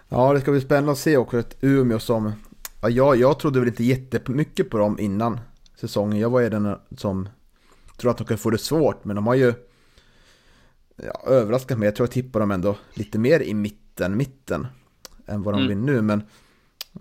Ja, 0.09 0.33
det 0.33 0.41
ska 0.41 0.51
bli 0.51 0.61
spännande 0.61 0.93
att 0.93 0.99
se 0.99 1.17
också 1.17 1.39
ett 1.39 1.57
Umeå 1.61 1.99
som 1.99 2.33
Ja, 2.83 2.91
jag, 2.91 3.17
jag 3.17 3.39
trodde 3.39 3.59
väl 3.59 3.69
inte 3.69 3.85
jättemycket 3.85 4.71
på 4.71 4.79
dem 4.79 4.99
innan 4.99 5.41
säsongen. 5.75 6.19
Jag 6.19 6.31
var 6.31 6.41
ju 6.41 6.49
den 6.49 6.77
som 6.97 7.29
tror 7.97 8.11
att 8.11 8.19
de 8.19 8.27
kan 8.27 8.39
få 8.39 8.51
det 8.51 8.59
svårt, 8.59 9.05
men 9.05 9.17
de 9.17 9.27
har 9.27 9.35
ju 9.35 9.55
ja, 10.97 11.23
överraskat 11.27 11.79
mig. 11.79 11.87
Jag 11.87 11.97
tror 11.97 12.07
jag 12.07 12.13
tippar 12.13 12.41
dem 12.41 12.51
ändå 12.51 12.77
lite 12.95 13.19
mer 13.19 13.41
i 13.41 13.55
mitten, 13.55 14.17
mitten 14.17 14.67
än 15.27 15.43
vad 15.43 15.55
de 15.55 15.59
mm. 15.59 15.69
vill 15.69 15.79
nu. 15.79 16.03
Men 16.03 16.23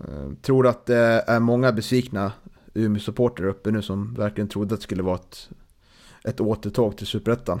Eh, 0.00 0.32
tror 0.42 0.62
du 0.62 0.68
att 0.68 0.86
det 0.86 1.24
är 1.26 1.40
många 1.40 1.72
besvikna 1.72 2.32
Umeå-supporter 2.74 3.44
uppe 3.44 3.70
nu 3.70 3.82
som 3.82 4.14
verkligen 4.14 4.48
trodde 4.48 4.74
att 4.74 4.80
det 4.80 4.84
skulle 4.84 5.02
vara 5.02 5.14
ett, 5.16 5.48
ett 6.24 6.40
återtåg 6.40 6.96
till 6.96 7.06
Superettan. 7.06 7.60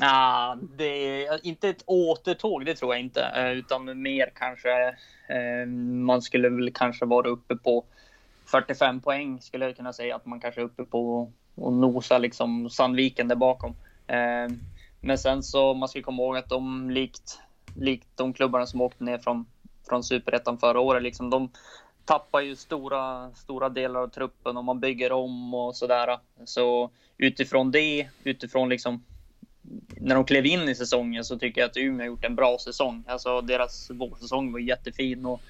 Ja, 0.00 0.58
det 0.76 1.26
är 1.26 1.46
inte 1.46 1.68
ett 1.68 1.82
återtåg, 1.86 2.64
det 2.64 2.74
tror 2.74 2.94
jag 2.94 3.00
inte, 3.00 3.22
eh, 3.22 3.52
utan 3.52 4.02
mer 4.02 4.32
kanske. 4.34 4.70
Eh, 5.28 5.66
man 6.06 6.22
skulle 6.22 6.48
väl 6.48 6.72
kanske 6.74 7.04
vara 7.04 7.28
uppe 7.28 7.56
på 7.56 7.84
45 8.46 9.00
poäng 9.00 9.40
skulle 9.40 9.64
jag 9.64 9.76
kunna 9.76 9.92
säga 9.92 10.16
att 10.16 10.26
man 10.26 10.40
kanske 10.40 10.60
är 10.60 10.64
uppe 10.64 10.84
på 10.84 11.32
och 11.54 11.72
nosa 11.72 12.18
liksom 12.18 12.70
Sandviken 12.70 13.28
där 13.28 13.36
bakom. 13.36 13.70
Eh, 14.06 14.56
men 15.00 15.18
sen 15.18 15.42
så 15.42 15.74
man 15.74 15.88
ska 15.88 16.02
komma 16.02 16.22
ihåg 16.22 16.36
att 16.36 16.48
de 16.48 16.90
likt, 16.90 17.40
likt 17.76 18.08
de 18.14 18.32
klubbarna 18.32 18.66
som 18.66 18.80
åkte 18.80 19.04
ner 19.04 19.18
från, 19.18 19.46
från 19.88 20.04
superettan 20.04 20.58
förra 20.58 20.80
året, 20.80 21.02
liksom 21.02 21.30
de, 21.30 21.50
tappar 22.06 22.40
ju 22.40 22.56
stora, 22.56 23.30
stora 23.34 23.68
delar 23.68 24.00
av 24.00 24.08
truppen 24.08 24.56
och 24.56 24.64
man 24.64 24.80
bygger 24.80 25.12
om 25.12 25.54
och 25.54 25.76
sådär. 25.76 26.18
Så 26.44 26.90
utifrån 27.18 27.70
det, 27.70 28.08
utifrån 28.24 28.68
liksom 28.68 29.04
när 29.96 30.14
de 30.14 30.24
klev 30.24 30.46
in 30.46 30.68
i 30.68 30.74
säsongen 30.74 31.24
så 31.24 31.38
tycker 31.38 31.60
jag 31.60 31.70
att 31.70 31.76
Umeå 31.76 32.00
har 32.00 32.06
gjort 32.06 32.24
en 32.24 32.36
bra 32.36 32.58
säsong. 32.58 33.04
Alltså 33.06 33.40
deras 33.40 33.90
vårsäsong 33.90 34.52
var 34.52 34.58
jättefin 34.58 35.26
och, 35.26 35.40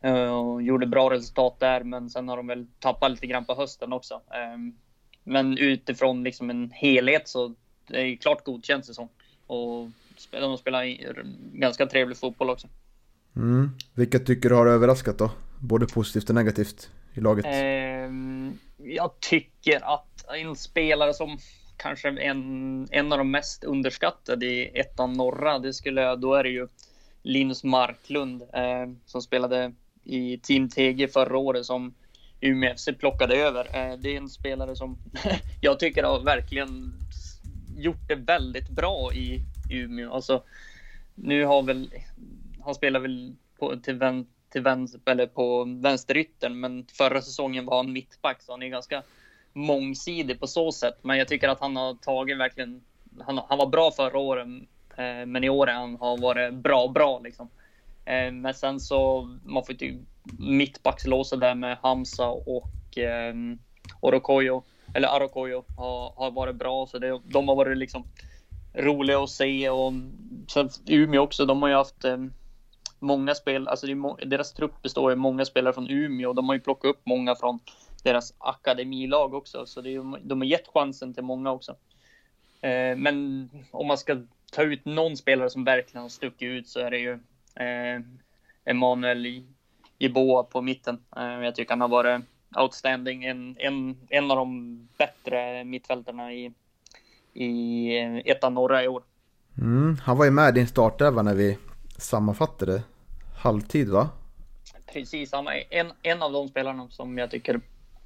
eh, 0.00 0.38
och 0.38 0.62
gjorde 0.62 0.86
bra 0.86 1.10
resultat 1.10 1.60
där, 1.60 1.82
men 1.84 2.10
sen 2.10 2.28
har 2.28 2.36
de 2.36 2.46
väl 2.46 2.66
tappat 2.78 3.10
lite 3.10 3.26
grann 3.26 3.44
på 3.44 3.54
hösten 3.54 3.92
också. 3.92 4.20
Ehm, 4.30 4.76
men 5.24 5.58
utifrån 5.58 6.24
liksom 6.24 6.50
en 6.50 6.70
helhet 6.70 7.28
så 7.28 7.54
det 7.86 8.00
är 8.00 8.16
klart 8.16 8.44
godkänd 8.44 8.84
säsong 8.84 9.08
och 9.46 9.90
de 10.30 10.58
spelar 10.58 10.84
ganska 11.58 11.86
trevlig 11.86 12.16
fotboll 12.16 12.50
också. 12.50 12.68
Mm. 13.36 13.70
Vilka 13.94 14.18
tycker 14.18 14.48
du 14.48 14.54
har 14.54 14.66
överraskat 14.66 15.18
då? 15.18 15.30
Både 15.58 15.86
positivt 15.86 16.28
och 16.28 16.34
negativt 16.34 16.90
i 17.14 17.20
laget? 17.20 17.44
Ehm, 17.48 18.58
jag 18.76 19.20
tycker 19.20 19.94
att 19.94 20.24
en 20.38 20.56
spelare 20.56 21.14
som 21.14 21.38
kanske 21.76 22.08
en, 22.08 22.88
en 22.90 23.12
av 23.12 23.18
de 23.18 23.30
mest 23.30 23.64
underskattade 23.64 24.46
i 24.46 24.70
ettan 24.74 25.12
norra, 25.12 25.58
det 25.58 25.72
skulle, 25.72 26.16
då 26.16 26.34
är 26.34 26.42
det 26.42 26.50
ju 26.50 26.68
Linus 27.22 27.64
Marklund 27.64 28.42
eh, 28.42 28.92
som 29.06 29.22
spelade 29.22 29.72
i 30.04 30.38
Team 30.38 30.68
TG 30.68 31.08
förra 31.08 31.38
året 31.38 31.66
som 31.66 31.94
Umeå 32.40 32.76
FC 32.76 32.88
plockade 32.98 33.36
över. 33.36 33.64
Eh, 33.64 33.98
det 33.98 34.12
är 34.12 34.16
en 34.16 34.28
spelare 34.28 34.76
som 34.76 34.98
jag 35.60 35.78
tycker 35.78 36.02
har 36.02 36.20
verkligen 36.20 36.92
gjort 37.76 38.08
det 38.08 38.14
väldigt 38.14 38.68
bra 38.68 39.12
i 39.14 39.44
Umeå. 39.70 40.12
Alltså, 40.12 40.42
nu 41.14 41.44
har 41.44 41.62
väl, 41.62 41.90
han 42.64 42.74
spelar 42.74 43.00
väl 43.00 43.34
på, 43.58 43.76
till, 43.76 43.94
vän, 43.94 44.26
till 44.48 44.62
vänster, 44.62 45.00
eller 45.06 45.26
på 45.26 45.64
vänsteryttern, 45.64 46.60
men 46.60 46.86
förra 46.92 47.22
säsongen 47.22 47.66
var 47.66 47.76
han 47.76 47.92
mittback, 47.92 48.42
så 48.42 48.52
han 48.52 48.62
är 48.62 48.68
ganska 48.68 49.02
mångsidig 49.52 50.40
på 50.40 50.46
så 50.46 50.72
sätt. 50.72 50.98
Men 51.02 51.18
jag 51.18 51.28
tycker 51.28 51.48
att 51.48 51.60
han 51.60 51.76
har 51.76 51.94
tagit 51.94 52.38
verkligen, 52.38 52.82
han, 53.20 53.40
han 53.48 53.58
var 53.58 53.66
bra 53.66 53.90
förra 53.90 54.18
året, 54.18 54.48
eh, 54.96 55.26
men 55.26 55.44
i 55.44 55.48
år 55.48 55.66
har 55.66 56.08
han 56.08 56.20
varit 56.20 56.54
bra, 56.54 56.88
bra 56.88 57.18
liksom. 57.18 57.48
Eh, 58.04 58.32
men 58.32 58.54
sen 58.54 58.80
så, 58.80 59.22
man 59.44 59.64
får 59.64 59.72
ju 59.72 59.78
typ 59.78 60.00
mittbackslåset 60.38 61.40
där 61.40 61.54
med 61.54 61.78
Hamza 61.82 62.28
och 62.28 62.98
eh, 62.98 63.34
Orokoyo, 64.00 64.62
eller 64.94 65.08
Arokoyo 65.08 65.64
har, 65.76 66.12
har 66.16 66.30
varit 66.30 66.56
bra, 66.56 66.86
så 66.86 66.98
det, 66.98 67.20
de 67.24 67.48
har 67.48 67.54
varit 67.54 67.78
liksom 67.78 68.04
roliga 68.74 69.18
att 69.18 69.30
se 69.30 69.70
och 69.70 69.92
sen 70.48 70.70
Umeå 70.86 71.22
också, 71.22 71.46
de 71.46 71.62
har 71.62 71.68
ju 71.68 71.74
haft 71.74 72.04
eh, 72.04 72.18
många 73.02 73.34
spel, 73.34 73.68
alltså 73.68 73.86
deras 74.26 74.52
trupp 74.52 74.82
består 74.82 75.10
ju 75.10 75.12
av 75.12 75.18
många 75.18 75.44
spelare 75.44 75.74
från 75.74 75.90
Umeå 75.90 76.28
och 76.28 76.34
de 76.34 76.48
har 76.48 76.54
ju 76.54 76.60
plockat 76.60 76.88
upp 76.90 77.00
många 77.04 77.34
från 77.34 77.60
deras 78.02 78.34
akademilag 78.38 79.34
också, 79.34 79.66
så 79.66 79.80
det 79.80 79.94
är, 79.94 80.26
de 80.28 80.40
har 80.40 80.46
gett 80.46 80.68
chansen 80.68 81.14
till 81.14 81.24
många 81.24 81.52
också. 81.52 81.72
Eh, 82.60 82.96
men 82.96 83.48
om 83.70 83.86
man 83.86 83.98
ska 83.98 84.16
ta 84.52 84.62
ut 84.62 84.84
någon 84.84 85.16
spelare 85.16 85.50
som 85.50 85.64
verkligen 85.64 86.02
har 86.02 86.08
stuckit 86.08 86.42
ut 86.42 86.68
så 86.68 86.80
är 86.80 86.90
det 86.90 86.98
ju 86.98 87.12
eh, 87.54 88.02
Emanuel 88.64 89.44
Jeboa 89.98 90.42
på 90.42 90.60
mitten. 90.60 90.98
Eh, 91.16 91.44
jag 91.44 91.54
tycker 91.54 91.70
han 91.70 91.80
har 91.80 91.88
varit 91.88 92.24
outstanding, 92.56 93.24
en, 93.24 93.56
en, 93.58 93.96
en 94.08 94.30
av 94.30 94.36
de 94.36 94.88
bättre 94.98 95.64
mittfältarna 95.64 96.32
i, 96.32 96.52
i 97.32 97.86
eh, 97.98 98.16
ettan 98.16 98.54
norra 98.54 98.84
i 98.84 98.88
år. 98.88 99.02
Mm, 99.58 99.96
han 100.02 100.18
var 100.18 100.24
ju 100.24 100.30
med 100.30 100.48
i 100.48 100.52
din 100.52 100.66
startelva 100.66 101.22
när 101.22 101.34
vi 101.34 101.58
sammanfattade 101.96 102.82
halvtid 103.42 103.88
va? 103.88 104.08
Precis, 104.92 105.32
han 105.32 105.44
var 105.44 105.62
en, 105.70 105.92
en 106.02 106.22
av 106.22 106.32
de 106.32 106.48
spelarna 106.48 106.88
som 106.90 107.18
jag 107.18 107.30
tycker 107.30 107.60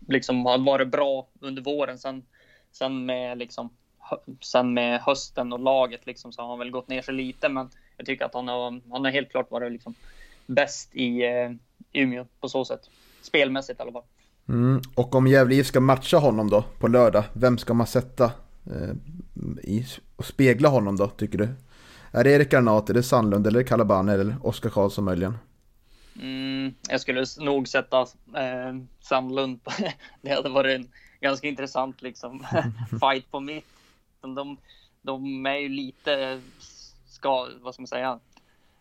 liksom 0.09 0.47
har 0.47 0.59
varit 0.59 0.89
bra 0.89 1.26
under 1.41 1.62
våren. 1.62 1.99
Sen, 1.99 2.22
sen, 2.72 3.07
med, 3.07 3.39
liksom, 3.39 3.70
sen 4.41 4.74
med 4.74 5.01
hösten 5.01 5.53
och 5.53 5.61
laget 5.61 6.07
liksom, 6.07 6.32
så 6.32 6.43
har 6.43 6.49
han 6.49 6.59
väl 6.59 6.70
gått 6.70 6.89
ner 6.89 7.03
sig 7.03 7.14
lite. 7.14 7.49
Men 7.49 7.70
jag 7.97 8.07
tycker 8.07 8.24
att 8.24 8.34
han 8.34 8.49
har, 8.49 8.80
han 8.91 9.05
har 9.05 9.11
helt 9.11 9.30
klart 9.30 9.51
varit 9.51 9.72
liksom, 9.72 9.95
bäst 10.47 10.91
i 10.93 11.22
eh, 11.22 11.51
Umeå 11.93 12.26
på 12.41 12.49
så 12.49 12.64
sätt. 12.64 12.91
Spelmässigt 13.22 13.80
i 13.80 13.82
alla 13.82 13.93
fall. 13.93 14.03
Mm. 14.49 14.80
Och 14.95 15.14
om 15.14 15.26
Gävle 15.26 15.55
IF 15.55 15.66
ska 15.66 15.80
matcha 15.80 16.18
honom 16.18 16.51
då 16.51 16.64
på 16.78 16.89
lördag, 16.89 17.24
vem 17.32 17.59
ska 17.59 17.74
man 17.74 17.87
sätta 17.87 18.24
eh, 18.66 18.91
i, 19.62 19.87
och 20.16 20.24
spegla 20.24 20.68
honom 20.68 20.97
då 20.97 21.09
tycker 21.09 21.39
du? 21.39 21.49
Är 22.13 22.25
det 22.25 22.31
Erik 22.31 22.51
Granat, 22.51 22.91
är 22.91 22.95
det 22.95 23.03
Sandlund 23.03 23.47
eller 23.47 23.63
Kalaban 23.63 24.09
eller 24.09 24.37
Oskar 24.43 24.71
Karlsson 24.71 25.05
möjligen? 25.05 25.39
Mm, 26.21 26.75
jag 26.89 27.01
skulle 27.01 27.25
nog 27.39 27.69
sätta 27.69 28.01
eh, 28.37 28.75
Sandlund. 29.01 29.61
det 30.23 30.35
hade 30.35 30.49
varit 30.49 30.81
en 30.81 30.89
ganska 31.21 31.49
intressant 31.49 32.03
liksom, 32.03 32.47
fight 33.01 33.31
på 33.31 33.41
mitt. 33.41 33.67
De, 34.21 34.57
de 35.03 35.47
är 35.47 35.57
ju 35.57 35.69
lite, 35.69 36.41
ska, 37.07 37.49
vad 37.61 37.75
ska 37.75 37.83
man 37.83 37.87
säga, 37.87 38.19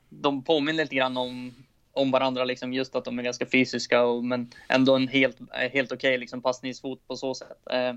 de 0.10 0.44
påminner 0.44 0.84
lite 0.84 0.96
grann 0.96 1.18
om, 1.18 1.54
om 1.94 2.12
varandra, 2.12 2.44
liksom, 2.44 2.74
just 2.74 2.96
att 2.96 3.06
de 3.06 3.20
är 3.20 3.24
ganska 3.24 3.46
fysiska, 3.46 4.04
och, 4.04 4.24
men 4.24 4.52
ändå 4.68 4.96
en 4.96 5.08
helt, 5.08 5.40
eh, 5.40 5.72
helt 5.74 5.92
okej 5.92 6.10
okay, 6.10 6.18
liksom, 6.18 6.42
passningsfot 6.42 7.08
på 7.08 7.16
så 7.16 7.36
sätt. 7.36 7.68
Eh, 7.72 7.94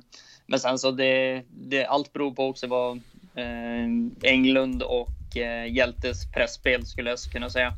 men 0.46 0.60
sen 0.60 0.78
så 0.78 0.90
det, 0.90 1.42
det, 1.50 1.84
allt 1.84 2.12
beror 2.12 2.34
på 2.34 2.46
också 2.46 2.66
vad 2.66 2.96
eh, 3.34 3.84
Englund 4.22 4.82
och 4.82 5.08
Eh, 5.36 5.74
Hjältes 5.74 6.26
pressspel 6.30 6.86
skulle 6.86 7.10
jag 7.10 7.18
kunna 7.18 7.50
säga. 7.50 7.74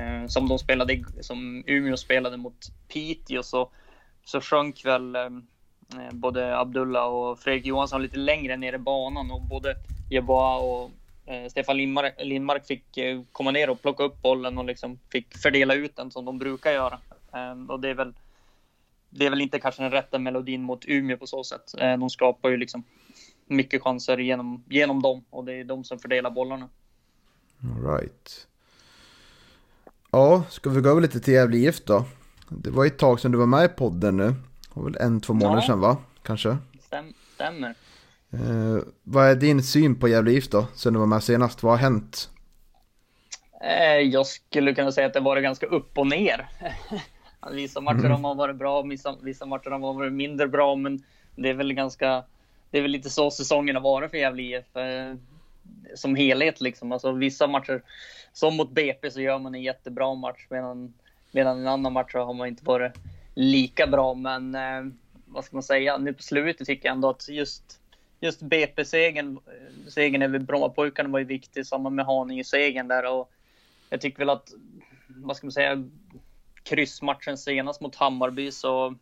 Eh, 0.00 0.26
som 0.26 0.48
de 0.48 0.58
spelade, 0.58 1.04
som 1.20 1.64
Umeå 1.66 1.96
spelade 1.96 2.36
mot 2.36 2.72
Piteå 2.88 3.42
så, 3.42 3.70
så 4.24 4.40
sjönk 4.40 4.84
väl 4.84 5.16
eh, 5.16 5.22
eh, 5.22 6.12
både 6.12 6.58
Abdullah 6.58 7.06
och 7.06 7.38
Fredrik 7.38 7.66
Johansson 7.66 8.02
lite 8.02 8.18
längre 8.18 8.56
ner 8.56 8.72
i 8.72 8.78
banan 8.78 9.30
och 9.30 9.42
både 9.42 9.76
Jeboa 10.10 10.56
och 10.56 10.90
eh, 11.26 11.48
Stefan 11.48 11.76
Lindmark, 11.76 12.14
Lindmark 12.18 12.66
fick 12.66 12.96
eh, 12.96 13.22
komma 13.32 13.50
ner 13.50 13.70
och 13.70 13.82
plocka 13.82 14.02
upp 14.04 14.22
bollen 14.22 14.58
och 14.58 14.64
liksom 14.64 14.98
fick 15.12 15.34
fördela 15.34 15.74
ut 15.74 15.96
den 15.96 16.10
som 16.10 16.24
de 16.24 16.38
brukar 16.38 16.72
göra. 16.72 16.98
Eh, 17.34 17.70
och 17.70 17.80
det 17.80 17.88
är 17.88 17.94
väl 17.94 18.14
det 19.14 19.26
är 19.26 19.30
väl 19.30 19.40
inte 19.40 19.60
kanske 19.60 19.82
den 19.82 19.90
rätta 19.90 20.18
melodin 20.18 20.62
mot 20.62 20.84
Umeå 20.88 21.16
på 21.16 21.26
så 21.26 21.44
sätt. 21.44 21.74
Eh, 21.78 21.98
de 21.98 22.10
skapar 22.10 22.48
ju 22.48 22.56
liksom 22.56 22.84
mycket 23.46 23.82
chanser 23.82 24.18
genom, 24.18 24.64
genom 24.68 25.02
dem 25.02 25.24
och 25.30 25.44
det 25.44 25.54
är 25.54 25.64
de 25.64 25.84
som 25.84 25.98
fördelar 25.98 26.30
bollarna. 26.30 26.68
All 27.64 27.92
right. 27.92 28.46
Ja, 30.10 30.42
ska 30.48 30.70
vi 30.70 30.80
gå 30.80 30.88
över 30.88 31.00
lite 31.00 31.20
till 31.20 31.34
Gävle 31.34 31.56
IF 31.56 31.84
då? 31.84 32.04
Det 32.48 32.70
var 32.70 32.86
ett 32.86 32.98
tag 32.98 33.20
sedan 33.20 33.32
du 33.32 33.38
var 33.38 33.46
med 33.46 33.64
i 33.64 33.68
podden 33.68 34.16
nu. 34.16 34.26
Det 34.26 34.34
var 34.74 34.84
väl 34.84 34.96
en, 35.00 35.20
två 35.20 35.32
månader 35.32 35.62
ja. 35.62 35.66
sedan 35.66 35.80
va? 35.80 35.96
Kanske? 36.22 36.56
Stäm, 36.80 37.14
stämmer. 37.34 37.74
Eh, 38.30 38.82
vad 39.02 39.26
är 39.26 39.34
din 39.34 39.62
syn 39.62 39.94
på 39.94 40.08
Gävle 40.08 40.30
IF 40.30 40.48
då? 40.48 40.66
Sen 40.74 40.92
du 40.92 40.98
var 40.98 41.06
med 41.06 41.22
senast. 41.22 41.62
Vad 41.62 41.72
har 41.72 41.78
hänt? 41.78 42.30
Eh, 43.60 43.98
jag 43.98 44.26
skulle 44.26 44.74
kunna 44.74 44.92
säga 44.92 45.06
att 45.06 45.14
det 45.14 45.20
varit 45.20 45.42
ganska 45.42 45.66
upp 45.66 45.98
och 45.98 46.06
ner. 46.06 46.48
vissa 47.52 47.80
matcher 47.80 48.04
mm. 48.04 48.24
har 48.24 48.34
varit 48.34 48.56
bra, 48.56 48.82
vissa, 48.82 49.16
vissa 49.20 49.46
matcher 49.46 49.70
har 49.70 49.78
varit 49.78 50.12
mindre 50.12 50.48
bra, 50.48 50.76
men 50.76 51.02
det 51.36 51.48
är 51.48 51.54
väl 51.54 51.72
ganska 51.72 52.24
det 52.70 52.78
är 52.78 52.82
väl 52.82 52.90
lite 52.90 53.10
så 53.10 53.30
säsongen 53.30 53.76
har 53.76 53.82
varit 53.82 54.10
för 54.10 54.18
Gävle 54.18 54.42
IF. 54.42 54.76
Eh, 54.76 55.14
som 55.94 56.14
helhet 56.14 56.60
liksom. 56.60 56.92
Alltså 56.92 57.12
vissa 57.12 57.46
matcher, 57.46 57.82
som 58.32 58.56
mot 58.56 58.70
BP 58.70 59.10
så 59.10 59.20
gör 59.20 59.38
man 59.38 59.54
en 59.54 59.62
jättebra 59.62 60.14
match 60.14 60.46
medan, 60.50 60.94
medan 61.30 61.60
en 61.60 61.66
annan 61.66 61.92
match 61.92 62.14
har 62.14 62.34
man 62.34 62.48
inte 62.48 62.64
varit 62.64 62.92
lika 63.34 63.86
bra. 63.86 64.14
Men 64.14 64.54
eh, 64.54 64.92
vad 65.26 65.44
ska 65.44 65.56
man 65.56 65.62
säga, 65.62 65.98
nu 65.98 66.12
på 66.12 66.22
slutet 66.22 66.66
tycker 66.66 66.88
jag 66.88 66.94
ändå 66.94 67.10
att 67.10 67.28
just, 67.28 67.80
just 68.20 68.42
BP-segern, 68.42 69.38
eh, 69.46 69.88
segern 69.88 70.22
över 70.22 70.38
Brommapojkarna 70.38 71.08
var 71.08 71.18
ju 71.18 71.24
viktig, 71.24 71.66
samma 71.66 71.90
med 71.90 72.06
Haninge-segern 72.06 72.88
där 72.88 73.12
och 73.12 73.30
jag 73.90 74.00
tycker 74.00 74.18
väl 74.18 74.30
att, 74.30 74.52
vad 75.06 75.36
ska 75.36 75.46
man 75.46 75.52
säga, 75.52 75.84
kryssmatchen 76.62 77.38
senast 77.38 77.80
mot 77.80 77.96
Hammarby 77.96 78.52
så 78.52 78.96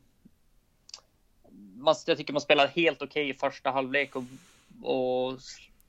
jag 2.06 2.16
tycker 2.16 2.32
man 2.32 2.40
spelade 2.40 2.72
helt 2.74 3.02
okej 3.02 3.22
okay 3.22 3.30
i 3.30 3.34
första 3.34 3.70
halvlek 3.70 4.16
och, 4.16 4.24
och 4.82 5.38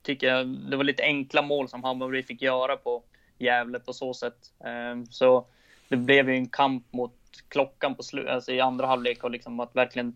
tycker 0.02 0.26
jag 0.26 0.48
det 0.48 0.76
var 0.76 0.84
lite 0.84 1.02
enkla 1.02 1.42
mål 1.42 1.68
som 1.68 1.84
Hammarby 1.84 2.22
fick 2.22 2.42
göra 2.42 2.76
på 2.76 3.02
Gävle 3.38 3.78
på 3.78 3.92
så 3.92 4.14
sätt. 4.14 4.52
Ehm, 4.64 5.06
så 5.06 5.46
det 5.88 5.96
blev 5.96 6.30
ju 6.30 6.34
en 6.34 6.48
kamp 6.48 6.92
mot 6.92 7.12
klockan 7.48 7.94
på 7.94 8.02
slu- 8.02 8.28
alltså 8.28 8.52
i 8.52 8.60
andra 8.60 8.86
halvlek 8.86 9.24
och 9.24 9.30
liksom 9.30 9.60
att 9.60 9.76
verkligen, 9.76 10.14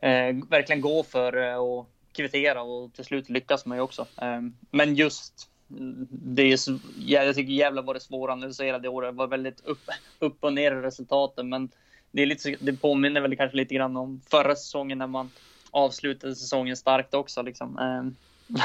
eh, 0.00 0.36
verkligen 0.50 0.80
gå 0.80 1.02
för 1.02 1.36
eh, 1.36 1.56
och 1.56 1.88
kvittera 2.12 2.62
och 2.62 2.92
till 2.94 3.04
slut 3.04 3.28
lyckas 3.28 3.66
man 3.66 3.78
ju 3.78 3.82
också. 3.82 4.06
Ehm, 4.16 4.56
men 4.70 4.94
just 4.94 5.50
mm, 5.70 6.08
det 6.10 6.42
är, 6.42 6.58
jag 6.98 7.34
tycker 7.34 7.52
Gävle 7.52 7.80
var 7.80 7.94
det 7.94 8.00
svåranalyserade 8.00 8.88
året. 8.88 9.14
Det 9.14 9.18
var 9.18 9.26
väldigt 9.26 9.60
upp, 9.64 9.88
upp 10.18 10.44
och 10.44 10.52
ner 10.52 10.72
i 10.72 10.80
resultaten, 10.80 11.48
men 11.48 11.70
det, 12.10 12.22
är 12.22 12.26
lite, 12.26 12.56
det 12.60 12.72
påminner 12.72 13.20
väl 13.20 13.36
kanske 13.36 13.56
lite 13.56 13.74
grann 13.74 13.96
om 13.96 14.20
förra 14.30 14.56
säsongen 14.56 14.98
när 14.98 15.06
man 15.06 15.30
avslutade 15.70 16.36
säsongen 16.36 16.76
starkt 16.76 17.14
också. 17.14 17.42
Liksom. 17.42 17.78
Ehm, 17.78 18.16
Ehm, 18.54 18.60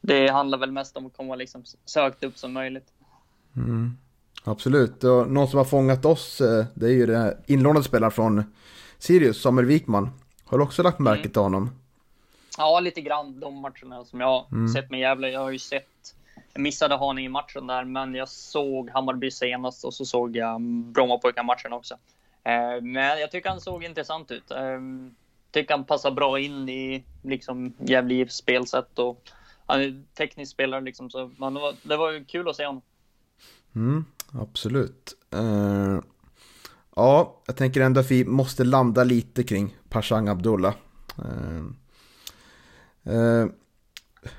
det 0.00 0.28
handlar 0.28 0.58
väl 0.58 0.72
mest 0.72 0.96
om 0.96 1.06
att 1.06 1.16
komma 1.16 1.34
liksom 1.34 1.64
så 1.84 2.00
högt 2.00 2.24
upp 2.24 2.38
som 2.38 2.52
möjligt. 2.52 2.86
Mm. 3.56 3.96
Absolut, 4.44 5.04
och 5.04 5.30
någon 5.30 5.48
som 5.48 5.58
har 5.58 5.64
fångat 5.64 6.04
oss 6.04 6.40
eh, 6.40 6.64
det 6.74 6.86
är 6.86 6.90
ju 6.92 7.06
den 7.06 7.20
här 7.20 7.36
inlånade 7.46 7.84
spelaren 7.84 8.12
från 8.12 8.44
Sirius, 8.98 9.42
Samuel 9.42 9.66
Wikman. 9.66 10.10
Har 10.44 10.58
du 10.58 10.64
också 10.64 10.82
lagt 10.82 10.98
märke 10.98 11.28
till 11.28 11.42
honom? 11.42 11.70
Ja, 12.58 12.80
lite 12.80 13.00
grann 13.00 13.40
de 13.40 13.54
matcherna 13.54 14.04
som 14.04 14.20
jag 14.20 14.26
har 14.26 14.46
mm. 14.52 14.68
sett 14.68 14.90
med 14.90 15.00
Gävle. 15.00 15.30
Jag 15.30 15.40
har 15.40 15.50
ju 15.50 15.58
sett, 15.58 16.14
jag 16.52 16.60
missade 16.62 16.96
Haninge-matchen 16.96 17.66
där, 17.66 17.84
men 17.84 18.14
jag 18.14 18.28
såg 18.28 18.90
Hammarby 18.90 19.30
senast 19.30 19.84
och 19.84 19.94
så 19.94 20.04
såg 20.04 20.36
jag 20.36 20.60
Brommapojkar-matchen 20.60 21.72
också. 21.72 21.94
Eh, 22.44 22.82
men 22.82 23.20
jag 23.20 23.30
tycker 23.30 23.48
han 23.48 23.60
såg 23.60 23.84
intressant 23.84 24.30
ut. 24.30 24.50
Eh, 25.50 25.60
tycker 25.60 25.74
han 25.74 25.84
passar 25.84 26.10
bra 26.10 26.38
in 26.38 26.68
i 26.68 27.04
liksom 27.22 27.72
Gävle 27.78 28.14
IFs 28.14 28.36
spelsätt 28.36 28.98
och 28.98 29.30
han 29.66 29.80
är 29.80 30.02
teknisk 30.14 30.52
spelare 30.52 30.80
liksom, 30.80 31.10
så 31.10 31.30
man, 31.36 31.54
det, 31.54 31.60
var, 31.60 31.74
det 31.82 31.96
var 31.96 32.28
kul 32.28 32.48
att 32.48 32.56
se 32.56 32.66
honom. 32.66 32.82
Mm, 33.74 34.04
absolut. 34.32 35.14
Uh, 35.34 36.00
ja, 36.96 37.42
jag 37.46 37.56
tänker 37.56 37.80
ändå 37.80 38.00
att 38.00 38.10
vi 38.10 38.24
måste 38.24 38.64
landa 38.64 39.04
lite 39.04 39.42
kring 39.42 39.76
Pashang 39.88 40.28
Abdullah. 40.28 40.74
Uh, 41.18 41.66
uh, 43.14 43.46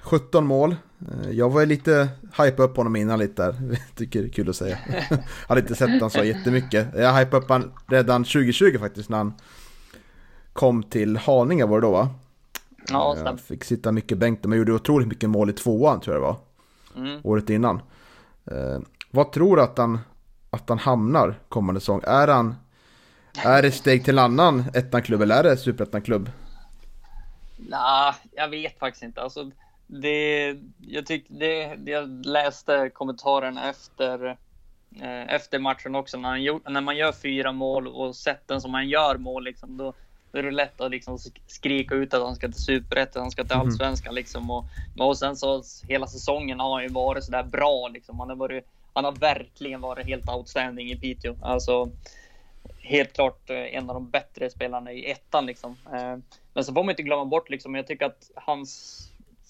17 0.02 0.46
mål. 0.46 0.76
Jag 1.32 1.50
var 1.50 1.66
lite 1.66 2.10
hype 2.38 2.64
upp 2.64 2.78
honom 2.78 2.96
innan 2.96 3.20
lite 3.20 3.44
där. 3.44 3.78
Tycker 3.96 4.22
det 4.22 4.28
är 4.28 4.32
kul 4.32 4.50
att 4.50 4.56
säga. 4.56 4.78
hade 5.48 5.62
inte 5.62 5.76
sett 5.76 5.90
honom 5.90 6.10
så 6.10 6.24
jättemycket. 6.24 6.88
Jag 6.96 7.14
hypade 7.14 7.44
upp 7.44 7.50
honom 7.50 7.72
redan 7.88 8.24
2020 8.24 8.78
faktiskt 8.80 9.10
när 9.10 9.18
han 9.18 9.34
kom 10.54 10.84
till 10.84 11.18
Haninge 11.18 11.66
var 11.66 11.82
det 11.82 11.88
då 11.88 11.92
va? 11.92 12.10
Ja, 12.88 13.16
stämmer. 13.16 13.38
Fick 13.38 13.64
sitta 13.64 13.92
mycket 13.92 14.18
bänk 14.18 14.44
men 14.44 14.58
gjorde 14.58 14.74
otroligt 14.74 15.08
mycket 15.08 15.30
mål 15.30 15.50
i 15.50 15.54
tvåan 15.54 16.02
tror 16.02 16.16
jag 16.16 16.24
det 16.24 16.28
var. 16.28 16.38
Mm. 16.96 17.22
Året 17.24 17.50
innan. 17.50 17.82
Vad 19.12 19.32
tror 19.32 19.56
du 19.56 19.62
att 19.62 19.78
han, 19.78 20.00
att 20.50 20.70
han 20.70 20.80
hamnar 20.80 21.40
kommande 21.50 21.82
säsong? 21.82 22.02
Är 22.04 22.28
han 22.28 22.56
är 23.38 23.62
det 23.62 23.72
steg 23.72 24.06
till 24.06 24.20
annan 24.20 24.64
ettan-klubb 24.74 25.22
eller 25.22 25.36
är 25.36 25.44
det 25.44 25.58
superettan-klubb? 25.58 26.30
Nej, 27.58 28.14
jag 28.32 28.50
vet 28.50 28.80
faktiskt 28.80 29.04
inte. 29.04 29.22
Alltså, 29.22 29.52
det, 29.88 30.58
jag, 30.78 31.06
tyck, 31.06 31.26
det, 31.28 31.78
jag 31.86 32.26
läste 32.26 32.90
kommentaren 32.94 33.58
efter, 33.58 34.26
eh, 35.02 35.34
efter 35.36 35.60
matchen 35.60 35.96
också. 35.96 36.18
När, 36.18 36.30
han, 36.30 36.74
när 36.74 36.82
man 36.82 36.98
gör 36.98 37.12
fyra 37.12 37.52
mål 37.52 37.88
och 37.88 38.16
sätten 38.16 38.62
som 38.62 38.72
man 38.72 38.90
gör 38.90 39.18
mål, 39.18 39.44
liksom, 39.44 39.78
då, 39.78 39.94
då 40.32 40.40
är 40.40 40.44
det 40.44 40.52
lätt 40.52 40.82
att 40.82 40.92
liksom 40.92 41.18
skrika 41.48 41.96
ut 41.96 42.14
att 42.14 42.22
han 42.22 42.36
ska 42.36 42.48
till 42.48 42.64
superettan, 42.64 43.22
han 43.22 43.32
ska 43.32 43.44
till 43.44 43.58
mhm. 43.58 43.68
allsvenskan. 43.68 44.16
Liksom, 44.16 44.52
och, 44.52 44.66
och 45.00 45.18
sen 45.18 45.36
så 45.36 45.64
hela 45.88 46.08
säsongen 46.08 46.60
har 46.60 46.74
han 46.74 46.84
ju 46.84 46.90
varit 46.90 47.24
sådär 47.24 47.44
bra. 47.44 47.88
Liksom. 47.88 48.20
Han 48.20 48.30
har 48.30 48.36
varit 48.36 48.66
han 48.94 49.06
har 49.06 49.12
verkligen 49.12 49.82
varit 49.82 50.06
helt 50.06 50.30
outstanding 50.30 50.92
i 50.92 50.96
Piteå. 50.96 51.36
Alltså, 51.42 51.92
helt 52.80 53.14
klart 53.14 53.50
eh, 53.50 53.76
en 53.76 53.90
av 53.90 53.94
de 53.94 54.10
bättre 54.10 54.50
spelarna 54.50 54.92
i 54.92 55.12
ettan 55.12 55.46
liksom. 55.46 55.78
Eh, 55.94 56.18
men 56.54 56.64
så 56.64 56.74
får 56.74 56.84
man 56.84 56.90
inte 56.90 57.04
glömma 57.04 57.26
bort 57.26 57.50
liksom, 57.50 57.76
jag 57.76 57.88
tycker 57.88 58.06
att 58.06 58.32
hans 58.36 59.02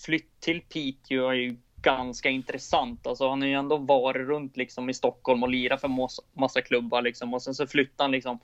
flytt 0.05 0.39
till 0.39 0.61
Piteå 0.61 1.29
är 1.29 1.33
ju 1.33 1.55
ganska 1.81 2.29
intressant. 2.29 3.07
Alltså 3.07 3.29
han 3.29 3.41
har 3.41 3.47
ju 3.47 3.53
ändå 3.53 3.77
varit 3.77 4.27
runt 4.27 4.57
liksom 4.57 4.89
i 4.89 4.93
Stockholm 4.93 5.43
och 5.43 5.49
lirat 5.49 5.81
för 5.81 5.87
massa, 5.87 6.21
massa 6.33 6.61
klubbar 6.61 7.01
liksom. 7.01 7.33
Och 7.33 7.41
sen 7.41 7.55
så 7.55 7.67
flyttar 7.67 8.03
han 8.03 8.11
liksom 8.11 8.39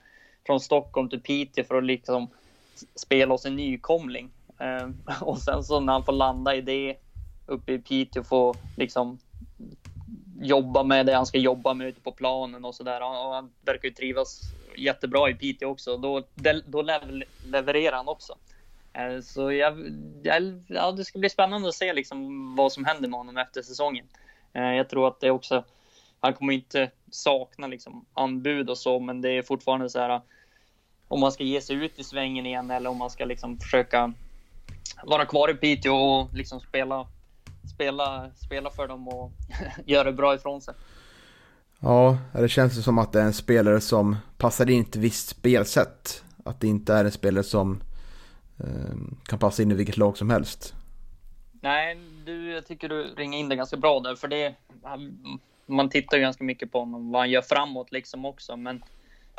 från 0.48 0.60
Stockholm 0.60 1.10
till 1.10 1.22
Piteå 1.22 1.64
för 1.64 1.76
att 1.76 1.84
liksom 1.84 2.28
spela 2.96 3.34
hos 3.34 3.46
en 3.46 3.56
nykomling. 3.56 4.30
Eh, 4.60 4.90
och 5.22 5.38
sen 5.38 5.64
så 5.64 5.80
när 5.80 5.94
han 5.94 6.04
får 6.04 6.14
landa 6.14 6.56
i 6.56 6.62
det 6.62 6.96
uppe 7.46 7.74
i 7.74 7.80
Piteå 7.80 8.24
får 8.24 8.56
liksom 8.76 9.20
jobba 10.42 10.84
med 10.84 11.06
det 11.06 11.14
han 11.14 11.26
ska 11.26 11.38
jobba 11.38 11.74
med 11.74 11.88
ute 11.88 12.02
på 12.02 12.12
planen 12.12 12.66
och 12.66 12.76
sådär. 12.76 13.02
Och 13.02 13.34
han 13.34 13.52
verkar 13.62 13.88
ju 13.88 13.94
trivas 13.94 14.42
jättebra 14.78 15.30
i 15.30 15.34
Piteå 15.34 15.70
också. 15.70 15.98
Då, 15.98 16.24
då 16.66 16.82
levererar 17.44 17.98
han 17.98 18.08
också. 18.08 18.38
Ehm, 18.94 19.22
så 19.22 19.52
jag, 19.52 19.78
ja, 20.68 20.92
det 20.92 21.06
ska 21.06 21.20
bli 21.20 21.30
spännande 21.30 21.70
att 21.70 21.76
se 21.76 21.94
liksom 21.94 22.56
vad 22.56 22.72
som 22.72 22.86
händer 22.86 23.10
med 23.10 23.18
honom 23.18 23.38
efter 23.38 23.62
säsongen. 23.62 24.06
Ehm, 24.54 24.74
jag 24.74 24.90
tror 24.90 25.08
att 25.08 25.20
det 25.20 25.32
också, 25.32 25.64
han 26.20 26.34
kommer 26.34 26.54
inte 26.54 26.92
sakna 27.12 27.68
liksom 27.68 28.06
anbud 28.14 28.70
och 28.70 28.78
så, 28.78 29.00
men 29.00 29.22
det 29.22 29.30
är 29.30 29.42
fortfarande 29.42 29.90
så 29.90 30.00
här 30.00 30.22
om 31.08 31.20
man 31.20 31.32
ska 31.32 31.44
ge 31.44 31.62
sig 31.62 31.76
ut 31.76 32.00
i 32.00 32.04
svängen 32.04 32.46
igen 32.46 32.72
eller 32.72 32.90
om 32.90 32.98
man 32.98 33.10
ska 33.10 33.26
liksom 33.26 33.60
försöka 33.60 34.14
vara 35.04 35.26
kvar 35.26 35.50
i 35.50 35.54
Piteå 35.54 35.94
och 35.94 36.34
liksom 36.34 36.60
spela 36.60 37.08
spela, 37.78 38.32
spela 38.36 38.70
för 38.70 38.88
dem 38.88 39.08
och 39.08 39.32
göra 39.86 40.12
bra 40.12 40.36
ifrån 40.36 40.62
sig. 40.62 40.74
Ja, 41.80 42.18
det 42.34 42.50
känns 42.50 42.84
som 42.84 42.98
att 42.98 43.14
det 43.14 43.22
är 43.22 43.26
en 43.26 43.34
spelare 43.34 43.82
som 43.82 44.16
passar 44.38 44.70
in 44.70 44.80
i 44.80 44.82
ett 44.82 44.96
visst 44.96 45.30
spelsätt. 45.30 46.24
Att 46.46 46.60
det 46.60 46.68
inte 46.68 46.94
är 46.94 47.06
en 47.06 47.12
spelare 47.12 47.44
som 47.44 47.82
eh, 48.60 48.96
kan 49.26 49.40
passa 49.40 49.64
in 49.64 49.72
i 49.72 49.76
vilket 49.76 49.98
lag 49.98 50.18
som 50.18 50.30
helst. 50.30 50.76
Nej, 51.62 51.98
du, 52.26 52.52
jag 52.52 52.66
tycker 52.66 52.90
du 52.90 53.04
ringer 53.04 53.40
in 53.40 53.50
det 53.50 53.56
ganska 53.56 53.78
bra 53.78 54.00
där, 54.00 54.16
för 54.16 54.28
det 54.28 54.56
man 55.66 55.90
tittar 55.90 56.18
ju 56.18 56.24
ganska 56.24 56.44
mycket 56.44 56.72
på 56.72 56.80
honom, 56.80 57.12
vad 57.12 57.22
han 57.22 57.30
gör 57.30 57.42
framåt 57.42 57.92
liksom 57.92 58.26
också, 58.26 58.58
men 58.58 58.84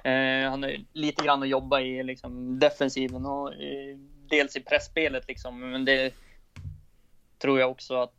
eh, 0.04 0.50
han 0.50 0.62
har 0.62 0.76
lite 0.92 1.24
grann 1.24 1.42
att 1.42 1.48
jobba 1.48 1.80
i 1.80 2.02
liksom 2.02 2.58
defensiven 2.58 3.26
och 3.26 3.52
eh, 3.52 3.96
dels 4.30 4.56
i 4.56 4.60
pressspelet 4.60 5.28
liksom, 5.28 5.70
men 5.70 5.84
det 5.84 6.14
tror 7.38 7.60
jag 7.60 7.70
också 7.70 7.94
att 7.94 8.16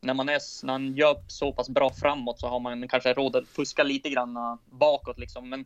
när 0.00 0.14
man, 0.14 0.28
är, 0.28 0.66
när 0.66 0.78
man 0.78 0.94
gör 0.94 1.16
så 1.26 1.52
pass 1.52 1.68
bra 1.68 1.90
framåt 1.90 2.40
så 2.40 2.48
har 2.48 2.60
man 2.60 2.88
kanske 2.88 3.12
råd 3.12 3.36
att 3.36 3.48
fuska 3.48 3.82
lite 3.82 4.10
grann 4.10 4.58
bakåt 4.64 5.18
liksom. 5.18 5.48
Men 5.48 5.64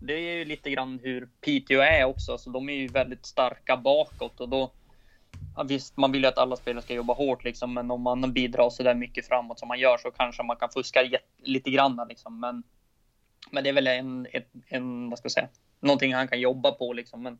det 0.00 0.12
är 0.12 0.36
ju 0.38 0.44
lite 0.44 0.70
grann 0.70 1.00
hur 1.02 1.28
Piteå 1.40 1.80
är 1.80 2.04
också, 2.04 2.38
så 2.38 2.50
de 2.50 2.68
är 2.68 2.74
ju 2.74 2.88
väldigt 2.88 3.26
starka 3.26 3.76
bakåt 3.76 4.40
och 4.40 4.48
då 4.48 4.72
ja, 5.56 5.62
Visst, 5.62 5.96
man 5.96 6.12
vill 6.12 6.22
ju 6.22 6.28
att 6.28 6.38
alla 6.38 6.56
spelare 6.56 6.82
ska 6.82 6.94
jobba 6.94 7.14
hårt 7.14 7.44
liksom, 7.44 7.74
men 7.74 7.90
om 7.90 8.02
man 8.02 8.32
bidrar 8.32 8.70
så 8.70 8.82
där 8.82 8.94
mycket 8.94 9.28
framåt 9.28 9.58
som 9.58 9.68
man 9.68 9.78
gör 9.78 9.96
så 9.96 10.10
kanske 10.10 10.42
man 10.42 10.56
kan 10.56 10.70
fuska 10.70 11.00
lite 11.42 11.70
grann 11.70 12.06
liksom. 12.08 12.40
Men, 12.40 12.62
men 13.50 13.64
det 13.64 13.70
är 13.70 13.74
väl 13.74 13.86
en, 13.86 14.26
en, 14.32 14.42
en, 14.66 15.10
vad 15.10 15.18
ska 15.18 15.26
jag 15.26 15.32
säga, 15.32 15.48
någonting 15.80 16.14
han 16.14 16.28
kan 16.28 16.40
jobba 16.40 16.72
på 16.72 16.92
liksom. 16.92 17.22
Men 17.22 17.38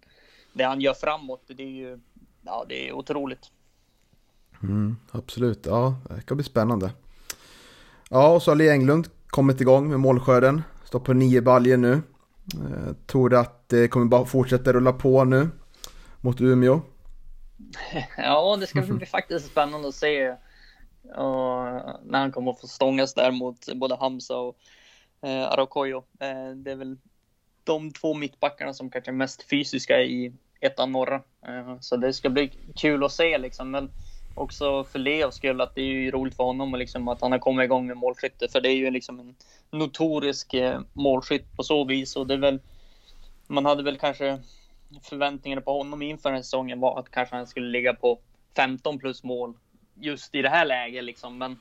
det 0.52 0.64
han 0.64 0.80
gör 0.80 0.94
framåt, 0.94 1.44
det 1.46 1.62
är 1.62 1.66
ju, 1.70 2.00
ja, 2.42 2.64
det 2.68 2.88
är 2.88 2.92
otroligt. 2.92 3.50
Mm, 4.62 4.96
absolut, 5.10 5.66
ja 5.66 5.96
det 6.08 6.20
ska 6.20 6.34
bli 6.34 6.44
spännande. 6.44 6.90
Ja, 8.10 8.34
och 8.34 8.42
så 8.42 8.50
har 8.50 8.56
Lee 8.56 8.72
Englund 8.72 9.08
kommit 9.26 9.60
igång 9.60 9.88
med 9.88 10.00
målskörden. 10.00 10.62
Står 10.84 11.00
på 11.00 11.12
nio 11.12 11.42
baljer 11.42 11.76
nu. 11.76 11.92
Eh, 12.54 12.92
tror 13.06 13.28
du 13.28 13.38
att 13.38 13.68
det 13.68 13.88
kommer 13.88 14.06
bara 14.06 14.24
fortsätta 14.24 14.72
rulla 14.72 14.92
på 14.92 15.24
nu 15.24 15.48
mot 16.20 16.40
Umeå? 16.40 16.80
Ja, 18.16 18.56
det 18.60 18.66
ska 18.66 18.82
bli 18.82 19.06
faktiskt 19.06 19.46
spännande 19.46 19.88
att 19.88 19.94
se 19.94 20.34
och 21.06 21.64
när 22.04 22.18
han 22.18 22.32
kommer 22.32 22.50
att 22.50 22.60
få 22.60 22.66
stångas 22.66 23.14
där 23.14 23.32
mot 23.32 23.74
både 23.74 23.96
Hamza 23.96 24.36
och 24.36 24.56
eh, 25.26 25.52
Arakoyo. 25.52 26.04
Eh, 26.20 26.50
det 26.54 26.70
är 26.70 26.76
väl 26.76 26.96
de 27.64 27.92
två 27.92 28.14
mittbackarna 28.14 28.74
som 28.74 28.90
kanske 28.90 29.10
är 29.10 29.12
mest 29.12 29.50
fysiska 29.50 30.00
i 30.00 30.32
ettan 30.60 30.92
norra. 30.92 31.22
Eh, 31.46 31.80
så 31.80 31.96
det 31.96 32.12
ska 32.12 32.30
bli 32.30 32.50
kul 32.76 33.04
att 33.04 33.12
se 33.12 33.38
liksom. 33.38 33.70
Men 33.70 33.90
också 34.34 34.84
för 34.84 34.98
Leos 34.98 35.34
skull 35.34 35.60
att 35.60 35.74
det 35.74 35.80
är 35.80 35.84
ju 35.84 36.10
roligt 36.10 36.36
för 36.36 36.44
honom 36.44 36.72
och 36.72 36.78
liksom 36.78 37.08
att 37.08 37.20
han 37.20 37.32
har 37.32 37.38
kommit 37.38 37.64
igång 37.64 37.86
med 37.86 37.96
målskytte. 37.96 38.48
För 38.48 38.60
det 38.60 38.68
är 38.68 38.76
ju 38.76 38.90
liksom 38.90 39.20
en 39.20 39.34
notorisk 39.70 40.54
eh, 40.54 40.80
målskytt 40.92 41.56
på 41.56 41.62
så 41.62 41.84
vis. 41.84 42.16
Och 42.16 42.26
det 42.26 42.34
är 42.34 42.38
väl, 42.38 42.60
man 43.46 43.66
hade 43.66 43.82
väl 43.82 43.98
kanske 43.98 44.38
förväntningarna 45.02 45.60
på 45.60 45.78
honom 45.78 46.02
inför 46.02 46.28
den 46.28 46.36
här 46.36 46.42
säsongen 46.42 46.80
var 46.80 46.98
att 46.98 47.10
kanske 47.10 47.36
han 47.36 47.46
skulle 47.46 47.68
ligga 47.68 47.94
på 47.94 48.18
15 48.56 48.98
plus 48.98 49.24
mål 49.24 49.54
just 49.94 50.34
i 50.34 50.42
det 50.42 50.48
här 50.48 50.64
läget 50.64 51.04
liksom. 51.04 51.38
Men 51.38 51.58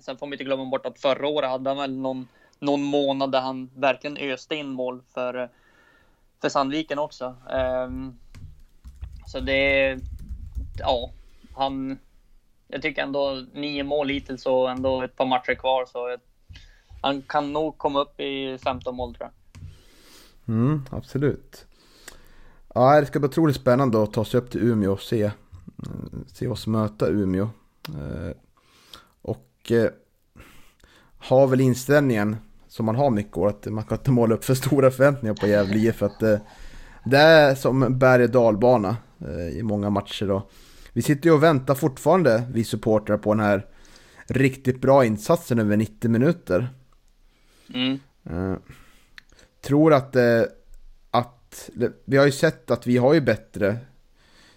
sen 0.00 0.18
får 0.18 0.26
man 0.26 0.32
inte 0.32 0.44
glömma 0.44 0.64
bort 0.64 0.86
att 0.86 1.00
förra 1.00 1.28
året 1.28 1.50
hade 1.50 1.70
han 1.70 1.76
väl 1.76 1.96
någon, 1.96 2.28
någon 2.58 2.82
månad 2.82 3.32
där 3.32 3.40
han 3.40 3.70
verkligen 3.74 4.16
öste 4.16 4.54
in 4.54 4.68
mål 4.68 5.02
för, 5.14 5.50
för 6.40 6.48
Sandviken 6.48 6.98
också. 6.98 7.36
Um, 7.86 8.18
så 9.26 9.40
det, 9.40 9.98
ja, 10.78 11.10
han, 11.54 11.98
jag 12.68 12.82
tycker 12.82 13.02
ändå 13.02 13.44
nio 13.54 13.84
mål 13.84 14.08
hittills 14.08 14.46
och 14.46 14.70
ändå 14.70 15.02
ett 15.02 15.16
par 15.16 15.26
matcher 15.26 15.54
kvar 15.54 15.86
så 15.86 16.08
jag, 16.08 16.20
han 17.02 17.22
kan 17.22 17.52
nog 17.52 17.78
komma 17.78 18.00
upp 18.00 18.20
i 18.20 18.58
15 18.58 18.96
mål 18.96 19.14
tror 19.14 19.30
jag. 19.30 19.34
Mm, 20.54 20.82
absolut. 20.90 21.66
Ja, 22.74 23.00
det 23.00 23.06
ska 23.06 23.18
bli 23.18 23.28
otroligt 23.28 23.56
spännande 23.56 24.02
att 24.02 24.12
ta 24.12 24.24
sig 24.24 24.40
upp 24.40 24.50
till 24.50 24.62
Umeå 24.62 24.92
och 24.92 25.00
se, 25.00 25.30
se 26.26 26.48
oss 26.48 26.66
möta 26.66 27.08
Umeå. 27.08 27.48
Eh, 27.88 28.36
och 29.22 29.72
eh, 29.72 29.90
har 31.18 31.46
väl 31.46 31.60
inställningen 31.60 32.36
som 32.78 32.86
man 32.86 32.96
har 32.96 33.10
mycket 33.10 33.36
år 33.36 33.48
att 33.48 33.66
man 33.66 33.84
kan 33.84 33.98
inte 33.98 34.10
måla 34.10 34.34
upp 34.34 34.44
för 34.44 34.54
stora 34.54 34.90
förväntningar 34.90 35.34
på 35.34 35.46
Gävle 35.46 35.92
för 35.92 36.06
att 36.06 36.22
eh, 36.22 36.38
det 37.04 37.18
är 37.18 37.54
som 37.54 37.98
berg 37.98 38.24
och 38.24 38.30
dalbana 38.30 38.96
i 39.52 39.62
många 39.62 39.90
matcher. 39.90 40.30
Och 40.30 40.50
vi 40.92 41.02
sitter 41.02 41.28
ju 41.28 41.34
och 41.34 41.42
väntar 41.42 41.74
fortfarande, 41.74 42.42
vi 42.52 42.64
supportrar, 42.64 43.18
på 43.18 43.34
den 43.34 43.44
här 43.44 43.66
riktigt 44.26 44.80
bra 44.80 45.04
insatsen 45.04 45.58
över 45.58 45.76
90 45.76 46.10
minuter. 46.10 46.68
Mm. 47.74 47.98
Eh, 48.30 48.58
tror 49.60 49.94
att, 49.94 50.16
eh, 50.16 50.42
att, 51.10 51.70
vi 52.04 52.16
har 52.16 52.26
ju 52.26 52.32
sett 52.32 52.70
att 52.70 52.86
vi 52.86 52.96
har 52.96 53.14
ju 53.14 53.20
bättre 53.20 53.76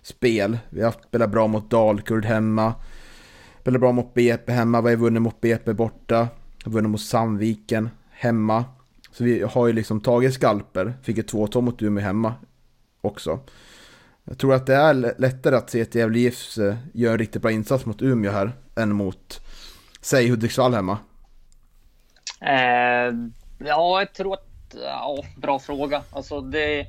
spel. 0.01 0.57
Vi 0.69 0.81
har 0.81 0.91
spelat 1.07 1.31
bra 1.31 1.47
mot 1.47 1.69
Dalkurd 1.69 2.25
hemma, 2.25 2.73
spelat 3.61 3.81
bra 3.81 3.91
mot 3.91 4.13
BP 4.13 4.51
hemma, 4.51 4.81
vi 4.81 4.89
har 4.89 4.97
vunnit 4.97 5.21
mot 5.21 5.41
BP 5.41 5.73
borta, 5.73 6.27
har 6.63 6.71
vunnit 6.71 6.91
mot 6.91 7.01
Sandviken 7.01 7.89
hemma. 8.21 8.65
Så 9.11 9.23
vi 9.23 9.41
har 9.41 9.67
ju 9.67 9.73
liksom 9.73 10.01
tagit 10.01 10.33
skalper, 10.33 10.93
fick 11.03 11.17
ett 11.17 11.33
2-2 11.33 11.61
mot 11.61 11.81
Umeå 11.81 12.03
hemma 12.03 12.33
också. 13.01 13.39
Jag 14.23 14.37
tror 14.37 14.53
att 14.53 14.65
det 14.65 14.75
är 14.75 14.93
lättare 15.17 15.55
att 15.55 15.69
se 15.69 15.81
att 15.81 15.95
Gävle 15.95 16.19
IF 16.19 16.57
eh, 16.57 16.75
gör 16.93 17.11
en 17.11 17.17
riktigt 17.17 17.41
bra 17.41 17.51
insats 17.51 17.85
mot 17.85 18.01
Umeå 18.01 18.31
här 18.31 18.51
än 18.75 18.95
mot, 18.95 19.41
säg 20.01 20.29
Hudiksvall 20.29 20.73
hemma. 20.73 20.97
Eh, 22.41 23.13
ja, 23.57 23.99
jag 23.99 24.13
tror 24.13 24.33
att, 24.33 24.75
ja, 24.85 25.23
bra 25.37 25.59
fråga. 25.59 26.03
Alltså 26.11 26.41
det 26.41 26.79
är 26.79 26.85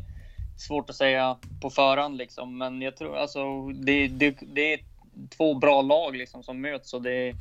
svårt 0.58 0.90
att 0.90 0.96
säga 0.96 1.36
på 1.62 1.70
förhand 1.70 2.16
liksom, 2.16 2.58
men 2.58 2.82
jag 2.82 2.96
tror 2.96 3.16
alltså 3.16 3.68
det, 3.68 4.08
det, 4.08 4.36
det 4.40 4.72
är 4.72 4.80
två 5.36 5.54
bra 5.54 5.82
lag 5.82 6.16
liksom 6.16 6.42
som 6.42 6.60
möts 6.60 6.94
och 6.94 7.02
det 7.02 7.28
är 7.28 7.34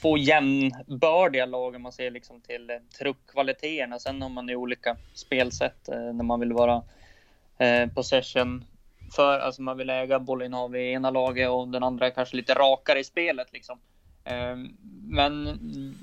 två 0.00 0.18
jämnbördiga 0.18 1.46
lag 1.46 1.74
om 1.74 1.82
man 1.82 1.92
ser 1.92 2.10
liksom 2.10 2.40
till 2.40 2.70
eh, 2.70 2.76
truppkvaliteterna. 2.98 3.98
Sen 3.98 4.22
har 4.22 4.28
man 4.28 4.48
ju 4.48 4.56
olika 4.56 4.96
spelsätt 5.14 5.88
eh, 5.88 6.12
när 6.12 6.24
man 6.24 6.40
vill 6.40 6.52
vara 6.52 6.82
eh, 7.58 7.88
possession 7.88 8.64
för, 9.12 9.38
alltså 9.38 9.62
man 9.62 9.76
vill 9.76 9.90
äga 9.90 10.18
bollinnehav 10.18 10.76
i 10.76 10.92
ena 10.92 11.10
laget 11.10 11.50
och 11.50 11.68
den 11.68 11.82
andra 11.82 12.06
är 12.06 12.10
kanske 12.10 12.36
lite 12.36 12.54
rakare 12.54 13.00
i 13.00 13.04
spelet 13.04 13.52
liksom. 13.52 13.78
Ehm, 14.24 14.76
men 15.02 15.58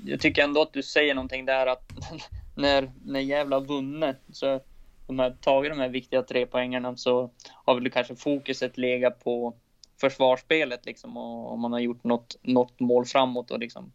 jag 0.06 0.20
tycker 0.20 0.44
ändå 0.44 0.62
att 0.62 0.72
du 0.72 0.82
säger 0.82 1.14
någonting 1.14 1.44
där 1.44 1.66
att 1.66 1.92
när, 2.56 2.90
när 3.04 3.20
Gävle 3.20 3.56
har 3.56 3.60
vunnit 3.60 4.16
så 4.32 4.60
de 5.06 5.18
har 5.18 5.30
tagit 5.30 5.72
de 5.72 5.80
här 5.80 5.88
viktiga 5.88 6.22
tre 6.22 6.46
poängarna 6.46 6.96
så 6.96 7.30
har 7.64 7.74
väl 7.74 7.90
kanske 7.90 8.16
fokuset 8.16 8.78
legat 8.78 9.24
på 9.24 9.54
försvarsspelet 10.00 10.86
liksom 10.86 11.16
och, 11.16 11.52
om 11.52 11.60
man 11.60 11.72
har 11.72 11.80
gjort 11.80 12.04
något, 12.04 12.36
något 12.42 12.80
mål 12.80 13.04
framåt 13.04 13.50
och 13.50 13.58
liksom 13.58 13.92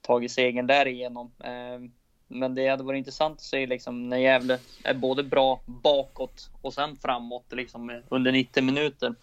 tagit 0.00 0.32
segern 0.32 0.66
därigenom. 0.66 1.32
Eh, 1.44 1.90
men 2.28 2.54
det 2.54 2.68
hade 2.68 2.84
varit 2.84 2.98
intressant 2.98 3.36
att 3.36 3.42
se 3.42 3.66
liksom 3.66 4.08
när 4.08 4.16
Gävle 4.16 4.58
är 4.84 4.94
både 4.94 5.22
bra 5.22 5.60
bakåt 5.66 6.50
och 6.62 6.74
sen 6.74 6.96
framåt 6.96 7.46
liksom 7.50 8.02
under 8.08 8.32
90 8.32 8.62
minuter. 8.62 9.14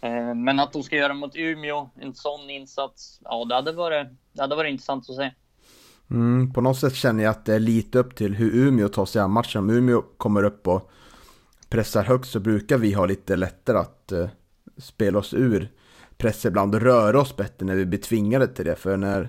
Eh, 0.00 0.34
men 0.34 0.60
att 0.60 0.72
de 0.72 0.82
ska 0.82 0.96
göra 0.96 1.14
mot 1.14 1.36
Umeå, 1.36 1.90
en 2.00 2.14
sån 2.14 2.50
insats, 2.50 3.20
ja 3.24 3.44
det 3.44 3.54
hade 3.54 3.72
varit, 3.72 4.06
det 4.32 4.40
hade 4.40 4.56
varit 4.56 4.70
intressant 4.70 5.10
att 5.10 5.16
se. 5.16 5.30
Mm, 6.10 6.52
på 6.52 6.60
något 6.60 6.78
sätt 6.78 6.94
känner 6.94 7.24
jag 7.24 7.30
att 7.30 7.44
det 7.44 7.54
är 7.54 7.60
lite 7.60 7.98
upp 7.98 8.16
till 8.16 8.34
hur 8.34 8.54
Umeå 8.54 8.88
tar 8.88 9.06
sig 9.06 9.22
an 9.22 9.30
matchen. 9.30 9.58
Om 9.58 9.70
Umeå 9.70 10.02
kommer 10.16 10.42
upp 10.42 10.68
och 10.68 10.90
pressar 11.68 12.04
högt 12.04 12.28
så 12.28 12.40
brukar 12.40 12.78
vi 12.78 12.92
ha 12.92 13.06
lite 13.06 13.36
lättare 13.36 13.78
att 13.78 14.12
uh, 14.12 14.28
spela 14.80 15.18
oss 15.18 15.34
ur 15.34 15.70
press 16.16 16.44
ibland 16.44 16.74
och 16.74 16.80
röra 16.80 17.20
oss 17.20 17.36
bättre 17.36 17.66
när 17.66 17.74
vi 17.74 17.86
blir 17.86 17.98
tvingade 17.98 18.46
till 18.46 18.64
det. 18.64 18.76
För 18.76 18.96
när, 18.96 19.28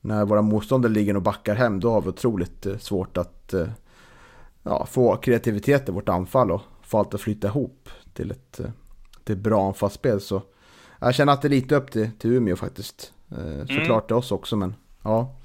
när 0.00 0.24
våra 0.24 0.42
motståndare 0.42 0.92
ligger 0.92 1.16
och 1.16 1.22
backar 1.22 1.54
hem 1.54 1.80
då 1.80 1.90
har 1.90 2.02
vi 2.02 2.08
otroligt 2.08 2.66
uh, 2.66 2.78
svårt 2.78 3.16
att 3.16 3.54
uh, 3.54 3.68
ja, 4.62 4.86
få 4.86 5.16
kreativitet 5.16 5.88
i 5.88 5.92
vårt 5.92 6.08
anfall 6.08 6.50
och 6.50 6.60
få 6.82 6.98
allt 6.98 7.14
att 7.14 7.20
flytta 7.20 7.46
ihop 7.46 7.88
till 8.14 8.30
ett, 8.30 8.60
till 9.24 9.36
bra 9.36 9.66
anfallsspel. 9.66 10.20
Så 10.20 10.42
jag 11.00 11.14
känner 11.14 11.32
att 11.32 11.42
det 11.42 11.48
är 11.48 11.50
lite 11.50 11.74
upp 11.74 11.90
till, 11.90 12.10
till 12.18 12.32
Umeå 12.32 12.56
faktiskt. 12.56 13.12
Såklart 13.60 13.88
mm. 13.88 14.06
till 14.06 14.16
oss 14.16 14.32
också 14.32 14.56
men 14.56 14.74
ja. 15.02 15.36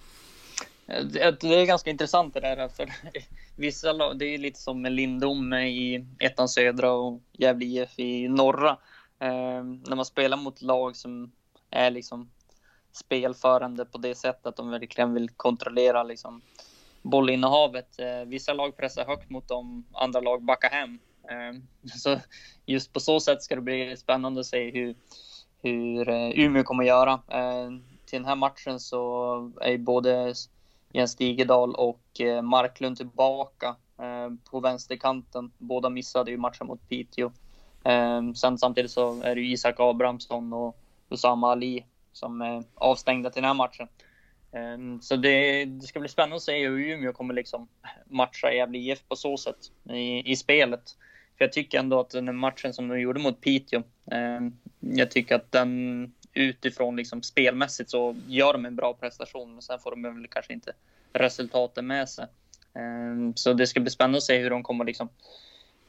Det 1.40 1.44
är 1.44 1.66
ganska 1.66 1.90
intressant 1.90 2.34
det 2.34 2.40
där. 2.40 2.68
För 2.68 2.90
vissa 3.56 4.14
det 4.14 4.26
är 4.26 4.38
lite 4.38 4.60
som 4.60 4.82
med 4.82 4.92
Lindom 4.92 5.54
i 5.54 6.06
ettan 6.20 6.50
södra 6.50 6.92
och 6.92 7.22
Gävle 7.32 7.66
IF 7.66 8.00
i 8.00 8.28
norra. 8.28 8.78
Eh, 9.20 9.64
när 9.64 9.96
man 9.96 10.06
spelar 10.06 10.38
mot 10.38 10.62
lag 10.62 10.96
som 10.96 11.32
är 11.70 11.92
liksom 11.92 12.30
spelförande 12.92 13.86
på 13.86 13.98
det 13.98 14.16
sättet 14.16 14.46
att 14.46 14.56
de 14.56 14.70
verkligen 14.70 15.14
vill 15.14 15.30
kontrollera 15.30 16.04
liksom 16.04 16.42
bollinnehavet. 17.02 18.00
Eh, 18.00 18.26
vissa 18.28 18.54
lag 18.54 18.78
pressar 18.78 19.06
högt 19.06 19.30
mot 19.30 19.48
dem, 19.48 19.86
andra 19.94 20.20
lag 20.20 20.44
backar 20.44 20.70
hem. 20.70 21.00
Eh, 21.30 21.62
så 21.98 22.20
just 22.66 22.94
på 22.94 23.00
så 23.00 23.20
sätt 23.20 23.44
ska 23.44 23.56
det 23.56 23.62
bli 23.62 23.98
spännande 23.98 24.40
att 24.40 24.46
se 24.46 24.72
hur, 24.72 24.96
hur 25.62 26.10
eh, 26.10 26.30
Umeå 26.30 26.64
kommer 26.64 26.84
att 26.84 26.88
göra. 26.88 27.14
Eh, 27.14 27.70
till 28.06 28.20
den 28.20 28.26
här 28.26 28.36
matchen 28.36 28.80
så 28.80 29.52
är 29.62 29.78
både 29.78 30.34
Jens 30.94 31.12
Stigedal 31.12 31.76
och 31.76 32.22
eh, 32.22 32.42
Marklund 32.42 32.98
tillbaka 32.98 33.76
eh, 34.00 34.50
på 34.52 34.60
vänsterkanten. 34.60 35.52
Båda 35.58 35.90
missade 35.90 36.32
ju 36.32 36.38
matchen 36.38 36.68
mot 36.68 36.90
Piteå. 36.90 37.32
Eh, 37.88 38.34
sen 38.34 38.58
samtidigt 38.58 38.92
så 38.92 39.22
är 39.22 39.36
det 39.36 39.42
ju 39.42 39.52
Isak 39.52 39.76
Abrahamsson 39.80 40.54
och 40.54 40.78
Usama 41.10 41.52
Ali 41.52 41.86
som 42.12 42.42
är 42.42 42.64
avstängda 42.76 43.30
till 43.30 43.42
den 43.42 43.48
här 43.48 43.54
matchen. 43.54 43.88
Ehm, 44.52 45.02
så 45.02 45.16
det, 45.16 45.66
det, 45.66 45.88
ska 45.88 46.00
bli 46.00 46.10
spännande 46.10 46.36
att 46.36 46.42
se 46.42 46.68
hur 46.68 46.80
Umeå 46.80 47.14
kommer 47.14 47.34
liksom 47.34 47.68
matcha 48.06 48.52
Gävle 48.54 48.78
IF 48.78 49.04
på 49.08 49.16
så 49.16 49.38
sätt 49.38 49.72
i, 49.90 50.32
i 50.32 50.36
spelet. 50.36 50.96
För 51.38 51.46
jag 51.46 51.52
tycker 51.52 51.80
ändå 51.80 52.00
att 52.00 52.10
den 52.10 52.38
matchen 52.38 52.74
som 52.74 52.88
de 52.88 53.00
gjorde 53.00 53.20
mot 53.20 53.42
Piteå, 53.42 53.84
ehm, 54.12 54.58
jag 54.80 55.12
tycker 55.12 55.36
att 55.36 55.52
den 55.52 56.14
utifrån 56.34 56.96
liksom 56.96 57.24
spelmässigt 57.24 57.90
så 57.90 58.16
gör 58.28 58.54
de 58.54 58.66
en 58.66 58.76
bra 58.76 58.94
prestation, 58.94 59.54
men 59.54 59.62
sen 59.62 59.80
får 59.80 59.92
de 59.92 60.02
väl 60.02 60.28
kanske 60.28 60.54
inte 60.54 60.74
resultaten 61.14 61.88
med 61.88 62.10
sig. 62.10 62.26
Eh, 62.74 63.34
så 63.36 63.54
det 63.54 63.68
ska 63.68 63.80
bli 63.80 63.90
spännande 63.92 64.18
att 64.18 64.24
se 64.24 64.38
hur 64.38 64.50
de 64.50 64.64
kommer 64.64 64.86
liksom, 64.86 65.10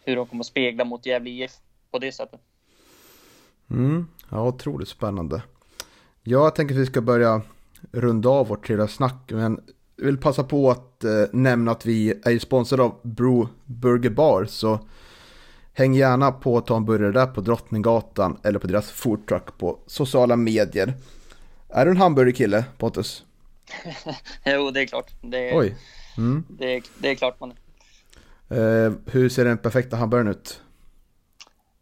hur 0.04 0.16
de 0.16 0.26
kommer 0.26 0.44
spegla 0.44 0.84
mot 0.84 1.06
Gävle 1.06 1.30
IF 1.30 1.52
på 1.90 1.98
det 1.98 2.12
sättet. 2.12 2.40
Mm, 3.70 4.06
ja, 4.30 4.48
otroligt 4.48 4.88
spännande. 4.88 5.42
Jag 6.22 6.54
tänker 6.54 6.74
att 6.74 6.80
vi 6.80 6.86
ska 6.86 7.00
börja 7.00 7.42
runda 7.92 8.28
av 8.28 8.48
vårt 8.48 8.66
trevliga 8.66 8.88
snack, 8.88 9.30
men 9.32 9.60
jag 9.96 10.04
vill 10.04 10.18
passa 10.18 10.44
på 10.44 10.70
att 10.70 11.04
eh, 11.04 11.10
nämna 11.32 11.70
att 11.70 11.86
vi 11.86 12.20
är 12.24 12.38
sponsrade 12.38 12.82
av 12.82 13.00
Brew 13.02 13.48
Burger 13.64 14.10
Bar, 14.10 14.44
så 14.44 14.78
Häng 15.78 15.94
gärna 15.94 16.32
på 16.32 16.54
och 16.54 16.66
ta 16.66 16.76
en 16.76 16.84
burgare 16.84 17.12
där 17.12 17.26
på 17.26 17.40
Drottninggatan 17.40 18.40
eller 18.42 18.58
på 18.58 18.66
deras 18.66 18.90
foodtruck 18.90 19.58
på 19.58 19.78
sociala 19.86 20.36
medier. 20.36 20.94
Är 21.68 21.84
du 21.84 21.90
en 21.90 21.96
hamburgerkille, 21.96 22.64
Pontus? 22.78 23.24
jo, 24.44 24.70
det 24.70 24.80
är 24.80 24.86
klart. 24.86 25.12
Det 25.22 25.50
är, 25.50 25.58
Oj. 25.58 25.76
Mm. 26.16 26.44
Det, 26.48 26.76
är, 26.76 26.82
det 26.98 27.08
är 27.08 27.14
klart 27.14 27.40
man 27.40 27.52
är. 28.48 28.86
Eh, 28.86 28.92
hur 29.06 29.28
ser 29.28 29.44
den 29.44 29.58
perfekta 29.58 29.96
hamburgaren 29.96 30.30
ut? 30.30 30.60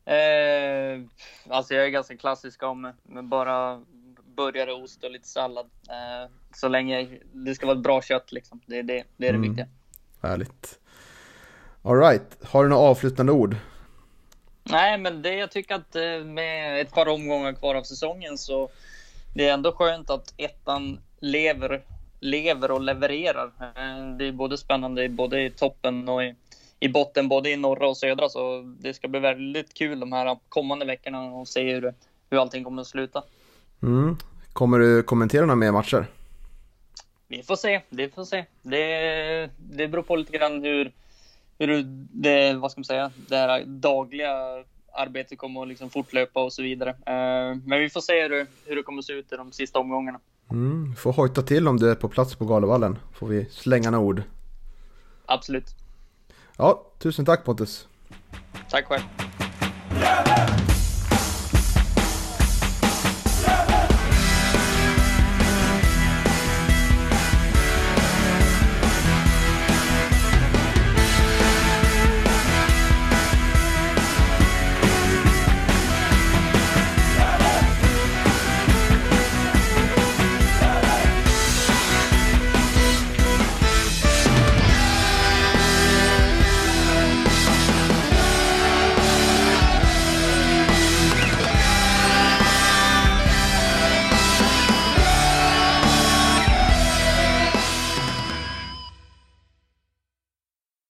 Eh, 0.07 1.01
alltså 1.49 1.74
jag 1.74 1.85
är 1.85 1.89
ganska 1.89 2.16
klassisk 2.16 2.61
med 3.03 3.24
bara 3.24 3.83
burgare, 4.37 4.73
ost 4.73 5.05
och 5.05 5.11
lite 5.11 5.28
sallad. 5.28 5.66
Eh, 5.89 6.31
så 6.55 6.69
länge 6.69 7.09
det 7.33 7.55
ska 7.55 7.66
vara 7.66 7.77
ett 7.77 7.83
bra 7.83 8.03
kött 8.03 8.33
liksom. 8.33 8.61
Det 8.66 8.78
är 8.78 8.83
det, 8.83 9.05
det, 9.16 9.28
är 9.28 9.33
det 9.33 9.39
mm. 9.39 9.43
viktiga. 9.43 9.66
Härligt. 10.23 10.78
Alright, 11.83 12.39
har 12.43 12.62
du 12.62 12.69
några 12.69 12.83
avslutande 12.83 13.33
ord? 13.33 13.57
Nej, 14.62 14.99
men 14.99 15.23
det 15.23 15.35
jag 15.35 15.51
tycker 15.51 15.74
att 15.74 15.97
eh, 15.97 16.24
med 16.24 16.81
ett 16.81 16.95
par 16.95 17.09
omgångar 17.09 17.53
kvar 17.53 17.74
av 17.74 17.83
säsongen 17.83 18.39
så 18.39 18.69
det 19.35 19.49
är 19.49 19.55
ändå 19.55 19.73
skönt 19.73 20.11
att 20.11 20.35
ettan 20.37 21.01
lever, 21.20 21.83
lever 22.20 22.70
och 22.70 22.81
levererar. 22.81 23.47
Eh, 23.61 24.16
det 24.19 24.24
är 24.24 24.33
både 24.33 24.59
spännande 24.59 25.09
både 25.09 25.43
i 25.43 25.51
toppen 25.51 26.09
och 26.09 26.24
i, 26.24 26.35
i 26.81 26.89
botten, 26.89 27.28
både 27.28 27.51
i 27.51 27.57
norra 27.57 27.89
och 27.89 27.97
södra. 27.97 28.28
Så 28.28 28.74
det 28.81 28.94
ska 28.94 29.09
bli 29.09 29.20
väldigt 29.20 29.74
kul 29.74 30.01
de 30.01 30.12
här 30.12 30.39
kommande 30.48 30.85
veckorna 30.85 31.23
och 31.23 31.48
se 31.48 31.74
hur, 31.74 31.94
hur 32.31 32.40
allting 32.40 32.65
kommer 32.65 32.82
att 32.82 32.89
sluta. 32.89 33.23
Mm. 33.82 34.16
Kommer 34.53 34.78
du 34.78 35.03
kommentera 35.03 35.40
några 35.40 35.57
mer 35.57 35.73
matcher? 35.73 36.07
Vi 37.28 37.43
får 37.43 37.57
se, 37.57 37.81
vi 37.89 38.09
får 38.09 38.24
se. 38.24 38.44
Det, 38.62 39.51
det 39.57 39.89
beror 39.89 40.03
på 40.03 40.16
lite 40.16 40.39
grann 40.39 40.62
hur, 40.62 40.93
hur 41.59 41.85
det, 42.12 42.55
vad 42.55 42.70
ska 42.70 42.78
man 42.78 42.85
säga, 42.85 43.11
det 43.28 43.36
här 43.36 43.65
dagliga 43.66 44.31
arbetet 44.93 45.39
kommer 45.39 45.62
att 45.62 45.69
liksom 45.69 45.90
fortlöpa 45.90 46.44
och 46.44 46.53
så 46.53 46.62
vidare. 46.62 46.90
Eh, 46.90 47.59
men 47.65 47.81
vi 47.81 47.90
får 47.90 48.01
se 48.01 48.23
hur, 48.23 48.47
hur 48.65 48.77
det 48.77 48.82
kommer 48.82 48.98
att 48.98 49.05
se 49.05 49.12
ut 49.12 49.32
i 49.32 49.36
de 49.36 49.53
sista 49.53 49.78
omgångarna. 49.78 50.20
Mm, 50.51 50.94
får 50.97 51.12
hojta 51.12 51.43
till 51.43 51.69
om 51.69 51.77
du 51.77 51.90
är 51.90 51.94
på 51.94 52.09
plats 52.09 52.35
på 52.35 52.44
Galevallen. 52.44 52.98
Får 53.15 53.27
vi 53.27 53.44
slänga 53.51 53.90
några 53.90 54.05
ord. 54.05 54.23
Absolut. 55.27 55.86
Ja, 56.59 56.78
tusen 56.99 57.24
tack 57.24 57.45
Pontus. 57.45 57.89
Tack 58.70 58.87
själv. 58.87 60.36